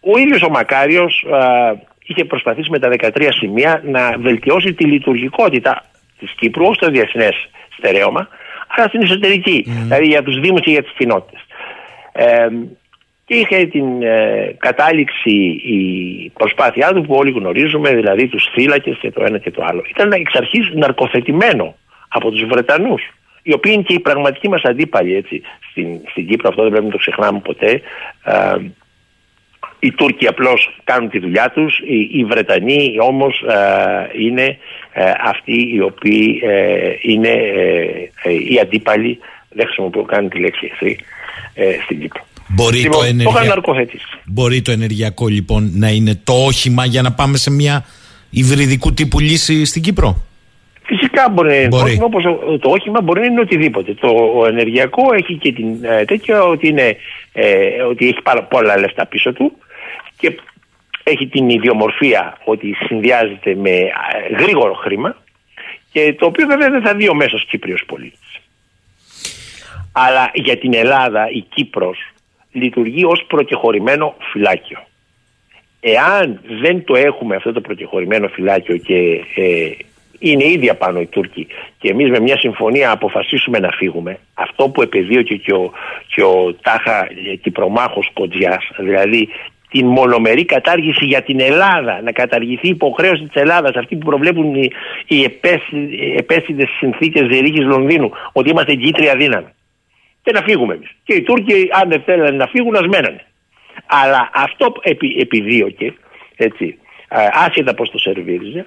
ο 0.00 0.18
ίδιος 0.18 0.42
ο 0.42 0.50
Μακάριος 0.50 1.26
α, 1.32 1.72
είχε 2.04 2.24
προσπαθήσει 2.24 2.70
με 2.70 2.78
τα 2.78 2.88
13 2.98 3.28
σημεία 3.30 3.82
να 3.84 4.18
βελτιώσει 4.18 4.74
τη 4.74 4.84
λειτουργικότητα 4.84 5.84
της 6.18 6.32
Κύπρου 6.36 6.64
ως 6.64 6.78
το 6.78 6.90
διεθνές 6.90 7.48
στερέωμα 7.76 8.28
αλλά 8.76 8.86
στην 8.88 9.02
εσωτερική, 9.02 9.64
δηλαδή 9.66 10.06
για 10.06 10.22
τους 10.22 10.40
Δήμους 10.40 10.60
και 10.60 10.70
για 10.70 10.82
τις 10.82 10.92
κοινότητες. 10.96 11.40
Ε, 12.12 12.48
και 13.24 13.34
είχε 13.36 13.66
την 13.66 14.02
ε, 14.02 14.56
κατάληξη 14.58 15.30
η 15.64 16.32
προσπάθειά 16.38 16.92
του 16.92 17.02
που 17.02 17.14
όλοι 17.14 17.30
γνωρίζουμε, 17.30 17.94
δηλαδή 17.94 18.28
τους 18.28 18.48
θύλακες 18.52 18.98
και 19.00 19.10
το 19.10 19.24
ένα 19.24 19.38
και 19.38 19.50
το 19.50 19.62
άλλο. 19.64 19.82
Ήταν 19.88 20.12
εξ 20.12 20.34
αρχής 20.34 20.70
ναρκοθετημένο 20.74 21.74
από 22.12 22.30
τους 22.30 22.44
Βρετανούς, 22.44 23.02
οι 23.42 23.52
οποίοι 23.52 23.72
είναι 23.74 23.82
και 23.82 23.94
οι 23.94 24.00
πραγματικοί 24.00 24.48
μας 24.48 24.62
αντίπαλοι 24.62 25.14
έτσι, 25.14 25.42
στην, 25.70 25.86
στην 26.10 26.26
Κύπρο, 26.28 26.48
αυτό 26.48 26.62
δεν 26.62 26.70
πρέπει 26.70 26.86
να 26.86 26.92
το 26.92 26.98
ξεχνάμε 26.98 27.40
ποτέ. 27.40 27.80
Ε, 28.24 28.56
οι 29.82 29.92
Τούρκοι 29.92 30.26
απλώς 30.26 30.78
κάνουν 30.84 31.10
τη 31.10 31.18
δουλειά 31.18 31.50
τους, 31.50 31.78
οι, 31.78 32.18
οι 32.18 32.24
Βρετανοί 32.24 32.94
όμως 33.00 33.42
ε, 33.48 34.24
είναι 34.24 34.58
ε, 34.92 35.02
αυτοί 35.24 35.72
οι 35.74 35.80
οποίοι 35.80 36.40
ε, 36.42 36.92
είναι 37.00 37.28
ε, 38.24 38.32
οι 38.32 38.58
αντίπαλοι, 38.62 39.18
δεν 39.48 39.64
χρησιμοποιώ 39.64 40.02
καν 40.02 40.28
τη 40.28 40.38
λέξη 40.38 40.68
εχθροί, 40.72 40.98
στην 41.84 42.00
Κύπρο. 42.00 42.26
Μπορεί, 42.48 42.78
λοιπόν, 42.78 43.00
το 43.00 43.06
ενεργεια... 43.06 43.62
Μπορεί 44.24 44.62
το 44.62 44.70
ενεργειακό 44.70 45.26
λοιπόν 45.28 45.70
να 45.74 45.88
είναι 45.88 46.20
το 46.24 46.32
όχημα 46.32 46.84
για 46.84 47.02
να 47.02 47.12
πάμε 47.12 47.36
σε 47.36 47.50
μια 47.50 47.84
υβριδικού 48.30 48.94
τύπου 48.94 49.18
λύση 49.20 49.64
στην 49.64 49.82
Κύπρο; 49.82 50.24
Φυσικά 50.90 51.28
μπορεί, 51.28 51.66
μπορεί. 51.70 51.98
Το, 51.98 52.04
όπως 52.04 52.22
το 52.60 52.70
όχημα 52.70 53.00
μπορεί 53.00 53.20
να 53.20 53.26
είναι 53.26 53.40
οτιδήποτε. 53.40 53.94
Το 53.94 54.44
ενεργειακό 54.46 55.14
έχει 55.14 55.36
και 55.36 55.52
την 55.52 55.84
ε, 55.84 56.04
τέτοια 56.04 56.42
ότι, 56.42 56.68
είναι, 56.68 56.96
ε, 57.32 57.82
ότι 57.82 58.08
έχει 58.08 58.22
πάρα 58.22 58.42
πολλά 58.42 58.78
λεφτά 58.78 59.06
πίσω 59.06 59.32
του 59.32 59.52
και 60.16 60.38
έχει 61.02 61.26
την 61.26 61.48
ιδιομορφία 61.48 62.38
ότι 62.44 62.74
συνδυάζεται 62.86 63.54
με 63.54 63.90
γρήγορο 64.38 64.74
χρήμα 64.74 65.16
και 65.92 66.14
το 66.18 66.26
οποίο 66.26 66.46
βέβαια 66.46 66.70
δεν 66.70 66.82
θα 66.82 66.94
δει 66.94 67.08
ο 67.08 67.14
μέσος 67.14 67.44
Κύπριος 67.44 67.84
πολίτης. 67.86 68.40
Αλλά 69.92 70.30
για 70.34 70.58
την 70.58 70.74
Ελλάδα 70.74 71.30
η 71.30 71.40
Κύπρος 71.40 71.98
λειτουργεί 72.52 73.04
ως 73.04 73.24
προκεχωρημένο 73.26 74.14
φυλάκιο. 74.32 74.78
Εάν 75.80 76.40
δεν 76.60 76.84
το 76.84 76.96
έχουμε 76.96 77.36
αυτό 77.36 77.52
το 77.52 77.60
προκεχωρημένο 77.60 78.28
φυλάκιο 78.28 78.76
και 78.76 79.24
ε, 79.34 79.70
είναι 80.20 80.46
ήδη 80.46 80.68
απάνω 80.68 81.00
οι 81.00 81.06
Τούρκοι 81.06 81.46
και 81.78 81.88
εμείς 81.88 82.10
με 82.10 82.20
μια 82.20 82.38
συμφωνία 82.38 82.90
αποφασίσουμε 82.90 83.58
να 83.58 83.70
φύγουμε, 83.70 84.18
αυτό 84.34 84.68
που 84.68 84.82
επεδίωκε 84.82 85.34
και 85.36 85.52
ο, 85.52 85.72
και 86.14 86.22
ο 86.22 86.54
Τάχα 86.62 87.08
Κυπρομάχος 87.42 88.10
Κοντζιάς, 88.12 88.70
δηλαδή 88.78 89.28
την 89.70 89.86
μονομερή 89.86 90.44
κατάργηση 90.44 91.04
για 91.04 91.22
την 91.22 91.40
Ελλάδα, 91.40 92.00
να 92.02 92.12
καταργηθεί 92.12 92.66
η 92.66 92.70
υποχρέωση 92.70 93.22
της 93.22 93.42
Ελλάδας, 93.42 93.74
αυτή 93.74 93.96
που 93.96 94.06
προβλέπουν 94.06 94.54
οι, 94.54 94.70
οι 95.06 95.24
επέσιδες 96.16 96.68
συνθήκες 96.78 97.32
Ζερίκης 97.32 97.64
Λονδίνου, 97.64 98.10
ότι 98.32 98.50
είμαστε 98.50 98.72
εγκύτρια 98.72 99.16
δύναμη. 99.16 99.48
Και 100.22 100.32
να 100.32 100.42
φύγουμε 100.42 100.74
εμείς. 100.74 100.90
Και 101.04 101.14
οι 101.14 101.22
Τούρκοι 101.22 101.68
αν 101.70 101.88
δεν 101.88 102.02
θέλανε 102.02 102.36
να 102.36 102.46
φύγουν, 102.46 102.76
ας 102.76 102.86
μένανε. 102.86 103.24
Αλλά 103.86 104.30
αυτό 104.34 104.72
επι, 104.82 105.16
επιδίωκε, 105.18 105.94
έτσι, 106.36 106.78
άσχετα 107.46 107.74
πώς 107.74 107.90
το 107.90 107.98
σερβίριζε, 107.98 108.66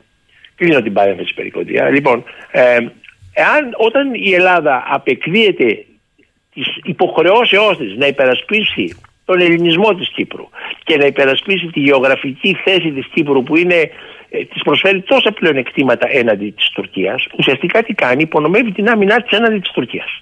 κλείνω 0.56 0.82
την 0.82 0.94
παρένθεση 0.94 1.34
περικοντία, 1.34 1.90
λοιπόν, 1.90 2.24
ε, 2.52 2.78
εάν 3.34 3.74
όταν 3.78 4.14
η 4.14 4.34
Ελλάδα 4.34 4.84
απεκδίεται 4.88 5.86
τις 6.54 6.68
υποχρεώσεώς 6.84 7.78
της 7.78 7.96
να 7.98 8.08
υπερασπίσει 8.08 8.96
τον 9.26 9.40
ελληνισμό 9.40 9.96
της 9.96 10.10
Κύπρου 10.10 10.50
και 10.84 10.98
να 10.98 11.06
υπερασπίσει 11.06 11.68
τη 11.68 11.80
γεωγραφική 11.80 12.58
θέση 12.64 12.92
της 12.92 13.08
Κύπρου 13.14 13.44
που 13.44 13.58
είναι, 13.58 13.92
ε, 14.30 14.44
της 14.46 14.62
προσφέρει 14.62 15.02
τόσα 15.02 15.32
πλεονεκτήματα 15.32 16.08
έναντι 16.10 16.50
της 16.50 16.70
Τουρκίας, 16.70 17.26
ουσιαστικά 17.38 17.84
τι 17.84 17.94
κάνει, 17.94 18.22
υπονομεύει 18.22 18.72
την 18.72 18.90
άμυνά 18.90 19.22
της 19.22 19.38
έναντι 19.38 19.60
της 19.60 19.72
Τουρκίας. 19.72 20.22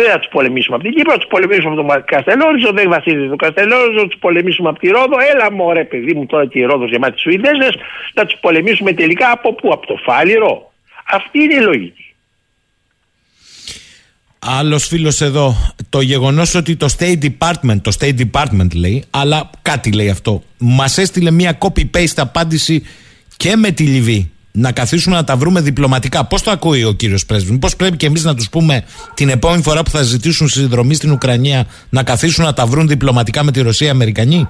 Δεν 0.00 0.10
θα 0.10 0.18
τους 0.18 0.30
πολεμήσουμε 0.36 0.74
από 0.76 0.84
την 0.84 0.94
Κύπρο, 0.96 1.12
θα 1.12 1.18
τους 1.18 1.30
πολεμήσουμε 1.34 1.72
από 1.72 1.82
τον 1.82 2.04
Καστελόριζο, 2.12 2.70
δεν 2.72 2.88
βασίζεται 2.88 3.28
το 3.34 3.36
Καστελόριζο, 3.36 4.00
θα 4.00 4.08
τους 4.10 4.20
πολεμήσουμε 4.26 4.68
από 4.68 4.78
τη 4.78 4.88
Ρόδο. 4.88 5.16
Έλα 5.32 5.52
μωρέ 5.52 5.84
παιδί 5.84 6.14
μου 6.14 6.26
τώρα 6.26 6.46
και 6.46 6.58
η 6.58 6.62
Ρόδος 6.62 6.90
γεμάτη 6.90 7.18
Σουηδέζες, 7.20 7.74
να 8.14 8.22
τους 8.26 8.36
πολεμήσουμε 8.40 8.92
τελικά 8.92 9.30
από 9.30 9.54
πού, 9.54 9.72
από 9.72 9.86
το 9.86 9.96
Φάληρο. 10.04 10.72
Αυτή 11.12 11.38
είναι 11.42 11.54
η 11.54 11.60
λογική. 11.60 12.04
Άλλος 14.38 14.86
φίλος 14.86 15.20
εδώ, 15.20 15.74
το 15.88 16.00
γεγονός 16.00 16.54
ότι 16.54 16.76
το 16.76 16.86
State 16.98 17.18
Department, 17.22 17.80
το 17.82 17.92
State 18.00 18.14
Department 18.24 18.74
λέει, 18.74 19.04
αλλά 19.10 19.50
κάτι 19.62 19.92
λέει 19.92 20.10
αυτό, 20.10 20.42
μας 20.58 20.98
έστειλε 20.98 21.30
μια 21.30 21.58
copy-paste 21.58 22.16
απάντηση 22.16 22.86
και 23.36 23.56
με 23.56 23.70
τη 23.70 23.82
Λιβύη. 23.82 24.32
Να 24.52 24.72
καθίσουμε 24.72 25.16
να 25.16 25.24
τα 25.24 25.36
βρούμε 25.36 25.60
διπλωματικά. 25.60 26.26
Πώς 26.26 26.42
το 26.42 26.50
ακούει 26.50 26.84
ο 26.84 26.92
κύριος 26.92 27.26
Πρέσβης, 27.26 27.58
Πώ 27.58 27.68
πρέπει 27.76 27.96
και 27.96 28.06
εμείς 28.06 28.24
να 28.24 28.34
τους 28.34 28.48
πούμε 28.48 28.84
την 29.14 29.28
επόμενη 29.28 29.62
φορά 29.62 29.82
που 29.82 29.90
θα 29.90 30.02
ζητήσουν 30.02 30.48
συνδρομή 30.48 30.94
στην 30.94 31.10
Ουκρανία 31.12 31.66
να 31.90 32.02
καθίσουν 32.02 32.44
να 32.44 32.52
τα 32.52 32.66
βρουν 32.66 32.88
διπλωματικά 32.88 33.44
με 33.44 33.52
τη 33.52 33.62
Ρωσία 33.62 33.86
οι 33.86 33.90
Αμερικανοί; 33.90 34.48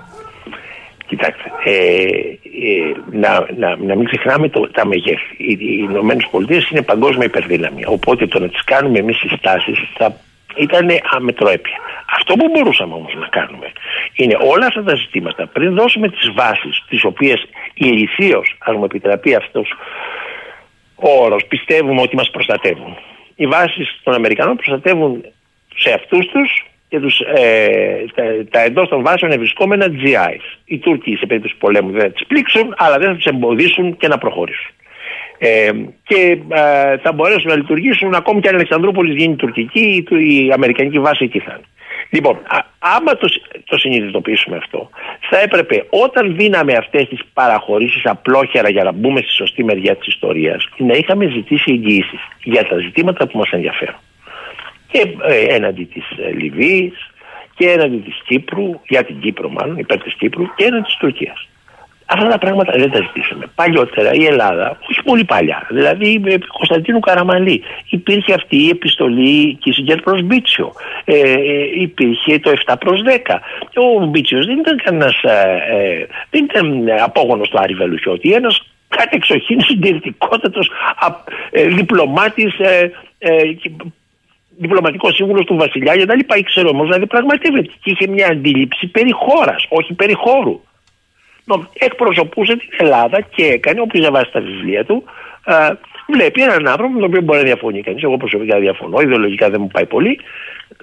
Κοιτάξτε, 1.10 1.50
ε, 1.64 1.72
ε, 1.72 2.92
να, 3.12 3.46
να, 3.56 3.76
να 3.76 3.96
μην 3.96 4.04
ξεχνάμε 4.04 4.48
το, 4.48 4.70
τα 4.70 4.86
μεγέθη. 4.86 5.34
Οι, 5.36 5.52
οι 5.60 5.86
Ηνωμένες 5.90 6.28
Πολιτείες 6.30 6.70
είναι 6.70 6.82
παγκόσμια 6.82 7.26
υπερδύναμη. 7.26 7.82
Οπότε 7.86 8.26
το 8.26 8.38
να 8.38 8.48
τις 8.48 8.64
κάνουμε 8.64 8.98
εμείς 8.98 9.16
συστάσεις 9.16 9.78
θα 9.96 10.16
ήταν 10.56 10.88
αμετροέπεια. 11.10 11.78
Αυτό 12.18 12.34
που 12.34 12.48
μπορούσαμε 12.52 12.94
όμως 12.94 13.14
να 13.14 13.26
κάνουμε 13.26 13.72
είναι 14.14 14.36
όλα 14.40 14.66
αυτά 14.66 14.82
τα 14.82 14.94
ζητήματα 14.94 15.46
πριν 15.46 15.74
δώσουμε 15.74 16.08
τις 16.08 16.32
βάσεις 16.32 16.84
τις 16.88 17.04
οποίες 17.04 17.46
ηλικίως, 17.74 18.56
α 18.68 18.72
μου 18.72 18.84
επιτραπεί 18.84 19.34
αυτός 19.34 19.74
ο 20.94 21.10
όρος, 21.24 21.44
πιστεύουμε 21.48 22.00
ότι 22.00 22.16
μας 22.16 22.30
προστατεύουν. 22.30 22.96
Οι 23.34 23.46
βάσεις 23.46 24.00
των 24.02 24.14
Αμερικανών 24.14 24.56
προστατεύουν 24.56 25.24
σε 25.76 25.92
αυτού 25.92 26.18
τους 26.18 26.64
και 26.88 27.00
τους, 27.00 27.20
ε, 27.20 28.04
τα, 28.14 28.22
τα 28.50 28.60
εντός 28.60 28.88
των 28.88 29.02
βάσεων 29.02 29.32
ευρισκόμενα 29.32 29.86
GIs. 29.86 30.58
Οι 30.64 30.78
Τούρκοι 30.78 31.16
σε 31.16 31.26
περίπτωση 31.26 31.56
πολέμου 31.58 31.90
δεν 31.90 32.00
θα 32.00 32.10
τις 32.10 32.26
πλήξουν, 32.26 32.74
αλλά 32.76 32.98
δεν 32.98 33.08
θα 33.08 33.16
του 33.16 33.28
εμποδίσουν 33.28 33.96
και 33.96 34.08
να 34.08 34.18
προχωρήσουν. 34.18 34.70
Ε, 35.42 35.70
και 36.02 36.38
ε, 36.48 36.98
θα 36.98 37.12
μπορέσουν 37.12 37.48
να 37.48 37.56
λειτουργήσουν 37.56 38.14
ακόμη 38.14 38.40
και 38.40 38.48
αν 38.48 38.54
η 38.54 38.56
Αλεξανδρούπολης 38.56 39.16
γίνει 39.16 39.36
τουρκική, 39.36 40.04
η, 40.10 40.46
η 40.46 40.52
αμερικανική 40.52 40.98
βάση 40.98 41.24
εκεί 41.24 41.38
θα 41.38 41.52
είναι. 41.52 41.66
Λοιπόν, 42.10 42.34
α, 42.36 42.58
άμα 42.78 43.16
το, 43.16 43.28
το 43.64 43.78
συνειδητοποιήσουμε 43.78 44.56
αυτό, 44.56 44.90
θα 45.30 45.38
έπρεπε 45.40 45.86
όταν 45.90 46.36
δίναμε 46.36 46.72
αυτές 46.72 47.08
τις 47.08 47.20
παραχωρήσεις 47.32 48.06
απλόχερα 48.06 48.70
για 48.70 48.84
να 48.84 48.92
μπούμε 48.92 49.20
στη 49.20 49.32
σωστή 49.32 49.64
μεριά 49.64 49.96
της 49.96 50.06
ιστορίας, 50.06 50.68
να 50.76 50.94
είχαμε 50.94 51.26
ζητήσει 51.26 51.72
εγγυήσεις 51.72 52.20
για 52.42 52.64
τα 52.64 52.78
ζητήματα 52.78 53.26
που 53.26 53.38
μας 53.38 53.50
ενδιαφέρουν. 53.50 53.98
Και 54.86 55.14
ε, 55.26 55.54
έναντι 55.54 55.84
της 55.84 56.04
ε, 56.18 56.30
Λιβύης 56.30 57.10
και 57.54 57.70
έναντι 57.70 57.96
της 57.96 58.20
Κύπρου, 58.24 58.80
για 58.88 59.04
την 59.04 59.20
Κύπρο 59.20 59.48
μάλλον, 59.48 59.78
υπέρ 59.78 60.02
της 60.02 60.14
Κύπρου 60.14 60.54
και 60.54 60.64
έναντι 60.64 60.84
της 60.84 60.96
Τουρκίας. 60.96 61.48
Αυτά 62.12 62.28
τα 62.28 62.38
πράγματα 62.38 62.72
δεν 62.76 62.90
τα 62.90 62.98
ζητήσαμε. 62.98 63.44
Παλιότερα 63.54 64.12
η 64.12 64.24
Ελλάδα, 64.24 64.78
όχι 64.90 65.02
πολύ 65.02 65.24
παλιά, 65.24 65.66
δηλαδή 65.70 66.18
με 66.18 66.38
Κωνσταντίνου 66.52 67.00
Καραμαλή, 67.00 67.62
υπήρχε 67.88 68.34
αυτή 68.34 68.56
η 68.56 68.68
επιστολή 68.68 69.54
Κίσιγκερ 69.54 70.00
προς 70.00 70.22
Μπίτσιο. 70.22 70.72
Ε, 71.04 71.18
ε, 71.18 71.80
υπήρχε 71.80 72.38
το 72.38 72.52
7 72.66 72.74
προς 72.78 73.02
10. 73.02 73.40
Ο 73.74 74.04
Μπίτσιος 74.04 74.46
δεν 74.46 74.58
ήταν 74.58 74.80
κανένας. 74.84 75.22
Ε, 75.22 75.58
ε, 75.70 76.06
δεν 76.30 76.44
ήταν 76.44 76.86
απόγονος 77.02 77.48
του 77.48 77.58
Άρη 77.58 77.74
Βελουχιώτη. 77.74 78.32
Ένας 78.32 78.62
κατεξοχήν 78.88 79.60
συντηρητικότατος 79.60 80.70
ε, 81.50 81.64
διπλωμάτης. 81.64 82.58
Ε, 82.58 82.90
ε, 83.18 83.42
διπλωματικός 84.56 85.14
σύμβουλος 85.14 85.44
του 85.44 85.56
Βασιλιά 85.56 85.96
και 85.96 86.06
τα 86.06 86.14
λοιπά. 86.14 86.36
Ήξερε 86.36 86.68
όμως 86.68 86.88
να 86.88 86.96
διαπραγματεύεται 86.96 87.70
και 87.82 87.90
είχε 87.90 88.06
μια 88.06 88.26
αντίληψη 88.26 88.86
περί 88.86 89.12
χώρας, 89.12 89.66
όχι 89.68 89.94
περί 89.94 90.14
χώρου 90.14 90.60
εκπροσωπούσε 91.78 92.56
την 92.56 92.68
Ελλάδα 92.78 93.20
και 93.20 93.44
έκανε, 93.44 93.80
όποιος 93.80 94.02
διαβάσει 94.02 94.32
τα 94.32 94.40
βιβλία 94.40 94.84
του, 94.84 95.04
α, 95.44 95.76
βλέπει 96.12 96.42
έναν 96.42 96.68
άνθρωπο 96.68 96.92
με 96.92 97.00
τον 97.00 97.08
οποίο 97.08 97.20
μπορεί 97.20 97.38
να 97.38 97.44
διαφωνεί 97.44 97.80
κανείς. 97.82 98.02
Εγώ 98.02 98.16
προσωπικά 98.16 98.58
διαφωνώ, 98.58 99.00
ιδεολογικά 99.00 99.50
δεν 99.50 99.60
μου 99.60 99.66
πάει 99.66 99.86
πολύ, 99.86 100.20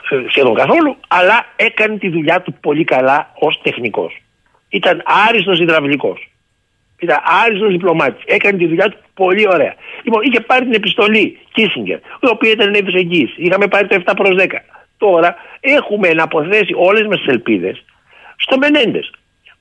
ε, 0.10 0.30
σχεδόν 0.30 0.54
καθόλου, 0.54 0.98
αλλά 1.08 1.46
έκανε 1.56 1.98
τη 1.98 2.10
δουλειά 2.10 2.42
του 2.42 2.54
πολύ 2.62 2.84
καλά 2.84 3.32
ως 3.40 3.60
τεχνικός. 3.64 4.22
Ήταν 4.70 5.04
άριστος 5.28 5.60
υδραυλικός. 5.60 6.30
Ήταν 7.00 7.18
άριστος 7.44 7.72
διπλωμάτης. 7.72 8.24
Έκανε 8.26 8.58
τη 8.58 8.68
δουλειά 8.68 8.90
του 8.90 8.98
πολύ 9.14 9.48
ωραία. 9.48 9.74
Λοιπόν, 10.04 10.22
είχε 10.24 10.40
πάρει 10.40 10.64
την 10.64 10.74
επιστολή 10.74 11.40
Κίσιγκερ, 11.52 11.98
η 11.98 12.28
οποία 12.32 12.52
ήταν 12.52 12.76
ένδυο 12.76 13.00
εγγύηση. 13.00 13.34
Είχαμε 13.38 13.68
πάρει 13.68 13.88
το 13.88 13.96
7 13.96 14.14
προς 14.16 14.36
10. 14.36 14.64
Τώρα 14.98 15.36
έχουμε 15.60 16.14
να 16.14 16.24
αποθέσει 16.24 16.74
όλες 16.76 17.08
μας 17.08 17.18
τις 17.18 17.28
ελπίδες 17.28 17.84
στο 18.38 18.58
Μενέντες. 18.58 19.12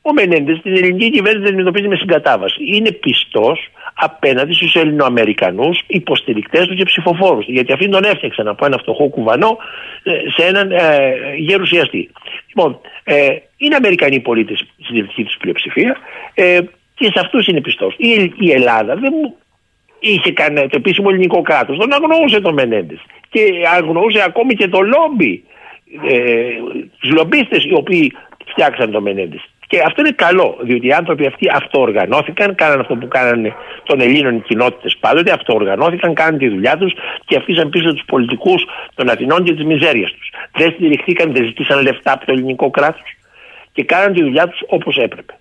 Ο 0.09 0.13
Μενέντες 0.13 0.61
την 0.63 0.77
ελληνική 0.77 1.11
κυβέρνηση 1.11 1.49
αντιμετωπίζει 1.49 1.89
με 1.89 1.97
συγκατάβαση. 1.97 2.57
Είναι 2.61 2.91
πιστός 2.91 3.69
απέναντι 3.95 4.53
στους 4.53 4.75
Ελληνοαμερικανούς 4.75 5.83
υποστηρικτές 5.87 6.67
του 6.67 6.75
και 6.75 6.85
ψηφοφόρους. 6.85 7.47
Γιατί 7.47 7.73
αυτοί 7.73 7.89
τον 7.89 8.05
έφτιαξαν 8.05 8.49
από 8.49 8.67
ένα 8.67 8.79
φτωχό 8.79 9.09
κουβανό 9.09 9.59
ε, 10.03 10.11
σε 10.37 10.47
έναν 10.47 10.71
ε, 10.71 11.15
γερουσιαστή. 11.37 12.11
Λοιπόν, 12.47 12.81
ε, 13.05 13.27
είναι 13.57 13.77
Αμερικανοί 13.77 14.21
πολίτες 14.21 14.65
στην 14.83 14.95
δυτική 14.95 15.25
τους 15.25 15.37
πλειοψηφία 15.37 15.97
ε, 16.35 16.59
και 16.95 17.05
σε 17.05 17.21
αυτούς 17.21 17.47
είναι 17.47 17.61
πιστός. 17.61 17.95
Η, 17.99 18.33
η 18.39 18.51
Ελλάδα 18.53 18.95
δεν 18.97 19.13
είχε 19.99 20.33
κανένα 20.33 20.69
το 20.69 20.77
επίσημο 20.77 21.09
ελληνικό 21.11 21.43
κράτος. 21.43 21.79
Τον 21.79 21.93
αγνοούσε 21.93 22.41
τον 22.41 22.55
Μενέντες. 22.55 22.99
Και 23.29 23.41
αγνοούσε 23.77 24.23
ακόμη 24.23 24.55
και 24.55 24.69
το 24.69 24.81
λόμπι. 24.81 25.45
Ε, 26.09 26.49
τους 26.99 27.11
λομπίστες 27.11 27.65
οι 27.65 27.75
οποίοι 27.75 28.13
φτιάξαν 28.47 28.91
τον 28.91 29.03
Μενέντες. 29.03 29.51
Και 29.67 29.83
αυτό 29.87 30.01
είναι 30.01 30.11
καλό, 30.11 30.57
διότι 30.61 30.87
οι 30.87 30.93
άνθρωποι 30.93 31.27
αυτοί 31.27 31.47
αυτοοργανώθηκαν, 31.53 32.55
κάναν 32.55 32.81
αυτό 32.81 32.95
που 32.95 33.09
κάνανε 33.09 33.55
των 33.83 34.01
Ελλήνων 34.01 34.37
οι 34.37 34.41
κοινότητες 34.41 34.97
πάντοτε, 35.01 35.33
αυτοοργανώθηκαν, 35.33 36.15
κάναν 36.15 36.39
τη 36.39 36.49
δουλειά 36.49 36.77
τους 36.77 36.93
και 37.25 37.37
αφήσαν 37.37 37.69
πίσω 37.69 37.93
τους 37.93 38.05
πολιτικούς 38.07 38.65
των 38.95 39.09
Αθηνών 39.09 39.45
και 39.45 39.55
τη 39.55 39.65
μιζέρια 39.65 40.07
τους. 40.07 40.31
Δεν 40.53 40.71
στηριχθήκαν, 40.71 41.33
δεν 41.33 41.45
ζητήσαν 41.45 41.83
λεφτά 41.83 42.13
από 42.13 42.27
το 42.27 42.33
ελληνικό 42.33 42.71
κράτος 42.71 43.17
και 43.73 43.85
κάναν 43.85 44.13
τη 44.13 44.23
δουλειά 44.23 44.49
τους 44.49 44.61
όπως 44.67 44.97
έπρεπε. 44.97 45.35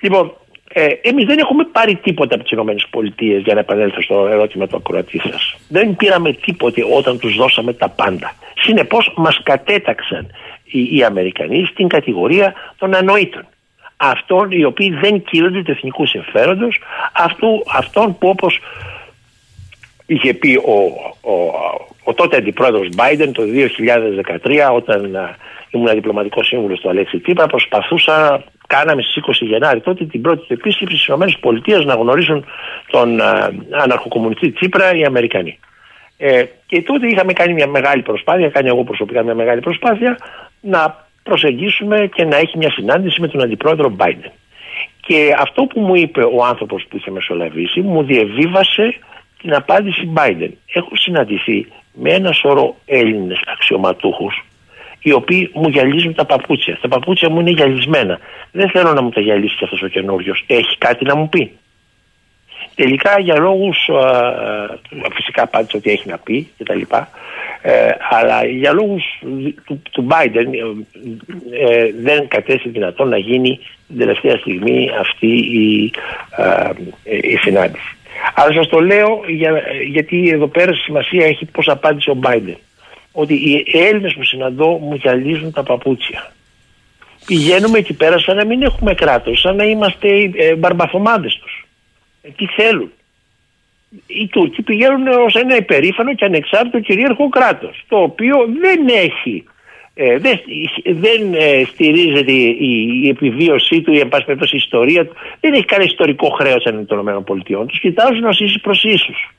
Λοιπόν, 0.00 0.32
ε, 0.72 0.86
εμείς 1.02 1.24
δεν 1.24 1.38
έχουμε 1.38 1.64
πάρει 1.64 1.94
τίποτα 1.96 2.34
από 2.34 2.44
τις 2.44 2.52
ΗΠΑ 2.52 3.38
για 3.38 3.54
να 3.54 3.60
επανέλθω 3.60 4.02
στο 4.02 4.26
ερώτημα 4.26 4.66
του 4.66 4.76
ακροατή 4.76 5.18
σας. 5.18 5.56
Δεν 5.68 5.96
πήραμε 5.96 6.32
τίποτε 6.32 6.82
όταν 6.96 7.18
τους 7.18 7.36
δώσαμε 7.36 7.72
τα 7.72 7.88
πάντα. 7.88 8.32
Συνεπώς, 8.54 9.12
μας 9.16 9.40
κατέταξαν 9.42 10.26
οι, 10.64 10.96
οι 10.96 11.04
Αμερικανοί 11.04 11.64
στην 11.64 11.88
κατηγορία 11.88 12.54
των 12.78 12.94
ανοήτων 12.94 13.46
αυτών 14.02 14.50
οι 14.50 14.64
οποίοι 14.64 14.90
δεν 14.90 15.22
κύρονται 15.22 15.62
του 15.62 15.70
εθνικού 15.70 16.06
συμφέροντος, 16.06 16.80
αυτών 17.72 18.18
που 18.18 18.28
όπως 18.28 18.60
είχε 20.06 20.34
πει 20.34 20.60
ο, 20.64 20.72
ο, 21.32 21.34
ο 22.04 22.14
τότε 22.14 22.36
αντιπρόεδρος 22.36 22.88
Biden 22.96 23.30
το 23.32 23.42
2013 24.44 24.74
όταν 24.74 25.16
α, 25.16 25.36
ήμουν 25.70 25.90
διπλωματικός 25.94 26.46
σύμβουλος 26.46 26.80
του 26.80 26.88
Αλέξη 26.88 27.18
Τσίπρα 27.18 27.46
προσπαθούσα, 27.46 28.44
κάναμε 28.66 29.02
στις 29.02 29.42
20 29.42 29.46
Γενάρη 29.46 29.80
τότε 29.80 30.04
την 30.04 30.20
πρώτη 30.20 30.46
του 30.46 30.52
επίσκεψη 30.52 30.96
στις 30.96 31.14
ΗΠΑ 31.66 31.84
να 31.84 31.94
γνωρίσουν 31.94 32.44
τον 32.90 33.20
α, 33.20 33.50
αναρχοκομμουνιστή 33.70 34.50
Τσίπρα 34.50 34.94
οι 34.94 35.04
Αμερικανοί. 35.04 35.58
Ε, 36.16 36.44
και 36.66 36.82
τότε 36.82 37.06
είχαμε 37.06 37.32
κάνει 37.32 37.52
μια 37.52 37.66
μεγάλη 37.66 38.02
προσπάθεια, 38.02 38.48
κάνει 38.48 38.68
εγώ 38.68 38.84
προσωπικά 38.84 39.22
μια 39.22 39.34
μεγάλη 39.34 39.60
προσπάθεια 39.60 40.18
να 40.60 41.08
προσεγγίσουμε 41.22 42.08
και 42.14 42.24
να 42.24 42.36
έχει 42.36 42.58
μια 42.58 42.70
συνάντηση 42.70 43.20
με 43.20 43.28
τον 43.28 43.42
αντιπρόεδρο 43.42 43.96
Biden. 43.98 44.30
Και 45.00 45.34
αυτό 45.38 45.62
που 45.62 45.80
μου 45.80 45.94
είπε 45.94 46.22
ο 46.22 46.44
άνθρωπος 46.44 46.86
που 46.88 46.96
είχε 46.96 47.10
μεσολαβήσει 47.10 47.80
μου 47.80 48.02
διαβίβασε 48.02 48.94
την 49.40 49.54
απάντηση 49.54 50.12
Biden. 50.16 50.50
Έχω 50.72 50.96
συναντηθεί 50.96 51.66
με 51.92 52.10
ένα 52.12 52.32
σωρό 52.32 52.76
Έλληνες 52.86 53.40
αξιωματούχους 53.46 54.44
οι 55.02 55.12
οποίοι 55.12 55.50
μου 55.54 55.68
γυαλίζουν 55.68 56.14
τα 56.14 56.24
παπούτσια. 56.24 56.78
Τα 56.80 56.88
παπούτσια 56.88 57.30
μου 57.30 57.40
είναι 57.40 57.50
γυαλισμένα. 57.50 58.18
Δεν 58.52 58.70
θέλω 58.70 58.92
να 58.92 59.02
μου 59.02 59.10
τα 59.10 59.20
γυαλίσει 59.20 59.56
και 59.56 59.64
αυτός 59.64 59.82
ο 59.82 59.88
καινούριος. 59.88 60.44
Έχει 60.46 60.78
κάτι 60.78 61.04
να 61.04 61.16
μου 61.16 61.28
πει. 61.28 61.52
Τελικά 62.74 63.20
για 63.20 63.38
λόγους, 63.38 63.76
φυσικά 65.12 65.42
απάντησε 65.42 65.76
ότι 65.76 65.90
έχει 65.90 66.08
να 66.08 66.18
πει 66.18 66.50
κτλ. 66.58 66.80
Ε, 67.62 67.90
αλλά 68.10 68.44
για 68.44 68.72
λόγους 68.72 69.02
του, 69.64 69.82
του 69.90 70.06
Biden 70.10 70.46
ε, 71.50 71.72
ε, 71.72 71.92
δεν 72.02 72.28
κατέστη 72.28 72.68
δυνατόν 72.68 73.08
να 73.08 73.18
γίνει 73.18 73.60
την 73.86 73.98
τελευταία 73.98 74.36
στιγμή 74.36 74.90
αυτή 75.00 75.26
η, 75.38 75.92
η 77.04 77.36
συνάντηση. 77.36 77.96
Αλλά 78.34 78.52
σας 78.52 78.68
το 78.68 78.80
λέω 78.80 79.20
για, 79.26 79.62
γιατί 79.86 80.28
εδώ 80.28 80.46
πέρα 80.46 80.74
σημασία 80.74 81.26
έχει 81.26 81.44
πώς 81.44 81.68
απάντησε 81.68 82.10
ο 82.10 82.18
Biden. 82.22 82.56
Ότι 83.12 83.34
οι 83.34 83.64
Έλληνες 83.72 84.14
που 84.14 84.24
συναντώ 84.24 84.66
μου 84.66 84.94
γυαλίζουν 84.94 85.52
τα 85.52 85.62
παπούτσια. 85.62 86.32
Πηγαίνουμε 87.26 87.78
εκεί 87.78 87.92
πέρα 87.92 88.18
σαν 88.18 88.36
να 88.36 88.44
μην 88.44 88.62
έχουμε 88.62 88.94
κράτος, 88.94 89.40
σαν 89.40 89.56
να 89.56 89.64
είμαστε 89.64 90.30
ε, 90.34 90.54
μπαρμπαθομάντες 90.54 91.38
τους. 91.42 91.66
τι 92.36 92.46
θέλουν 92.46 92.92
οι 94.06 94.26
Τούρκοι 94.26 94.62
πηγαίνουν 94.62 95.06
ως 95.06 95.34
ένα 95.34 95.56
υπερήφανο 95.56 96.14
και 96.14 96.24
ανεξάρτητο 96.24 96.80
κυρίαρχο 96.80 97.28
κράτος 97.28 97.84
το 97.88 97.96
οποίο 97.96 98.36
δεν 98.60 98.88
έχει 98.88 99.44
ε, 99.94 100.18
δεν, 100.18 100.40
δεν 100.84 101.34
ε, 101.34 101.64
στηρίζεται 101.64 102.32
η, 102.32 103.00
η, 103.02 103.08
επιβίωσή 103.08 103.80
του, 103.80 103.92
η 103.92 103.98
εν 103.98 104.08
η 104.40 104.56
ιστορία 104.56 105.06
του, 105.06 105.14
δεν 105.40 105.52
έχει 105.52 105.64
κανένα 105.64 105.90
ιστορικό 105.90 106.28
χρέος 106.28 106.64
εναντίον 106.64 107.04
των 107.04 107.46
ΗΠΑ. 107.48 107.66
Τους 107.66 107.80
κοιτάζουν 107.80 108.24
ως 108.24 108.40
ίσους 108.40 108.60
προς 108.60 108.84
ίσους. 108.84 109.34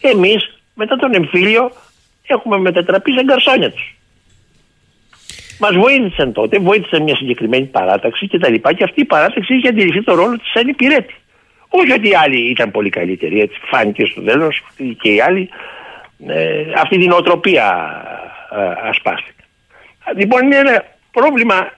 Εμείς 0.00 0.60
μετά 0.74 0.96
τον 0.96 1.14
εμφύλιο 1.14 1.70
έχουμε 2.26 2.58
μετατραπεί 2.58 3.12
σε 3.12 3.24
γκαρσόνια 3.24 3.70
τους. 3.70 3.96
Μας 5.58 5.74
βοήθησαν 5.74 6.32
τότε, 6.32 6.58
βοήθησαν 6.58 7.02
μια 7.02 7.16
συγκεκριμένη 7.16 7.64
παράταξη 7.64 8.28
κτλ. 8.28 8.54
Και, 8.54 8.72
και 8.74 8.84
αυτή 8.84 9.00
η 9.00 9.04
παράταξη 9.04 9.54
είχε 9.54 9.68
αντιληφθεί 9.68 10.02
το 10.02 10.14
ρόλο 10.14 10.38
της 10.38 10.50
σαν 10.50 10.68
υπηρέτη. 10.68 11.14
Όχι 11.74 11.92
ότι 11.92 12.08
οι 12.08 12.14
άλλοι 12.14 12.50
ήταν 12.50 12.70
πολύ 12.70 12.90
καλύτεροι, 12.90 13.40
έτσι 13.40 13.60
φάνηκε 13.64 14.04
στο 14.04 14.20
τέλος 14.20 14.62
και 15.00 15.08
οι 15.14 15.20
άλλοι 15.20 15.48
ε, 16.26 16.64
αυτή 16.76 16.98
την 16.98 17.12
οτροπία 17.12 17.66
ε, 18.50 18.88
ασπάστηκαν. 18.88 19.46
Λοιπόν 20.16 20.42
είναι 20.44 20.56
ένα 20.56 20.84
πρόβλημα 21.10 21.72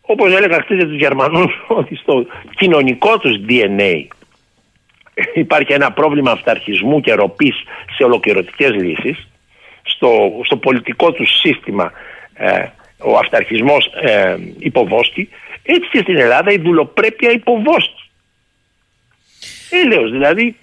όπως 0.00 0.34
έλεγα 0.34 0.60
χθες 0.60 0.76
για 0.76 0.86
τους 0.86 0.96
Γερμανούς 0.96 1.52
ότι 1.80 1.96
στο 1.96 2.26
κοινωνικό 2.56 3.18
τους 3.18 3.36
DNA 3.48 4.06
υπάρχει 5.34 5.72
ένα 5.72 5.92
πρόβλημα 5.92 6.30
αυταρχισμού 6.30 7.00
και 7.00 7.14
ροπής 7.14 7.56
σε 7.96 8.04
ολοκληρωτικές 8.04 8.70
λύσεις. 8.70 9.28
Στο, 9.82 10.40
στο 10.44 10.56
πολιτικό 10.56 11.12
τους 11.12 11.38
σύστημα 11.38 11.92
ε, 12.34 12.66
ο 12.98 13.16
αυταρχισμός 13.16 13.86
ε, 14.00 14.36
υποβόσκει. 14.58 15.28
Έτσι 15.62 15.88
και 15.90 15.98
στην 15.98 16.16
Ελλάδα 16.16 16.52
η 16.52 16.58
δουλοπρέπεια 16.58 17.30
υποβόσκει 17.30 18.05
Έλεος 19.70 20.10
δηλαδή 20.10 20.56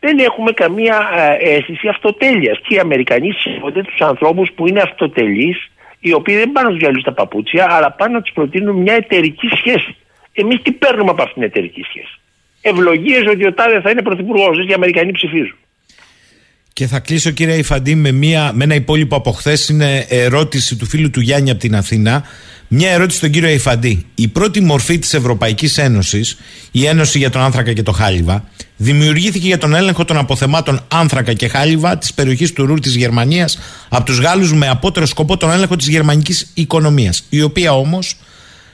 δεν 0.00 0.18
έχουμε 0.18 0.52
καμία 0.52 1.10
ε, 1.38 1.50
αίσθηση 1.50 1.88
αυτοτέλειας 1.88 2.58
και 2.62 2.74
οι 2.74 2.78
Αμερικανοί 2.78 3.32
σέβονται 3.32 3.82
τους 3.82 4.00
ανθρώπους 4.00 4.52
που 4.54 4.66
είναι 4.66 4.80
αυτοτελείς 4.80 5.70
οι 6.00 6.12
οποίοι 6.12 6.36
δεν 6.36 6.52
πάνε 6.52 6.66
να 6.66 6.72
τους 6.72 6.80
γυαλίσουν 6.80 7.04
τα 7.04 7.12
παπούτσια 7.12 7.66
αλλά 7.70 7.92
πάνε 7.92 8.12
να 8.12 8.22
τους 8.22 8.32
προτείνουν 8.32 8.76
μια 8.76 8.94
εταιρική 8.94 9.48
σχέση. 9.48 9.96
Εμείς 10.32 10.62
τι 10.62 10.72
παίρνουμε 10.72 11.10
από 11.10 11.22
αυτήν 11.22 11.34
την 11.34 11.50
εταιρική 11.50 11.82
σχέση; 11.82 12.20
ευλογίες 12.62 13.26
ότι 13.26 13.46
ο 13.46 13.54
Τάδε 13.54 13.80
θα 13.80 13.90
είναι 13.90 14.02
πρωθυπουργός. 14.02 14.68
Οι 14.68 14.72
Αμερικανοί 14.72 15.12
ψηφίζουν. 15.12 15.56
Και 16.76 16.86
θα 16.86 16.98
κλείσω 16.98 17.30
κύριε 17.30 17.54
Ιφαντή 17.54 17.94
με, 17.94 18.12
μια, 18.12 18.52
με 18.54 18.64
ένα 18.64 18.74
υπόλοιπο 18.74 19.16
από 19.16 19.32
χθες. 19.32 19.68
Είναι 19.68 20.06
ερώτηση 20.08 20.76
του 20.76 20.86
φίλου 20.86 21.10
του 21.10 21.20
Γιάννη 21.20 21.50
από 21.50 21.60
την 21.60 21.76
Αθήνα. 21.76 22.22
Μια 22.68 22.90
ερώτηση 22.90 23.18
στον 23.18 23.30
κύριο 23.30 23.48
Ιφαντή. 23.48 24.06
Η 24.14 24.28
πρώτη 24.28 24.60
μορφή 24.60 24.98
της 24.98 25.14
Ευρωπαϊκής 25.14 25.78
Ένωσης, 25.78 26.36
η 26.70 26.86
Ένωση 26.86 27.18
για 27.18 27.30
τον 27.30 27.42
Άνθρακα 27.42 27.72
και 27.72 27.82
το 27.82 27.92
Χάλιβα, 27.92 28.44
δημιουργήθηκε 28.76 29.46
για 29.46 29.58
τον 29.58 29.74
έλεγχο 29.74 30.04
των 30.04 30.16
αποθεμάτων 30.16 30.80
Άνθρακα 30.88 31.32
και 31.32 31.48
Χάλιβα 31.48 31.98
της 31.98 32.14
περιοχής 32.14 32.52
του 32.52 32.66
Ρούρ 32.66 32.80
της 32.80 32.94
Γερμανίας 32.94 33.58
από 33.88 34.04
τους 34.04 34.18
Γάλλους 34.18 34.52
με 34.52 34.68
απότερο 34.68 35.06
σκοπό 35.06 35.36
τον 35.36 35.50
έλεγχο 35.50 35.76
της 35.76 35.88
γερμανικής 35.88 36.50
οικονομίας. 36.54 37.24
Η 37.28 37.42
οποία 37.42 37.72
όμως 37.72 38.16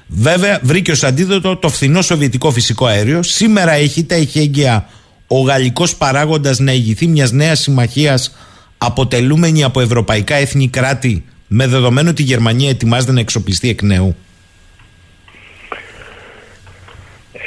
βέβαια 0.07 0.61
βρήκε 0.63 0.91
ως 0.91 1.03
αντίδοτο 1.03 1.57
το 1.57 1.69
φθηνό 1.69 2.03
σοβιετικό 2.03 2.51
φυσικό 2.51 2.87
αέριο. 2.87 3.23
Σήμερα 3.23 3.73
έχει 3.73 4.05
τα 4.05 4.17
ηχέγγυα 4.17 4.89
ο 5.35 5.41
γαλλικός 5.41 5.97
παράγοντας 5.97 6.59
να 6.59 6.73
ηγηθεί 6.73 7.07
μιας 7.07 7.33
νέας 7.33 7.61
συμμαχίας 7.61 8.37
αποτελούμενη 8.79 9.65
από 9.65 9.81
ευρωπαϊκά 9.81 10.35
έθνη 10.35 10.69
κράτη 10.69 11.25
με 11.49 11.67
δεδομένο 11.67 12.11
ότι 12.11 12.23
η 12.23 12.25
Γερμανία 12.25 12.69
ετοιμάζεται 12.71 13.13
να 13.13 13.21
εξοπλιστεί 13.21 13.69
εκ 13.69 13.83
νέου. 13.83 14.17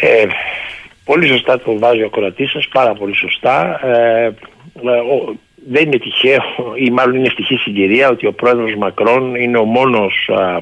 Ε, 0.01 0.25
πολύ 1.03 1.27
σωστά 1.27 1.59
το 1.59 1.79
βάζει 1.79 2.03
ο 2.03 2.09
κορατής 2.09 2.51
σας, 2.51 2.67
πάρα 2.71 2.93
πολύ 2.93 3.15
σωστά. 3.15 3.79
Ε, 3.83 4.25
ε, 4.25 4.31
ο- 4.89 5.35
δεν 5.71 5.83
είναι 5.85 5.97
τυχαίο 5.97 6.41
ή 6.85 6.89
μάλλον 6.91 7.15
είναι 7.15 7.27
ευτυχή 7.27 7.55
συγκυρία 7.55 8.09
ότι 8.09 8.25
ο 8.27 8.33
πρόεδρος 8.33 8.75
Μακρόν 8.77 9.35
είναι 9.35 9.57
ο 9.57 9.63
μόνος 9.63 10.29
α, 10.39 10.43
α, 10.43 10.61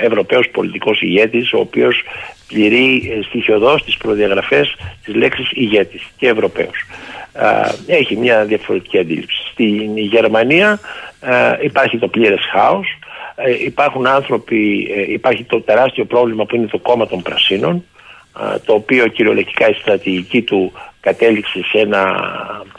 Ευρωπαίος 0.00 0.48
πολιτικός 0.48 1.00
ηγέτης 1.00 1.52
ο 1.52 1.58
οποίος 1.58 2.02
πληρεί 2.48 3.12
ε, 3.18 3.22
στοιχειοδός 3.22 3.84
τις 3.84 3.96
προδιαγραφές 3.96 4.76
της 5.04 5.14
λέξης 5.14 5.50
ηγέτης 5.52 6.02
και 6.16 6.28
Ευρωπαίος. 6.28 6.84
Α, 7.32 7.74
έχει 7.86 8.16
μια 8.16 8.44
διαφορετική 8.44 8.98
αντίληψη. 8.98 9.42
Στην 9.52 9.96
Γερμανία 9.96 10.80
α, 11.20 11.58
υπάρχει 11.62 11.98
το 11.98 12.08
πλήρες 12.08 12.40
χάος, 12.52 12.86
ε, 13.34 13.64
υπάρχουν 13.64 14.06
άνθρωποι, 14.06 14.90
ε, 14.96 15.12
υπάρχει 15.12 15.44
το 15.44 15.60
τεράστιο 15.60 16.04
πρόβλημα 16.04 16.44
που 16.44 16.56
είναι 16.56 16.66
το 16.66 16.78
κόμμα 16.78 17.06
των 17.06 17.22
Πρασίνων 17.22 17.84
α, 18.32 18.60
το 18.64 18.72
οποίο 18.72 19.06
κυριολεκτικά 19.06 19.68
η 19.68 19.72
στρατηγική 19.72 20.42
του 20.42 20.72
κατέληξε 21.00 21.60
σε 21.62 21.78
ένα, 21.78 22.30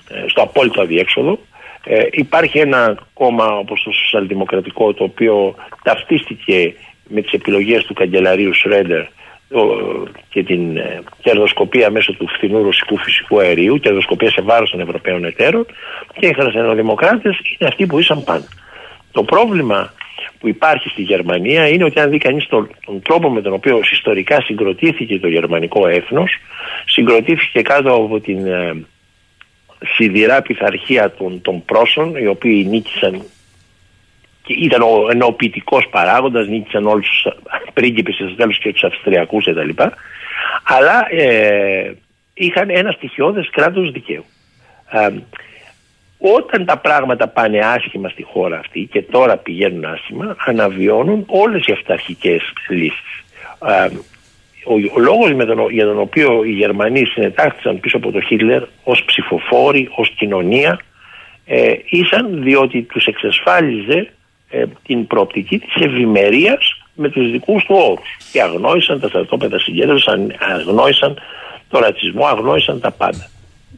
ε, 0.10 0.28
στο 0.28 0.42
απόλυτο 0.42 0.82
αδιέξοδο. 0.82 1.40
Ε, 1.86 2.08
υπάρχει 2.12 2.60
ένα 2.60 2.98
κόμμα 3.14 3.46
όπως 3.46 3.84
το 3.84 3.92
Σοσιαλδημοκρατικό 3.92 4.94
το 4.94 5.04
οποίο 5.04 5.56
ταυτίστηκε 5.84 6.74
με 7.08 7.22
τις 7.22 7.32
επιλογές 7.32 7.86
του 7.86 7.94
καγκελαρίου 7.94 8.54
Σρέντερ 8.54 9.02
ο- 9.52 10.04
και 10.30 10.44
την 10.44 10.78
ε, 10.78 11.00
κερδοσκοπία 11.22 11.90
μέσω 11.92 12.14
του 12.14 12.28
φθηνού 12.28 12.64
ρωσικού 12.64 12.98
φυσικού 12.98 13.40
αερίου, 13.40 13.80
κερδοσκοπία 13.80 14.32
σε 14.32 14.42
βάρος 14.42 14.70
των 14.70 14.80
Ευρωπαίων 14.80 15.26
εταίρων 15.26 15.66
και 16.20 16.28
οι 16.28 16.34
χριστιανοδημοκράτες 16.34 17.38
είναι 17.60 17.70
αυτοί 17.70 17.86
που 17.86 18.00
ήσαν 18.00 18.24
πάνω. 18.24 18.44
Το 19.12 19.24
πρόβλημα 19.24 19.94
που 20.40 20.48
υπάρχει 20.48 20.90
στη 20.90 21.02
Γερμανία 21.02 21.68
είναι 21.68 21.84
ότι 21.84 22.00
αν 22.00 22.10
δει 22.10 22.18
κανείς 22.18 22.48
τον, 22.48 22.70
τον 22.86 23.02
τρόπο 23.02 23.30
με 23.30 23.42
τον 23.42 23.54
οποίο 23.54 23.80
ιστορικά 23.92 24.42
συγκροτήθηκε 24.42 25.20
το 25.20 25.28
γερμανικό 25.28 25.88
έθνος 25.88 26.32
συγκροτήθηκε 26.86 27.62
κάτω 27.62 27.94
από 27.94 28.20
την 28.20 28.46
ε, 28.48 28.86
σιδηρά 29.96 30.42
πειθαρχία 30.42 31.12
των, 31.12 31.42
των 31.42 31.66
πρόσων 31.66 32.16
οι 32.16 32.28
οποίοι 32.28 32.66
νίκησαν 32.70 33.24
και 34.44 34.54
ήταν 34.54 34.82
ο 34.82 35.08
ενοποιητικός 35.10 35.88
παράγοντας, 35.90 36.48
νίκησαν 36.48 36.88
όλους 36.88 37.08
τους 37.08 37.34
πρίγκιπες 37.74 38.16
και 38.16 38.24
στο 38.24 38.36
τέλος 38.36 38.60
και 38.60 38.72
τους 38.72 38.84
Αυστριακούς 38.84 39.46
κτλ. 39.46 39.84
Αλλά 40.64 41.08
ε, 41.10 41.94
είχαν 42.34 42.70
ένα 42.70 42.92
στοιχειώδες 42.92 43.50
κράτος 43.50 43.92
δικαίου. 43.92 44.26
Ε, 44.92 45.10
όταν 46.18 46.66
τα 46.66 46.78
πράγματα 46.78 47.28
πάνε 47.28 47.60
άσχημα 47.60 48.10
στη 48.10 48.24
χώρα 48.24 48.60
αυτή 48.60 48.90
και 48.92 49.02
τώρα 49.02 49.38
πηγαίνουν 49.38 49.86
άσχημα, 49.86 50.36
αναβιώνουν 50.46 51.24
όλες 51.28 51.66
οι 51.66 51.72
αυταρχικές 51.72 52.42
λύσεις. 52.68 53.24
Ε, 54.68 54.74
ο, 54.74 54.92
ο 54.96 55.00
λόγος 55.00 55.34
με 55.34 55.46
τον, 55.46 55.70
για 55.70 55.86
τον 55.86 56.00
οποίο 56.00 56.44
οι 56.44 56.52
Γερμανοί 56.52 57.06
συνετάχθησαν 57.06 57.80
πίσω 57.80 57.98
από 57.98 58.12
τον 58.12 58.24
Χίτλερ 58.24 58.64
ως 58.84 59.04
ψηφοφόροι, 59.06 59.90
ως 59.96 60.10
κοινωνία, 60.10 60.80
ε, 61.46 61.74
ήσαν 61.90 62.44
διότι 62.44 62.82
τους 62.82 63.06
εξασφάλιζε 63.06 64.14
ε, 64.50 64.64
την 64.86 65.08
προοπτική 65.08 65.60
της 65.60 65.76
ευημερίας 65.76 66.78
με 66.94 67.10
τους 67.10 67.32
δικούς 67.32 67.64
του 67.64 67.76
όρους. 67.76 68.18
Και 68.32 68.42
αγνόησαν 68.42 69.00
τα 69.00 69.08
στρατόπεδα 69.08 69.60
συγκέντρωσης, 69.60 70.08
αν- 70.08 70.36
αγνόησαν 70.40 71.22
το 71.70 71.80
ρατσισμό, 71.80 72.26
αγνόησαν 72.26 72.80
τα 72.80 72.92
πάντα. 72.92 73.30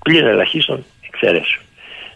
Πλην 0.04 0.26
ελαχίστων 0.26 0.86
εξαιρέσεων. 1.08 1.64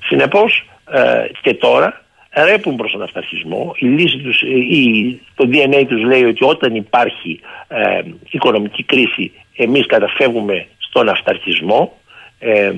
Συνεπώς 0.08 0.66
ε, 0.92 1.26
και 1.42 1.54
τώρα 1.54 2.02
ρέπουν 2.34 2.76
προς 2.76 2.92
τον 2.92 3.02
αυταρχισμό. 3.02 3.76
Η 3.78 3.86
λύση 3.86 4.18
τους, 4.18 4.42
ε, 4.42 4.48
η, 4.48 5.22
το 5.36 5.50
DNA 5.52 5.86
τους 5.88 6.04
λέει 6.04 6.24
ότι 6.24 6.44
όταν 6.44 6.76
υπάρχει 6.76 7.40
ε, 7.68 8.02
οικονομική 8.30 8.84
κρίση 8.84 9.32
εμείς 9.56 9.86
καταφεύγουμε 9.86 10.68
στον 10.78 11.10
αυταρχισμό 11.10 11.98
ε, 12.40 12.74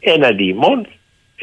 έναντι 0.00 0.44
ημών 0.44 0.86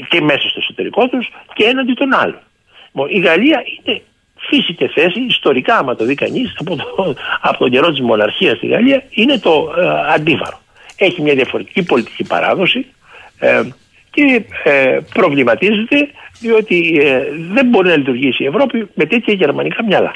και 0.10 0.22
μέσα 0.22 0.50
στο 0.50 0.60
εσωτερικό 0.60 1.08
τους 1.08 1.30
και 1.54 1.64
έναντι 1.64 1.94
των 1.94 2.14
άλλων. 2.14 2.40
Λοιπόν, 2.86 3.10
Η 3.10 3.20
Γαλλία 3.20 3.64
είναι 3.84 4.02
φύση 4.40 4.74
και 4.74 4.88
θέση, 4.88 5.20
ιστορικά 5.28 5.78
άμα 5.78 5.96
το 5.96 6.06
δει 6.06 6.16
κανείς, 6.16 6.56
από, 6.60 6.76
το, 6.76 7.16
από 7.42 7.58
τον 7.58 7.70
καιρό 7.70 7.90
της 7.90 8.02
μοναρχίας 8.02 8.58
στη 8.58 8.68
Γαλλία, 8.68 9.04
είναι 9.10 9.38
το 9.38 9.74
ε, 9.78 10.14
αντίβαρο. 10.14 10.60
Έχει 10.98 11.22
μια 11.22 11.34
διαφορετική 11.34 11.84
πολιτική 11.84 12.24
παράδοση 12.24 12.86
ε, 13.40 13.62
και 14.12 14.46
ε, 14.64 15.00
προβληματίζεται 15.14 16.10
διότι 16.40 17.00
ε, 17.04 17.24
δεν 17.52 17.66
μπορεί 17.66 17.88
να 17.88 17.98
λειτουργήσει 17.98 18.44
η 18.44 18.48
Ευρώπη 18.48 18.88
με 18.94 19.06
τέτοια 19.06 19.34
γερμανικά 19.34 19.84
μυαλά. 19.84 20.16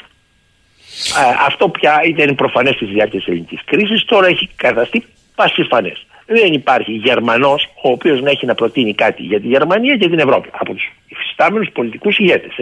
Ε, 1.20 1.44
αυτό 1.46 1.68
πια 1.68 2.00
ήταν 2.04 2.34
προφανές 2.34 2.74
στη 2.74 2.84
διάρκεια 2.84 3.18
της 3.18 3.28
ελληνικής 3.28 3.60
κρίσης, 3.64 4.04
τώρα 4.04 4.26
έχει 4.26 4.48
καταστεί 4.56 5.04
πασιφανές. 5.34 6.06
Δεν 6.26 6.52
υπάρχει 6.52 6.92
Γερμανός 6.92 7.68
ο 7.82 7.90
οποίος 7.90 8.20
να 8.20 8.30
έχει 8.30 8.46
να 8.46 8.54
προτείνει 8.54 8.94
κάτι 8.94 9.22
για 9.22 9.40
τη 9.40 9.46
Γερμανία 9.46 9.96
και 9.96 10.08
την 10.08 10.18
Ευρώπη 10.18 10.48
από 10.52 10.74
τους 10.74 10.92
υφιστάμενους 11.08 11.68
πολιτικούς 11.72 12.18
ηγέτες. 12.18 12.54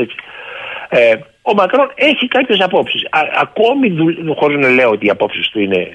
Ε, 0.89 1.17
ο 1.43 1.55
Μακρόν 1.55 1.93
έχει 1.95 2.29
κάποιες 2.29 2.61
απόψεις. 2.61 3.07
Ακόμη 3.41 3.95
χωρίς 4.37 4.59
να 4.59 4.69
λέω 4.69 4.91
ότι 4.91 5.07
οι 5.07 5.11
απόψεις 5.11 5.49
του 5.49 5.61
είναι 5.61 5.89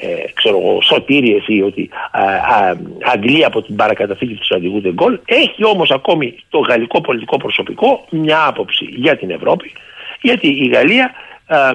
ε, 0.00 0.32
ξέρω 0.34 0.58
εγώ, 0.58 0.82
σωτήριες 0.82 1.44
ή 1.46 1.62
ότι 1.62 1.90
α, 2.10 2.22
α, 2.22 2.76
αντλεί 3.12 3.44
από 3.44 3.62
την 3.62 3.76
παρακαταθήκη 3.76 4.34
του 4.34 4.44
στρατηγού 4.44 4.80
Ντεγκόλ. 4.80 5.18
Έχει 5.24 5.64
όμως 5.64 5.90
ακόμη 5.90 6.34
το 6.48 6.58
γαλλικό 6.58 7.00
πολιτικό 7.00 7.36
προσωπικό 7.36 8.06
μια 8.10 8.46
άποψη 8.46 8.84
για 8.84 9.16
την 9.16 9.30
Ευρώπη 9.30 9.72
γιατί 10.20 10.48
η 10.48 10.66
Γαλλία 10.66 11.14
α, 11.46 11.72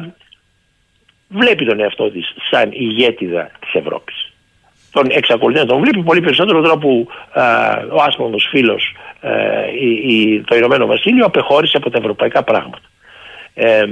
βλέπει 1.27 1.65
τον 1.65 1.79
εαυτό 1.79 2.11
της 2.11 2.35
σαν 2.49 2.69
ηγέτιδα 2.71 3.51
της 3.59 3.73
Ευρώπης. 3.73 4.33
Τον 4.91 5.07
εξακολουθεί 5.09 5.59
να 5.59 5.65
τον 5.65 5.79
βλέπει 5.79 6.03
πολύ 6.03 6.21
περισσότερο 6.21 6.61
τώρα 6.61 6.77
που 6.77 7.07
α, 7.31 7.43
ο 7.91 8.01
άσπρομος 8.01 8.47
φίλος 8.49 8.95
α, 9.21 9.29
η, 9.79 10.15
η, 10.15 10.41
το 10.41 10.55
Ηνωμένο 10.55 10.85
Βασίλειο 10.85 11.25
απεχώρησε 11.25 11.77
από 11.77 11.89
τα 11.89 11.97
ευρωπαϊκά 11.97 12.43
πράγματα. 12.43 12.87
Ε, 13.53 13.85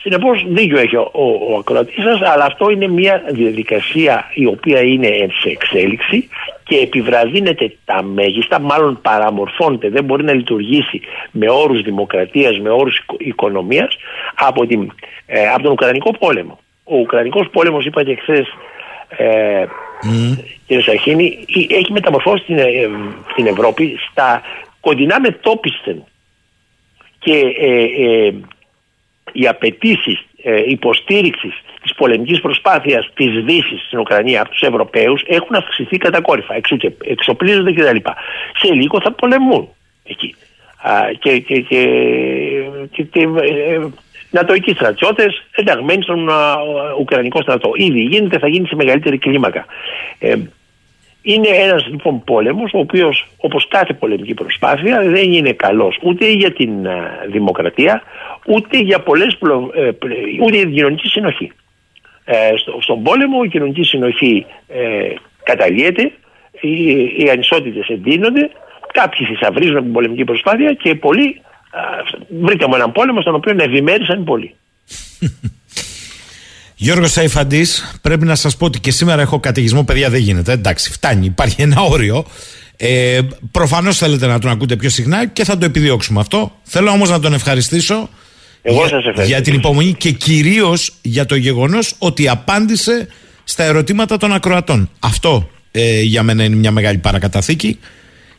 Συνεπώς, 0.00 0.44
δίκιο 0.46 0.78
έχει 0.78 0.96
ο, 0.96 1.10
ο, 1.12 1.52
ο 1.52 1.56
ακροατής 1.58 2.04
σας, 2.04 2.20
αλλά 2.22 2.44
αυτό 2.44 2.70
είναι 2.70 2.88
μια 2.88 3.22
διαδικασία 3.30 4.30
η 4.34 4.46
οποία 4.46 4.82
είναι 4.82 5.08
σε 5.40 5.48
εξέλιξη 5.48 6.28
και 6.64 6.76
επιβραδύνεται 6.76 7.76
τα 7.84 8.02
μέγιστα, 8.02 8.60
μάλλον 8.60 8.98
παραμορφώνεται, 9.02 9.88
δεν 9.88 10.04
μπορεί 10.04 10.24
να 10.24 10.32
λειτουργήσει 10.32 11.00
με 11.30 11.50
όρους 11.50 11.82
δημοκρατίας, 11.82 12.58
με 12.58 12.70
όρους 12.70 13.04
οικονομίας 13.18 13.96
από, 14.34 14.66
την, 14.66 14.92
ε, 15.26 15.48
από 15.48 15.62
τον 15.62 15.72
Ουκρανικό 15.72 16.10
πόλεμο. 16.18 16.58
Ο 16.84 16.96
Ουκρανικός 16.96 17.48
πόλεμος, 17.52 17.84
είπα 17.84 18.04
και 18.04 18.16
χθες, 18.16 18.46
ε, 19.08 19.64
mm. 20.02 20.38
κύριε 20.66 20.82
Σαχίνη, 20.82 21.44
έχει 21.70 21.92
μεταμορφώσει 21.92 22.44
την, 22.44 22.58
ε, 22.58 22.88
την 23.34 23.46
Ευρώπη 23.46 23.98
στα 24.10 24.42
κοντινά 24.80 25.20
μετόπισθεν 25.20 26.04
και 27.18 27.36
ε, 27.58 27.82
ε, 27.82 28.34
οι 29.38 29.46
απαιτήσει 29.46 30.18
ε, 30.42 30.62
υποστήριξης 30.66 31.62
της 31.82 31.94
πολεμικής 31.94 32.40
προσπάθειας 32.40 33.10
της 33.14 33.44
Δύσης 33.44 33.80
στην 33.86 33.98
Ουκρανία 33.98 34.40
από 34.40 34.50
τους 34.50 34.60
Ευρωπαίους 34.60 35.22
έχουν 35.26 35.56
αυξηθεί 35.56 35.96
κατακόρυφα. 35.96 36.54
Εξού 36.54 36.76
και 36.76 36.92
εξοπλίζονται 37.04 37.72
κτλ. 37.72 37.96
Σε 38.58 38.72
λίγο 38.74 39.00
θα 39.00 39.12
πολεμούν 39.12 39.68
εκεί. 40.04 40.34
Α, 40.82 40.92
και, 41.18 41.38
και, 41.38 41.60
και, 41.60 41.82
και, 42.90 43.02
και 43.02 43.20
ε, 43.20 43.80
νατοικοί 44.30 44.72
στρατιώτες 44.72 45.42
ενταγμένοι 45.50 46.02
στον 46.02 46.30
α, 46.30 46.56
Ουκρανικό 46.98 47.42
στρατό. 47.42 47.70
Ήδη 47.74 48.00
γίνεται, 48.00 48.38
θα 48.38 48.48
γίνει 48.48 48.66
σε 48.66 48.74
μεγαλύτερη 48.74 49.18
κλίμακα. 49.18 49.66
Ε, 50.18 50.34
είναι 51.22 51.48
ένας 51.48 51.86
λοιπόν 51.86 52.24
πόλεμος 52.24 52.72
ο 52.74 52.78
οποίος 52.78 53.28
όπως 53.36 53.68
κάθε 53.68 53.92
πολεμική 53.92 54.34
προσπάθεια 54.34 55.02
δεν 55.02 55.32
είναι 55.32 55.52
καλός 55.52 55.98
ούτε 56.02 56.30
για 56.30 56.52
την 56.52 56.88
α, 56.88 57.24
δημοκρατία 57.30 58.02
ούτε 58.46 58.78
για 58.78 59.00
πολλές 59.00 59.36
πλο, 59.38 59.70
ε, 59.74 59.90
ούτε 60.42 60.56
για 60.56 60.64
την 60.64 60.74
κοινωνική 60.74 61.08
συνοχή. 61.08 61.52
Ε, 62.24 62.56
στο, 62.56 62.78
στον 62.80 63.02
πόλεμο 63.02 63.40
η 63.44 63.48
κοινωνική 63.48 63.82
συνοχή 63.82 64.46
ε, 64.68 65.14
καταλύεται, 65.42 66.12
οι, 66.60 67.02
οι 67.16 67.30
ανισότητες 67.30 67.86
εντείνονται, 67.88 68.50
κάποιοι 68.92 69.26
θησαυρίζουν 69.26 69.76
από 69.76 69.84
την 69.84 69.92
πολεμική 69.92 70.24
προσπάθεια 70.24 70.72
και 70.72 70.94
πολλοί 70.94 71.40
α, 71.70 71.80
βρήκαμε 72.28 72.76
έναν 72.76 72.92
πόλεμο 72.92 73.20
στον 73.20 73.34
οποίο 73.34 73.56
ευημέρισαν 73.58 74.24
πολύ. 74.24 74.54
Γιώργος 76.80 77.12
Σαϊφαντής, 77.12 77.98
πρέπει 78.02 78.24
να 78.24 78.34
σας 78.34 78.56
πω 78.56 78.64
ότι 78.64 78.80
και 78.80 78.90
σήμερα 78.90 79.22
έχω 79.22 79.40
καταιγισμό, 79.40 79.84
παιδιά 79.84 80.10
δεν 80.10 80.20
γίνεται. 80.20 80.52
Εντάξει, 80.52 80.90
φτάνει, 80.90 81.26
υπάρχει 81.26 81.62
ένα 81.62 81.80
όριο. 81.80 82.24
Ε, 82.76 83.18
Προφανώς 83.50 83.98
θέλετε 83.98 84.26
να 84.26 84.38
τον 84.38 84.50
ακούτε 84.50 84.76
πιο 84.76 84.90
συχνά 84.90 85.26
και 85.26 85.44
θα 85.44 85.58
το 85.58 85.64
επιδιώξουμε 85.64 86.20
αυτό. 86.20 86.52
Θέλω 86.62 86.90
όμως 86.90 87.10
να 87.10 87.20
τον 87.20 87.32
ευχαριστήσω 87.32 88.08
Εγώ 88.62 88.76
για, 88.76 88.88
σας 88.88 88.98
ευχαριστώ. 88.98 89.22
για 89.24 89.40
την 89.40 89.54
υπομονή 89.54 89.92
και 89.92 90.10
κυρίως 90.10 90.94
για 91.02 91.26
το 91.26 91.34
γεγονός 91.36 91.94
ότι 91.98 92.28
απάντησε 92.28 93.08
στα 93.44 93.62
ερωτήματα 93.64 94.16
των 94.16 94.32
ακροατών. 94.32 94.90
Αυτό 94.98 95.50
ε, 95.70 96.00
για 96.00 96.22
μένα 96.22 96.44
είναι 96.44 96.56
μια 96.56 96.70
μεγάλη 96.70 96.98
παρακαταθήκη. 96.98 97.78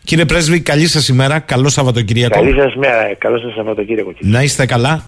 Κύριε 0.03 0.25
Πρέσβη, 0.25 0.59
καλή 0.59 0.87
σας 0.87 1.07
ημέρα. 1.07 1.39
Καλό 1.39 1.69
Σαββατοκύριακο. 1.69 2.39
Καλή 2.39 2.59
σας 2.59 2.75
μέρα, 2.75 3.15
καλό 3.17 3.39
σας 3.39 3.53
Σαββατοκύριακο. 3.53 4.13
Να 4.19 4.43
είστε 4.43 4.65
καλά. 4.65 5.03